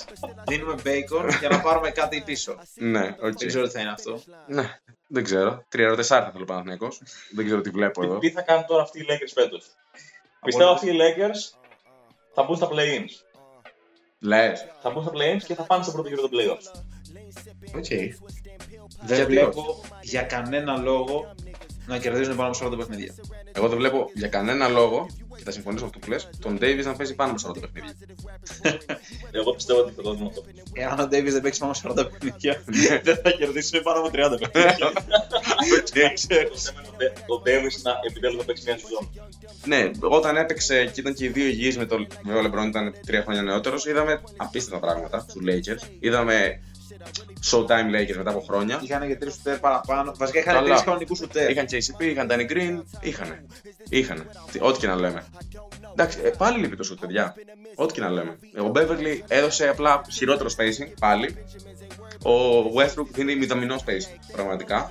Δίνουμε 0.47 0.75
Bacon 0.85 1.37
για 1.41 1.49
να 1.49 1.61
πάρουμε 1.61 1.91
κάτι 1.91 2.23
πίσω. 2.27 2.57
Ναι, 2.75 3.07
οκ. 3.21 3.39
Δεν 3.39 3.47
ξέρω 3.49 3.65
τι 3.67 3.71
θα 3.73 3.81
είναι 3.81 3.91
αυτό. 3.91 4.21
Ναι, 4.47 4.79
δεν 5.07 5.25
ξέρω. 5.25 5.65
Τρία 5.69 5.87
ερωτεσάρτα 5.87 6.31
θέλω 6.31 6.43
ο 6.43 6.47
Παναθηναϊκός. 6.47 7.03
Δεν 7.35 7.45
ξέρω 7.45 7.61
τι 7.61 7.71
βλέπω 7.71 8.05
εδώ. 8.05 8.19
Τι 8.19 8.31
θα 8.31 8.41
κάνουν 8.43 8.67
τώρα 8.67 8.83
αυτοί 8.83 8.99
οι 9.01 9.07
Lakers 9.09 9.33
φέτος. 9.35 9.67
Πιστεύω 10.45 10.71
αυτοί 10.71 10.91
οι 10.91 10.97
Lakers 11.01 11.59
θα 12.35 12.43
μπουν 12.43 12.57
στα 12.57 12.69
play-ins. 12.73 13.34
Λες. 14.25 14.67
Θα 14.83 14.91
μπουν 14.91 15.03
στα 15.03 15.13
play-ins 15.15 15.43
και 15.47 15.55
θα 15.55 15.63
πάνε 15.63 15.83
στο 15.83 15.93
πρώτο 15.93 16.09
γύρο 16.09 16.21
των 16.21 16.31
playoffs. 16.33 16.81
OK. 17.77 17.87
Δεν 19.03 19.17
Γιατί 19.17 19.25
βλέπω 19.33 19.81
για 20.03 20.23
κανένα 20.23 20.77
λόγο 20.77 21.35
να 21.87 21.99
κερδίζουν 21.99 22.37
πάνω 22.37 22.55
από 22.61 22.75
40 22.75 22.77
παιχνίδια. 22.77 23.15
Εγώ 23.53 23.69
δεν 23.69 23.79
βλέπω 23.79 24.11
για 24.15 24.29
κανένα 24.29 24.69
λόγο, 24.69 25.07
και 25.45 25.51
θα 25.51 25.57
συμφωνήσω 25.57 25.85
με 25.85 25.91
αυτό 25.95 25.99
που 25.99 26.11
λες, 26.11 26.29
τον 26.41 26.59
Davis 26.61 26.85
να 26.85 26.97
παίζει 26.97 27.15
πάνω 27.15 27.33
από 27.33 27.61
40 27.61 27.71
παιχνίδια. 27.73 27.97
Εγώ 29.39 29.55
πιστεύω 29.55 29.81
ότι 29.81 29.93
θα 29.97 30.03
το 30.03 30.15
δούμε 30.15 30.27
αυτό. 30.27 30.45
Εάν 30.73 31.01
ο 31.01 31.03
Davis 31.03 31.31
δεν 31.31 31.41
παίξει 31.41 31.61
πάνω 31.61 31.73
από 31.85 32.01
40 32.01 32.07
παιχνίδια, 32.11 32.63
δεν 33.07 33.17
θα 33.23 33.31
κερδίσουν 33.31 33.83
πάνω 33.83 33.99
από 33.99 34.11
30 34.13 34.13
παιχνίδια. 34.41 34.93
Το 36.53 36.59
θέμα 36.59 36.81
είναι 36.95 37.13
ο 37.35 37.37
Davis 37.47 37.77
να 37.83 37.93
επιτέλους 38.09 38.37
να 38.37 38.45
παίξει 38.45 38.63
μια 38.67 38.79
σεζόν. 38.79 39.11
Ναι, 39.65 39.91
όταν 40.01 40.37
έπαιξε 40.37 40.85
και 40.85 41.01
ήταν 41.01 41.15
και 41.15 41.25
οι 41.25 41.29
δύο 41.29 41.47
υγιείς 41.47 41.77
με 41.79 41.87
τον 41.87 42.07
με 42.23 42.35
ο 42.35 42.41
LeBron 42.45 42.67
ήταν 42.67 42.95
τρία 43.07 43.23
χρόνια 43.23 43.43
νεότερος, 43.43 43.87
είδαμε 43.87 44.23
απίστευτα 44.37 44.87
πράγματα 44.87 45.27
στους 45.29 45.43
Lakers. 45.47 45.89
Είδαμε 46.01 46.61
Showtime 47.51 47.91
Lakers 47.95 48.17
μετά 48.17 48.31
από 48.31 48.41
χρόνια. 48.41 48.81
Είχαν 48.83 49.09
και 49.09 49.17
τρεις 49.17 49.35
σουτέρ 49.35 49.59
παραπάνω. 49.59 50.13
Βασικά 50.19 50.39
είχαν 50.39 50.55
Καλά. 50.55 50.69
τρεις 50.69 50.83
κανονικούς 50.83 51.19
σουτέρ. 51.19 51.51
Είχαν 51.51 51.67
JCP, 51.71 52.03
είχαν 52.05 52.29
Danny 52.31 52.51
Green, 52.53 52.83
είχανε. 53.01 53.45
Είχανε. 53.89 54.27
Τι- 54.53 54.59
Ό,τι 54.63 54.79
και 54.79 54.87
να 54.87 54.95
λέμε. 54.95 55.25
Εντάξει, 55.93 56.19
ε, 56.25 56.29
πάλι 56.29 56.59
λείπει 56.59 56.77
το 56.77 56.83
σουτ, 56.83 57.01
παιδιά. 57.01 57.35
Ό,τι 57.75 57.93
και 57.95 58.01
να 58.01 58.09
λέμε. 58.09 58.39
Ο 58.67 58.71
Beverly 58.75 59.19
έδωσε 59.29 59.69
απλά 59.69 60.01
χειρότερο 60.13 60.49
spacing, 60.57 60.89
πάλι. 61.01 61.37
Ο 62.25 62.63
Westbrook 62.77 63.07
δίνει 63.13 63.37
μηδαμινό 63.37 63.77
spacing, 63.77 64.19
πραγματικά. 64.33 64.91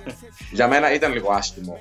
Για 0.52 0.68
μένα 0.68 0.92
ήταν 0.92 1.12
λίγο 1.12 1.32
άσχημο 1.32 1.78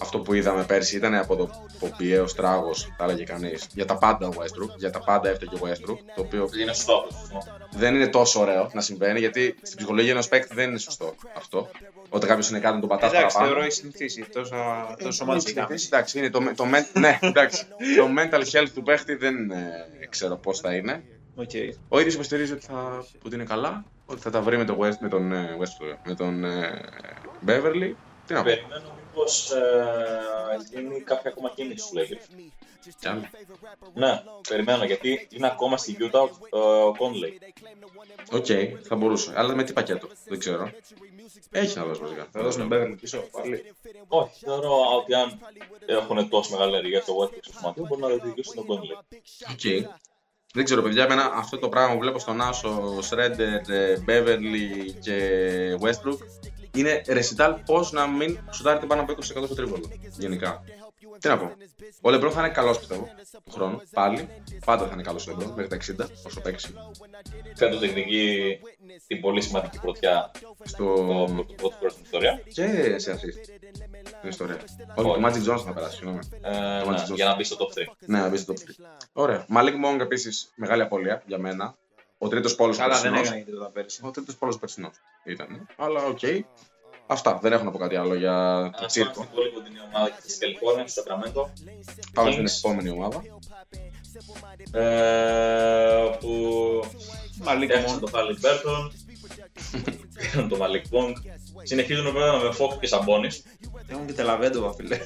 αυτό 0.00 0.18
που 0.18 0.34
είδαμε 0.34 0.64
πέρσι. 0.64 0.96
Ήταν 0.96 1.14
από 1.14 1.36
το 1.36 1.50
ποπιαίο 1.78 2.24
τράγο, 2.24 2.74
θα 2.96 3.04
έλεγε 3.04 3.24
κανείς. 3.24 3.66
Για 3.74 3.84
τα 3.84 3.96
πάντα 3.98 4.26
ο 4.26 4.30
Westbrook. 4.36 4.76
Για 4.76 4.90
τα 4.90 4.98
πάντα 5.04 5.28
έφταιγε 5.28 5.54
ο 5.54 5.58
Westbrook. 5.62 5.98
Το 6.14 6.20
οποίο 6.20 6.48
Είναι 6.60 6.72
σωστό 6.72 7.06
αυτό. 7.10 7.42
δεν 7.70 7.94
είναι 7.94 8.06
τόσο 8.06 8.40
ωραίο 8.40 8.70
να 8.72 8.80
συμβαίνει 8.80 9.18
γιατί 9.18 9.54
στην 9.62 9.76
ψυχολογία 9.76 10.10
ενός 10.10 10.28
παίκτη 10.28 10.54
δεν 10.54 10.68
είναι 10.68 10.78
σωστό 10.78 11.14
αυτό. 11.36 11.70
Όταν 12.08 12.28
κάποιος 12.28 12.50
είναι 12.50 12.58
κάτω, 12.60 12.78
τον 12.80 12.88
πατάς 12.88 13.10
Εντάξει, 13.12 13.26
παραπάνω. 13.26 13.46
θεωρώ 13.46 13.62
έχει 13.62 13.72
συνηθίσει. 13.74 14.26
Τόσο, 14.32 14.54
τόσο 15.02 15.24
Ε, 15.24 15.26
μάτι 15.26 15.50
είναι 15.50 15.66
Εντάξει, 15.86 16.18
είναι 16.18 16.30
το, 16.30 16.40
το, 16.56 16.64
men- 16.72 17.00
ναι, 17.00 17.18
εντάξει. 17.22 17.64
το 17.96 18.08
mental 18.18 18.40
health 18.40 18.68
του 18.74 18.82
παίχτη 18.82 19.14
δεν 19.14 19.50
ε, 19.50 20.06
ξέρω 20.10 20.36
πώς 20.36 20.60
θα 20.60 20.74
είναι. 20.74 21.02
Ο 21.88 21.98
ίδιος 21.98 22.14
υποστηρίζει 22.14 22.52
ότι, 22.52 22.66
θα, 22.66 23.04
ότι 23.24 23.34
είναι 23.34 23.44
καλά, 23.44 23.84
ότι 24.06 24.20
θα 24.20 24.30
τα 24.30 24.40
βρει 24.40 24.56
με, 24.56 24.64
το 24.64 24.76
West, 24.80 24.96
με 25.00 25.08
τον, 25.08 25.32
ε, 25.32 25.56
Westbrook, 25.60 25.96
με 26.04 26.14
τον 26.14 26.44
ε, 26.44 26.80
Beverly. 27.46 27.92
Τι 28.26 28.32
να 28.34 28.38
πω. 28.42 28.44
Περιμένω 28.44 28.95
μήπως 29.16 29.50
ε, 29.50 30.56
γίνει 30.70 31.00
κάποια 31.00 31.30
ακόμα 31.30 31.50
κίνηση 31.50 31.86
στους 31.86 31.96
Lakers. 31.98 32.40
Κι 33.00 33.08
άλλο. 33.08 33.22
Ναι, 33.94 34.22
περιμένω 34.48 34.84
γιατί 34.84 35.28
είναι 35.30 35.46
ακόμα 35.46 35.76
στη 35.76 35.96
Utah 36.00 36.28
ε, 36.52 36.58
ο 36.58 36.90
Conley. 36.90 37.32
OK, 38.32 38.46
θα 38.82 38.96
μπορούσε. 38.96 39.32
Αλλά 39.36 39.54
με 39.54 39.64
τι 39.64 39.72
πακέτο, 39.72 40.08
δεν 40.24 40.38
ξέρω. 40.38 40.70
Έχει 41.50 41.78
να 41.78 41.84
δώσει 41.84 42.00
βασικά. 42.00 42.28
Θα 42.32 42.42
δώσουν 42.42 42.68
Beverly 42.72 42.96
πίσω 43.00 43.28
πάλι. 43.32 43.74
Όχι, 44.08 44.44
θεωρώ 44.44 44.96
ότι 44.96 45.14
αν 45.14 45.40
έχουν 45.86 46.28
τόσο 46.28 46.50
μεγάλη 46.50 46.76
ενέργεια 46.76 47.00
στο 47.00 47.14
Westbrook 47.18 47.38
στο 47.40 47.52
σωματείο 47.52 47.86
μπορεί 47.88 48.00
να 48.00 48.08
διεκδικήσουν 48.08 48.54
τον 48.54 48.66
Conley. 48.68 49.18
Οκ. 49.50 49.88
Δεν 50.52 50.64
ξέρω, 50.64 50.82
παιδιά, 50.82 51.04
εμένα 51.04 51.30
αυτό 51.34 51.58
το 51.58 51.68
πράγμα 51.68 51.94
που 51.94 52.00
βλέπω 52.00 52.18
στον 52.18 52.40
Άσο, 52.40 52.98
Σρέντερ, 53.02 53.60
Beverly 54.06 54.92
και 55.00 55.18
Westbrook 55.80 56.18
είναι 56.76 57.02
ρεσιτάλ 57.06 57.54
πώς 57.66 57.92
να 57.92 58.06
μην 58.06 58.38
σουτάρετε 58.50 58.86
πάνω 58.86 59.02
από 59.02 59.12
20% 59.12 59.44
στο 59.44 59.54
τρίποντο. 59.54 59.88
Γενικά. 60.18 60.62
Τι 61.20 61.28
να 61.28 61.38
πω. 61.38 61.52
Ο 62.00 62.10
Λεμπρόν 62.10 62.32
θα 62.32 62.40
είναι 62.40 62.48
καλός 62.48 62.78
πιστεύω 62.78 63.08
του 63.44 63.50
χρόνου. 63.52 63.82
Πάλι. 63.92 64.28
Πάντα 64.64 64.86
θα 64.86 64.92
είναι 64.92 65.02
καλός 65.02 65.26
ο 65.26 65.30
Λεμπρόν 65.30 65.52
μέχρι 65.56 65.94
τα 65.96 66.04
60 66.04 66.08
όσο 66.26 66.40
παίξει. 66.40 66.74
Φέτος 67.54 67.78
διεκδικεί 67.78 68.58
την 69.06 69.20
πολύ 69.20 69.42
σημαντική 69.42 69.78
πρωτιά 69.80 70.30
Στο... 70.64 70.84
το 70.84 71.44
το 71.46 71.54
πρώτο 71.56 71.76
φορά 71.78 71.90
στην 71.90 72.04
ιστορία. 72.04 72.40
Και 72.52 72.98
σε 72.98 73.10
αυτή 73.10 73.32
την 74.20 74.28
ιστορία. 74.28 74.58
Όχι, 74.94 75.20
το 75.20 75.20
Magic 75.24 75.52
Johnson 75.52 75.62
θα 75.64 75.72
περάσει, 75.72 75.96
συγγνώμη. 75.96 76.18
Ε, 76.40 76.80
Το 76.82 76.90
ναι, 76.90 76.96
Magic 76.96 77.10
Johnson. 77.10 77.14
για 77.14 77.24
να 77.24 77.34
μπει 77.36 77.44
στο 77.44 77.56
top 77.58 77.78
3. 77.78 77.84
Ναι, 78.06 78.18
να 78.18 78.28
μπει 78.28 78.36
στο 78.36 78.54
top 78.54 78.84
3. 78.84 78.84
Ωραία. 79.12 79.44
Μαλίκ 79.48 79.74
Μονκ 79.76 80.00
επίσης 80.00 80.52
μεγάλη 80.54 80.82
απώλεια 80.82 81.22
για 81.26 81.38
μένα. 81.38 81.76
Ο 82.18 82.28
τρίτος 82.28 82.54
πόλος 82.54 82.76
Καλά, 82.76 82.88
δεν 83.00 83.00
περσινός. 83.02 83.26
έκανε 83.26 83.40
και 83.42 83.50
τίποτα 83.50 83.70
πέρσι. 83.70 84.00
Ο 84.04 84.10
τρίτος 84.10 84.36
πόλος 84.36 84.58
περσινός 84.58 84.94
ήταν. 85.24 85.66
Αλλά 85.76 86.04
οκ. 86.04 86.18
Αυτά, 87.06 87.38
δεν 87.42 87.52
έχω 87.52 87.64
να 87.64 87.70
πω 87.70 87.78
κάτι 87.78 87.96
άλλο 87.96 88.14
για 88.14 88.34
το 88.76 88.80
Να 88.80 88.86
τσίρκο. 88.86 89.12
σπάσουμε 89.12 89.34
πολύ 89.34 89.50
κοντινή 89.52 89.76
ομάδα 89.88 90.10
και 90.10 90.28
στη 90.30 90.38
Καλιφόρνια, 90.38 90.86
στο 90.88 91.00
Σακραμέντο. 91.00 91.52
Πάμε 92.12 92.30
στους 92.30 92.44
Kings. 92.44 92.58
επόμενη 92.64 92.90
ομάδα. 92.90 93.22
Ε, 94.72 96.16
που 96.20 96.30
Μαλίκ 97.42 97.70
έχασαν 97.70 97.90
Μονκ. 97.90 98.00
το 98.00 98.06
Χαλιμπέρτον, 98.16 98.92
πήραν 100.18 100.48
το 100.48 100.56
Μαλίκ 100.56 100.88
Πόγκ. 100.88 101.14
Συνεχίζουν 101.62 102.04
βέβαια 102.12 102.36
με 102.42 102.52
Φόκ 102.52 102.78
και 102.80 102.86
Σαμπόνι. 102.86 103.28
Έχουν 103.88 104.06
και 104.06 104.12
Τελαβέντοβα, 104.12 104.72
φίλε. 104.74 104.98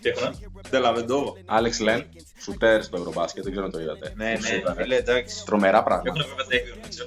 Τι 0.00 0.08
έχουν. 0.08 0.50
Τελαβέντοβα. 0.70 1.32
Άλεξ 1.46 1.80
Λεν, 1.80 2.06
σουτέρ 2.42 2.82
στο 2.82 2.96
Ευρωμπάσκετ, 2.96 3.42
δεν 3.42 3.52
ξέρω 3.52 3.66
αν 3.66 3.72
το 3.72 3.80
είδατε. 3.80 4.12
Ναι, 4.16 4.24
ναι, 4.30 4.36
Σουτέρ, 4.36 4.78
ε. 4.78 4.82
φίλε, 4.82 4.96
εντάξει. 4.96 5.44
Τρομερά 5.44 5.82
πράγματα. 5.82 6.12
Έχουν 6.20 6.34
βέβαια 6.36 6.60
David 6.60 6.78
Μίτσελ. 6.84 7.06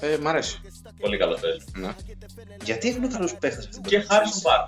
Ε, 0.00 0.16
μ' 0.18 0.28
αρέσει. 0.28 0.60
Πολύ 1.00 1.16
καλό 1.18 1.38
παίζει. 1.40 1.58
Ναι. 1.74 1.94
Γιατί 2.64 2.88
έχουν 2.88 3.10
καλούς 3.12 3.34
παίχτες 3.34 3.64
αυτή 3.66 3.80
την 3.80 3.82
Και 3.82 3.88
περίπτωση. 3.90 4.18
Χάρισον 4.20 4.40
Μπάρ. 4.44 4.60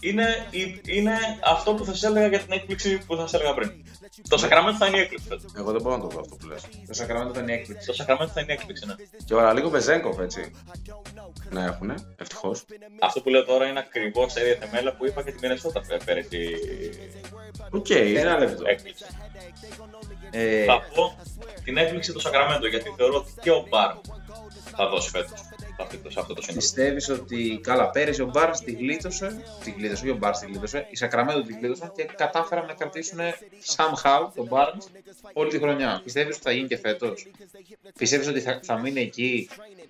Είναι, 0.00 0.46
η- 0.50 0.80
είναι 0.84 1.14
αυτό 1.44 1.74
που 1.74 1.84
θα 1.84 1.94
σα 1.94 2.06
έλεγα 2.08 2.26
για 2.26 2.38
την 2.38 2.52
έκπληξη 2.52 2.98
που 3.06 3.16
θα 3.16 3.26
σα 3.26 3.36
έλεγα 3.38 3.54
πριν. 3.54 3.72
Το 4.28 4.36
Σακραμέντο 4.38 4.76
θα 4.76 4.86
είναι 4.86 4.96
η 4.96 5.00
έκπληξη. 5.00 5.26
φέτος. 5.28 5.52
Εγώ 5.56 5.72
δεν 5.72 5.80
μπορώ 5.82 5.96
να 5.96 6.02
το 6.02 6.08
δω 6.08 6.20
αυτό 6.20 6.36
που 6.36 6.46
λες. 6.46 6.62
Το 6.86 6.94
Σακραμέντο 6.94 7.30
ήταν 7.30 7.48
η 7.48 7.52
έκπληξη. 7.52 7.86
Το 7.86 7.92
Σακραμέντο 7.92 8.30
θα 8.32 8.40
είναι 8.40 8.52
η 8.52 8.56
έκπληξη, 8.58 8.86
ναι. 8.86 8.94
Και 9.24 9.34
ωραία, 9.34 9.52
λίγο 9.52 9.68
Βεζένκοφ 9.68 10.18
έτσι. 10.18 10.52
Να 11.50 11.64
έχουνε, 11.64 11.94
ευτυχώς. 12.16 12.64
Αυτό 13.00 13.20
που 13.20 13.28
λέω 13.28 13.44
τώρα 13.44 13.66
είναι 13.66 13.78
ακριβώς 13.78 14.32
τα 14.32 14.40
ίδια 14.40 14.56
θεμέλια 14.60 14.96
που 14.96 15.06
είπα 15.06 15.22
και 15.22 15.30
τη 15.30 15.38
Μινεσότα 15.40 15.82
πέρυσι. 16.04 16.54
Οκ. 17.70 17.90
Ένα 17.90 18.38
λεπτό. 18.38 18.62
Έκπληξη. 18.66 19.04
Ε, 20.30 20.64
Θα 20.64 20.82
πω 20.94 21.16
την 21.64 21.76
έκπληξη 21.76 22.12
του 22.12 22.20
Σακραμέντο 22.20 22.68
γιατί 22.68 22.92
θεωρώ 22.96 23.16
ότι 23.16 23.32
και 23.40 23.50
ο 23.50 23.66
Μπαρνς 23.68 23.94
θα 24.76 24.88
δώσει 24.88 25.10
φέτος 25.10 25.40
σε 26.08 26.20
αυτό 26.20 26.34
το 26.34 26.42
σύνολο. 26.42 26.60
Πιστεύεις 26.60 27.08
ότι 27.08 27.60
καλά 27.62 27.90
πέρυσι 27.90 28.22
ο 28.22 28.26
Μπαρνς 28.26 28.58
τη 28.58 28.72
γλίτωσε, 28.72 29.42
τη 29.64 29.70
γλίτωσε, 29.70 30.02
όχι 30.02 30.12
ο 30.12 30.16
Μπαρνς 30.16 30.38
τη 30.38 30.46
γλίτωσε, 30.46 30.86
η 30.90 30.96
Σακραμέντο 30.96 31.42
τη 31.42 31.52
γλίτωσαν 31.52 31.92
και 31.96 32.04
κατάφεραν 32.16 32.66
να 32.66 32.72
κρατήσουν 32.72 33.18
somehow 33.76 34.28
τον 34.34 34.46
Μπάρ 34.46 34.68
όλη 35.32 35.50
τη 35.50 35.58
χρονιά. 35.58 36.00
Πιστεύεις 36.04 36.34
ότι 36.34 36.44
θα 36.44 36.52
γίνει 36.52 36.68
και 36.68 36.76
φέτος; 36.76 37.26
Πιστεύεις 37.98 38.28
ότι 38.28 38.40
θα, 38.40 38.60
θα 38.62 38.78
μείνει 38.78 39.00
εκεί 39.00 39.48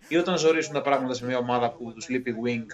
ή 0.09 0.17
όταν 0.17 0.39
ζορίσουν 0.39 0.73
τα 0.73 0.83
πράγματα 0.83 1.15
σε 1.15 1.25
μια 1.25 1.39
ομάδα 1.39 1.71
που 1.71 1.93
τους 1.93 2.09
λείπει 2.09 2.35
wing 2.45 2.67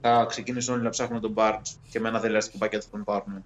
θα 0.00 0.24
ξεκινήσουν 0.28 0.74
όλοι 0.74 0.82
να 0.82 0.90
ψάχνουν 0.90 1.20
τον 1.20 1.30
Μπάρ 1.30 1.54
και 1.90 2.00
με 2.00 2.08
ένα 2.08 2.20
δελεαστικό 2.20 2.58
πακέτο 2.58 2.82
θα 2.82 2.90
τον 2.90 3.04
πάρουν. 3.04 3.44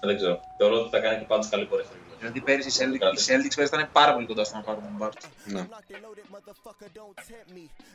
Δεν 0.00 0.16
ξέρω. 0.16 0.40
Θεωρώ 0.56 0.80
ότι 0.80 0.88
θα 0.90 1.00
κάνει 1.00 1.18
και 1.18 1.24
πάντω 1.24 1.46
καλή 1.50 1.66
πορεία. 1.66 1.86
Στο 2.28 2.32
γήπεδο. 2.32 2.32
Δηλαδή 2.32 2.40
πέρυσι 2.40 2.68
οι 2.68 2.72
Celtics, 2.78 3.18
οι 3.18 3.22
Celtics 3.28 3.54
πέρυσι 3.56 3.74
ήταν 3.74 3.88
πάρα 3.92 4.14
πολύ 4.14 4.26
κοντά 4.26 4.44
στο 4.44 4.56
να 4.56 4.62
πάρουν 4.62 4.82
τον 4.82 4.94
Μπάρ. 4.96 5.10
Ναι. 5.44 5.66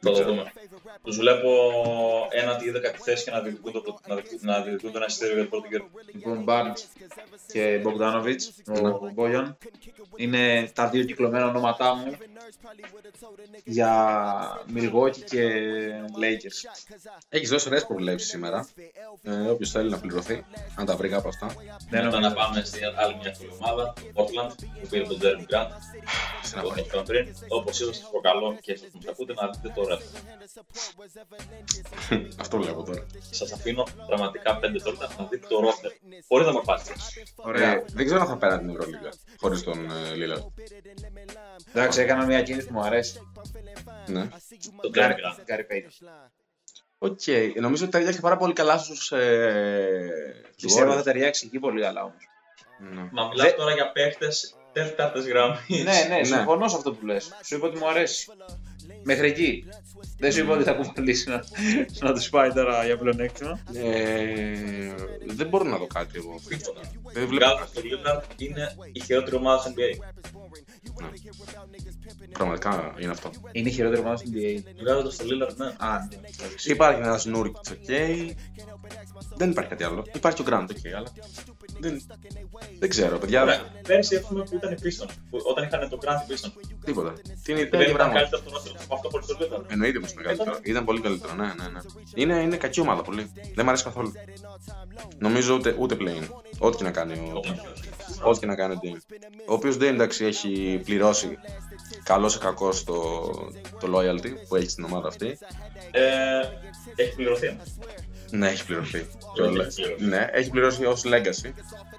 Θα 0.02 0.12
το 0.12 0.24
δούμε. 0.24 0.52
Του 1.04 1.14
βλέπω 1.14 1.50
ένα 2.32 2.56
τη 2.56 2.72
10 2.72 2.74
θέση 3.04 3.24
και 3.24 3.32
να 3.32 3.42
διεκδικούν 3.42 3.72
το, 3.72 4.00
να 4.08 4.16
διεκδικούν- 4.16 4.44
να 4.50 4.62
διεκδικούν 4.62 4.92
το 4.92 4.98
ένα 4.98 5.06
εισιτήριο 5.10 5.34
για 5.34 5.44
το 5.44 5.50
πρώτο 5.50 5.68
γύρο. 5.70 5.90
Λοιπόν, 6.14 6.44
Μπάρντ 6.44 6.78
και 7.54 7.80
Μπογκδάνοβιτ, 7.84 8.42
ο 8.68 9.10
Μπόγιον, 9.14 9.58
είναι 10.16 10.72
τα 10.74 10.90
δύο 10.90 11.04
κυκλωμένα 11.04 11.46
ονόματά 11.48 11.96
μου 11.96 12.18
για 13.64 13.92
Μιλγόκι 14.68 15.22
και 15.22 15.42
Lakers. 16.20 16.70
Έχεις 17.30 17.50
δώσει 17.50 17.68
ωραίε 17.68 17.82
προβλέψει 17.82 18.26
σήμερα. 18.28 18.68
Ε, 19.24 19.32
Όποιος 19.50 19.72
θέλει 19.72 19.90
να 19.90 20.00
πληρωθεί, 20.00 20.46
αν 20.76 20.86
τα 20.86 20.96
βρει 20.96 21.10
κάπου 21.10 21.28
αυτά. 21.28 21.48
Δεν 21.90 22.04
Μετά 22.04 22.20
νομίζω. 22.20 22.30
να 22.30 22.34
πάμε 22.36 22.64
στην 22.66 22.82
άλλη 22.98 23.16
μια 23.22 23.32
καλή 23.38 23.50
ομάδα, 23.62 23.94
το 24.14 24.19
Portland, 24.20 24.54
που 24.82 24.88
πήρε 24.90 25.04
τον 25.04 25.18
Jeremy 25.22 25.46
Grant, 25.54 25.72
Στην 26.44 26.60
που 26.62 26.68
αγορά. 26.68 26.82
είχαμε 26.86 27.04
πριν. 27.04 27.36
Όπως 27.48 27.80
είπα, 27.80 27.94
σα 27.94 28.10
προκαλώ 28.10 28.58
και 28.62 28.72
εσεί 28.72 28.88
που 28.92 29.00
με 29.04 29.10
ακούτε 29.12 29.34
να 29.34 29.50
δείτε 29.50 29.72
το 29.76 29.88
ρεύμα. 29.88 30.20
Αυτό 32.44 32.58
βλέπω 32.58 32.84
τώρα. 32.84 33.06
Σας 33.32 33.52
αφήνω 33.52 33.84
πραγματικά 34.08 34.60
5 34.60 34.62
λεπτά 34.62 35.10
να 35.18 35.26
δείτε 35.26 35.48
το 35.48 35.60
ρόστερ. 35.60 35.92
Χωρίς 36.28 36.46
να 36.48 36.54
με 36.54 36.62
πάτε. 36.66 36.92
Ωραία. 37.36 37.72
Ε, 37.72 37.86
δεν 37.94 38.06
ξέρω 38.06 38.22
αν 38.22 38.28
θα 38.28 38.38
παίρναν 38.38 38.60
την 38.60 38.70
Ευρωλίγα 38.70 39.10
χωρίς 39.40 39.64
τον 39.64 39.92
ε, 39.92 40.16
Λίλαρντ. 40.16 40.44
Εντάξει, 41.74 42.02
έκανα 42.02 42.26
μια 42.26 42.42
κίνηση 42.42 42.68
που 42.68 42.74
μου 42.74 42.82
αρέσει. 42.82 43.20
Ναι. 44.08 44.28
Το 44.82 44.90
Γκάρι 44.90 45.14
Jeremy 45.18 45.40
Grant. 45.40 45.44
Γκάρι 45.46 45.64
Πέιτον. 45.64 45.92
Οκ. 46.98 47.20
Νομίζω 47.60 47.84
ότι 47.84 47.92
ταιριάζει 47.92 48.20
πάρα 48.20 48.38
πολύ 48.38 48.54
καλά 48.54 48.78
στους. 48.78 49.12
Ε, 49.12 50.10
στους 50.44 50.64
Πιστεύω 50.64 50.92
Warriors. 50.92 50.96
θα 50.96 51.04
ταιριάξει 51.04 51.46
εκεί 51.46 51.60
πολύ 51.60 51.82
καλά 51.82 52.04
όμως. 52.04 52.28
Ναι. 52.80 53.10
Μα 53.12 53.28
μιλάω 53.28 53.54
τώρα 53.58 53.74
για 53.74 53.92
παίχτες 53.92 54.54
τέταρτης 54.74 55.28
γραμμής. 55.28 55.60
Ναι, 55.68 55.84
ναι, 55.84 56.16
Ναι. 56.18 56.24
συμφωνώ 56.24 56.68
σε 56.68 56.76
αυτό 56.76 56.92
που 56.94 57.06
λες. 57.06 57.32
Σου 57.46 57.56
είπα 57.56 57.68
ότι 57.68 57.78
μου 57.78 57.90
αρέσει. 57.90 58.28
Μέχρι 59.04 59.28
εκεί. 59.28 59.66
Δεν 60.18 60.32
σου 60.32 60.40
είπα 60.40 60.54
ότι 60.54 60.64
θα 60.64 60.72
κουβαλήσει 60.74 61.30
να, 61.30 61.44
να 62.00 62.14
τους 62.14 62.30
πάει 62.30 62.52
τώρα 62.52 62.86
για 62.86 62.98
πλεονέκτημα. 62.98 63.60
Ε, 63.74 64.94
δεν 65.26 65.48
μπορώ 65.48 65.64
να 65.64 65.78
δω 65.78 65.88
κάτι 65.88 66.12
εγώ. 66.16 66.40
Τίποτα. 66.48 66.82
Δεν 67.14 67.28
βλέπω 67.28 67.46
Βγάλω 67.46 67.56
κάτι. 67.58 67.70
στο 67.72 67.82
Lillard 67.84 68.24
είναι 68.42 68.76
η 68.92 69.00
χειρότερη 69.04 69.36
ομάδα 69.36 69.58
στο 69.62 69.72
NBA. 69.76 69.98
Πραγματικά 72.32 72.94
είναι 73.00 73.12
αυτό. 73.12 73.32
Είναι 73.52 73.70
η 73.70 73.72
χειρότερη 73.72 74.02
ομάδα 74.02 74.18
στην 74.18 74.32
NBA. 74.36 74.64
Βγάλω 74.82 75.02
το 75.04 75.12
στο 75.12 75.26
Lillard, 75.26 75.56
ναι. 75.56 75.66
Α, 75.66 75.98
ναι. 76.10 76.18
Υπάρχει 76.66 77.02
ένας 77.02 77.26
Νούρκιτ, 77.26 77.68
οκ. 77.72 77.86
Δεν 79.36 79.50
υπάρχει 79.50 79.70
κάτι 79.70 79.84
άλλο. 79.84 80.06
Υπάρχει 80.14 80.42
ο 80.42 80.44
Γκραντ, 80.44 80.70
οκ, 80.70 80.94
αλλά. 80.96 81.08
Δεν, 81.80 82.02
δεν 82.80 82.90
ξέρω, 82.90 83.18
παιδιά. 83.18 83.42
Ωραία. 83.42 83.62
Πέρσι 83.88 84.16
έχουμε 84.16 84.44
που 84.44 84.56
ήταν 84.56 84.72
οι 84.72 84.76
Pistons. 84.84 85.10
Που 85.30 85.38
όταν 85.44 85.64
είχαν 85.64 85.90
το 85.90 85.98
Grant 86.02 86.32
Pistons. 86.32 86.52
Τίποτα. 86.86 87.14
Τι 87.44 87.52
είναι 87.52 87.62
Δεν 87.62 87.70
τέτοιο 87.70 87.82
ήταν 87.82 87.96
πράγμα. 87.96 88.14
καλύτερο 88.14 88.42
το 88.42 88.52
roster 88.56 88.76
από 88.84 88.96
αυτό 88.96 89.10
χωρίς 89.10 89.26
το 89.28 89.38
Lillard. 89.40 89.64
Εννοείται 89.68 90.00
πως 90.00 90.12
ήταν 90.12 90.24
καλύτερο. 90.24 90.60
Ήταν 90.64 90.86
πολύ 90.86 91.02
καλύτερο, 91.02 91.34
ναι, 91.34 91.46
ναι, 91.46 91.68
ναι. 91.74 91.80
Είναι, 92.14 92.42
είναι 92.42 92.58
κακή 92.58 92.82
ομάδα 92.82 93.02
πολύ. 93.02 93.32
Δεν 93.56 93.66
μ' 93.66 93.68
αρέσει 93.68 93.84
καθόλου. 93.84 94.12
Νομίζω 95.18 95.54
ούτε, 95.56 95.76
ούτε 95.80 95.98
play 96.00 96.28
Ό,τι 96.60 96.78
και 96.78 96.84
να 96.84 96.92
κάνει 96.92 97.32
ο. 97.36 97.40
Ό,τι 98.24 98.40
και 98.40 98.46
να 98.46 98.56
κάνει 98.56 98.74
ο 98.74 98.80
Dame. 98.84 98.98
Ο 99.48 99.54
οποίος 99.54 99.78
δεν 99.78 99.94
εντάξει 99.94 100.26
έχει 100.26 100.82
πληρώσει 100.84 101.38
καλός 102.04 102.36
ή 102.36 102.40
κακός 102.40 102.84
το, 102.84 102.96
το 103.80 103.88
loyalty 103.98 104.32
που 104.48 104.56
έχει 104.56 104.70
στην 104.70 104.84
ομάδα 104.84 105.08
αυτή. 105.08 105.38
Ε, 105.92 106.02
έχει 106.96 107.16
πληρωθεί. 107.16 107.58
Ναι, 108.32 108.48
έχει 108.50 108.66
πληρωθεί. 108.66 108.98
έχει 108.98 109.08
κιόλας. 109.34 109.76
πληρωθεί. 109.76 110.06
ναι, 110.06 110.28
έχει 110.32 110.50
πληρώσει 110.50 110.86
ως 110.86 111.02
legacy. 111.06 111.52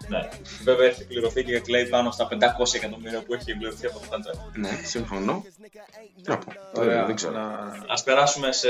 Ναι. 0.09 0.29
Βέβαια 0.65 0.87
έχει 0.89 1.05
πληρωθεί 1.07 1.45
και 1.45 1.61
κλαίει 1.61 1.87
πάνω 1.87 2.11
στα 2.11 2.29
500 2.31 2.75
εκατομμύρια 2.75 3.23
που 3.23 3.35
έχει 3.35 3.57
πληρωθεί 3.57 3.87
από 3.87 3.99
το 3.99 4.05
franchise. 4.11 4.51
Ναι, 4.55 4.69
συμφωνώ. 4.85 5.45
Τι 6.23 6.31
να 6.31 6.39
πω. 6.39 6.53
Ωραία, 6.75 7.05
δεν 7.07 7.15
ξέρω. 7.15 7.33
να- 7.33 7.49
Α 7.95 8.03
περάσουμε 8.05 8.53
σε. 8.53 8.69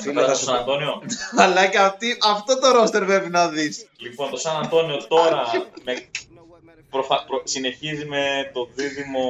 Φίλε, 0.00 0.12
να 0.12 0.20
περάσουμε 0.20 0.24
θα 0.26 0.34
στο 0.34 0.36
σου 0.36 0.44
Σαν 0.44 0.54
πω. 0.54 0.60
Αντώνιο. 0.72 1.02
Αλλά 1.44 1.66
και 1.66 1.78
αυτή, 1.78 2.16
αυτό 2.30 2.58
το 2.58 2.70
ρόστερ 2.70 3.04
πρέπει 3.04 3.30
να 3.30 3.48
δεις. 3.48 3.86
Λοιπόν, 3.96 4.30
το 4.30 4.36
Σαν 4.36 4.64
Αντώνιο 4.64 5.06
τώρα 5.06 5.42
με... 5.84 6.08
προφα- 6.90 7.24
προ- 7.26 7.48
συνεχίζει 7.48 8.04
με 8.04 8.50
το 8.52 8.68
δίδυμο 8.74 9.26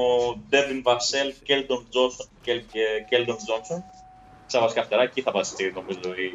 Devin 0.50 0.82
Vassell, 0.92 1.30
Keldon 1.48 1.78
Johnson 1.94 2.26
και 2.44 2.62
Keldon 3.10 3.36
Johnson. 3.48 3.82
Σαν 4.46 4.60
βασικά 4.60 4.82
φτερά, 4.84 5.02
εκεί 5.02 5.22
θα 5.22 5.30
βασιστεί 5.30 5.72
νομίζω 5.74 5.98
η 6.16 6.32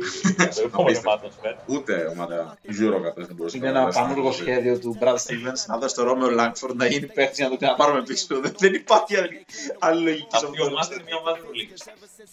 η 0.59 0.61
επόμενη 0.65 0.97
ομάδα 0.97 1.21
του 1.21 1.31
Spurs. 1.41 1.55
Ούτε 1.65 2.09
ομάδα 2.11 2.57
Eurocup 2.67 3.13
δεν 3.15 3.25
θα 3.25 3.33
μπορούσε 3.33 3.57
Είναι 3.57 3.71
να 3.71 3.79
ένα 3.79 3.87
περάσει. 3.89 3.99
πανούργο 3.99 4.31
σχέδιο 4.31 4.79
του 4.79 4.97
Brad 5.01 5.13
Stevens 5.15 5.59
να 5.67 5.77
δώσει 5.77 5.95
το 5.95 6.03
Ρόμεο 6.03 6.29
Λάγκφορντ 6.29 6.75
να 6.75 6.85
γίνει 6.85 7.05
παίχτη 7.05 7.41
να 7.43 7.49
το 7.49 7.57
ξαναπάρουμε 7.57 8.03
πίσω. 8.03 8.25
Δεν- 8.39 8.53
Δεν 8.57 8.73
υπάρχει 8.73 9.15
άλλη- 9.15 9.45
άλλη 9.79 10.01
λογική 10.03 10.27
σε 10.29 10.35
Αυτή 10.35 10.45
αυτό 10.45 10.55
η 10.55 10.57
το 10.57 10.65
ομάδα 10.65 10.87
roster. 10.87 10.93
είναι 10.93 11.03
μια 11.05 11.17
ομάδα 11.17 11.37
Ευρωλίγκας. 11.37 11.81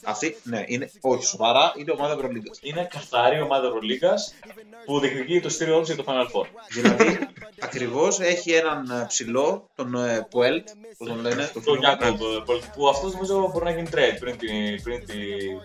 Αυτή, 0.05 0.37
ναι, 0.43 0.63
είναι, 0.67 0.91
όχι 1.01 1.25
σοβαρά, 1.25 1.73
είναι 1.77 1.93
ομάδα 1.93 2.13
Ευρωλίγκα. 2.13 2.51
Είναι 2.61 2.89
καθαρή 2.93 3.41
ομάδα 3.41 3.67
Ευρωλίγκας 3.67 4.35
που 4.85 5.01
διεκδικεί 5.01 5.41
το 5.41 5.49
στήριο 5.49 5.81
για 5.81 5.97
το 5.97 6.05
Final 6.07 6.27
Four. 6.41 6.47
Δηλαδή, 6.71 7.19
ακριβώ 7.61 8.09
έχει 8.21 8.53
έναν 8.53 8.91
ε, 8.91 9.05
ψηλό, 9.09 9.69
τον 9.75 9.95
ε, 9.95 10.27
Πουέλτ, 10.31 10.69
που 10.99 11.07
τον 11.07 11.21
λένε, 11.21 11.43
το 11.47 11.53
Το 11.53 11.61
φίλο 11.61 11.75
μου. 11.75 11.81
Γιάκοβ, 11.81 12.21
που 12.77 12.89
αυτό 12.89 13.09
νομίζω 13.09 13.51
μπορεί 13.53 13.65
να 13.65 13.71
γίνει 13.71 13.89
trade 13.93 14.17
πριν 14.21 14.37
την, 14.39 14.49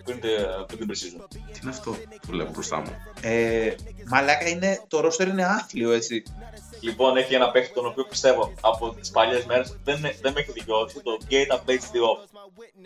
πριν 0.04 0.20
την, 0.20 0.30
πριν 0.66 0.78
την, 0.78 0.86
πριν 0.86 0.88
την 0.88 0.88
pre-season. 0.88 1.26
Τι 1.30 1.58
είναι 1.62 1.70
αυτό 1.70 1.90
που 2.22 2.30
βλέπω 2.30 2.50
μπροστά 2.50 2.76
μου; 2.80 2.96
Ε, 3.22 3.74
μαλάκα 4.06 4.48
είναι, 4.48 4.84
το 4.88 5.00
ρόστερ 5.00 5.28
είναι 5.28 5.44
άθλιο 5.44 5.90
έτσι. 5.92 6.22
Λοιπόν, 6.80 7.16
έχει 7.16 7.34
ένα 7.34 7.50
παίχτη 7.50 7.74
τον 7.74 7.86
οποίο 7.86 8.04
πιστεύω 8.04 8.52
από 8.60 8.94
τις 8.94 9.10
παλιές 9.10 9.44
μέρες 9.44 9.76
δεν, 9.84 10.00
δεν 10.00 10.32
με 10.32 10.40
έχει 10.40 10.52
δικαιώσει. 10.52 11.00
Το 11.02 11.18
Gate 11.30 11.54
Updates 11.56 11.86
the 11.94 12.00
Off. 12.10 12.26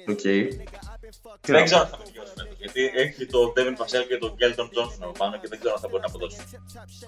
Οκ. 0.08 0.16
Τι 0.20 1.52
Δεν 1.52 1.56
να 1.56 1.62
ξέρω 1.62 1.80
πω. 1.80 1.84
αν 1.84 1.90
θα 1.90 1.98
με 1.98 2.04
δικαιώσει 2.04 2.32
φέτος, 2.36 2.56
Γιατί 2.58 2.90
έχει 2.94 3.26
το 3.26 3.52
Devin 3.56 3.76
Vassell 3.82 4.04
και 4.08 4.16
τον 4.16 4.34
Kelton 4.40 4.64
Johnson 4.64 4.98
από 5.00 5.12
πάνω 5.18 5.38
και 5.38 5.48
δεν 5.48 5.58
ξέρω 5.58 5.74
αν 5.74 5.80
θα 5.80 5.88
μπορεί 5.88 6.02
να 6.02 6.08
αποδώσει. 6.08 6.38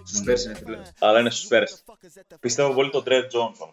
Στους 0.07 0.23
πέρσι 0.25 0.49
είναι 0.49 0.59
φίλε. 0.59 0.79
Αλλά 0.99 1.21
είναι 1.21 1.31
στους 1.31 1.47
φέρε. 1.47 1.65
Πιστεύω 2.41 2.75
πολύ 2.75 2.91
τον 2.91 3.05
Trey 3.07 3.21
Johnson. 3.23 3.71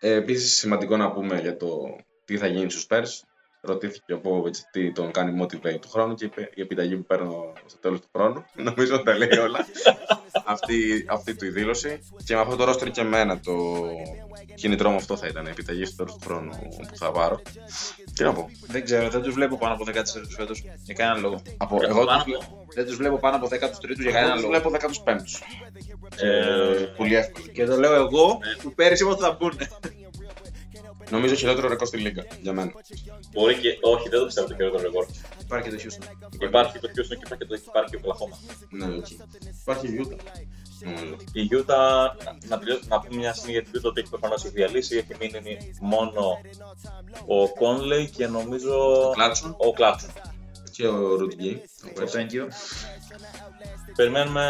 Ε, 0.00 0.10
Επίσης, 0.14 0.56
σημαντικό 0.56 0.96
να 0.96 1.12
πούμε 1.12 1.40
για 1.40 1.56
το 1.56 1.96
τι 2.24 2.38
θα 2.38 2.46
γίνει 2.46 2.70
στους 2.70 2.86
Spurs. 2.90 3.26
Ρωτήθηκε 3.66 4.12
ο 4.12 4.20
Popovich 4.24 4.56
τι 4.70 4.92
τον 4.92 5.10
κάνει 5.10 5.42
motivate 5.42 5.80
του 5.80 5.88
χρόνου 5.88 6.14
και 6.14 6.24
είπε 6.24 6.50
η 6.54 6.60
επιταγή 6.60 6.96
που 6.96 7.04
παίρνω 7.04 7.52
στο 7.66 7.78
τέλος 7.78 8.00
του 8.00 8.08
χρόνου. 8.16 8.44
Νομίζω 8.68 9.02
τα 9.02 9.16
λέει 9.16 9.38
όλα. 9.38 9.66
αυτή, 10.44 11.04
αυτή 11.08 11.34
του 11.34 11.44
η 11.44 11.48
δήλωση. 11.48 12.00
Και 12.24 12.34
με 12.34 12.40
αυτό 12.40 12.56
το 12.56 12.64
ρόστρο 12.64 12.88
και 12.88 13.00
εμένα 13.00 13.40
το 13.40 13.52
κίνητρό 14.54 14.90
μου 14.90 14.96
αυτό 14.96 15.16
θα 15.16 15.26
ήταν. 15.26 15.46
Η 15.46 15.50
επιταγή 15.50 15.84
στο 15.84 15.96
τέλος 15.96 16.12
του 16.14 16.20
χρόνου 16.28 16.50
που 16.90 16.96
θα 16.96 17.10
πάρω. 17.10 17.40
Τι 18.14 18.22
να 18.24 18.32
πω. 18.32 18.50
Δεν 18.66 18.84
ξέρω, 18.84 19.08
δεν 19.08 19.22
τους 19.22 19.34
βλέπω 19.34 19.58
πάνω 19.58 19.74
από 19.74 19.84
14 19.84 19.92
φέτος 20.36 20.64
για 20.82 20.94
κανέναν 20.94 21.20
λόγο. 21.22 21.42
Από, 21.56 21.78
εγώ 21.82 22.04
Πάνω 22.04 22.22
τους, 22.24 22.34
από- 22.34 22.64
Δεν 22.74 22.86
τους 22.86 22.96
βλέπω 22.96 23.18
πάνω 23.18 23.36
από 23.36 23.46
13 23.46 23.50
για 23.50 24.04
εγώ 24.04 24.12
κανέναν 24.12 24.32
τους 24.32 24.42
λόγο. 24.42 24.52
βλέπω 24.52 24.70
15ου. 24.70 25.42
Ε, 26.16 26.84
Πολύ 26.96 27.14
εύκολο. 27.14 27.46
Και 27.52 27.64
το 27.64 27.76
λέω 27.76 27.94
εγώ 27.94 28.38
που 28.62 28.74
πέρυσι 28.74 29.02
είπα 29.02 29.12
ότι 29.12 29.22
θα 29.22 29.36
μπουν. 29.40 29.58
Νομίζω 31.10 31.34
χειρότερο 31.34 31.68
ρεκόρ 31.68 31.86
στη 31.86 31.96
Λίγκα 31.96 32.24
για 32.40 32.52
μένα. 32.52 32.72
Μπορεί 33.32 33.54
και. 33.58 33.78
Όχι, 33.82 34.08
δεν 34.08 34.18
το 34.18 34.24
πιστεύω 34.24 34.46
το 34.48 34.54
χειρότερο 34.54 34.82
ρεκόρ. 34.82 35.06
Υπάρχει 35.40 35.68
και 35.70 35.76
το 35.76 35.82
Houston. 35.82 36.42
Υπάρχει 36.42 36.78
το 36.78 36.88
Houston 36.88 37.16
και 37.18 37.24
υπάρχει 37.26 37.38
και 37.38 37.44
το, 37.44 37.54
υπάρχει 37.54 37.90
και 37.90 37.96
ο 37.96 38.00
Oklahoma. 38.04 38.36
Ναι, 38.70 38.94
εκεί. 38.96 39.16
Υπάρχει 39.60 39.86
η 39.86 40.00
Utah. 40.04 40.16
Νομίζω. 40.84 41.16
Η 41.32 41.48
Utah, 41.52 42.06
να, 42.48 42.58
τελειώ- 42.58 42.80
να 42.88 43.00
πούμε 43.00 43.16
μια 43.20 43.32
στιγμή 43.34 43.52
για 43.52 43.62
την 43.62 43.72
Utah 43.80 43.84
ότι 43.84 44.00
έχει 44.00 44.10
προφανώς 44.10 44.44
έχει 44.44 44.54
διαλύσει. 44.54 44.96
Έχει 44.96 45.14
μείνει 45.20 45.72
μόνο 45.80 46.20
ο 47.36 47.42
Conley 47.60 48.06
και 48.16 48.26
νομίζω 48.26 49.10
Κλάτσον 49.14 49.54
ο 49.58 49.72
Κλάτσον. 49.72 50.10
και 50.70 50.86
ο 50.86 51.14
Ρουντγκέι. 51.16 51.62
Το 51.94 52.02
thank 52.12 52.32
you. 52.34 52.46
Περιμένουμε 53.96 54.44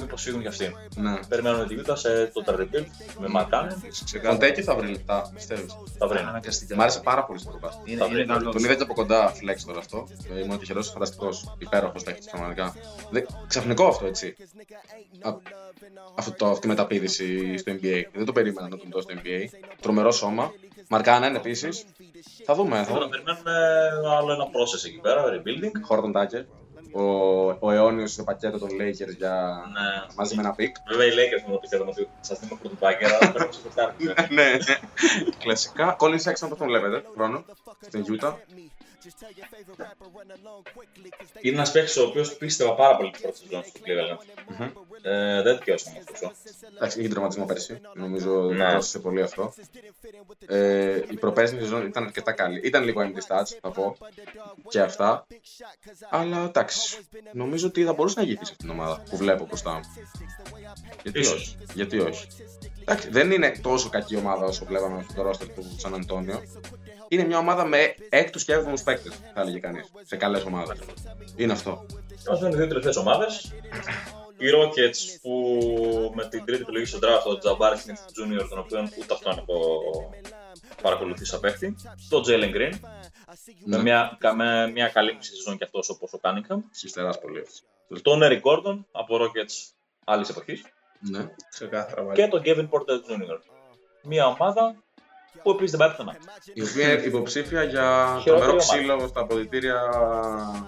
μήπως 0.00 0.22
φύγουν 0.22 0.40
κι 0.40 0.48
αυτοί. 0.48 0.74
Ναι. 0.96 1.18
Περιμένουμε 1.28 1.66
τη 1.66 1.76
Utah 1.86 1.92
σε 1.96 2.32
total 2.34 2.54
rebuild 2.54 2.84
με 3.18 3.28
Μαρκάνε. 3.28 3.76
Κοντέκι 4.28 4.62
θα 4.62 4.74
βρει 4.76 4.86
λεπτά, 4.90 5.30
πιστεύεις; 5.34 5.76
Θα 5.98 6.06
βρει. 6.06 6.18
Αναγκαστικά. 6.18 6.76
Μ' 6.76 6.80
άρεσε 6.80 7.00
πάρα 7.00 7.24
πολύ 7.24 7.38
στο 7.38 7.50
κοπά. 7.50 7.82
Είναι, 7.84 7.98
Θα 7.98 8.04
είναι 8.06 8.14
βρει. 8.14 8.26
καλός. 8.26 8.52
Τον 8.54 8.64
είδα 8.64 8.74
και 8.74 8.82
από 8.82 8.94
κοντά 8.94 9.32
flex 9.32 9.56
τώρα 9.66 9.78
αυτό. 9.78 10.08
Ε, 10.36 10.40
Ήμουν 10.40 10.58
τυχερό, 10.58 10.82
φανταστικός. 10.82 11.54
Υπέροχος 11.58 12.02
παίχτη 12.02 12.26
πραγματικά. 12.30 12.74
Δε, 13.10 13.22
ξαφνικό 13.46 13.86
αυτό 13.86 14.06
έτσι. 14.06 14.36
Α, 15.22 15.30
αυτό 16.14 16.32
το, 16.32 16.46
αυτή 16.50 16.66
η 16.66 16.70
μεταπίδηση 16.70 17.56
στο 17.56 17.72
NBA. 17.72 18.02
Δεν 18.14 18.24
το 18.24 18.32
περίμενα 18.32 18.68
να 18.68 18.76
τον 18.76 18.88
δω 18.90 19.00
στο 19.00 19.14
NBA. 19.14 19.44
Τρομερό 19.80 20.10
σώμα. 20.12 20.52
Μαρκάνεν 20.88 21.34
επίσης. 21.34 21.84
Θα 22.44 22.54
δούμε. 22.54 22.76
Θα 22.76 22.84
Τώρα 22.92 22.98
δούμε. 22.98 23.08
περιμένουμε 23.10 23.52
άλλο 24.18 24.32
ένα 24.32 24.44
process 24.44 24.84
εκεί 24.86 24.98
πέρα, 25.00 25.24
rebuilding. 25.24 25.70
Χόρτον 25.82 26.12
Τάκερ. 26.12 26.42
Ο, 26.96 27.48
ο 27.60 27.70
αιώνιος 27.70 28.12
στο 28.12 28.24
πακέτο 28.24 28.58
των 28.58 28.68
Lakers 28.68 29.16
για... 29.16 29.62
Ναι. 29.72 30.14
μαζί 30.16 30.34
με 30.34 30.42
ένα 30.42 30.52
pick. 30.52 30.76
Βέβαια 30.88 31.06
οι 31.06 31.10
Lakers 31.10 31.42
μου 31.46 31.52
το 31.52 31.58
πιστεύω 31.58 31.84
ότι 31.88 32.08
σας 32.20 32.38
δίνω 32.38 32.56
πρωτοπάκια, 32.60 33.06
αλλά 33.06 33.32
πρέπει 33.32 33.46
να 33.46 33.52
σε 33.52 33.68
φτιάξουν. 33.70 34.34
ναι, 34.34 34.50
κλασικά. 35.38 35.96
Colin 36.00 36.20
Sexton 36.24 36.46
πώς 36.48 36.58
τον 36.58 36.66
βλέπετε 36.66 37.00
του 37.00 37.12
χρόνου 37.14 37.44
στην 37.80 38.04
Utah. 38.08 38.32
Είναι 41.40 41.56
ένας 41.56 41.72
παίκτης 41.72 41.96
ο 41.96 42.02
οποίος 42.06 42.36
πίστευα 42.36 42.74
πάρα 42.74 42.96
πολύ 42.96 43.10
την 43.10 43.20
πρώτη 43.22 43.38
σεζόν 43.38 43.62
στο 43.64 43.80
Cleveland. 43.84 44.18
Ε, 45.02 45.42
δεν 45.42 45.56
δικαιώσαμε 45.58 45.98
αυτό. 46.12 46.32
Εντάξει, 46.76 46.98
είχε 47.00 47.08
τραυματισμό 47.08 47.44
πέρσι. 47.44 47.80
Νομίζω 47.94 48.30
Ναι. 48.40 48.70
πρόσθεσε 48.70 48.98
πολύ 48.98 49.22
αυτό. 49.22 49.52
Ε, 50.46 51.02
η 51.10 51.16
προπέρσινη 51.16 51.60
σεζόν 51.60 51.86
ήταν 51.86 52.04
αρκετά 52.04 52.32
καλή. 52.32 52.60
Ήταν 52.64 52.84
λίγο 52.84 53.00
empty 53.02 53.20
stats, 53.34 53.58
θα 53.60 53.70
πω. 53.70 53.96
Και 54.68 54.80
αυτά. 54.80 55.26
Αλλά 56.10 56.44
εντάξει. 56.44 56.98
Νομίζω 57.32 57.66
ότι 57.66 57.84
θα 57.84 57.92
μπορούσε 57.92 58.14
να 58.18 58.24
ηγηθεί 58.24 58.44
σε 58.44 58.50
αυτήν 58.52 58.68
την 58.68 58.78
ομάδα 58.78 59.02
που 59.10 59.16
βλέπω 59.16 59.46
μπροστά 59.46 59.72
μου. 59.72 59.80
Γιατί 61.02 61.18
Ίσως. 61.18 61.34
όχι. 61.34 61.56
Γιατί 61.74 61.98
όχι. 61.98 62.26
Εντάξει, 62.88 63.10
δεν 63.10 63.30
είναι 63.30 63.52
τόσο 63.62 63.88
κακή 63.88 64.16
ομάδα 64.16 64.44
όσο 64.44 64.64
βλέπαμε 64.64 65.06
στο 65.10 65.28
roster 65.30 65.48
του 65.54 65.74
Σαν 65.78 65.94
Αντώνιο. 65.94 66.42
Είναι 67.08 67.24
μια 67.24 67.38
ομάδα 67.38 67.64
με 67.64 67.94
έκτους 68.08 68.44
και 68.44 68.52
έβδομους 68.52 68.82
παίκτες, 68.82 69.12
θα 69.34 69.40
έλεγε 69.40 69.58
κανείς. 69.58 69.90
Σε 70.02 70.16
καλές 70.16 70.44
ομάδες. 70.44 70.78
Είναι 71.36 71.52
αυτό. 71.52 71.86
Τέλο 72.24 72.38
είναι 72.46 72.56
δύο 72.56 72.66
τελευταίες 72.66 72.96
ομάδες. 72.96 73.52
Οι 74.38 74.46
Rockets 74.54 75.18
που 75.22 75.32
με 76.14 76.28
την 76.28 76.44
τρίτη 76.44 76.62
επιλογή 76.62 76.84
στο 76.84 76.98
draft, 77.02 77.24
ο 77.26 77.38
Τζαμπάρη 77.38 77.76
Smith 77.86 77.90
Jr., 78.42 78.46
τον 78.48 78.58
οποίο 78.58 78.88
ούτε 78.98 79.14
αυτόν 79.14 79.38
έχω 79.38 79.58
παρακολουθήσει 80.82 81.30
σαν 81.30 81.40
παίκτη. 81.40 81.76
Το 82.08 82.22
Jalen 82.26 82.54
Green. 82.56 82.72
Με, 83.64 83.76
Ναι. 83.76 83.82
μια, 83.82 84.16
κα- 84.20 84.34
με 84.34 84.70
μια 84.70 84.88
καλή 84.88 85.14
μισή 85.14 85.34
σεζόν 85.34 85.56
κι 85.56 85.64
αυτός 85.64 85.88
όπως 85.88 86.12
ο 86.12 86.18
Cunningham. 86.22 86.58
Χυστερά 86.78 87.18
πολύ 87.18 87.40
αυτό. 87.40 88.02
Τον 88.02 88.20
Eric 88.22 88.40
Gordon 88.42 88.78
από 88.92 89.16
Rockets 89.20 89.70
άλλης 90.04 90.28
εποχής. 90.28 90.62
Ναι. 91.10 91.28
Ξεκάθαρα. 91.50 92.12
Και 92.12 92.26
τον 92.26 92.42
Kevin 92.44 92.68
Porter 92.68 92.94
Jr. 93.10 93.38
Μια 94.02 94.26
ομάδα 94.26 94.74
που 95.42 95.50
επίσης 95.50 95.70
δεν 95.70 95.80
πάει 95.80 95.90
πουθενά. 95.90 96.16
Η 96.54 96.62
οποία 96.62 96.92
είναι 96.92 97.02
υποψήφια 97.02 97.62
για 97.62 98.06
Χειρότερη 98.22 98.24
τρομερό 98.24 98.50
ομάδα. 98.50 98.64
ξύλο 98.98 99.08
στα 99.08 99.20
αποδητήρια 99.20 99.80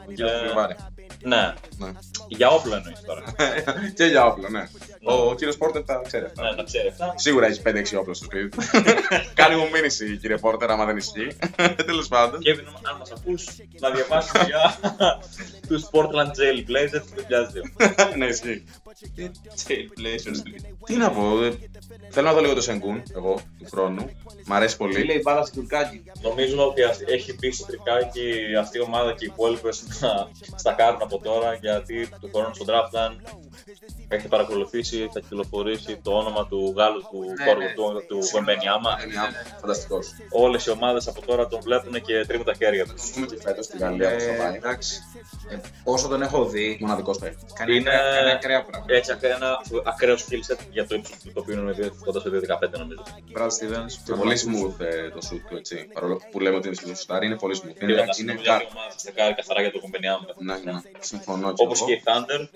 γύρω 0.09 0.29
στο 0.29 0.37
Ε, 0.37 0.41
Φλεβάρι. 0.41 0.77
Ναι, 1.23 1.55
Ναι. 1.79 1.93
για 2.29 2.49
όπλο 2.49 2.75
εννοείς 2.75 3.01
τώρα. 3.07 3.23
και 3.97 4.05
για 4.05 4.25
όπλο, 4.27 4.49
ναι. 4.49 4.69
Ο 5.05 5.35
κύριος 5.35 5.57
Πόρτερ 5.57 5.85
τα 5.85 6.03
ξέρει 6.07 6.25
αυτά. 6.25 6.43
ναι, 6.43 6.51
να 6.51 6.63
ξέρει 6.63 6.89
αυτά. 6.89 7.15
Σίγουρα 7.17 7.47
έχει 7.47 7.63
5-6 7.65 7.99
όπλο 7.99 8.15
στο 8.15 8.25
σπίτι 8.25 8.49
του. 8.49 8.59
Κάνει 9.41 9.57
μου 9.57 9.69
μήνυση, 9.73 10.17
κύριε 10.17 10.37
Πόρτερ, 10.37 10.71
άμα 10.71 10.85
δεν 10.85 10.97
ισχύει. 10.97 11.37
Τέλος 11.87 12.09
πάντων. 12.09 12.41
Kevin, 12.45 12.65
αν 12.91 12.97
μας 12.99 13.11
ακούς, 13.13 13.47
να 13.81 13.91
διαβάσεις 13.91 14.33
για 14.47 14.77
τους 15.69 15.83
Portland 15.93 16.31
Jail 16.39 16.59
Blazers 16.71 17.03
του 17.15 17.25
2002. 18.09 18.17
ναι, 18.17 18.27
ισχύει. 18.27 18.65
Jail 19.67 19.87
Blazers. 20.01 20.43
Τι 20.85 20.97
να 20.97 21.11
πω, 21.11 21.43
ε, 21.43 21.59
θέλω 22.11 22.27
να 22.27 22.33
δω 22.33 22.41
λίγο 22.41 22.55
το 22.55 22.61
Σενγκούν, 22.61 23.03
εγώ, 23.17 23.35
του 23.59 23.67
χρόνου. 23.71 24.11
Μ' 24.47 24.53
αρέσει 24.53 24.77
Τι 24.77 24.85
πολύ. 24.85 25.05
λέει 25.05 25.21
μπάλα 25.25 25.45
στην 25.45 25.61
τουρκάκι. 25.61 26.03
Νομίζουμε 26.23 26.63
ότι 26.63 26.83
αυτή- 26.83 27.05
έχει 27.09 27.35
μπει 27.35 27.53
στο 27.53 27.67
τρικάκι 27.67 28.31
αυτή 28.61 28.79
η 28.79 28.81
ομάδα 28.81 29.13
και 29.13 29.25
οι 29.25 29.29
υπόλοιπε 29.33 29.69
να 30.01 30.29
στακάρουν 30.57 31.03
από 31.03 31.19
τώρα 31.19 31.55
γιατί 31.55 32.09
του 32.21 32.31
χρόνου 32.35 32.55
στο 32.55 32.65
draft 32.69 32.99
αν 32.99 33.23
έχετε 34.09 34.29
παρακολουθήσει 34.29 35.09
θα 35.13 35.21
κυκλοφορήσει 35.21 36.01
το 36.03 36.11
όνομα 36.13 36.47
του 36.47 36.75
Γάλλου 36.77 37.01
του 37.11 37.19
Ναι, 37.39 37.45
Κόργου 37.45 37.63
ναι. 37.63 37.73
του, 37.75 38.05
του 38.09 38.19
Βεμπενιάμα. 38.33 38.91
Φανταστικός. 39.61 40.07
Όλες 40.31 40.67
οι 40.67 40.71
ομάδες 40.71 41.09
από 41.09 41.21
τώρα 41.27 41.49
τον 41.49 41.61
βλέπουν 41.63 41.93
και 41.93 42.25
τρίβουν 42.27 42.47
τα 42.47 42.55
χέρια 42.55 42.87
τους. 42.87 43.11
Πούμε 43.11 43.27
και 43.27 43.37
φέτος 43.43 43.65
στη 43.65 43.79
Γαλλία 43.79 44.15
που 44.15 44.21
θα 44.21 44.33
Ε, 44.33 44.37
πάει. 44.37 44.55
εντάξει. 44.55 45.01
Ε, 45.51 45.57
όσο 45.85 46.09
τον 46.09 46.23
έχω 46.23 46.45
δει, 46.45 46.79
Μοναδικός 46.81 47.19
παίκτη. 47.19 47.45
κάνει 47.55 47.77
Είναι- 47.77 47.91
ακραία- 47.91 48.15
κάνει 48.15 48.31
ακραία 48.31 48.65
πράγματα. 48.65 48.78
Έχει 48.87 49.11
ένα 49.11 49.59
ακραίος 49.85 50.25
skill 50.29 50.53
set 50.53 50.59
για 50.71 50.87
το 50.87 50.95
ύψος 50.95 51.17
του 51.19 51.33
το 51.33 51.41
οποίο 51.41 51.55
είναι 51.61 51.73
δύο- 51.73 51.95
κοντά 52.05 52.21
στο 52.21 52.31
2-15 52.31 52.79
νομίζω. 52.79 53.03
Brad 53.37 53.47
Stevens. 53.57 53.93
Και 54.05 54.13
πολύ 54.15 54.37
smooth 54.45 54.81
ε, 54.85 55.09
το 55.11 55.19
shoot 55.31 55.41
του 55.49 55.57
έτσι. 55.57 55.89
Παρόλο 55.93 56.21
που 56.31 56.41
λέμε 56.41 56.57
ότι 56.57 56.69
είναι 56.69 56.77
smooth 56.85 57.17
shoot, 57.17 57.23
είναι 57.23 57.37
πολύ 57.37 57.61
smooth. 57.63 57.83
Είναι, 57.83 57.93
Είναι, 57.93 58.01
είναι 58.03 58.11
είναι 58.21 58.33
μια 58.35 58.43
κα- 58.59 58.67
ομάδα 58.71 58.93
στεκάρει 58.97 59.35
καθαρά 59.35 59.61
για 59.61 59.73
το 59.73 59.81
Βεμπενιάμα. 59.81 60.27
Ναι, 60.39 60.55
ναι, 60.73 60.81
συμφωνώ 60.99 61.53
και 61.53 61.63
Όπως 61.65 61.79
εγώ. 61.81 61.87
και 61.89 61.93
η 61.95 62.03
Thunder, 62.07 62.49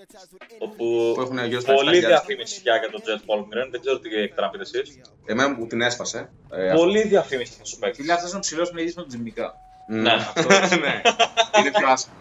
όπου 0.59 1.11
Που 1.15 1.21
έχουν 1.21 1.45
γύρω 1.45 1.59
στα 1.61 1.73
πολύ 1.73 1.97
7.000. 1.97 2.07
διαφήμιση 2.07 2.61
πια 2.61 2.75
για 2.77 2.89
τον 2.91 3.01
Jet 3.05 3.21
Holmgren. 3.29 3.67
Δεν 3.71 3.79
ξέρω 3.81 3.99
τι 3.99 4.09
έχετε 4.15 4.41
να 4.41 4.49
πείτε 4.49 4.63
εσείς. 4.63 5.01
Εμένα 5.25 5.49
μου 5.49 5.67
την 5.67 5.81
έσπασε. 5.81 6.29
Ε, 6.51 6.71
Πολύ 6.75 7.01
διαφήμιση 7.07 7.53
θα 7.59 7.65
σου 7.65 7.77
παίξει. 7.79 8.01
Φίλε, 8.01 8.13
αυτός 8.13 8.29
είναι 8.29 8.37
ο 8.37 8.41
ψηλός 8.41 8.71
με 8.71 8.79
ίδιος 8.81 8.95
με 8.95 9.01
τον 9.01 9.09
Τζιμικά. 9.11 9.53
Ναι. 9.87 10.01
ναι. 10.83 11.01
Είναι 11.59 11.71
πιο 11.77 11.87
άσχημο. 11.89 12.15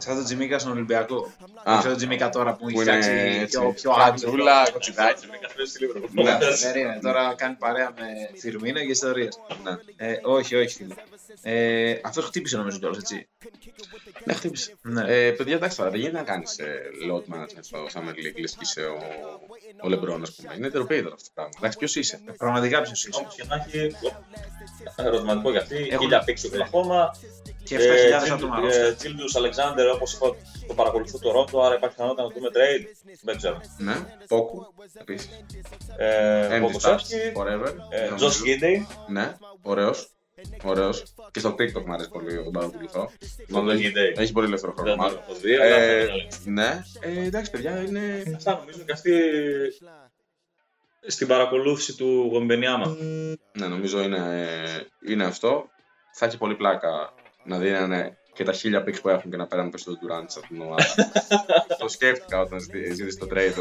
Πιο 0.00 0.12
άσχημο. 0.12 0.14
Ε, 0.14 0.14
σαν 0.14 0.14
τον 0.14 0.24
Τζιμίκα 0.24 0.58
στον 0.58 0.72
Ολυμπιακό. 0.72 1.32
Α. 1.64 1.76
Ξέρω 1.78 1.88
τον 1.88 1.96
Τζιμίκα 1.96 2.28
τώρα 2.28 2.54
που 2.54 2.64
έχει 2.68 2.74
Που 2.74 2.80
είναι 2.80 2.90
φτιάξει 2.90 3.10
έτσι, 3.40 3.58
πιο, 3.58 3.72
πιο 3.72 3.92
φρατζούλα, 3.92 4.60
άδειο. 4.60 4.72
κοτσιδάκι. 4.72 5.26
Ναι. 6.12 6.38
Περίμενε, 6.72 6.98
τώρα 7.02 7.34
κάνει 7.36 7.54
παρέα 7.54 7.92
με 7.98 8.38
Φιρμίνο 8.38 8.78
και 8.80 8.90
ιστορίες. 8.90 9.38
Ναι. 9.62 10.06
Ε, 10.06 10.20
όχι, 10.22 10.54
όχι 10.56 10.74
φίλε. 10.74 10.94
Ε, 11.42 11.98
αυτό 12.02 12.22
χτύπησε 12.22 12.56
νομίζω 12.56 12.78
κιόλας, 12.78 12.98
έτσι. 12.98 13.28
Ναι, 14.24 14.32
χτύπησε. 14.32 14.74
Ναι. 14.82 15.04
Ε, 15.26 15.30
παιδιά, 15.30 15.54
εντάξει 15.54 15.76
τώρα, 15.76 15.90
δεν 15.90 16.00
γίνεται 16.00 16.16
να 16.18 16.24
κάνεις 16.24 16.56
load 17.10 17.34
management 17.34 17.58
στο 17.60 17.78
Summer 17.94 18.10
League, 18.14 18.40
λες 18.40 18.52
και 18.52 18.58
είσαι 18.60 18.80
ο, 18.80 18.96
ο 19.82 19.88
Λεμπρόν, 19.88 20.22
ας 20.22 20.34
πούμε. 20.34 20.54
Είναι 20.56 20.70
τεροποιητό 20.70 21.08
αυτό 21.08 21.24
το 21.24 21.30
πράγμα. 21.34 21.52
Εντάξει, 21.58 21.78
ποιος 21.78 21.96
είσαι; 21.96 22.20
Πραγματικά 22.36 22.80
ποιος 22.82 23.06
είσαι; 23.06 23.20
Όπω 23.20 23.32
και 23.36 23.44
να 23.48 23.54
έχει. 23.66 23.96
Ερωτηματικό 24.96 25.50
για 25.50 25.60
αυτή. 25.60 25.76
Έχουν- 25.76 25.98
Χίλια 26.00 26.24
πίξι 26.24 26.46
ο 26.46 26.50
Κλαχώμα. 26.50 27.16
Και 27.64 27.76
7.000 27.76 28.30
άτομα. 28.32 28.56
Τσίλντου 28.96 29.24
Αλεξάνδρ, 29.36 29.88
όπως 29.88 30.12
είπα, 30.14 30.36
το 30.66 30.74
παρακολουθώ 30.74 31.18
το 31.18 31.30
Ρόντο, 31.30 31.62
άρα 31.62 31.74
υπάρχει 31.74 31.96
πιθανότητα 31.96 32.26
να 32.26 32.34
δούμε 32.34 32.48
trade. 32.52 32.86
Δεν 33.22 33.36
ξέρω. 33.36 33.60
Ναι, 33.78 33.94
Πόκου, 34.28 34.66
επίσης. 35.00 35.28
Ε, 35.96 36.58
Empty 36.58 36.60
Ποκοσεύσκι, 36.60 37.14
stats, 37.34 37.38
forever. 37.40 37.74
Τζος 38.16 38.42
Γκίντεϊ. 38.42 38.86
Ναι, 39.08 39.36
ωραίος. 39.62 40.10
Ωραίος. 40.64 41.02
Και 41.30 41.38
στο 41.40 41.50
TikTok 41.50 41.84
μου 41.84 41.92
αρέσει 41.92 42.08
πολύ, 42.10 42.34
τον 42.44 42.52
παρακολουθώ. 42.52 43.10
Τον 43.20 43.46
Μάλλον 43.48 43.68
έχει, 43.70 43.82
Γκίντεϊ. 43.82 44.14
έχει 44.16 44.32
πολύ 44.32 44.46
ελεύθερο 44.46 44.72
χρόνο. 44.72 44.88
Δεν 44.88 44.98
τον 44.98 45.06
μάλλον. 45.06 45.22
έχω 45.28 45.34
δει, 45.40 45.54
αλλά 45.56 45.76
Ε, 45.76 46.06
θα 46.06 46.12
το 46.44 46.50
ναι, 46.50 46.82
ε, 47.00 47.24
εντάξει, 47.24 47.50
παιδιά, 47.50 47.82
είναι. 47.82 48.22
Αυτά 48.36 48.56
νομίζω 48.58 48.78
και 48.84 48.92
αυτή 48.92 49.12
στην 51.06 51.26
παρακολούθηση 51.26 51.96
του 51.96 52.28
Γομπενιάμα. 52.32 52.96
Ναι, 53.52 53.66
νομίζω 53.66 54.02
είναι, 54.02 54.46
είναι 55.08 55.24
αυτό. 55.24 55.68
Θα 56.12 56.26
έχει 56.26 56.38
πολύ 56.38 56.54
πλάκα 56.54 57.14
να 57.44 57.58
δίνανε 57.58 58.18
και 58.34 58.44
τα 58.44 58.52
χίλια 58.52 58.82
πίξ 58.82 59.00
που 59.00 59.08
έχουν 59.08 59.30
και 59.30 59.36
να 59.36 59.46
πέραν 59.46 59.70
πίσω 59.70 59.84
τον 59.84 59.98
Durant 60.02 60.24
σε 60.26 60.38
αυτήν 60.42 60.56
την 60.56 60.66
ομάδα. 60.66 60.84
το 61.78 61.88
σκέφτηκα 61.88 62.40
όταν 62.40 62.60
ζητή- 62.60 62.92
ζήτησε 62.94 63.18
το 63.18 63.26
trade 63.30 63.54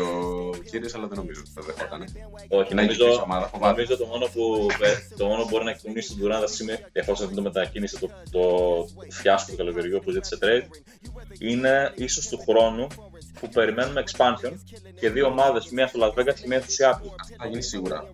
ο 0.54 0.58
κύριος, 0.72 0.96
αλλά 0.96 1.08
δεν 1.08 1.18
νομίζω 1.18 1.42
ότι 1.42 1.52
θα 1.56 1.62
δεχόταν. 1.62 2.02
Όχι, 2.50 2.74
Να 2.74 2.82
έχει 2.82 2.92
νομίζω, 2.92 3.06
πίσω 3.06 3.22
ομάδα, 3.22 3.48
φοβάται. 3.48 3.72
νομίζω 3.72 3.98
το 3.98 4.06
μόνο 4.06 4.26
που, 4.34 4.68
ε, 4.82 5.16
το 5.18 5.26
μόνο 5.26 5.42
που 5.42 5.48
μπορεί 5.50 5.64
να 5.64 5.72
εκπονήσει 5.72 6.16
τον 6.18 6.28
Durant 6.28 6.34
αυτή 6.34 6.46
τη 6.46 6.54
στιγμή, 6.54 6.74
εφόσον 6.92 7.26
δεν 7.28 7.36
το 7.36 7.42
μετακίνησε 7.42 8.00
το, 8.00 8.10
το 8.32 8.42
φιάσκο 9.10 9.52
του 9.52 9.58
καλοκαιριού 9.58 10.00
που 10.04 10.12
ζήτησε 10.12 10.38
trade, 10.42 10.68
είναι 11.40 11.92
ίσως 11.96 12.28
του 12.28 12.40
χρόνου 12.50 12.88
που 13.40 13.50
περιμένουμε 13.50 14.04
expansion 14.08 14.54
και 15.00 15.10
δύο 15.10 15.26
ομάδες, 15.26 15.70
μία 15.70 15.88
στο 15.88 16.00
Las 16.02 16.20
Vegas 16.20 16.34
και 16.42 16.48
μία 16.48 16.62
στο 16.62 16.74
Seattle. 16.78 17.12
Θα 17.38 17.48
γίνει 17.48 17.62
σίγουρα. 17.64 18.10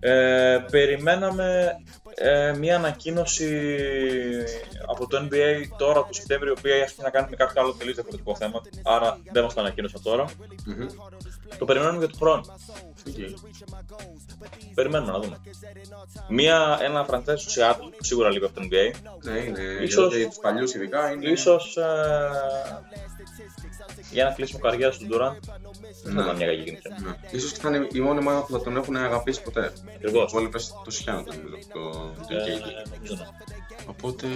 Ε, 0.00 0.58
περιμέναμε 0.70 1.76
ε, 2.14 2.52
μια 2.58 2.76
ανακοίνωση 2.76 3.68
από 4.86 5.06
το 5.06 5.18
NBA 5.30 5.62
τώρα 5.78 6.00
το 6.04 6.12
Σεπτέμβριο, 6.12 6.52
η 6.52 6.58
οποία 6.58 6.74
έχει 6.74 7.02
να 7.02 7.10
κάνει 7.10 7.26
με 7.30 7.36
κάποιο 7.36 7.62
άλλο 7.62 7.72
τελείως 7.72 7.94
διαφορετικό 7.94 8.36
θέμα. 8.36 8.62
Άρα 8.82 9.18
δεν 9.32 9.42
μας 9.42 9.54
το 9.54 9.60
ανακοίνωσαν 9.60 10.02
τώρα. 10.02 10.24
Μμμ. 10.66 10.86
Το 11.58 11.64
περιμένουμε 11.64 11.98
για 11.98 12.08
του 12.08 12.16
χρόνου. 12.18 12.42
Περιμένουμε 14.74 15.12
να 15.12 15.18
δούμε. 15.18 15.36
Μία, 16.28 16.78
ένα 16.82 17.06
franchise 17.10 17.36
στο 17.38 17.52
Seattle, 17.62 17.92
σίγουρα 18.00 18.30
λίγο 18.30 18.46
από 18.46 18.54
το 18.54 18.66
NBA. 18.70 18.94
Ναι, 19.22 19.38
είναι. 19.38 19.60
Ίσως- 19.82 20.16
Για 20.16 20.28
τους 20.28 20.38
παλιούς 20.38 20.74
ειδικά 20.74 21.10
είναι. 21.12 21.28
Ίσως 21.30 21.76
ε, 21.76 21.84
για 24.10 24.24
να 24.24 24.30
κλείσουμε 24.30 24.60
καριέρα 24.60 24.92
του 24.96 25.06
Durant. 25.10 25.36
Δεν 26.04 26.12
θα 26.14 26.20
Ναι. 26.20 26.22
ήταν 26.22 26.36
μια 26.36 26.46
κακή 26.46 26.62
κίνηση. 26.64 26.82
Ναι. 27.04 27.14
Ίσως 27.30 27.52
και 27.52 27.60
θα 27.60 27.68
είναι 27.68 27.86
η 27.92 28.00
μόνη 28.00 28.18
ομάδα 28.18 28.44
που 28.44 28.52
θα 28.52 28.60
τον 28.62 28.76
έχουν 28.76 28.96
αγαπήσει 28.96 29.42
ποτέ. 29.42 29.72
Ακριβώς. 29.94 30.22
Οι 30.22 30.26
υπόλοιπες 30.30 30.74
το 30.84 30.90
συχαίνονται 30.90 31.36
νομίζω 31.36 31.56
το 31.72 32.12
Ε, 32.28 32.36
DKD. 32.36 32.60
νομίζω 32.94 33.14
ναι. 33.14 33.26
Οπότε 33.86 34.26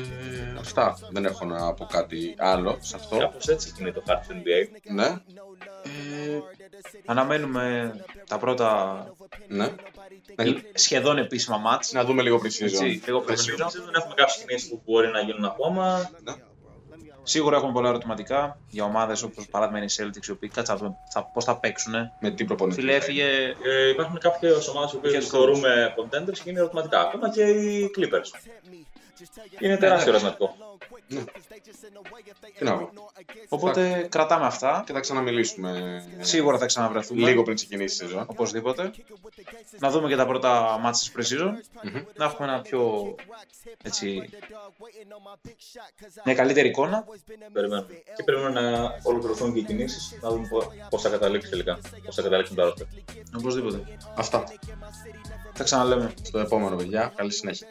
αυτά. 0.59 0.99
Δεν 1.11 1.25
έχω 1.25 1.45
να 1.45 1.73
πω 1.75 1.85
κάτι 1.85 2.35
άλλο 2.39 2.79
σε 2.81 2.97
αυτό. 2.97 3.17
Κάπως 3.19 3.49
έτσι 3.49 3.73
είναι 3.81 3.93
το 3.93 4.03
χάρτη 4.07 4.29
του 4.29 4.35
NBA. 4.35 4.93
Ναι. 4.93 5.07
Ε, 5.07 6.41
Αναμένουμε 7.07 7.95
τα 8.29 8.39
πρώτα 8.39 9.07
ναι. 9.49 9.69
σχεδόν 10.75 11.19
επίσημα 11.19 11.57
μάτς. 11.57 11.93
Να 11.93 12.05
δούμε 12.05 12.23
λίγο 12.23 12.37
pre-season. 12.37 12.63
Έτσι, 12.63 13.03
λίγο 13.07 13.21
Πριν 13.21 13.37
pre-season. 13.39 13.71
δεν 13.85 13.95
έχουμε 13.95 14.15
κάποιες 14.17 14.45
κινήσεις 14.47 14.69
που 14.69 14.83
μπορεί 14.85 15.09
να 15.09 15.21
γίνουν 15.21 15.45
ακόμα. 15.45 16.11
Σίγουρα 17.23 17.57
έχουμε 17.57 17.73
πολλά 17.73 17.89
ερωτηματικά 17.89 18.59
για 18.69 18.85
ομάδες 18.85 19.23
όπως 19.23 19.49
παράδειγμα 19.51 19.79
είναι 19.83 19.93
οι 19.93 19.95
Celtics, 20.03 20.27
οι 20.27 20.31
οποίοι 20.31 20.49
κάτσα 20.49 20.73
να 20.73 20.79
δούμε 20.79 20.95
θα- 21.13 21.25
πώς 21.25 21.45
θα 21.45 21.59
παίξουν. 21.59 21.93
Με 22.21 22.31
τι 22.31 22.45
προπονητή. 22.45 22.81
Φίλε, 22.81 22.95
έφυγε 22.95 23.25
Ε, 23.65 23.89
υπάρχουν 23.89 24.19
κάποιες 24.19 24.69
ομάδες 24.69 24.91
που 24.91 25.01
Και 25.01 25.09
τις 25.19 25.29
το- 25.29 25.37
θεωρούμε 25.37 25.95
contenders 25.99 26.39
και 26.45 26.51
είναι 26.51 26.59
ερωτηματικά. 26.59 27.01
Ακόμα 27.01 27.31
και 27.31 27.43
οι 27.43 27.91
Clippers. 27.97 28.51
Είναι 29.61 29.77
τεράστιο 29.77 30.13
ναι. 30.13 30.19
ερωτηματικό. 30.19 30.57
Τι 32.59 32.65
να 32.65 32.77
πω. 32.79 32.91
Οπότε 33.49 34.07
κρατάμε 34.11 34.47
αυτά. 34.47 34.83
Και 34.87 34.93
θα 34.93 35.01
ξαναμιλήσουμε 35.01 36.03
Σίγουρα 36.21 36.59
θα 36.59 36.67
ξαναβρεθούμε. 36.67 37.29
λίγο 37.29 37.43
πριν 37.43 37.57
ξεκινήσει 37.57 37.95
η 38.05 38.07
σεζόν. 38.09 38.25
Οπωσδήποτε. 38.29 38.91
Να 39.79 39.91
δούμε 39.91 40.09
και 40.09 40.17
τα 40.17 40.27
πρώτα 40.27 40.79
μάτς 40.81 40.99
της 40.99 41.13
pre-season. 41.33 41.51
Μμμ. 41.83 42.03
Να 42.15 42.25
έχουμε 42.25 42.49
ένα 42.49 42.61
πιο... 42.61 43.15
Έτσι, 43.83 44.31
μια 46.25 46.35
καλύτερη 46.35 46.69
εικόνα. 46.69 47.05
Περιμένουμε. 47.53 47.87
Και 48.17 48.23
περιμένουμε 48.25 48.61
να 48.71 48.99
ολοκληρωθούν 49.03 49.53
και 49.53 49.59
οι 49.59 49.63
κινήσεις, 49.63 50.19
να 50.21 50.31
δούμε 50.31 50.49
πο- 50.49 50.73
πώς 50.91 51.03
θα 51.03 51.09
καταλήξει 51.09 51.51
τελικά. 51.51 51.79
Πώς 52.05 52.15
θα 52.15 52.23
καταλήξουν 52.23 52.57
τα 52.57 52.65
ρόστερ. 52.65 52.87
Οπωσδήποτε. 53.39 53.99
Αυτά. 54.17 54.45
Θα 55.53 55.65
ξαναλέμε. 55.65 56.15
Στο 56.23 56.39
επόμενο, 56.39 56.77
παιδιά. 56.77 57.13
Καλή 57.17 57.33
συνέχεια. 57.33 57.69